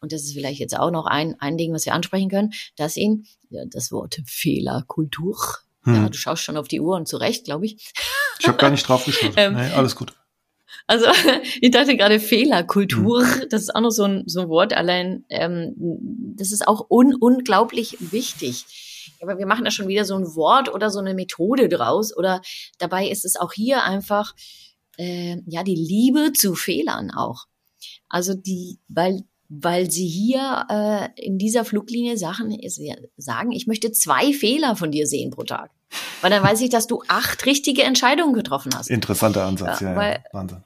und 0.00 0.12
das 0.12 0.22
ist 0.22 0.34
vielleicht 0.34 0.60
jetzt 0.60 0.78
auch 0.78 0.90
noch 0.90 1.06
ein, 1.06 1.36
ein 1.40 1.56
Ding, 1.56 1.72
was 1.72 1.86
wir 1.86 1.94
ansprechen 1.94 2.30
können, 2.30 2.52
dass 2.76 2.96
ihnen 2.96 3.26
ja, 3.50 3.64
das 3.66 3.92
Wort 3.92 4.20
Fehlerkultur, 4.26 5.36
hm. 5.82 5.94
ja, 5.94 6.08
du 6.08 6.16
schaust 6.16 6.42
schon 6.42 6.56
auf 6.56 6.68
die 6.68 6.80
Uhr 6.80 6.96
und 6.96 7.08
zurecht, 7.08 7.44
glaube 7.44 7.66
ich. 7.66 7.92
Ich 8.38 8.48
habe 8.48 8.58
gar 8.58 8.70
nicht 8.70 8.86
drauf 8.86 9.04
geschaut. 9.04 9.32
ähm, 9.36 9.54
nee, 9.54 9.70
alles 9.72 9.96
gut. 9.96 10.14
Also 10.86 11.06
ich 11.60 11.70
dachte 11.70 11.96
gerade 11.96 12.20
Fehlerkultur, 12.20 13.26
hm. 13.26 13.48
das 13.50 13.62
ist 13.62 13.74
auch 13.74 13.80
noch 13.80 13.90
so 13.90 14.04
ein, 14.04 14.24
so 14.26 14.40
ein 14.40 14.48
Wort, 14.48 14.74
allein 14.74 15.24
ähm, 15.28 15.74
das 16.36 16.52
ist 16.52 16.66
auch 16.66 16.86
un 16.90 17.14
unglaublich 17.14 17.96
wichtig. 18.12 18.66
Aber 19.22 19.38
wir 19.38 19.46
machen 19.46 19.64
da 19.64 19.70
schon 19.70 19.88
wieder 19.88 20.04
so 20.04 20.14
ein 20.14 20.34
Wort 20.34 20.72
oder 20.72 20.90
so 20.90 20.98
eine 20.98 21.14
Methode 21.14 21.68
draus. 21.68 22.14
Oder 22.14 22.42
dabei 22.78 23.08
ist 23.08 23.24
es 23.24 23.36
auch 23.36 23.52
hier 23.52 23.82
einfach 23.82 24.34
äh, 24.98 25.36
ja 25.46 25.62
die 25.62 25.74
Liebe 25.74 26.32
zu 26.32 26.54
Fehlern 26.54 27.10
auch. 27.10 27.46
Also 28.08 28.34
die, 28.34 28.78
weil 28.88 29.24
weil 29.48 29.90
sie 29.90 30.06
hier 30.06 30.66
äh, 30.68 31.08
in 31.24 31.38
dieser 31.38 31.64
Fluglinie 31.64 32.18
Sachen 32.18 32.56
sagen, 33.16 33.52
ich 33.52 33.66
möchte 33.66 33.92
zwei 33.92 34.32
Fehler 34.32 34.76
von 34.76 34.90
dir 34.90 35.06
sehen 35.06 35.30
pro 35.30 35.44
Tag. 35.44 35.70
Weil 36.20 36.30
dann 36.30 36.42
weiß 36.42 36.60
ich, 36.62 36.70
dass 36.70 36.86
du 36.86 37.02
acht 37.08 37.46
richtige 37.46 37.84
Entscheidungen 37.84 38.34
getroffen 38.34 38.72
hast. 38.74 38.90
Interessanter 38.90 39.44
Ansatz, 39.44 39.80
ja, 39.80 39.90
ja, 39.90 39.96
weil, 39.96 40.12
ja. 40.12 40.20
Wahnsinn. 40.32 40.64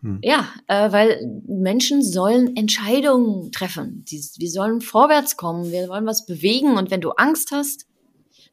Hm. 0.00 0.18
Ja, 0.22 0.48
äh, 0.66 0.90
weil 0.90 1.42
Menschen 1.46 2.02
sollen 2.02 2.56
Entscheidungen 2.56 3.52
treffen. 3.52 4.04
Die, 4.10 4.20
wir 4.38 4.50
sollen 4.50 4.80
vorwärts 4.80 5.36
kommen, 5.36 5.70
wir 5.70 5.88
wollen 5.88 6.06
was 6.06 6.26
bewegen 6.26 6.76
und 6.76 6.90
wenn 6.90 7.00
du 7.00 7.10
Angst 7.10 7.50
hast, 7.52 7.86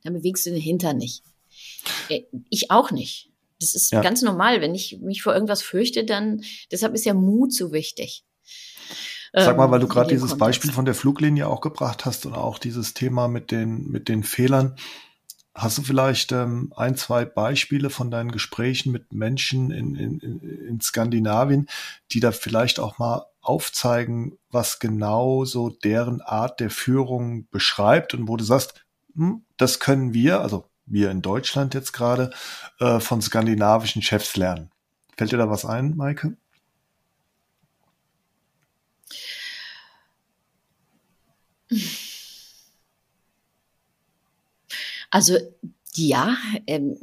dann 0.03 0.14
bewegst 0.14 0.45
du 0.45 0.51
den 0.51 0.61
Hintern 0.61 0.97
nicht. 0.97 1.23
Äh, 2.10 2.23
ich 2.49 2.69
auch 2.69 2.91
nicht. 2.91 3.28
Das 3.60 3.76
ist 3.76 3.91
ja. 3.91 4.02
ganz 4.02 4.22
normal. 4.22 4.61
Wenn 4.61 4.76
ich 4.76 4.99
mich 5.02 5.22
vor 5.22 5.34
irgendwas 5.34 5.61
fürchte, 5.61 6.06
dann, 6.06 6.41
deshalb 6.72 6.94
ist 6.94 7.06
ja 7.06 7.14
Mut 7.14 7.53
so 7.53 7.72
wichtig. 7.72 8.23
Sag 9.34 9.57
mal, 9.57 9.69
weil 9.69 9.80
du 9.80 9.86
ähm, 9.86 9.91
gerade 9.91 10.10
dieses 10.10 10.31
Kontext. 10.31 10.40
Beispiel 10.40 10.72
von 10.72 10.86
der 10.86 10.95
Fluglinie 10.95 11.48
auch 11.48 11.61
gebracht 11.61 12.06
hast 12.06 12.26
und 12.26 12.34
auch 12.34 12.57
dieses 12.57 12.94
Thema 12.94 13.27
mit 13.27 13.52
den, 13.52 13.88
mit 13.90 14.10
den 14.10 14.23
Fehlern. 14.23 14.76
Hast 15.53 15.77
du 15.77 15.81
vielleicht 15.81 16.31
ähm, 16.31 16.72
ein, 16.76 16.95
zwei 16.95 17.26
Beispiele 17.26 17.90
von 17.90 18.11
deinen 18.11 18.31
Gesprächen 18.31 18.91
mit 18.91 19.14
Menschen 19.14 19.72
in, 19.72 19.95
in, 19.95 20.19
in 20.19 20.81
Skandinavien, 20.81 21.68
die 22.11 22.19
da 22.19 22.31
vielleicht 22.31 22.80
auch 22.80 22.98
mal 22.98 23.26
aufzeigen, 23.41 24.38
was 24.49 24.80
genau 24.80 25.45
so 25.45 25.69
deren 25.69 26.22
Art 26.22 26.60
der 26.60 26.69
Führung 26.69 27.48
beschreibt 27.52 28.14
und 28.14 28.27
wo 28.27 28.38
du 28.38 28.44
sagst, 28.44 28.86
hm, 29.15 29.44
das 29.57 29.80
können 29.80 30.14
wir, 30.14 30.41
also 30.41 30.69
wir 30.90 31.11
in 31.11 31.22
Deutschland 31.22 31.74
jetzt 31.74 31.94
gerade, 31.94 32.32
äh, 32.80 32.99
von 32.99 33.22
skandinavischen 33.22 34.02
Chefs 34.02 34.36
lernen. 34.36 34.72
Fällt 35.18 35.32
dir 35.32 35.38
da 35.38 35.49
was 35.49 35.66
ein, 35.66 35.95
Maike? 35.95 36.36
Also 45.11 45.38
ja, 45.95 46.38
ähm, 46.68 46.98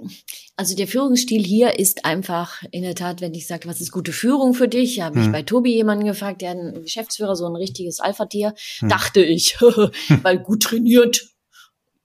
also 0.57 0.75
der 0.77 0.89
Führungsstil 0.89 1.45
hier 1.45 1.79
ist 1.79 2.05
einfach 2.05 2.63
in 2.71 2.83
der 2.83 2.95
Tat, 2.95 3.21
wenn 3.21 3.35
ich 3.35 3.47
sage, 3.47 3.69
was 3.69 3.81
ist 3.81 3.93
gute 3.93 4.13
Führung 4.13 4.55
für 4.55 4.69
dich, 4.69 5.01
habe 5.01 5.21
ich 5.21 5.31
bei 5.31 5.43
Tobi 5.43 5.75
jemanden 5.75 6.07
gefragt, 6.07 6.41
der 6.41 6.53
ein 6.53 6.83
Geschäftsführer, 6.83 7.37
so 7.37 7.47
ein 7.47 7.57
richtiges 7.57 8.01
Alpha-Tier, 8.01 8.55
hm. 8.79 8.89
dachte 8.89 9.23
ich, 9.23 9.61
weil 10.23 10.39
gut 10.39 10.63
trainiert, 10.63 11.36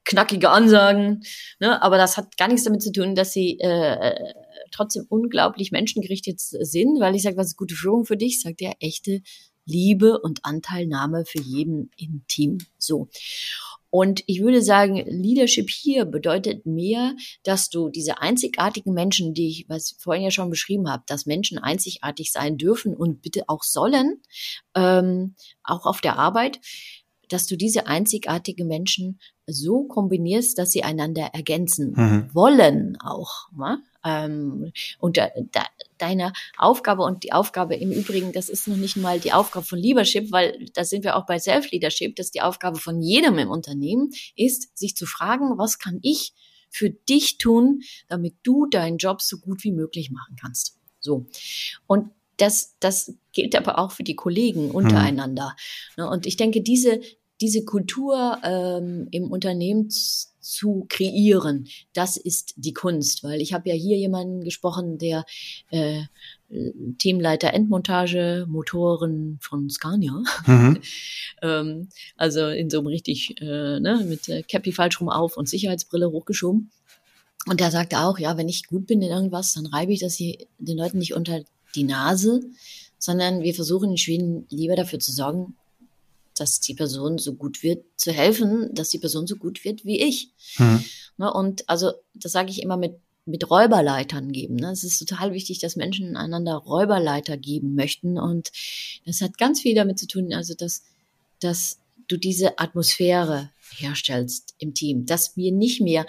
knackige 0.06 0.50
Ansagen, 0.50 1.24
ne? 1.60 1.82
aber 1.82 1.98
das 1.98 2.18
hat 2.18 2.38
gar 2.38 2.48
nichts 2.48 2.64
damit 2.64 2.82
zu 2.82 2.92
tun, 2.92 3.16
dass 3.16 3.34
sie 3.34 3.60
äh, 3.60 4.34
trotzdem 4.72 5.06
unglaublich 5.10 5.72
menschengerichtet 5.72 6.40
sind, 6.40 7.00
weil 7.00 7.16
ich 7.16 7.24
sage, 7.24 7.38
was 7.38 7.48
ist 7.48 7.58
gute 7.58 7.76
Führung 7.76 8.06
für 8.06 8.18
dich, 8.18 8.42
sagt 8.42 8.62
er, 8.62 8.74
echte 8.80 9.22
Liebe 9.66 10.20
und 10.20 10.44
Anteilnahme 10.44 11.26
für 11.26 11.40
jeden 11.42 11.92
im 11.98 12.24
Team. 12.28 12.58
So. 12.78 13.10
Und 13.90 14.24
ich 14.26 14.42
würde 14.42 14.62
sagen, 14.62 15.04
Leadership 15.06 15.70
hier 15.70 16.06
bedeutet 16.06 16.66
mehr, 16.66 17.14
dass 17.44 17.70
du 17.70 17.90
diese 17.90 18.22
einzigartigen 18.22 18.94
Menschen, 18.94 19.34
die 19.34 19.50
ich 19.50 19.66
was 19.68 19.98
vorhin 20.00 20.24
ja 20.24 20.32
schon 20.32 20.50
beschrieben 20.50 20.90
habe, 20.90 21.04
dass 21.08 21.26
Menschen 21.26 21.58
einzigartig 21.58 22.32
sein 22.32 22.58
dürfen 22.58 22.96
und 22.96 23.22
bitte 23.22 23.44
auch 23.48 23.64
sollen, 23.64 24.22
ähm, 24.76 25.36
auch 25.64 25.86
auf 25.86 26.00
der 26.00 26.18
Arbeit, 26.18 26.62
dass 27.28 27.48
du 27.48 27.58
diese 27.58 27.88
einzigartigen 27.88 28.68
Menschen 28.68 29.20
so 29.52 29.84
kombinierst, 29.84 30.58
dass 30.58 30.72
sie 30.72 30.84
einander 30.84 31.30
ergänzen 31.34 31.94
mhm. 31.96 32.30
wollen 32.34 32.98
auch. 33.02 33.50
Ne? 33.56 33.82
Ähm, 34.04 34.72
und 35.00 35.18
da, 35.18 35.30
da, 35.52 35.66
deine 35.98 36.34
Aufgabe 36.58 37.04
und 37.04 37.24
die 37.24 37.34
Aufgabe 37.34 37.76
im 37.76 37.92
Übrigen, 37.92 38.32
das 38.32 38.50
ist 38.50 38.68
noch 38.68 38.78
nicht 38.78 38.98
mal 38.98 39.20
die 39.20 39.34
Aufgabe 39.34 39.66
von 39.66 39.80
Leadership, 39.80 40.32
weil 40.32 40.68
da 40.74 40.84
sind 40.84 41.04
wir 41.04 41.16
auch 41.16 41.26
bei 41.26 41.40
Self-Leadership, 41.40 42.16
dass 42.16 42.32
die 42.32 42.42
Aufgabe 42.42 42.80
von 42.80 43.02
jedem 43.02 43.38
im 43.38 43.50
Unternehmen 43.50 44.12
ist, 44.36 44.78
sich 44.78 44.96
zu 44.96 45.06
fragen, 45.06 45.58
was 45.58 45.80
kann 45.80 46.00
ich 46.02 46.34
für 46.70 46.90
dich 46.90 47.38
tun, 47.38 47.82
damit 48.08 48.36
du 48.44 48.66
deinen 48.66 48.98
Job 48.98 49.22
so 49.22 49.38
gut 49.38 49.64
wie 49.64 49.72
möglich 49.72 50.10
machen 50.10 50.36
kannst. 50.40 50.78
So. 51.00 51.28
Und 51.86 52.12
das, 52.38 52.76
das 52.80 53.14
gilt 53.34 53.56
aber 53.56 53.78
auch 53.78 53.92
für 53.92 54.04
die 54.04 54.16
Kollegen 54.16 54.70
mhm. 54.70 54.76
untereinander. 54.76 55.56
Mhm. 55.98 56.06
Und 56.06 56.26
ich 56.26 56.38
denke, 56.38 56.62
diese, 56.62 57.02
diese 57.42 57.66
Kultur 57.66 58.38
ähm, 58.44 59.08
im 59.12 59.32
Unternehmen 59.32 59.90
zu 59.90 60.86
kreieren, 60.90 61.68
das 61.94 62.18
ist 62.18 62.54
die 62.58 62.74
Kunst. 62.74 63.24
Weil 63.24 63.42
ich 63.42 63.54
habe 63.54 63.70
ja 63.70 63.76
hier 63.76 63.98
jemanden 63.98 64.44
gesprochen, 64.44 64.98
der 64.98 65.26
äh, 65.72 66.04
Teamleiter 66.98 67.54
Endmontage, 67.54 68.46
Motoren 68.48 69.40
von 69.42 69.70
Scania. 69.70 70.22
Mhm. 70.46 70.80
ähm, 71.42 71.90
also 72.18 72.48
in 72.48 72.70
so 72.70 72.80
einem 72.80 72.88
richtig, 72.88 73.42
äh, 73.42 73.80
ne, 73.80 74.06
mit 74.08 74.30
äh, 74.30 74.44
Cappy 74.44 74.72
falsch 74.72 75.00
rum 75.00 75.10
auf 75.10 75.38
und 75.38 75.50
Sicherheitsbrille 75.50 76.12
hochgeschoben. 76.12 76.72
Und 77.48 77.60
der 77.60 77.72
sagte 77.72 78.00
auch, 78.00 78.20
ja, 78.20 78.38
wenn 78.38 78.50
ich 78.50 78.68
gut 78.68 78.86
bin 78.86 79.02
in 79.02 79.10
irgendwas, 79.10 79.54
dann 79.54 79.66
reibe 79.66 79.94
ich 79.94 80.00
das 80.00 80.16
hier 80.16 80.38
den 80.60 80.78
Leuten 80.78 81.00
nicht 81.00 81.16
unter 81.16 81.42
die 81.74 81.84
Nase, 81.84 82.42
sondern 83.00 83.42
wir 83.42 83.56
versuchen 83.56 83.92
in 83.92 83.98
Schweden 83.98 84.46
lieber 84.50 84.76
dafür 84.76 85.00
zu 85.00 85.12
sorgen, 85.12 85.56
dass 86.42 86.60
die 86.60 86.74
Person 86.74 87.20
so 87.20 87.36
gut 87.36 87.62
wird, 87.62 87.86
zu 87.96 88.12
helfen, 88.12 88.74
dass 88.74 88.90
die 88.90 88.98
Person 88.98 89.28
so 89.28 89.36
gut 89.36 89.64
wird 89.64 89.86
wie 89.86 90.02
ich. 90.02 90.32
Mhm. 90.58 90.84
Ne, 91.18 91.32
und 91.32 91.70
also, 91.70 91.92
das 92.16 92.32
sage 92.32 92.50
ich 92.50 92.64
immer 92.64 92.78
mit, 92.78 92.96
mit 93.26 93.50
Räuberleitern 93.50 94.32
geben. 94.32 94.56
Ne? 94.56 94.72
Es 94.72 94.84
ist 94.84 94.98
total 94.98 95.34
wichtig, 95.34 95.60
dass 95.60 95.76
Menschen 95.76 96.18
einander 96.18 96.56
Räuberleiter 96.56 97.38
geben 97.38 97.76
möchten. 97.76 98.18
Und 98.18 98.52
das 99.06 99.22
hat 99.22 99.38
ganz 99.38 99.62
viel 99.62 99.76
damit 99.76 100.00
zu 100.00 100.08
tun, 100.08 100.34
also 100.34 100.56
dass, 100.56 100.82
dass 101.40 101.78
du 102.08 102.18
diese 102.18 102.58
Atmosphäre 102.58 103.52
herstellst 103.78 104.56
im 104.58 104.74
Team, 104.74 105.06
dass 105.06 105.38
wir 105.38 105.52
nicht 105.52 105.80
mehr 105.80 106.08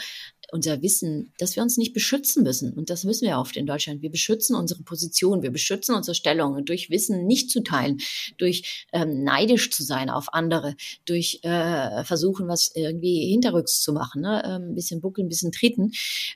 unser 0.52 0.82
Wissen, 0.82 1.32
dass 1.38 1.56
wir 1.56 1.62
uns 1.62 1.78
nicht 1.78 1.94
beschützen 1.94 2.42
müssen. 2.42 2.74
Und 2.74 2.90
das 2.90 3.04
müssen 3.04 3.26
wir 3.26 3.38
oft 3.38 3.56
in 3.56 3.66
Deutschland. 3.66 4.02
Wir 4.02 4.10
beschützen 4.10 4.54
unsere 4.54 4.82
Position, 4.82 5.42
wir 5.42 5.50
beschützen 5.50 5.94
unsere 5.94 6.14
Stellung 6.14 6.62
durch 6.66 6.90
Wissen 6.90 7.26
nicht 7.26 7.50
zu 7.50 7.62
teilen, 7.62 8.00
durch 8.36 8.86
ähm, 8.92 9.24
neidisch 9.24 9.70
zu 9.70 9.82
sein 9.82 10.10
auf 10.10 10.34
andere, 10.34 10.76
durch 11.06 11.40
äh, 11.42 12.04
versuchen, 12.04 12.48
was 12.48 12.70
irgendwie 12.74 13.30
hinterrücks 13.30 13.80
zu 13.80 13.94
machen, 13.94 14.20
ne? 14.20 14.42
Ähm, 14.44 14.72
ein 14.72 14.74
bisschen 14.74 15.00
buckeln, 15.00 15.26
ein 15.26 15.30
bisschen 15.30 15.52
treten. 15.52 15.92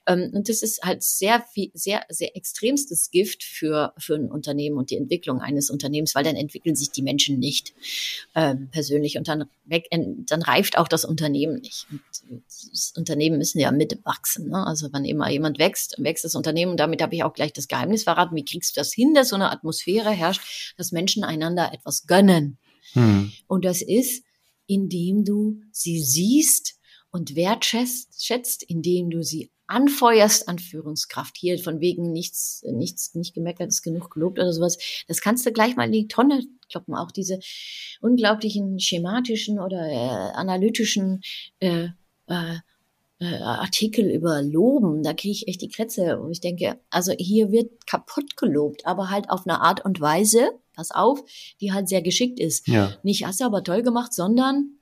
Ähm, 0.06 0.30
und 0.32 0.48
das 0.48 0.62
ist 0.62 0.82
halt 0.82 1.02
sehr 1.02 1.44
viel, 1.52 1.70
sehr, 1.74 2.02
sehr 2.08 2.34
extremstes 2.36 3.10
Gift 3.10 3.44
für, 3.44 3.92
für 3.98 4.14
ein 4.14 4.30
Unternehmen 4.30 4.78
und 4.78 4.90
die 4.90 4.96
Entwicklung 4.96 5.40
eines 5.40 5.68
Unternehmens, 5.68 6.14
weil 6.14 6.24
dann 6.24 6.36
entwickeln 6.36 6.74
sich 6.74 6.90
die 6.90 7.02
Menschen 7.02 7.38
nicht 7.38 7.74
ähm, 8.34 8.68
persönlich 8.70 9.18
und 9.18 9.28
dann, 9.28 9.44
weg, 9.66 9.90
dann 9.90 10.40
reift 10.40 10.78
auch 10.78 10.88
das 10.88 11.04
Unternehmen 11.04 11.60
nicht. 11.60 11.86
Und 11.90 12.00
das 12.48 12.94
Unternehmen 12.96 13.36
müssen 13.36 13.58
ja 13.58 13.70
mit 13.70 14.05
wachsen. 14.06 14.48
Ne? 14.48 14.66
Also 14.66 14.92
wenn 14.92 15.04
immer 15.04 15.28
jemand 15.28 15.58
wächst, 15.58 15.96
wächst 15.98 16.24
das 16.24 16.34
Unternehmen. 16.34 16.72
Und 16.72 16.80
damit 16.80 17.02
habe 17.02 17.14
ich 17.14 17.24
auch 17.24 17.34
gleich 17.34 17.52
das 17.52 17.68
Geheimnis 17.68 18.04
verraten. 18.04 18.36
Wie 18.36 18.44
kriegst 18.44 18.76
du 18.76 18.80
das 18.80 18.92
hin, 18.92 19.12
dass 19.14 19.30
so 19.30 19.36
eine 19.36 19.50
Atmosphäre 19.50 20.10
herrscht, 20.10 20.74
dass 20.76 20.92
Menschen 20.92 21.24
einander 21.24 21.72
etwas 21.72 22.06
gönnen? 22.06 22.58
Hm. 22.92 23.32
Und 23.46 23.64
das 23.64 23.82
ist, 23.82 24.24
indem 24.66 25.24
du 25.24 25.60
sie 25.72 26.02
siehst 26.02 26.76
und 27.10 27.36
wertschätzt, 27.36 28.24
schätzt, 28.24 28.62
indem 28.62 29.10
du 29.10 29.22
sie 29.22 29.50
anfeuerst 29.66 30.48
an 30.48 30.58
Führungskraft. 30.58 31.36
Hier 31.36 31.58
von 31.58 31.80
wegen 31.80 32.12
nichts, 32.12 32.62
nichts, 32.70 33.14
nicht 33.14 33.34
gemeckert 33.34 33.68
ist 33.68 33.82
genug 33.82 34.10
gelobt 34.10 34.38
oder 34.38 34.52
sowas. 34.52 34.78
Das 35.08 35.20
kannst 35.20 35.44
du 35.44 35.52
gleich 35.52 35.76
mal 35.76 35.86
in 35.86 35.92
die 35.92 36.08
Tonne 36.08 36.42
kloppen. 36.70 36.94
Auch 36.94 37.10
diese 37.10 37.40
unglaublichen 38.00 38.78
schematischen 38.78 39.58
oder 39.58 39.88
äh, 39.88 40.32
analytischen 40.34 41.22
äh, 41.58 41.88
äh, 42.26 42.56
äh, 43.18 43.36
Artikel 43.36 44.10
über 44.10 44.42
Loben, 44.42 45.02
da 45.02 45.14
kriege 45.14 45.32
ich 45.32 45.48
echt 45.48 45.62
die 45.62 45.68
Krätze. 45.68 46.18
Und 46.20 46.32
ich 46.32 46.40
denke, 46.40 46.78
also 46.90 47.12
hier 47.12 47.50
wird 47.50 47.86
kaputt 47.86 48.36
gelobt, 48.36 48.86
aber 48.86 49.10
halt 49.10 49.30
auf 49.30 49.46
eine 49.46 49.60
Art 49.60 49.84
und 49.84 50.00
Weise, 50.00 50.50
pass 50.74 50.90
auf, 50.90 51.24
die 51.60 51.72
halt 51.72 51.88
sehr 51.88 52.02
geschickt 52.02 52.38
ist. 52.38 52.68
Ja. 52.68 52.96
Nicht 53.02 53.26
hast 53.26 53.40
du 53.40 53.44
aber 53.44 53.64
toll 53.64 53.82
gemacht, 53.82 54.12
sondern 54.12 54.78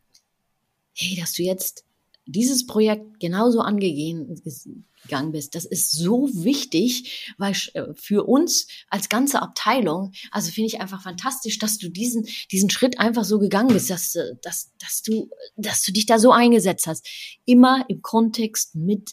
hey, 0.94 1.16
dass 1.18 1.32
du 1.32 1.42
jetzt 1.42 1.84
dieses 2.26 2.66
Projekt 2.66 3.20
genauso 3.20 3.60
angegangen 3.60 5.32
bist. 5.32 5.54
Das 5.54 5.64
ist 5.64 5.92
so 5.92 6.28
wichtig, 6.32 7.34
weil 7.38 7.54
äh, 7.74 7.92
für 7.94 8.24
uns 8.24 8.66
als 8.88 9.08
ganze 9.08 9.42
Abteilung, 9.42 10.12
also 10.30 10.50
finde 10.50 10.68
ich 10.68 10.80
einfach 10.80 11.02
fantastisch, 11.02 11.58
dass 11.58 11.78
du 11.78 11.88
diesen, 11.88 12.26
diesen 12.50 12.70
Schritt 12.70 12.98
einfach 12.98 13.24
so 13.24 13.38
gegangen 13.38 13.72
bist, 13.72 13.90
dass, 13.90 14.14
äh, 14.14 14.34
dass, 14.42 14.72
dass 14.78 15.02
du, 15.02 15.30
dass 15.56 15.82
du 15.82 15.92
dich 15.92 16.06
da 16.06 16.18
so 16.18 16.32
eingesetzt 16.32 16.86
hast. 16.86 17.06
Immer 17.44 17.84
im 17.88 18.00
Kontext 18.02 18.74
mit 18.74 19.12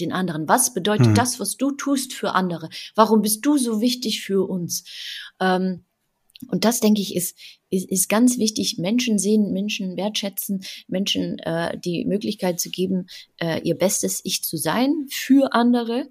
den 0.00 0.12
anderen. 0.12 0.48
Was 0.48 0.74
bedeutet 0.74 1.08
hm. 1.08 1.14
das, 1.14 1.40
was 1.40 1.56
du 1.56 1.72
tust 1.72 2.12
für 2.12 2.32
andere? 2.32 2.68
Warum 2.94 3.22
bist 3.22 3.44
du 3.44 3.58
so 3.58 3.80
wichtig 3.80 4.22
für 4.22 4.48
uns? 4.48 4.84
Ähm, 5.40 5.84
und 6.48 6.64
das, 6.64 6.80
denke 6.80 7.02
ich, 7.02 7.14
ist, 7.14 7.36
ist, 7.68 7.90
ist 7.90 8.08
ganz 8.08 8.38
wichtig. 8.38 8.78
Menschen 8.78 9.18
sehen, 9.18 9.52
Menschen 9.52 9.96
wertschätzen, 9.96 10.64
Menschen 10.88 11.38
äh, 11.40 11.78
die 11.78 12.04
Möglichkeit 12.04 12.60
zu 12.60 12.70
geben, 12.70 13.06
äh, 13.38 13.60
ihr 13.62 13.74
bestes 13.76 14.20
Ich 14.24 14.42
zu 14.42 14.56
sein 14.56 15.06
für 15.10 15.52
andere 15.52 16.08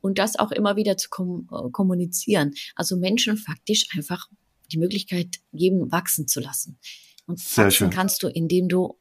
und 0.00 0.18
das 0.18 0.38
auch 0.38 0.52
immer 0.52 0.76
wieder 0.76 0.96
zu 0.96 1.08
kom 1.10 1.48
äh, 1.50 1.70
kommunizieren. 1.70 2.54
Also 2.76 2.96
Menschen 2.96 3.36
faktisch 3.36 3.88
einfach 3.96 4.28
die 4.72 4.78
Möglichkeit 4.78 5.40
geben, 5.52 5.90
wachsen 5.90 6.28
zu 6.28 6.40
lassen. 6.40 6.78
Und 7.26 7.40
Sehr 7.40 7.66
wachsen 7.66 7.76
schön. 7.76 7.90
kannst 7.90 8.22
du, 8.22 8.28
indem 8.28 8.68
du 8.68 8.96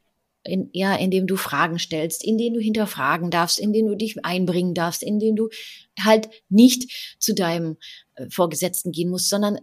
in, 0.46 0.70
ja, 0.74 0.96
indem 0.96 1.28
du 1.28 1.38
Fragen 1.38 1.80
stellst, 1.80 2.24
indem 2.24 2.54
du 2.54 2.60
hinterfragen 2.60 3.32
darfst, 3.32 3.60
indem 3.60 3.88
du 3.88 3.96
dich 3.96 4.26
einbringen 4.26 4.74
darfst, 4.74 5.02
indem 5.02 5.36
du 5.36 5.50
halt 6.00 6.30
nicht 6.50 7.16
zu 7.20 7.34
deinem 7.34 7.78
äh, 8.16 8.30
Vorgesetzten 8.30 8.92
gehen 8.92 9.10
musst, 9.10 9.30
sondern 9.30 9.60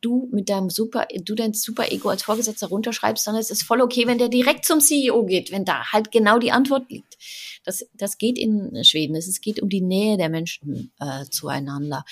du 0.00 0.28
mit 0.32 0.48
deinem 0.48 0.70
super, 0.70 1.06
du 1.24 1.34
dein 1.34 1.54
super 1.54 1.90
Ego 1.90 2.08
als 2.08 2.22
Vorgesetzter 2.22 2.68
runterschreibst, 2.68 3.24
sondern 3.24 3.40
es 3.40 3.50
ist 3.50 3.62
voll 3.62 3.80
okay, 3.80 4.06
wenn 4.06 4.18
der 4.18 4.28
direkt 4.28 4.64
zum 4.64 4.80
CEO 4.80 5.24
geht, 5.24 5.52
wenn 5.52 5.64
da 5.64 5.92
halt 5.92 6.10
genau 6.10 6.38
die 6.38 6.52
Antwort 6.52 6.90
liegt. 6.90 7.18
Das, 7.64 7.86
das 7.94 8.18
geht 8.18 8.38
in 8.38 8.84
Schweden. 8.84 9.16
Es 9.16 9.40
geht 9.40 9.60
um 9.62 9.68
die 9.68 9.80
Nähe 9.80 10.16
der 10.16 10.28
Menschen 10.28 10.92
äh, 11.00 11.24
zueinander. 11.30 12.04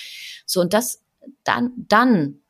So 0.47 0.61
und 0.61 0.73
das 0.73 1.01
dann, 1.45 1.73
dann 1.77 2.41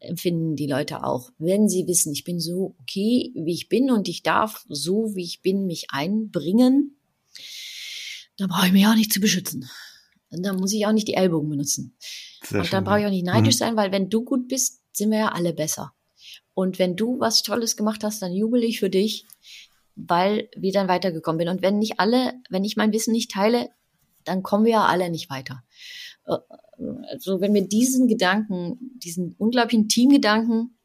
empfinden 0.00 0.56
die 0.56 0.66
Leute 0.66 1.04
auch. 1.04 1.30
Wenn 1.38 1.68
sie 1.68 1.86
wissen, 1.86 2.12
ich 2.12 2.24
bin 2.24 2.40
so 2.40 2.74
okay, 2.80 3.32
wie 3.34 3.54
ich 3.54 3.68
bin 3.68 3.90
und 3.90 4.08
ich 4.08 4.22
darf 4.22 4.64
so, 4.68 5.14
wie 5.14 5.24
ich 5.24 5.42
bin, 5.42 5.66
mich 5.66 5.86
einbringen, 5.90 6.96
dann 8.36 8.48
brauche 8.48 8.66
ich 8.66 8.72
mich 8.72 8.86
auch 8.86 8.94
nicht 8.94 9.12
zu 9.12 9.20
beschützen. 9.20 9.68
Und 10.30 10.44
dann 10.44 10.56
muss 10.56 10.72
ich 10.72 10.86
auch 10.86 10.92
nicht 10.92 11.08
die 11.08 11.14
Ellbogen 11.14 11.48
benutzen. 11.48 11.96
Sehr 12.42 12.60
und 12.60 12.72
dann 12.72 12.84
brauche 12.84 13.00
ich 13.00 13.06
auch 13.06 13.10
nicht 13.10 13.26
neidisch 13.26 13.56
mhm. 13.56 13.58
sein, 13.58 13.76
weil 13.76 13.92
wenn 13.92 14.10
du 14.10 14.24
gut 14.24 14.48
bist, 14.48 14.82
sind 14.92 15.10
wir 15.10 15.18
ja 15.18 15.28
alle 15.28 15.52
besser. 15.52 15.92
Und 16.54 16.78
wenn 16.78 16.96
du 16.96 17.20
was 17.20 17.42
Tolles 17.42 17.76
gemacht 17.76 18.02
hast, 18.02 18.20
dann 18.20 18.32
jubel 18.32 18.64
ich 18.64 18.80
für 18.80 18.90
dich, 18.90 19.26
weil 19.94 20.48
wir 20.56 20.72
dann 20.72 20.88
weitergekommen 20.88 21.38
bin. 21.38 21.48
Und 21.48 21.62
wenn 21.62 21.78
nicht 21.78 22.00
alle, 22.00 22.34
wenn 22.50 22.64
ich 22.64 22.76
mein 22.76 22.92
Wissen 22.92 23.12
nicht 23.12 23.30
teile, 23.30 23.70
dann 24.24 24.42
kommen 24.42 24.64
wir 24.64 24.72
ja 24.72 24.86
alle 24.86 25.10
nicht 25.10 25.30
weiter. 25.30 25.62
Äh, 26.26 26.36
also 27.10 27.40
wenn 27.40 27.54
wir 27.54 27.66
diesen 27.66 28.06
Gedanken, 28.06 28.78
diesen 29.02 29.34
unglaublichen 29.38 29.88
Teamgedanken 29.88 30.76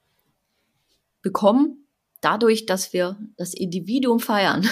bekommen, 1.21 1.87
dadurch, 2.21 2.65
dass 2.65 2.93
wir 2.93 3.17
das 3.37 3.53
Individuum 3.53 4.19
feiern, 4.19 4.67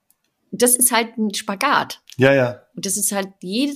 das 0.50 0.76
ist 0.76 0.92
halt 0.92 1.16
ein 1.18 1.34
Spagat. 1.34 2.02
Ja, 2.16 2.32
ja. 2.34 2.62
Und 2.74 2.86
das 2.86 2.96
ist 2.96 3.12
halt 3.12 3.28
jede, 3.40 3.74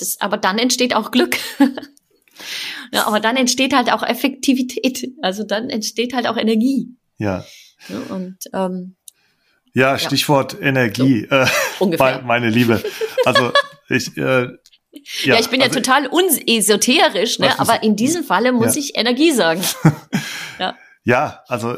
das, 0.00 0.20
aber 0.20 0.36
dann 0.36 0.58
entsteht 0.58 0.94
auch 0.94 1.10
Glück. 1.10 1.36
ja, 2.92 3.06
aber 3.06 3.20
dann 3.20 3.36
entsteht 3.36 3.74
halt 3.74 3.92
auch 3.92 4.02
Effektivität. 4.02 5.08
Also 5.22 5.44
dann 5.44 5.70
entsteht 5.70 6.14
halt 6.14 6.26
auch 6.26 6.36
Energie. 6.36 6.88
Ja. 7.18 7.44
ja 7.88 8.14
und 8.14 8.38
ähm, 8.52 8.96
ja, 9.74 9.98
Stichwort 9.98 10.54
ja. 10.54 10.60
Energie, 10.60 11.26
so, 11.28 11.36
äh, 11.36 11.46
ungefähr. 11.78 12.22
meine 12.22 12.50
Liebe. 12.50 12.82
Also 13.24 13.52
ich, 13.88 14.16
äh, 14.16 14.42
ja, 15.22 15.34
ja, 15.34 15.40
ich 15.40 15.50
bin 15.50 15.62
also, 15.62 15.78
ja 15.78 15.82
total 15.82 16.06
unesoterisch, 16.06 17.38
ne? 17.38 17.58
aber 17.58 17.82
in 17.82 17.94
diesem 17.94 18.24
Falle 18.24 18.52
muss 18.52 18.74
ja. 18.74 18.80
ich 18.80 18.96
Energie 18.96 19.30
sagen. 19.30 19.62
ja. 20.58 20.74
ja, 21.04 21.42
also 21.46 21.76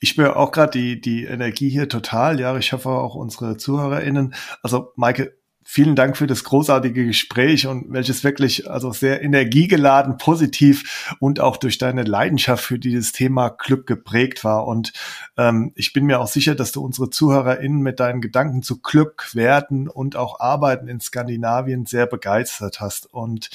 ich 0.00 0.10
spüre 0.10 0.36
auch 0.36 0.52
gerade 0.52 0.78
die, 0.78 1.00
die 1.00 1.24
Energie 1.24 1.68
hier 1.68 1.88
total. 1.88 2.38
Ja, 2.38 2.56
ich 2.56 2.72
hoffe 2.72 2.90
auch 2.90 3.14
unsere 3.14 3.56
ZuhörerInnen. 3.56 4.34
Also, 4.62 4.92
Maike, 4.96 5.37
vielen 5.70 5.96
Dank 5.96 6.16
für 6.16 6.26
das 6.26 6.44
großartige 6.44 7.04
Gespräch 7.04 7.66
und 7.66 7.92
welches 7.92 8.24
wirklich 8.24 8.70
also 8.70 8.90
sehr 8.90 9.22
energiegeladen, 9.22 10.16
positiv 10.16 11.14
und 11.20 11.40
auch 11.40 11.58
durch 11.58 11.76
deine 11.76 12.04
Leidenschaft 12.04 12.64
für 12.64 12.78
dieses 12.78 13.12
Thema 13.12 13.50
Glück 13.50 13.86
geprägt 13.86 14.44
war. 14.44 14.66
Und 14.66 14.94
ähm, 15.36 15.72
ich 15.74 15.92
bin 15.92 16.06
mir 16.06 16.20
auch 16.20 16.26
sicher, 16.26 16.54
dass 16.54 16.72
du 16.72 16.82
unsere 16.82 17.10
ZuhörerInnen 17.10 17.82
mit 17.82 18.00
deinen 18.00 18.22
Gedanken 18.22 18.62
zu 18.62 18.80
Glück, 18.80 19.28
Werten 19.34 19.88
und 19.88 20.16
auch 20.16 20.40
Arbeiten 20.40 20.88
in 20.88 21.00
Skandinavien 21.00 21.84
sehr 21.84 22.06
begeistert 22.06 22.80
hast. 22.80 23.04
Und 23.04 23.50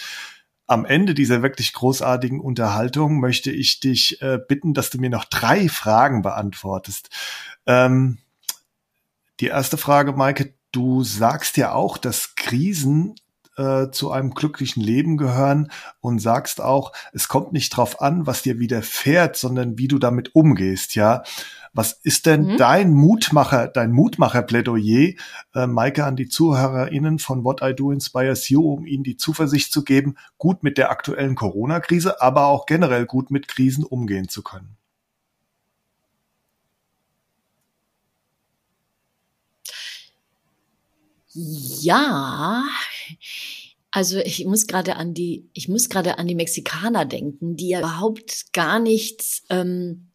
am 0.67 0.85
Ende 0.85 1.15
dieser 1.15 1.41
wirklich 1.41 1.73
großartigen 1.73 2.39
Unterhaltung 2.39 3.19
möchte 3.21 3.49
ich 3.49 3.79
dich 3.79 4.21
äh, 4.21 4.37
bitten, 4.37 4.75
dass 4.75 4.91
du 4.91 4.99
mir 4.99 5.09
noch 5.09 5.25
drei 5.25 5.67
Fragen 5.67 6.21
beantwortest. 6.21 7.09
Ähm, 7.65 8.19
die 9.39 9.47
erste 9.47 9.77
Frage, 9.77 10.13
Maike, 10.13 10.53
du 10.73 11.03
sagst 11.03 11.55
ja 11.55 11.71
auch, 11.71 11.97
dass 11.97 12.35
Krisen 12.35 13.15
äh, 13.55 13.91
zu 13.91 14.11
einem 14.11 14.31
glücklichen 14.31 14.81
Leben 14.83 15.15
gehören 15.15 15.71
und 16.01 16.19
sagst 16.19 16.59
auch, 16.59 16.91
es 17.13 17.27
kommt 17.27 17.53
nicht 17.53 17.69
drauf 17.69 18.01
an, 18.01 18.25
was 18.25 18.41
dir 18.41 18.59
widerfährt, 18.59 19.37
sondern 19.37 19.77
wie 19.77 19.87
du 19.87 19.99
damit 19.99 20.35
umgehst, 20.35 20.95
ja. 20.95 21.23
Was 21.75 21.93
ist 22.03 22.27
denn 22.27 22.45
mhm. 22.45 22.57
dein 22.57 22.93
Mutmacher, 22.93 23.67
dein 23.67 23.91
Mutmacher-Plädoyer, 23.91 25.13
äh, 25.55 25.67
Maike, 25.67 26.05
an 26.05 26.15
die 26.15 26.29
ZuhörerInnen 26.29 27.17
von 27.19 27.43
What 27.43 27.61
I 27.63 27.73
Do 27.75 27.91
Inspires 27.91 28.49
You, 28.49 28.73
um 28.73 28.85
ihnen 28.85 29.03
die 29.03 29.17
Zuversicht 29.17 29.71
zu 29.71 29.83
geben, 29.83 30.15
gut 30.37 30.63
mit 30.63 30.77
der 30.77 30.91
aktuellen 30.91 31.35
Corona-Krise, 31.35 32.21
aber 32.21 32.45
auch 32.45 32.65
generell 32.65 33.05
gut 33.05 33.31
mit 33.31 33.47
Krisen 33.47 33.83
umgehen 33.83 34.29
zu 34.29 34.43
können? 34.43 34.77
Ja, 41.33 42.63
also 43.91 44.17
ich 44.19 44.45
muss 44.45 44.67
gerade 44.67 44.95
an 44.95 45.13
die, 45.13 45.49
ich 45.53 45.67
muss 45.67 45.89
gerade 45.89 46.17
an 46.17 46.27
die 46.27 46.35
Mexikaner 46.35 47.05
denken, 47.05 47.55
die 47.57 47.69
ja 47.69 47.79
überhaupt 47.79 48.53
gar 48.53 48.79
nichts 48.79 49.43
ähm, 49.49 50.09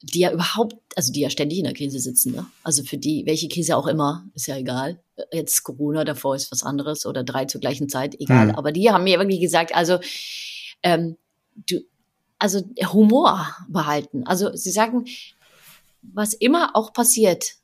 die 0.00 0.20
ja 0.20 0.32
überhaupt, 0.32 0.76
also 0.96 1.12
die 1.12 1.20
ja 1.20 1.30
ständig 1.30 1.58
in 1.58 1.64
der 1.64 1.74
Krise 1.74 1.98
sitzen, 1.98 2.32
ne? 2.32 2.46
Also 2.62 2.84
für 2.84 2.98
die, 2.98 3.24
welche 3.26 3.48
Krise 3.48 3.76
auch 3.76 3.86
immer, 3.86 4.24
ist 4.34 4.46
ja 4.46 4.56
egal. 4.56 5.00
Jetzt 5.32 5.64
Corona, 5.64 6.04
davor 6.04 6.36
ist 6.36 6.52
was 6.52 6.62
anderes 6.62 7.04
oder 7.04 7.24
drei 7.24 7.46
zur 7.46 7.60
gleichen 7.60 7.88
Zeit, 7.88 8.14
egal. 8.20 8.48
Mhm. 8.48 8.54
Aber 8.54 8.70
die 8.70 8.90
haben 8.90 9.04
mir 9.04 9.18
wirklich 9.18 9.40
gesagt, 9.40 9.74
also 9.74 9.98
ähm, 10.84 11.16
du, 11.56 11.80
also 12.38 12.62
Humor 12.92 13.48
behalten. 13.68 14.24
Also 14.24 14.54
sie 14.54 14.70
sagen, 14.70 15.06
was 16.02 16.32
immer 16.32 16.76
auch 16.76 16.92
passiert, 16.92 17.56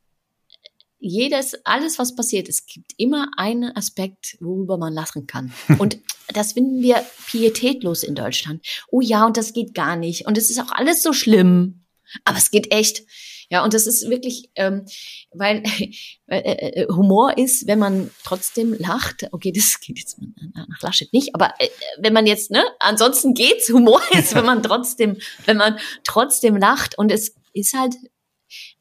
jedes, 0.99 1.55
alles, 1.65 1.99
was 1.99 2.15
passiert, 2.15 2.49
es 2.49 2.67
gibt 2.67 2.93
immer 2.97 3.31
einen 3.37 3.77
Aspekt, 3.77 4.37
worüber 4.41 4.79
man 4.79 4.93
lachen 4.93 5.27
kann. 5.27 5.53
Und 5.79 5.99
das 6.29 6.55
finden 6.55 6.83
wir 6.83 7.05
pietätlos 7.27 8.03
in 8.03 8.15
Deutschland. 8.15 8.65
Oh 8.91 9.01
ja, 9.03 9.27
und 9.27 9.37
das 9.37 9.53
geht 9.53 9.75
gar 9.75 9.95
nicht. 9.95 10.27
Und 10.27 10.39
es 10.39 10.49
ist 10.49 10.59
auch 10.59 10.73
alles 10.73 11.03
so 11.03 11.13
schlimm. 11.13 11.85
Aber 12.25 12.39
es 12.39 12.51
geht 12.51 12.73
echt. 12.73 13.03
Ja, 13.51 13.63
und 13.63 13.75
das 13.75 13.87
ist 13.87 14.09
wirklich, 14.09 14.51
ähm, 14.55 14.87
weil 15.33 15.63
äh, 16.27 16.39
äh, 16.39 16.87
Humor 16.89 17.37
ist, 17.37 17.67
wenn 17.67 17.79
man 17.79 18.11
trotzdem 18.25 18.75
lacht. 18.79 19.27
Okay, 19.33 19.53
das 19.53 19.81
geht 19.81 19.99
jetzt 19.99 20.19
nach 20.55 20.81
Laschet 20.81 21.13
nicht, 21.13 21.35
aber 21.35 21.53
äh, 21.59 21.69
wenn 21.99 22.13
man 22.13 22.27
jetzt, 22.27 22.51
ne, 22.51 22.65
ansonsten 22.81 23.35
geht's. 23.35 23.69
Humor 23.69 24.01
ist, 24.13 24.35
wenn 24.35 24.47
man 24.47 24.63
trotzdem, 24.63 25.19
wenn 25.45 25.57
man 25.57 25.79
trotzdem 26.05 26.57
lacht 26.57 26.97
und 26.97 27.13
es 27.13 27.35
ist 27.53 27.75
halt, 27.75 27.95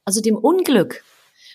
also 0.05 0.21
dem 0.21 0.37
Unglück 0.37 1.03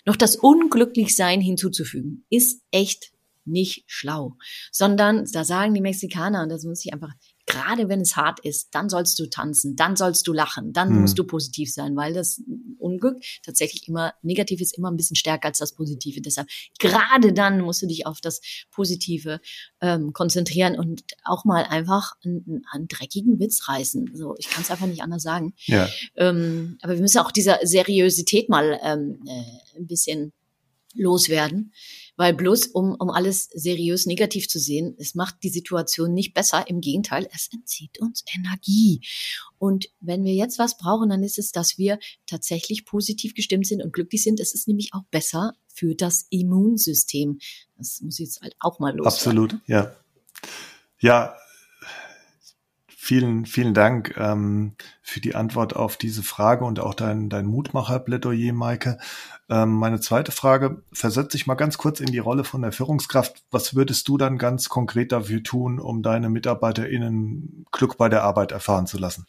noch 0.08 0.16
das 0.16 0.36
Unglücklichsein 0.36 1.40
hinzuzufügen, 1.40 2.24
ist 2.30 2.62
echt 2.70 3.12
nicht 3.44 3.84
schlau, 3.86 4.36
sondern 4.72 5.26
da 5.32 5.44
sagen 5.44 5.74
die 5.74 5.80
Mexikaner, 5.80 6.42
und 6.42 6.48
das 6.48 6.64
muss 6.64 6.84
ich 6.84 6.92
einfach 6.92 7.12
gerade 7.48 7.88
wenn 7.88 8.00
es 8.00 8.16
hart 8.16 8.40
ist, 8.40 8.68
dann 8.72 8.88
sollst 8.88 9.18
du 9.18 9.26
tanzen, 9.26 9.74
dann 9.74 9.96
sollst 9.96 10.26
du 10.26 10.32
lachen, 10.32 10.72
dann 10.72 10.90
hm. 10.90 11.00
musst 11.00 11.18
du 11.18 11.24
positiv 11.24 11.72
sein, 11.72 11.96
weil 11.96 12.12
das 12.12 12.42
Unglück 12.78 13.18
tatsächlich 13.42 13.88
immer 13.88 14.14
negativ 14.22 14.60
ist, 14.60 14.76
immer 14.76 14.90
ein 14.90 14.96
bisschen 14.96 15.16
stärker 15.16 15.48
als 15.48 15.58
das 15.58 15.72
Positive. 15.72 16.20
Deshalb 16.20 16.48
gerade 16.78 17.32
dann 17.32 17.60
musst 17.60 17.82
du 17.82 17.86
dich 17.86 18.06
auf 18.06 18.20
das 18.20 18.40
Positive 18.70 19.40
ähm, 19.80 20.12
konzentrieren 20.12 20.78
und 20.78 21.02
auch 21.24 21.44
mal 21.44 21.64
einfach 21.64 22.12
einen, 22.24 22.64
einen 22.70 22.88
dreckigen 22.88 23.40
Witz 23.40 23.68
reißen. 23.68 24.10
So, 24.14 24.36
ich 24.38 24.48
kann 24.48 24.62
es 24.62 24.70
einfach 24.70 24.86
nicht 24.86 25.02
anders 25.02 25.22
sagen. 25.22 25.54
Ja. 25.66 25.88
Ähm, 26.16 26.78
aber 26.82 26.94
wir 26.94 27.00
müssen 27.00 27.18
auch 27.18 27.32
dieser 27.32 27.58
Seriosität 27.62 28.48
mal 28.48 28.78
ähm, 28.82 29.20
äh, 29.26 29.78
ein 29.78 29.86
bisschen 29.86 30.32
loswerden. 30.94 31.72
Weil 32.18 32.34
bloß 32.34 32.66
um, 32.66 32.96
um 32.98 33.10
alles 33.10 33.48
seriös 33.54 34.04
negativ 34.04 34.48
zu 34.48 34.58
sehen, 34.58 34.96
es 34.98 35.14
macht 35.14 35.36
die 35.44 35.50
Situation 35.50 36.12
nicht 36.12 36.34
besser. 36.34 36.68
Im 36.68 36.80
Gegenteil, 36.80 37.28
es 37.32 37.48
entzieht 37.52 38.00
uns 38.00 38.24
Energie. 38.34 39.00
Und 39.58 39.88
wenn 40.00 40.24
wir 40.24 40.34
jetzt 40.34 40.58
was 40.58 40.76
brauchen, 40.76 41.10
dann 41.10 41.22
ist 41.22 41.38
es, 41.38 41.52
dass 41.52 41.78
wir 41.78 42.00
tatsächlich 42.26 42.84
positiv 42.84 43.34
gestimmt 43.34 43.68
sind 43.68 43.82
und 43.82 43.92
glücklich 43.92 44.24
sind. 44.24 44.40
Es 44.40 44.52
ist 44.52 44.66
nämlich 44.66 44.90
auch 44.94 45.04
besser 45.12 45.54
für 45.72 45.94
das 45.94 46.26
Immunsystem. 46.30 47.38
Das 47.76 48.00
muss 48.00 48.18
jetzt 48.18 48.40
halt 48.42 48.56
auch 48.58 48.80
mal 48.80 48.96
los. 48.96 49.06
Absolut, 49.06 49.56
ja. 49.66 49.94
Ja, 51.00 51.36
Vielen, 53.08 53.46
vielen 53.46 53.72
Dank 53.72 54.14
ähm, 54.18 54.74
für 55.00 55.20
die 55.20 55.34
Antwort 55.34 55.74
auf 55.74 55.96
diese 55.96 56.22
Frage 56.22 56.66
und 56.66 56.78
auch 56.78 56.92
dein, 56.92 57.30
dein 57.30 57.46
Mutmacher-Plädoyer, 57.46 58.52
Maike. 58.52 58.98
Ähm, 59.48 59.70
meine 59.76 59.98
zweite 59.98 60.30
Frage, 60.30 60.82
versetz 60.92 61.32
dich 61.32 61.46
mal 61.46 61.54
ganz 61.54 61.78
kurz 61.78 62.00
in 62.00 62.12
die 62.12 62.18
Rolle 62.18 62.44
von 62.44 62.60
der 62.60 62.70
Führungskraft. 62.70 63.42
Was 63.50 63.74
würdest 63.74 64.08
du 64.08 64.18
dann 64.18 64.36
ganz 64.36 64.68
konkret 64.68 65.10
dafür 65.10 65.42
tun, 65.42 65.80
um 65.80 66.02
deine 66.02 66.28
MitarbeiterInnen 66.28 67.64
Glück 67.72 67.96
bei 67.96 68.10
der 68.10 68.24
Arbeit 68.24 68.52
erfahren 68.52 68.86
zu 68.86 68.98
lassen? 68.98 69.26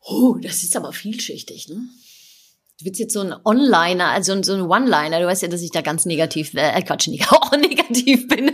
Oh, 0.00 0.38
das 0.40 0.62
ist 0.62 0.76
aber 0.76 0.94
vielschichtig, 0.94 1.68
ne? 1.68 1.90
Du 2.80 2.86
willst 2.86 2.98
jetzt 2.98 3.12
so 3.12 3.20
ein 3.20 3.32
Onliner, 3.44 4.08
also 4.08 4.42
so 4.42 4.52
ein 4.52 4.62
One-Liner. 4.62 5.20
Du 5.20 5.26
weißt 5.26 5.42
ja, 5.42 5.48
dass 5.48 5.62
ich 5.62 5.70
da 5.70 5.80
ganz 5.80 6.06
negativ, 6.06 6.54
äh, 6.54 6.82
Quatsch, 6.82 7.06
nicht, 7.08 7.30
auch 7.30 7.52
negativ 7.52 8.26
bin. 8.26 8.50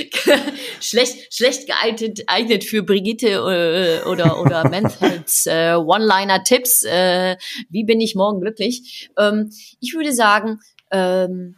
schlecht, 0.80 1.34
schlecht 1.34 1.66
geeignet, 1.66 2.20
geeignet 2.20 2.64
für 2.64 2.82
Brigitte 2.82 3.28
äh, 3.28 4.08
oder, 4.08 4.40
oder 4.40 4.64
Manfreds 4.70 5.44
äh, 5.44 5.74
One-Liner-Tipps. 5.74 6.84
Äh, 6.84 7.36
wie 7.68 7.84
bin 7.84 8.00
ich 8.00 8.14
morgen 8.14 8.40
glücklich? 8.40 9.10
Ähm, 9.18 9.50
ich 9.78 9.94
würde 9.94 10.14
sagen, 10.14 10.60
ähm, 10.90 11.56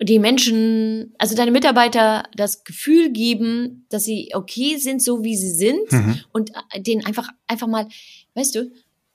die 0.00 0.18
Menschen, 0.18 1.14
also 1.18 1.36
deine 1.36 1.50
Mitarbeiter 1.50 2.24
das 2.34 2.64
Gefühl 2.64 3.12
geben, 3.12 3.84
dass 3.90 4.04
sie 4.04 4.30
okay 4.32 4.78
sind, 4.78 5.02
so 5.02 5.24
wie 5.24 5.36
sie 5.36 5.50
sind 5.50 5.92
mhm. 5.92 6.20
und 6.32 6.52
äh, 6.72 6.80
denen 6.80 7.04
einfach, 7.04 7.28
einfach 7.46 7.66
mal, 7.66 7.86
weißt 8.34 8.54
du, 8.54 8.70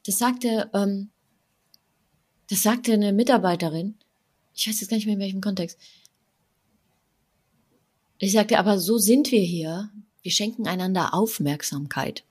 das 0.06 0.18
sagte, 0.18 0.70
ähm, 0.74 1.10
das 2.50 2.64
sagte 2.64 2.94
eine 2.94 3.14
Mitarbeiterin. 3.14 3.96
ich 4.54 4.68
weiß 4.68 4.82
jetzt 4.82 4.90
gar 4.90 4.98
nicht 4.98 5.06
mehr 5.06 5.16
in 5.16 5.22
welchem 5.22 5.42
Kontext. 5.42 5.80
Ich 8.18 8.34
sagte, 8.34 8.60
aber 8.60 8.78
so 8.78 8.98
sind 8.98 9.32
wir 9.32 9.42
hier. 9.42 9.90
Wir 10.22 10.32
schenken 10.32 10.68
einander 10.68 11.14
Aufmerksamkeit. 11.14 12.24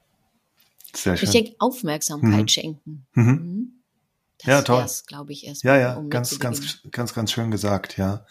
Sehr 0.94 1.16
schön. 1.16 1.26
Ich 1.26 1.32
denke, 1.32 1.54
Aufmerksamkeit 1.58 2.42
mhm. 2.42 2.48
schenken. 2.48 3.06
Mhm. 3.14 3.24
Mhm. 3.24 3.72
Das 4.38 4.46
ja, 4.46 4.62
toll. 4.62 4.86
glaube 5.06 5.32
ich, 5.32 5.46
erst. 5.46 5.64
Ja, 5.64 5.76
ja, 5.76 5.94
um 5.96 6.08
ganz, 6.08 6.38
ganz, 6.38 6.82
ganz, 6.90 7.12
ganz 7.12 7.32
schön 7.32 7.50
gesagt, 7.50 7.98
ja. 7.98 8.24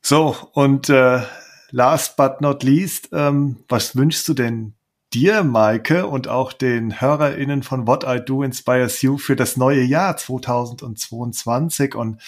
So, 0.00 0.36
und 0.52 0.88
äh, 0.88 1.22
last 1.70 2.16
but 2.16 2.40
not 2.40 2.62
least, 2.62 3.08
ähm, 3.12 3.64
was 3.68 3.96
wünschst 3.96 4.28
du 4.28 4.34
denn 4.34 4.75
dir, 5.16 5.44
Maike, 5.44 6.06
und 6.06 6.28
auch 6.28 6.52
den 6.52 7.00
HörerInnen 7.00 7.62
von 7.62 7.86
What 7.86 8.04
I 8.06 8.20
Do 8.22 8.42
Inspires 8.42 9.00
You 9.00 9.16
für 9.16 9.34
das 9.34 9.56
neue 9.56 9.82
Jahr 9.82 10.18
2022? 10.18 11.94
Und 11.94 12.20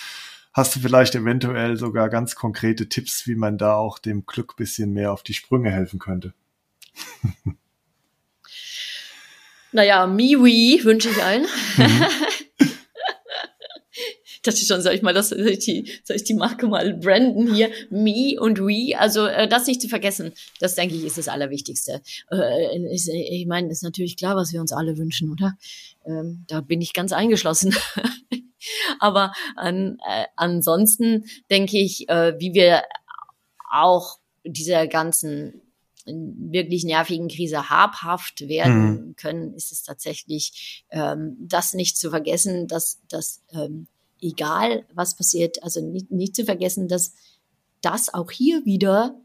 hast 0.54 0.74
du 0.74 0.80
vielleicht 0.80 1.14
eventuell 1.14 1.76
sogar 1.76 2.08
ganz 2.08 2.34
konkrete 2.34 2.88
Tipps, 2.88 3.26
wie 3.26 3.34
man 3.34 3.58
da 3.58 3.74
auch 3.74 3.98
dem 3.98 4.24
Glück 4.24 4.56
bisschen 4.56 4.94
mehr 4.94 5.12
auf 5.12 5.22
die 5.22 5.34
Sprünge 5.34 5.70
helfen 5.70 5.98
könnte? 5.98 6.32
naja, 9.72 10.06
Miwi 10.06 10.80
wünsche 10.82 11.10
ich 11.10 11.22
allen. 11.22 11.46
Mhm. 11.76 12.06
dachte 14.48 14.64
schon, 14.64 14.82
soll 14.82 14.94
ich 14.94 15.02
mal 15.02 15.14
das, 15.14 15.28
soll 15.30 15.48
ich 15.48 15.60
die, 15.60 15.90
soll 16.04 16.16
ich 16.16 16.24
die 16.24 16.34
Marke 16.34 16.66
mal 16.66 16.94
branden 16.94 17.54
hier? 17.54 17.70
Me 17.90 18.36
und 18.40 18.58
we, 18.58 18.98
also 18.98 19.26
äh, 19.26 19.48
das 19.48 19.66
nicht 19.66 19.80
zu 19.80 19.88
vergessen. 19.88 20.32
Das 20.60 20.74
denke 20.74 20.94
ich 20.94 21.04
ist 21.04 21.18
das 21.18 21.28
Allerwichtigste. 21.28 22.02
Äh, 22.30 22.92
ich, 22.92 23.08
ich 23.08 23.46
meine, 23.46 23.70
ist 23.70 23.82
natürlich 23.82 24.16
klar, 24.16 24.36
was 24.36 24.52
wir 24.52 24.60
uns 24.60 24.72
alle 24.72 24.98
wünschen, 24.98 25.30
oder? 25.30 25.56
Ähm, 26.06 26.44
da 26.48 26.60
bin 26.60 26.80
ich 26.80 26.92
ganz 26.92 27.12
eingeschlossen. 27.12 27.74
Aber 28.98 29.32
an, 29.56 29.98
äh, 30.08 30.24
ansonsten 30.36 31.24
denke 31.50 31.78
ich, 31.78 32.08
äh, 32.08 32.34
wie 32.38 32.54
wir 32.54 32.82
auch 33.70 34.18
dieser 34.44 34.86
ganzen 34.86 35.62
wirklich 36.10 36.84
nervigen 36.84 37.28
Krise 37.28 37.68
habhaft 37.68 38.48
werden 38.48 38.90
mhm. 39.08 39.16
können, 39.16 39.54
ist 39.54 39.72
es 39.72 39.82
tatsächlich 39.82 40.84
ähm, 40.90 41.36
das 41.40 41.74
nicht 41.74 41.98
zu 41.98 42.10
vergessen, 42.10 42.66
dass, 42.66 43.00
dass 43.08 43.42
ähm, 43.52 43.86
egal 44.20 44.84
was 44.94 45.16
passiert, 45.16 45.62
also 45.62 45.80
nicht, 45.80 46.10
nicht 46.10 46.34
zu 46.34 46.44
vergessen, 46.44 46.88
dass 46.88 47.14
das 47.80 48.12
auch 48.12 48.30
hier 48.30 48.64
wieder 48.64 49.20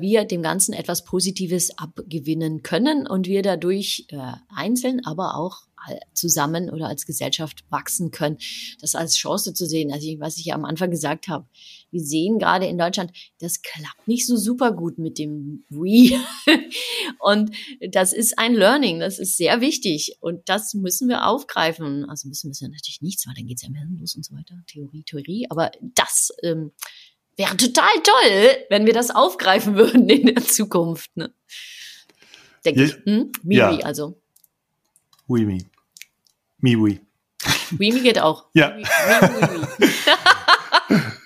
wir 0.00 0.24
dem 0.24 0.42
Ganzen 0.42 0.72
etwas 0.72 1.04
Positives 1.04 1.78
abgewinnen 1.78 2.62
können 2.62 3.06
und 3.06 3.26
wir 3.26 3.42
dadurch 3.42 4.06
äh, 4.08 4.32
einzeln, 4.48 5.04
aber 5.04 5.36
auch 5.36 5.62
zusammen 6.14 6.70
oder 6.70 6.88
als 6.88 7.06
Gesellschaft 7.06 7.64
wachsen 7.70 8.10
können. 8.10 8.38
Das 8.80 8.94
als 8.94 9.16
Chance 9.16 9.54
zu 9.54 9.66
sehen, 9.66 9.92
also 9.92 10.06
was 10.18 10.38
ich 10.38 10.46
ja 10.46 10.54
am 10.54 10.64
Anfang 10.64 10.90
gesagt 10.90 11.28
habe. 11.28 11.46
Wir 11.90 12.00
sehen 12.00 12.38
gerade 12.38 12.66
in 12.66 12.78
Deutschland, 12.78 13.12
das 13.38 13.62
klappt 13.62 14.06
nicht 14.06 14.26
so 14.26 14.36
super 14.36 14.72
gut 14.72 14.98
mit 14.98 15.18
dem 15.18 15.64
We. 15.70 16.18
und 17.20 17.50
das 17.90 18.12
ist 18.12 18.38
ein 18.38 18.54
Learning, 18.54 19.00
das 19.00 19.18
ist 19.18 19.36
sehr 19.36 19.60
wichtig 19.60 20.16
und 20.20 20.48
das 20.48 20.74
müssen 20.74 21.08
wir 21.08 21.26
aufgreifen. 21.26 22.08
Also 22.08 22.28
müssen 22.28 22.52
wir 22.52 22.68
natürlich 22.68 23.00
nichts, 23.02 23.26
weil 23.26 23.34
dann 23.34 23.46
geht's 23.46 23.62
ja 23.62 23.70
mehr 23.70 23.86
los 23.98 24.14
und 24.16 24.24
so 24.24 24.34
weiter. 24.34 24.54
Theorie, 24.66 25.04
Theorie, 25.04 25.46
aber 25.48 25.70
das 25.80 26.32
ähm, 26.42 26.72
Wäre 27.36 27.56
total 27.56 27.92
toll, 28.02 28.56
wenn 28.70 28.86
wir 28.86 28.94
das 28.94 29.10
aufgreifen 29.10 29.74
würden 29.76 30.08
in 30.08 30.26
der 30.26 30.42
Zukunft. 30.42 31.14
Ne? 31.16 31.32
Denke 32.64 32.84
ich. 32.84 32.96
Hm? 33.04 33.30
Miwi 33.42 33.56
ja. 33.56 33.78
also. 33.80 34.20
Wimi. 35.28 35.66
Miwi. 36.58 37.00
Wimi 37.70 38.00
geht 38.00 38.20
auch. 38.20 38.46
Ja. 38.54 38.76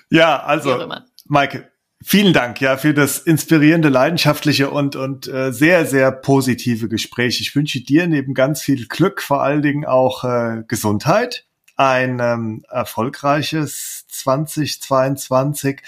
ja, 0.09 0.43
also, 0.43 0.87
Maike, 1.25 1.71
vielen 2.03 2.33
Dank 2.33 2.61
ja 2.61 2.77
für 2.77 2.93
das 2.93 3.19
inspirierende, 3.19 3.89
leidenschaftliche 3.89 4.69
und, 4.69 4.95
und 4.95 5.27
äh, 5.27 5.51
sehr, 5.51 5.85
sehr 5.85 6.11
positive 6.11 6.89
Gespräch. 6.89 7.39
Ich 7.41 7.55
wünsche 7.55 7.81
dir 7.81 8.07
neben 8.07 8.33
ganz 8.33 8.61
viel 8.61 8.87
Glück 8.87 9.21
vor 9.21 9.41
allen 9.41 9.61
Dingen 9.61 9.85
auch 9.85 10.23
äh, 10.23 10.63
Gesundheit 10.67 11.45
ein 11.75 12.19
ähm, 12.19 12.63
erfolgreiches 12.69 14.05
2022 14.07 15.81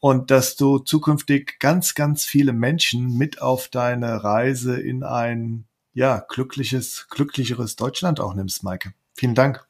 und 0.00 0.30
dass 0.30 0.56
du 0.56 0.78
zukünftig 0.78 1.58
ganz, 1.58 1.94
ganz 1.94 2.24
viele 2.24 2.52
Menschen 2.52 3.16
mit 3.16 3.42
auf 3.42 3.68
deine 3.68 4.22
Reise 4.22 4.80
in 4.80 5.02
ein 5.02 5.64
ja 5.94 6.24
glückliches, 6.28 7.06
glücklicheres 7.08 7.76
Deutschland 7.76 8.20
auch 8.20 8.34
nimmst, 8.34 8.62
Maike. 8.62 8.92
Vielen 9.14 9.34
Dank. 9.34 9.66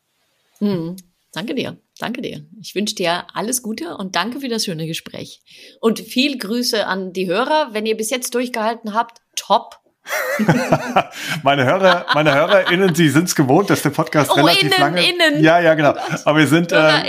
Mhm. 0.61 0.97
Danke 1.33 1.55
dir. 1.55 1.77
Danke 1.99 2.23
dir. 2.23 2.45
Ich 2.61 2.75
wünsche 2.75 2.95
dir 2.95 3.25
alles 3.35 3.63
Gute 3.63 3.97
und 3.97 4.17
danke 4.17 4.41
für 4.41 4.49
das 4.49 4.65
schöne 4.65 4.87
Gespräch. 4.87 5.43
Und 5.81 6.01
viel 6.01 6.39
Grüße 6.39 6.87
an 6.87 7.13
die 7.13 7.27
Hörer. 7.27 7.69
Wenn 7.73 7.87
ihr 7.87 7.97
bis 7.97 8.11
jetzt 8.11 8.35
durchgehalten 8.35 8.95
habt, 8.95 9.21
top. 9.37 9.81
meine 11.43 11.65
Hörer, 11.65 12.07
meine 12.15 12.35
HörerInnen, 12.35 12.95
sie 12.95 13.09
sind 13.09 13.25
es 13.25 13.35
gewohnt, 13.35 13.71
dass 13.71 13.83
der 13.83 13.91
Podcast 13.91 14.31
oh, 14.31 14.35
relativ 14.35 14.65
innen, 14.65 14.81
lange. 14.81 15.09
Innen. 15.09 15.43
Ja, 15.43 15.61
ja, 15.61 15.75
genau. 15.75 15.93
Oh 15.93 16.17
Aber 16.25 16.41
wir 16.41 16.47
sind, 16.47 16.73
äh, 16.73 17.03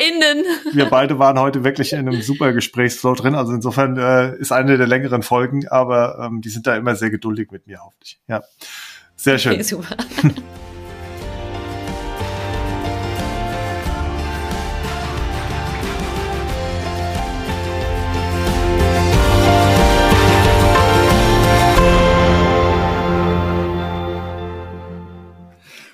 wir 0.72 0.86
beide 0.86 1.20
waren 1.20 1.38
heute 1.40 1.64
wirklich 1.64 1.92
in 1.92 2.00
einem 2.00 2.22
super 2.22 2.54
Gesprächsflow 2.54 3.16
drin. 3.16 3.36
Also 3.36 3.54
insofern 3.54 3.98
äh, 3.98 4.38
ist 4.38 4.52
eine 4.52 4.78
der 4.78 4.88
längeren 4.88 5.24
Folgen, 5.24 5.68
aber 5.68 6.20
ähm, 6.22 6.42
die 6.42 6.50
sind 6.50 6.68
da 6.68 6.76
immer 6.76 6.96
sehr 6.96 7.10
geduldig 7.10 7.52
mit 7.52 7.68
mir, 7.68 7.80
hoffentlich. 7.84 8.20
Ja, 8.28 8.44
sehr 9.26 9.40
schön. 9.40 9.54
Okay, 9.54 9.64
super. 9.64 9.98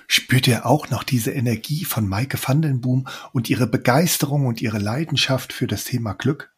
Spürt 0.06 0.46
ihr 0.46 0.66
auch 0.66 0.90
noch 0.90 1.02
diese 1.02 1.30
Energie 1.30 1.86
von 1.86 2.06
Maike 2.06 2.36
Vandenboom 2.36 3.06
und 3.32 3.48
ihre 3.48 3.66
Begeisterung 3.66 4.44
und 4.44 4.60
ihre 4.60 4.78
Leidenschaft 4.78 5.54
für 5.54 5.66
das 5.66 5.84
Thema 5.84 6.12
Glück? 6.12 6.51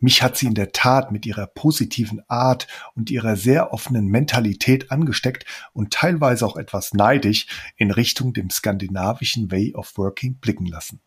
Mich 0.00 0.22
hat 0.22 0.36
sie 0.36 0.46
in 0.46 0.54
der 0.54 0.72
Tat 0.72 1.12
mit 1.12 1.26
ihrer 1.26 1.46
positiven 1.46 2.22
Art 2.28 2.66
und 2.94 3.10
ihrer 3.10 3.36
sehr 3.36 3.72
offenen 3.72 4.06
Mentalität 4.06 4.90
angesteckt 4.90 5.46
und 5.72 5.92
teilweise 5.92 6.46
auch 6.46 6.56
etwas 6.56 6.92
neidisch 6.92 7.46
in 7.76 7.90
Richtung 7.90 8.32
dem 8.32 8.50
skandinavischen 8.50 9.50
Way 9.50 9.74
of 9.74 9.96
Working 9.96 10.36
blicken 10.36 10.66
lassen. 10.66 11.00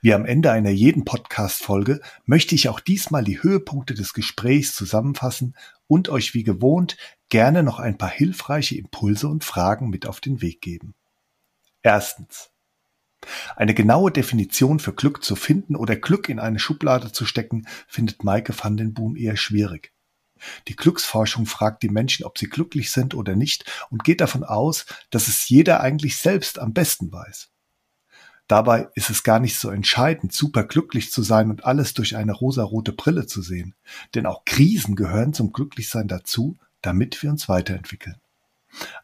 Wie 0.00 0.14
am 0.14 0.24
Ende 0.24 0.52
einer 0.52 0.70
jeden 0.70 1.04
Podcast-Folge 1.04 2.00
möchte 2.24 2.54
ich 2.54 2.68
auch 2.68 2.80
diesmal 2.80 3.24
die 3.24 3.42
Höhepunkte 3.42 3.94
des 3.94 4.12
Gesprächs 4.12 4.74
zusammenfassen 4.74 5.56
und 5.86 6.08
euch 6.08 6.34
wie 6.34 6.44
gewohnt 6.44 6.96
gerne 7.28 7.62
noch 7.62 7.80
ein 7.80 7.98
paar 7.98 8.10
hilfreiche 8.10 8.76
Impulse 8.76 9.28
und 9.28 9.44
Fragen 9.44 9.90
mit 9.90 10.06
auf 10.06 10.20
den 10.20 10.40
Weg 10.40 10.60
geben. 10.60 10.94
Erstens. 11.82 12.50
Eine 13.56 13.74
genaue 13.74 14.10
Definition 14.10 14.78
für 14.78 14.92
Glück 14.92 15.24
zu 15.24 15.36
finden 15.36 15.76
oder 15.76 15.96
Glück 15.96 16.28
in 16.28 16.38
eine 16.38 16.58
Schublade 16.58 17.12
zu 17.12 17.24
stecken, 17.24 17.66
findet 17.88 18.24
Maike 18.24 18.54
van 18.56 18.76
den 18.76 18.94
Boom 18.94 19.16
eher 19.16 19.36
schwierig. 19.36 19.92
Die 20.68 20.76
Glücksforschung 20.76 21.46
fragt 21.46 21.82
die 21.82 21.88
Menschen, 21.88 22.24
ob 22.24 22.38
sie 22.38 22.48
glücklich 22.48 22.90
sind 22.90 23.14
oder 23.14 23.34
nicht 23.34 23.64
und 23.90 24.04
geht 24.04 24.20
davon 24.20 24.44
aus, 24.44 24.86
dass 25.10 25.28
es 25.28 25.48
jeder 25.48 25.80
eigentlich 25.80 26.16
selbst 26.16 26.58
am 26.58 26.72
besten 26.72 27.10
weiß. 27.10 27.50
Dabei 28.48 28.88
ist 28.94 29.10
es 29.10 29.24
gar 29.24 29.40
nicht 29.40 29.58
so 29.58 29.70
entscheidend, 29.70 30.32
super 30.32 30.64
glücklich 30.64 31.10
zu 31.10 31.22
sein 31.22 31.50
und 31.50 31.64
alles 31.64 31.94
durch 31.94 32.16
eine 32.16 32.32
rosarote 32.32 32.92
Brille 32.92 33.26
zu 33.26 33.42
sehen. 33.42 33.74
Denn 34.14 34.24
auch 34.24 34.44
Krisen 34.44 34.94
gehören 34.94 35.32
zum 35.32 35.52
Glücklichsein 35.52 36.06
dazu, 36.06 36.56
damit 36.80 37.22
wir 37.22 37.30
uns 37.30 37.48
weiterentwickeln. 37.48 38.16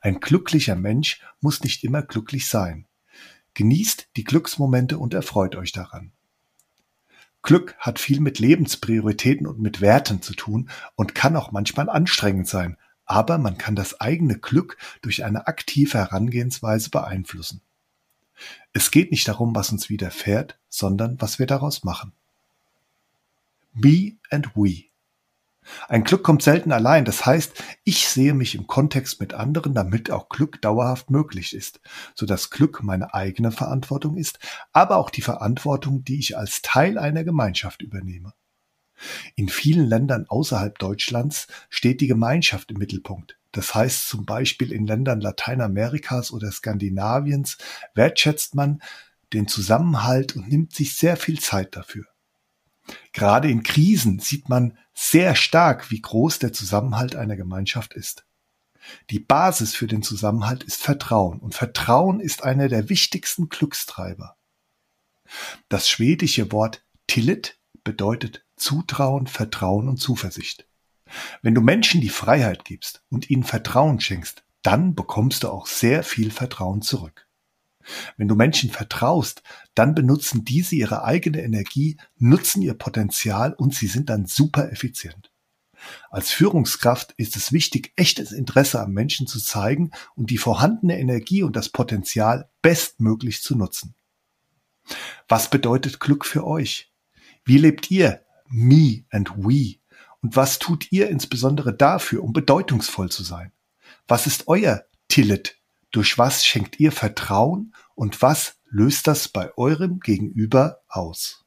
Ein 0.01 0.21
glücklicher 0.21 0.77
Mensch 0.77 1.23
muss 1.41 1.63
nicht 1.65 1.83
immer 1.83 2.03
glücklich 2.03 2.49
sein. 2.49 2.87
Genießt 3.55 4.09
die 4.17 4.25
Glücksmomente 4.25 4.99
und 4.99 5.15
erfreut 5.15 5.57
euch 5.57 5.73
daran. 5.73 6.13
Glück 7.43 7.75
hat 7.79 7.99
viel 7.99 8.21
mit 8.21 8.39
Lebensprioritäten 8.39 9.47
und 9.47 9.59
mit 9.59 9.81
Werten 9.81 10.23
zu 10.23 10.35
tun 10.35 10.71
und 10.95 11.15
kann 11.15 11.37
auch 11.37 11.51
manchmal 11.51 11.91
anstrengend 11.91 12.47
sein, 12.47 12.77
aber 13.05 13.37
man 13.39 13.59
kann 13.59 13.75
das 13.75 14.01
eigene 14.01 14.39
Glück 14.39 14.79
durch 15.03 15.25
eine 15.25 15.49
aktive 15.49 15.99
Herangehensweise 15.99 16.91
beeinflussen. 16.91 17.61
Es 18.73 18.91
geht 18.91 19.11
nicht 19.11 19.27
darum, 19.27 19.55
was 19.55 19.73
uns 19.73 19.89
widerfährt, 19.89 20.59
sondern 20.69 21.21
was 21.21 21.39
wir 21.39 21.47
daraus 21.47 21.85
machen. 21.85 22.13
Be 23.75 24.17
and 24.31 24.55
we. 24.55 24.92
Ein 25.89 26.05
Glück 26.05 26.25
kommt 26.25 26.43
selten 26.43 26.73
allein, 26.73 27.05
das 27.05 27.25
heißt, 27.25 27.63
ich 27.85 28.09
sehe 28.09 28.35
mich 28.35 28.55
im 28.55 28.67
Kontext 28.67 29.21
mit 29.21 29.35
anderen, 29.35 29.75
damit 29.75 30.11
auch 30.11 30.29
Glück 30.29 30.61
dauerhaft 30.61 31.11
möglich 31.11 31.55
ist, 31.55 31.81
so 32.15 32.27
dass 32.27 32.51
Glück 32.51 32.83
meine 32.83 33.15
eigene 33.15 33.53
Verantwortung 33.53 34.17
ist, 34.17 34.39
aber 34.73 34.97
auch 34.97 35.11
die 35.11 35.23
Verantwortung, 35.23 36.05
die 36.05 36.19
ich 36.19 36.37
als 36.37 36.63
Teil 36.63 36.99
einer 36.99 37.25
Gemeinschaft 37.25 37.83
übernehme. 37.83 38.35
In 39.35 39.49
vielen 39.49 39.87
Ländern 39.87 40.27
außerhalb 40.29 40.79
Deutschlands 40.79 41.49
steht 41.69 42.01
die 42.01 42.07
Gemeinschaft 42.07 42.71
im 42.71 42.79
Mittelpunkt. 42.79 43.39
Das 43.51 43.75
heißt 43.75 44.09
zum 44.09 44.25
Beispiel 44.25 44.73
in 44.73 44.87
Ländern 44.87 45.21
Lateinamerikas 45.21 46.33
oder 46.33 46.51
Skandinaviens 46.51 47.59
wertschätzt 47.95 48.55
man 48.55 48.81
den 49.33 49.49
Zusammenhalt 49.49 50.37
und 50.37 50.49
nimmt 50.49 50.75
sich 50.75 50.97
sehr 50.97 51.17
viel 51.17 51.39
Zeit 51.39 51.77
dafür. 51.77 52.07
Gerade 53.13 53.51
in 53.51 53.63
Krisen 53.63 54.19
sieht 54.19 54.49
man 54.49 54.79
sehr 54.95 55.35
stark, 55.35 55.91
wie 55.91 56.01
groß 56.01 56.39
der 56.39 56.53
Zusammenhalt 56.53 57.17
einer 57.17 57.37
Gemeinschaft 57.37 57.95
ist. 57.95 58.25
Die 59.11 59.21
Basis 59.21 59.75
für 59.75 59.87
den 59.87 60.03
Zusammenhalt 60.03 60.65
ist 60.65 60.83
Vertrauen 60.83 61.39
und 61.39 61.55
Vertrauen 61.55 62.21
ist 62.21 62.43
einer 62.43 62.69
der 62.69 62.89
wichtigsten 62.89 63.49
Glückstreiber. 63.49 64.37
Das 65.69 65.89
schwedische 65.89 66.51
Wort 66.53 66.85
Tillit 67.07 67.59
bedeutet 67.85 68.45
Zutrauen, 68.57 69.27
Vertrauen 69.27 69.89
und 69.89 69.99
Zuversicht. 69.99 70.67
Wenn 71.43 71.55
du 71.55 71.61
Menschen 71.61 72.01
die 72.01 72.09
Freiheit 72.09 72.65
gibst 72.65 73.03
und 73.11 73.31
ihnen 73.31 73.45
Vertrauen 73.45 74.01
schenkst, 74.01 74.45
dann 74.63 74.95
bekommst 74.95 75.43
du 75.43 75.51
auch 75.51 75.67
sehr 75.67 76.03
viel 76.03 76.31
Vertrauen 76.31 76.83
zurück. 76.83 77.29
Wenn 78.17 78.29
du 78.29 78.35
Menschen 78.35 78.71
vertraust, 78.71 79.43
dann 79.75 79.95
benutzen 79.95 80.45
diese 80.45 80.75
ihre 80.77 81.05
eigene 81.05 81.43
Energie, 81.43 81.97
nutzen 82.19 82.63
ihr 82.63 82.75
Potenzial 82.75 83.53
und 83.55 83.75
sie 83.75 83.87
sind 83.87 84.11
dann 84.11 84.27
super 84.27 84.71
effizient. 84.71 85.31
Als 86.11 86.31
Führungskraft 86.31 87.13
ist 87.17 87.37
es 87.37 87.53
wichtig, 87.53 87.93
echtes 87.97 88.33
Interesse 88.33 88.81
am 88.81 88.93
Menschen 88.93 89.27
zu 89.27 89.41
zeigen 89.41 89.91
und 90.15 90.31
die 90.31 90.39
vorhandene 90.39 90.99
Energie 90.99 91.43
und 91.43 91.57
das 91.57 91.69
Potenzial 91.69 92.49
bestmöglich 92.63 93.43
zu 93.43 93.57
nutzen. 93.57 93.95
Was 95.29 95.51
bedeutet 95.51 96.01
Glück 96.01 96.25
für 96.25 96.47
euch? 96.47 96.93
Wie 97.45 97.59
lebt 97.59 97.91
ihr 97.91 98.25
me 98.49 99.05
and 99.11 99.31
we? 99.37 99.77
Und 100.21 100.37
was 100.37 100.59
tut 100.59 100.93
ihr 100.93 101.09
insbesondere 101.09 101.75
dafür, 101.75 102.23
um 102.23 102.33
bedeutungsvoll 102.33 103.11
zu 103.11 103.25
sein? 103.25 103.53
Was 104.07 104.27
ist 104.27 104.47
euer 104.47 104.85
Tillet? 105.09 105.62
Durch 105.93 106.17
was 106.17 106.45
schenkt 106.47 106.81
ihr 106.81 106.91
Vertrauen 106.91 107.75
und 107.95 108.23
was 108.23 108.57
löst 108.71 109.07
das 109.07 109.29
bei 109.29 109.53
eurem 109.59 110.01
Gegenüber 110.01 110.81
aus? 110.89 111.45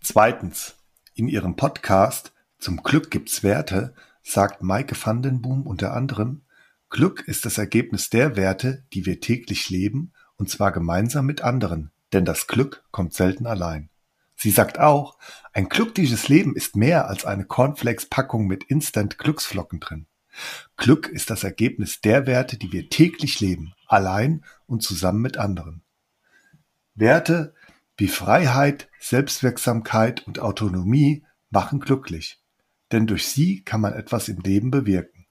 Zweitens, 0.00 0.74
in 1.14 1.28
ihrem 1.28 1.54
Podcast 1.54 2.32
Zum 2.58 2.82
Glück 2.82 3.10
gibt's 3.10 3.44
Werte 3.44 3.94
sagt 4.22 4.64
Maike 4.64 4.96
van 5.00 5.22
den 5.22 5.40
Boom 5.40 5.64
unter 5.64 5.94
anderem, 5.94 6.42
Glück 6.90 7.22
ist 7.28 7.44
das 7.44 7.58
Ergebnis 7.58 8.10
der 8.10 8.34
Werte, 8.34 8.84
die 8.92 9.06
wir 9.06 9.20
täglich 9.20 9.70
leben, 9.70 10.12
und 10.36 10.50
zwar 10.50 10.72
gemeinsam 10.72 11.26
mit 11.26 11.42
anderen, 11.42 11.92
denn 12.12 12.24
das 12.24 12.48
Glück 12.48 12.84
kommt 12.90 13.14
selten 13.14 13.46
allein. 13.46 13.90
Sie 14.34 14.50
sagt 14.50 14.80
auch, 14.80 15.16
ein 15.52 15.68
glückliches 15.68 16.28
Leben 16.28 16.56
ist 16.56 16.74
mehr 16.74 17.08
als 17.08 17.24
eine 17.24 17.44
Cornflakes-Packung 17.44 18.48
mit 18.48 18.64
Instant-Glücksflocken 18.64 19.78
drin. 19.78 20.08
Glück 20.76 21.08
ist 21.08 21.30
das 21.30 21.44
Ergebnis 21.44 22.00
der 22.00 22.26
Werte, 22.26 22.58
die 22.58 22.72
wir 22.72 22.88
täglich 22.88 23.40
leben, 23.40 23.72
allein 23.86 24.44
und 24.66 24.82
zusammen 24.82 25.22
mit 25.22 25.36
anderen. 25.36 25.82
Werte 26.94 27.54
wie 27.96 28.08
Freiheit, 28.08 28.88
Selbstwirksamkeit 29.00 30.26
und 30.26 30.38
Autonomie 30.38 31.24
machen 31.50 31.80
glücklich, 31.80 32.40
denn 32.92 33.06
durch 33.06 33.26
sie 33.26 33.62
kann 33.62 33.80
man 33.80 33.94
etwas 33.94 34.28
im 34.28 34.40
Leben 34.40 34.70
bewirken. 34.70 35.26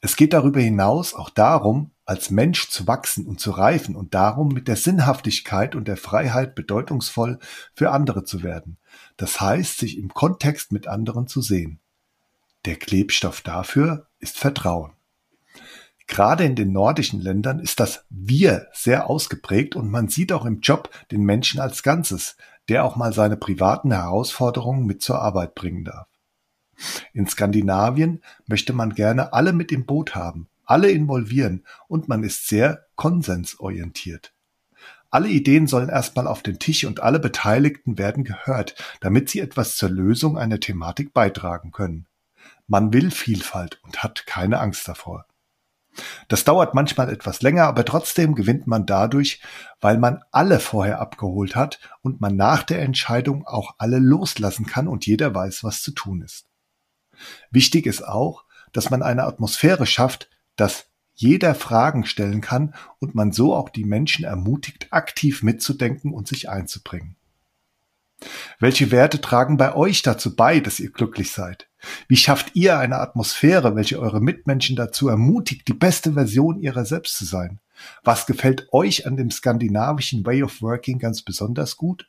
Es 0.00 0.16
geht 0.16 0.32
darüber 0.32 0.60
hinaus 0.60 1.14
auch 1.14 1.30
darum, 1.30 1.90
als 2.04 2.30
Mensch 2.30 2.68
zu 2.68 2.86
wachsen 2.86 3.26
und 3.26 3.40
zu 3.40 3.50
reifen 3.50 3.96
und 3.96 4.14
darum, 4.14 4.48
mit 4.48 4.68
der 4.68 4.76
Sinnhaftigkeit 4.76 5.74
und 5.74 5.88
der 5.88 5.96
Freiheit 5.96 6.54
bedeutungsvoll 6.54 7.40
für 7.74 7.90
andere 7.90 8.22
zu 8.22 8.42
werden. 8.42 8.78
Das 9.16 9.40
heißt, 9.40 9.78
sich 9.78 9.98
im 9.98 10.14
Kontext 10.14 10.70
mit 10.70 10.86
anderen 10.86 11.26
zu 11.26 11.40
sehen. 11.40 11.80
Der 12.64 12.76
Klebstoff 12.76 13.40
dafür 13.40 14.06
ist 14.26 14.38
Vertrauen. 14.38 14.92
Gerade 16.08 16.44
in 16.44 16.56
den 16.56 16.72
nordischen 16.72 17.20
Ländern 17.20 17.60
ist 17.60 17.78
das 17.78 18.04
Wir 18.10 18.66
sehr 18.72 19.08
ausgeprägt 19.08 19.76
und 19.76 19.88
man 19.88 20.08
sieht 20.08 20.32
auch 20.32 20.44
im 20.44 20.60
Job 20.60 20.90
den 21.12 21.22
Menschen 21.22 21.60
als 21.60 21.84
Ganzes, 21.84 22.36
der 22.68 22.84
auch 22.84 22.96
mal 22.96 23.12
seine 23.12 23.36
privaten 23.36 23.92
Herausforderungen 23.92 24.84
mit 24.84 25.00
zur 25.00 25.20
Arbeit 25.20 25.54
bringen 25.54 25.84
darf. 25.84 26.08
In 27.12 27.26
Skandinavien 27.28 28.20
möchte 28.46 28.72
man 28.72 28.94
gerne 28.94 29.32
alle 29.32 29.52
mit 29.52 29.70
im 29.70 29.86
Boot 29.86 30.14
haben, 30.16 30.48
alle 30.64 30.90
involvieren 30.90 31.64
und 31.86 32.08
man 32.08 32.24
ist 32.24 32.48
sehr 32.48 32.86
konsensorientiert. 32.96 34.32
Alle 35.10 35.28
Ideen 35.28 35.68
sollen 35.68 35.88
erstmal 35.88 36.26
auf 36.26 36.42
den 36.42 36.58
Tisch 36.58 36.84
und 36.84 37.00
alle 37.00 37.20
Beteiligten 37.20 37.96
werden 37.96 38.24
gehört, 38.24 38.74
damit 39.00 39.30
sie 39.30 39.40
etwas 39.40 39.76
zur 39.76 39.88
Lösung 39.88 40.36
einer 40.36 40.58
Thematik 40.58 41.14
beitragen 41.14 41.70
können. 41.70 42.06
Man 42.66 42.92
will 42.92 43.10
Vielfalt 43.10 43.80
und 43.82 44.02
hat 44.02 44.26
keine 44.26 44.58
Angst 44.60 44.88
davor. 44.88 45.26
Das 46.28 46.44
dauert 46.44 46.74
manchmal 46.74 47.10
etwas 47.10 47.42
länger, 47.42 47.64
aber 47.64 47.84
trotzdem 47.84 48.34
gewinnt 48.34 48.66
man 48.66 48.86
dadurch, 48.86 49.40
weil 49.80 49.98
man 49.98 50.22
alle 50.30 50.60
vorher 50.60 51.00
abgeholt 51.00 51.56
hat 51.56 51.80
und 52.02 52.20
man 52.20 52.36
nach 52.36 52.62
der 52.62 52.82
Entscheidung 52.82 53.46
auch 53.46 53.74
alle 53.78 53.98
loslassen 53.98 54.66
kann 54.66 54.88
und 54.88 55.06
jeder 55.06 55.34
weiß, 55.34 55.64
was 55.64 55.82
zu 55.82 55.92
tun 55.92 56.22
ist. 56.22 56.48
Wichtig 57.50 57.86
ist 57.86 58.06
auch, 58.06 58.44
dass 58.72 58.90
man 58.90 59.02
eine 59.02 59.24
Atmosphäre 59.24 59.86
schafft, 59.86 60.28
dass 60.56 60.86
jeder 61.14 61.54
Fragen 61.54 62.04
stellen 62.04 62.42
kann 62.42 62.74
und 62.98 63.14
man 63.14 63.32
so 63.32 63.54
auch 63.54 63.70
die 63.70 63.84
Menschen 63.84 64.24
ermutigt, 64.24 64.88
aktiv 64.90 65.42
mitzudenken 65.42 66.12
und 66.12 66.28
sich 66.28 66.50
einzubringen. 66.50 67.16
Welche 68.58 68.90
Werte 68.90 69.20
tragen 69.20 69.56
bei 69.56 69.74
euch 69.74 70.02
dazu 70.02 70.36
bei, 70.36 70.60
dass 70.60 70.80
ihr 70.80 70.90
glücklich 70.90 71.32
seid? 71.32 71.68
Wie 72.08 72.16
schafft 72.16 72.54
ihr 72.54 72.78
eine 72.78 72.98
Atmosphäre, 72.98 73.76
welche 73.76 73.98
eure 73.98 74.20
Mitmenschen 74.20 74.76
dazu 74.76 75.08
ermutigt, 75.08 75.68
die 75.68 75.74
beste 75.74 76.12
Version 76.12 76.60
ihrer 76.60 76.84
selbst 76.84 77.16
zu 77.16 77.24
sein? 77.24 77.60
Was 78.02 78.26
gefällt 78.26 78.72
euch 78.72 79.06
an 79.06 79.16
dem 79.16 79.30
skandinavischen 79.30 80.24
Way 80.24 80.42
of 80.42 80.62
Working 80.62 80.98
ganz 80.98 81.22
besonders 81.22 81.76
gut? 81.76 82.08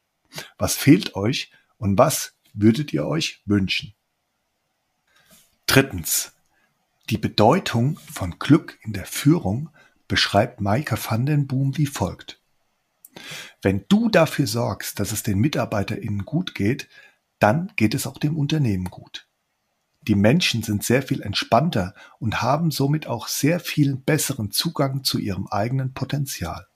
Was 0.57 0.75
fehlt 0.75 1.15
euch 1.15 1.51
und 1.77 1.97
was 1.97 2.33
würdet 2.53 2.93
ihr 2.93 3.05
euch 3.05 3.41
wünschen? 3.45 3.93
Drittens. 5.65 6.33
Die 7.09 7.17
Bedeutung 7.17 7.97
von 8.11 8.37
Glück 8.39 8.77
in 8.83 8.93
der 8.93 9.05
Führung 9.05 9.69
beschreibt 10.07 10.61
Maike 10.61 10.97
van 10.97 11.25
den 11.25 11.47
Boom 11.47 11.77
wie 11.77 11.85
folgt. 11.85 12.41
Wenn 13.61 13.85
du 13.89 14.09
dafür 14.09 14.47
sorgst, 14.47 14.99
dass 14.99 15.11
es 15.11 15.23
den 15.23 15.39
MitarbeiterInnen 15.39 16.25
gut 16.25 16.53
geht, 16.53 16.87
dann 17.39 17.71
geht 17.75 17.93
es 17.93 18.07
auch 18.07 18.17
dem 18.17 18.37
Unternehmen 18.37 18.85
gut. 18.85 19.26
Die 20.07 20.15
Menschen 20.15 20.63
sind 20.63 20.83
sehr 20.83 21.01
viel 21.01 21.21
entspannter 21.21 21.93
und 22.19 22.41
haben 22.41 22.71
somit 22.71 23.07
auch 23.07 23.27
sehr 23.27 23.59
viel 23.59 23.97
besseren 23.97 24.51
Zugang 24.51 25.03
zu 25.03 25.19
ihrem 25.19 25.47
eigenen 25.47 25.93
Potenzial. 25.93 26.67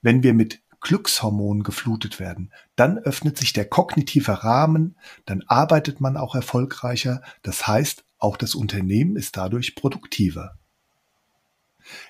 Wenn 0.00 0.24
wir 0.24 0.34
mit 0.34 0.60
Glückshormonen 0.80 1.62
geflutet 1.62 2.18
werden, 2.18 2.52
dann 2.74 2.98
öffnet 2.98 3.38
sich 3.38 3.52
der 3.52 3.66
kognitive 3.66 4.42
Rahmen, 4.42 4.96
dann 5.26 5.44
arbeitet 5.46 6.00
man 6.00 6.16
auch 6.16 6.34
erfolgreicher, 6.34 7.22
das 7.42 7.68
heißt, 7.68 8.04
auch 8.18 8.36
das 8.36 8.56
Unternehmen 8.56 9.16
ist 9.16 9.36
dadurch 9.36 9.76
produktiver. 9.76 10.58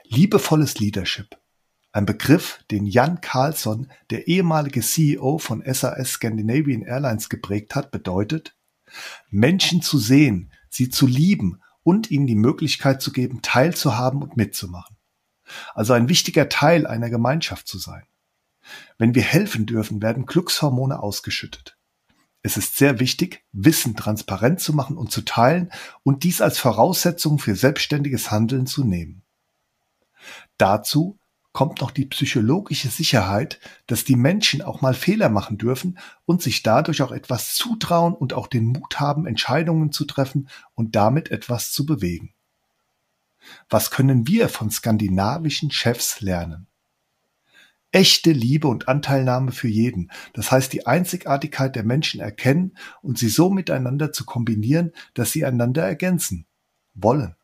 Liebevolles 0.05 0.79
Leadership. 0.79 1.39
Ein 1.93 2.07
Begriff, 2.07 2.65
den 2.71 2.87
Jan 2.87 3.21
Carlsson, 3.21 3.91
der 4.09 4.27
ehemalige 4.27 4.81
CEO 4.81 5.37
von 5.37 5.63
SAS 5.67 6.13
Scandinavian 6.13 6.81
Airlines 6.81 7.29
geprägt 7.29 7.75
hat, 7.75 7.91
bedeutet, 7.91 8.55
Menschen 9.31 9.83
zu 9.83 9.99
sehen, 9.99 10.53
sie 10.69 10.89
zu 10.89 11.07
lieben 11.07 11.61
und 11.83 12.11
ihnen 12.11 12.27
die 12.27 12.37
Möglichkeit 12.37 13.03
zu 13.03 13.13
geben, 13.13 13.43
teilzuhaben 13.43 14.23
und 14.23 14.37
mitzumachen. 14.37 14.97
Also 15.75 15.93
ein 15.93 16.09
wichtiger 16.09 16.49
Teil 16.49 16.87
einer 16.87 17.11
Gemeinschaft 17.11 17.67
zu 17.69 17.79
sein. 17.79 18.05
Wenn 18.99 19.15
wir 19.15 19.23
helfen 19.23 19.67
dürfen, 19.67 20.01
werden 20.01 20.27
Glückshormone 20.27 21.01
ausgeschüttet. 21.01 21.77
Es 22.43 22.57
ist 22.57 22.77
sehr 22.77 22.99
wichtig, 22.99 23.45
Wissen 23.53 23.97
transparent 23.97 24.61
zu 24.61 24.73
machen 24.73 24.97
und 24.97 25.13
zu 25.13 25.23
teilen 25.23 25.71
und 26.03 26.25
dies 26.25 26.41
als 26.41 26.59
Voraussetzung 26.59 27.39
für 27.39 27.55
selbstständiges 27.55 28.31
Handeln 28.31 28.67
zu 28.67 28.85
nehmen. 28.85 29.23
Dazu 30.57 31.19
kommt 31.53 31.81
noch 31.81 31.91
die 31.91 32.07
psychologische 32.07 32.89
Sicherheit, 32.89 33.61
dass 33.87 34.05
die 34.05 34.17
Menschen 34.17 34.63
auch 34.63 34.81
mal 34.81 34.95
Fehler 34.95 35.29
machen 35.29 35.59
dürfen 35.59 35.99
und 36.25 36.43
sich 36.43 36.63
dadurch 36.63 37.03
auch 37.03 37.13
etwas 37.13 37.55
zutrauen 37.55 38.15
und 38.15 38.33
auch 38.33 38.47
den 38.47 38.67
Mut 38.67 39.01
haben, 39.01 39.27
Entscheidungen 39.27 39.93
zu 39.93 40.05
treffen 40.05 40.49
und 40.75 40.97
damit 40.97 41.31
etwas 41.31 41.73
zu 41.73 41.85
bewegen. 41.85 42.35
Was 43.69 43.91
können 43.91 44.27
wir 44.27 44.49
von 44.49 44.71
skandinavischen 44.71 45.71
Chefs 45.71 46.21
lernen? 46.21 46.69
echte 47.93 48.33
Liebe 48.33 48.69
und 48.69 48.89
Anteilnahme 48.89 49.53
für 49.53 49.69
jeden. 49.69 50.11
Das 50.33 50.51
heißt, 50.51 50.73
die 50.73 50.87
Einzigartigkeit 50.87 51.77
der 51.77 51.85
Menschen 51.85 52.21
erkennen 52.21 52.77
und 53.03 53.19
sie 53.19 53.29
so 53.29 53.51
miteinander 53.51 54.13
zu 54.13 54.25
kombinieren, 54.25 54.93
dass 55.15 55.33
sie 55.33 55.45
einander 55.45 55.85
ergänzen 55.85 56.47
wollen. 56.95 57.37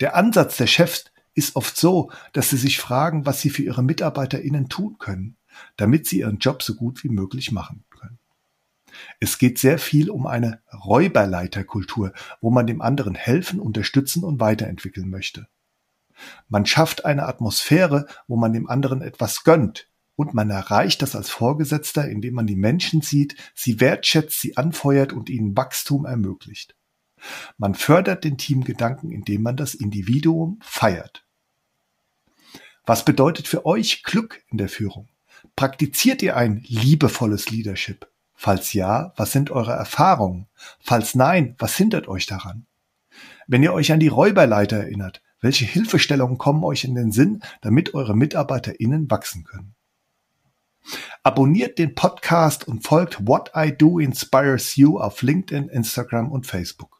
Der 0.00 0.16
Ansatz 0.16 0.56
der 0.56 0.66
Chefs 0.66 1.04
ist 1.40 1.56
oft 1.56 1.74
so, 1.76 2.12
dass 2.34 2.50
sie 2.50 2.58
sich 2.58 2.78
fragen, 2.78 3.24
was 3.24 3.40
sie 3.40 3.48
für 3.48 3.62
ihre 3.62 3.82
MitarbeiterInnen 3.82 4.68
tun 4.68 4.98
können, 4.98 5.38
damit 5.78 6.06
sie 6.06 6.18
ihren 6.18 6.38
Job 6.38 6.62
so 6.62 6.74
gut 6.74 7.02
wie 7.02 7.08
möglich 7.08 7.50
machen 7.50 7.82
können. 7.88 8.18
Es 9.20 9.38
geht 9.38 9.58
sehr 9.58 9.78
viel 9.78 10.10
um 10.10 10.26
eine 10.26 10.60
Räuberleiterkultur, 10.84 12.12
wo 12.42 12.50
man 12.50 12.66
dem 12.66 12.82
anderen 12.82 13.14
helfen, 13.14 13.58
unterstützen 13.58 14.22
und 14.22 14.38
weiterentwickeln 14.38 15.08
möchte. 15.08 15.48
Man 16.50 16.66
schafft 16.66 17.06
eine 17.06 17.26
Atmosphäre, 17.26 18.06
wo 18.28 18.36
man 18.36 18.52
dem 18.52 18.68
anderen 18.68 19.00
etwas 19.00 19.42
gönnt, 19.42 19.88
und 20.16 20.34
man 20.34 20.50
erreicht 20.50 21.00
das 21.00 21.16
als 21.16 21.30
Vorgesetzter, 21.30 22.06
indem 22.06 22.34
man 22.34 22.46
die 22.46 22.56
Menschen 22.56 23.00
sieht, 23.00 23.36
sie 23.54 23.80
wertschätzt, 23.80 24.38
sie 24.38 24.58
anfeuert 24.58 25.14
und 25.14 25.30
ihnen 25.30 25.56
Wachstum 25.56 26.04
ermöglicht. 26.04 26.76
Man 27.56 27.74
fördert 27.74 28.24
den 28.24 28.36
Teamgedanken, 28.36 29.12
indem 29.12 29.42
man 29.42 29.56
das 29.56 29.74
Individuum 29.74 30.58
feiert. 30.62 31.26
Was 32.86 33.04
bedeutet 33.04 33.46
für 33.46 33.66
euch 33.66 34.02
Glück 34.02 34.42
in 34.50 34.58
der 34.58 34.68
Führung? 34.68 35.08
Praktiziert 35.56 36.22
ihr 36.22 36.36
ein 36.36 36.62
liebevolles 36.66 37.50
Leadership? 37.50 38.08
Falls 38.34 38.72
ja, 38.72 39.12
was 39.16 39.32
sind 39.32 39.50
eure 39.50 39.72
Erfahrungen? 39.72 40.46
Falls 40.80 41.14
nein, 41.14 41.54
was 41.58 41.76
hindert 41.76 42.08
euch 42.08 42.26
daran? 42.26 42.66
Wenn 43.46 43.62
ihr 43.62 43.72
euch 43.72 43.92
an 43.92 44.00
die 44.00 44.08
Räuberleiter 44.08 44.78
erinnert, 44.78 45.22
welche 45.40 45.64
Hilfestellungen 45.64 46.38
kommen 46.38 46.64
euch 46.64 46.84
in 46.84 46.94
den 46.94 47.12
Sinn, 47.12 47.42
damit 47.60 47.94
eure 47.94 48.14
MitarbeiterInnen 48.14 49.10
wachsen 49.10 49.44
können? 49.44 49.74
Abonniert 51.22 51.78
den 51.78 51.94
Podcast 51.94 52.66
und 52.66 52.82
folgt 52.82 53.26
What 53.26 53.52
I 53.54 53.72
Do 53.76 53.98
Inspires 53.98 54.76
You 54.76 54.98
auf 54.98 55.22
LinkedIn, 55.22 55.68
Instagram 55.68 56.30
und 56.30 56.46
Facebook. 56.46 56.99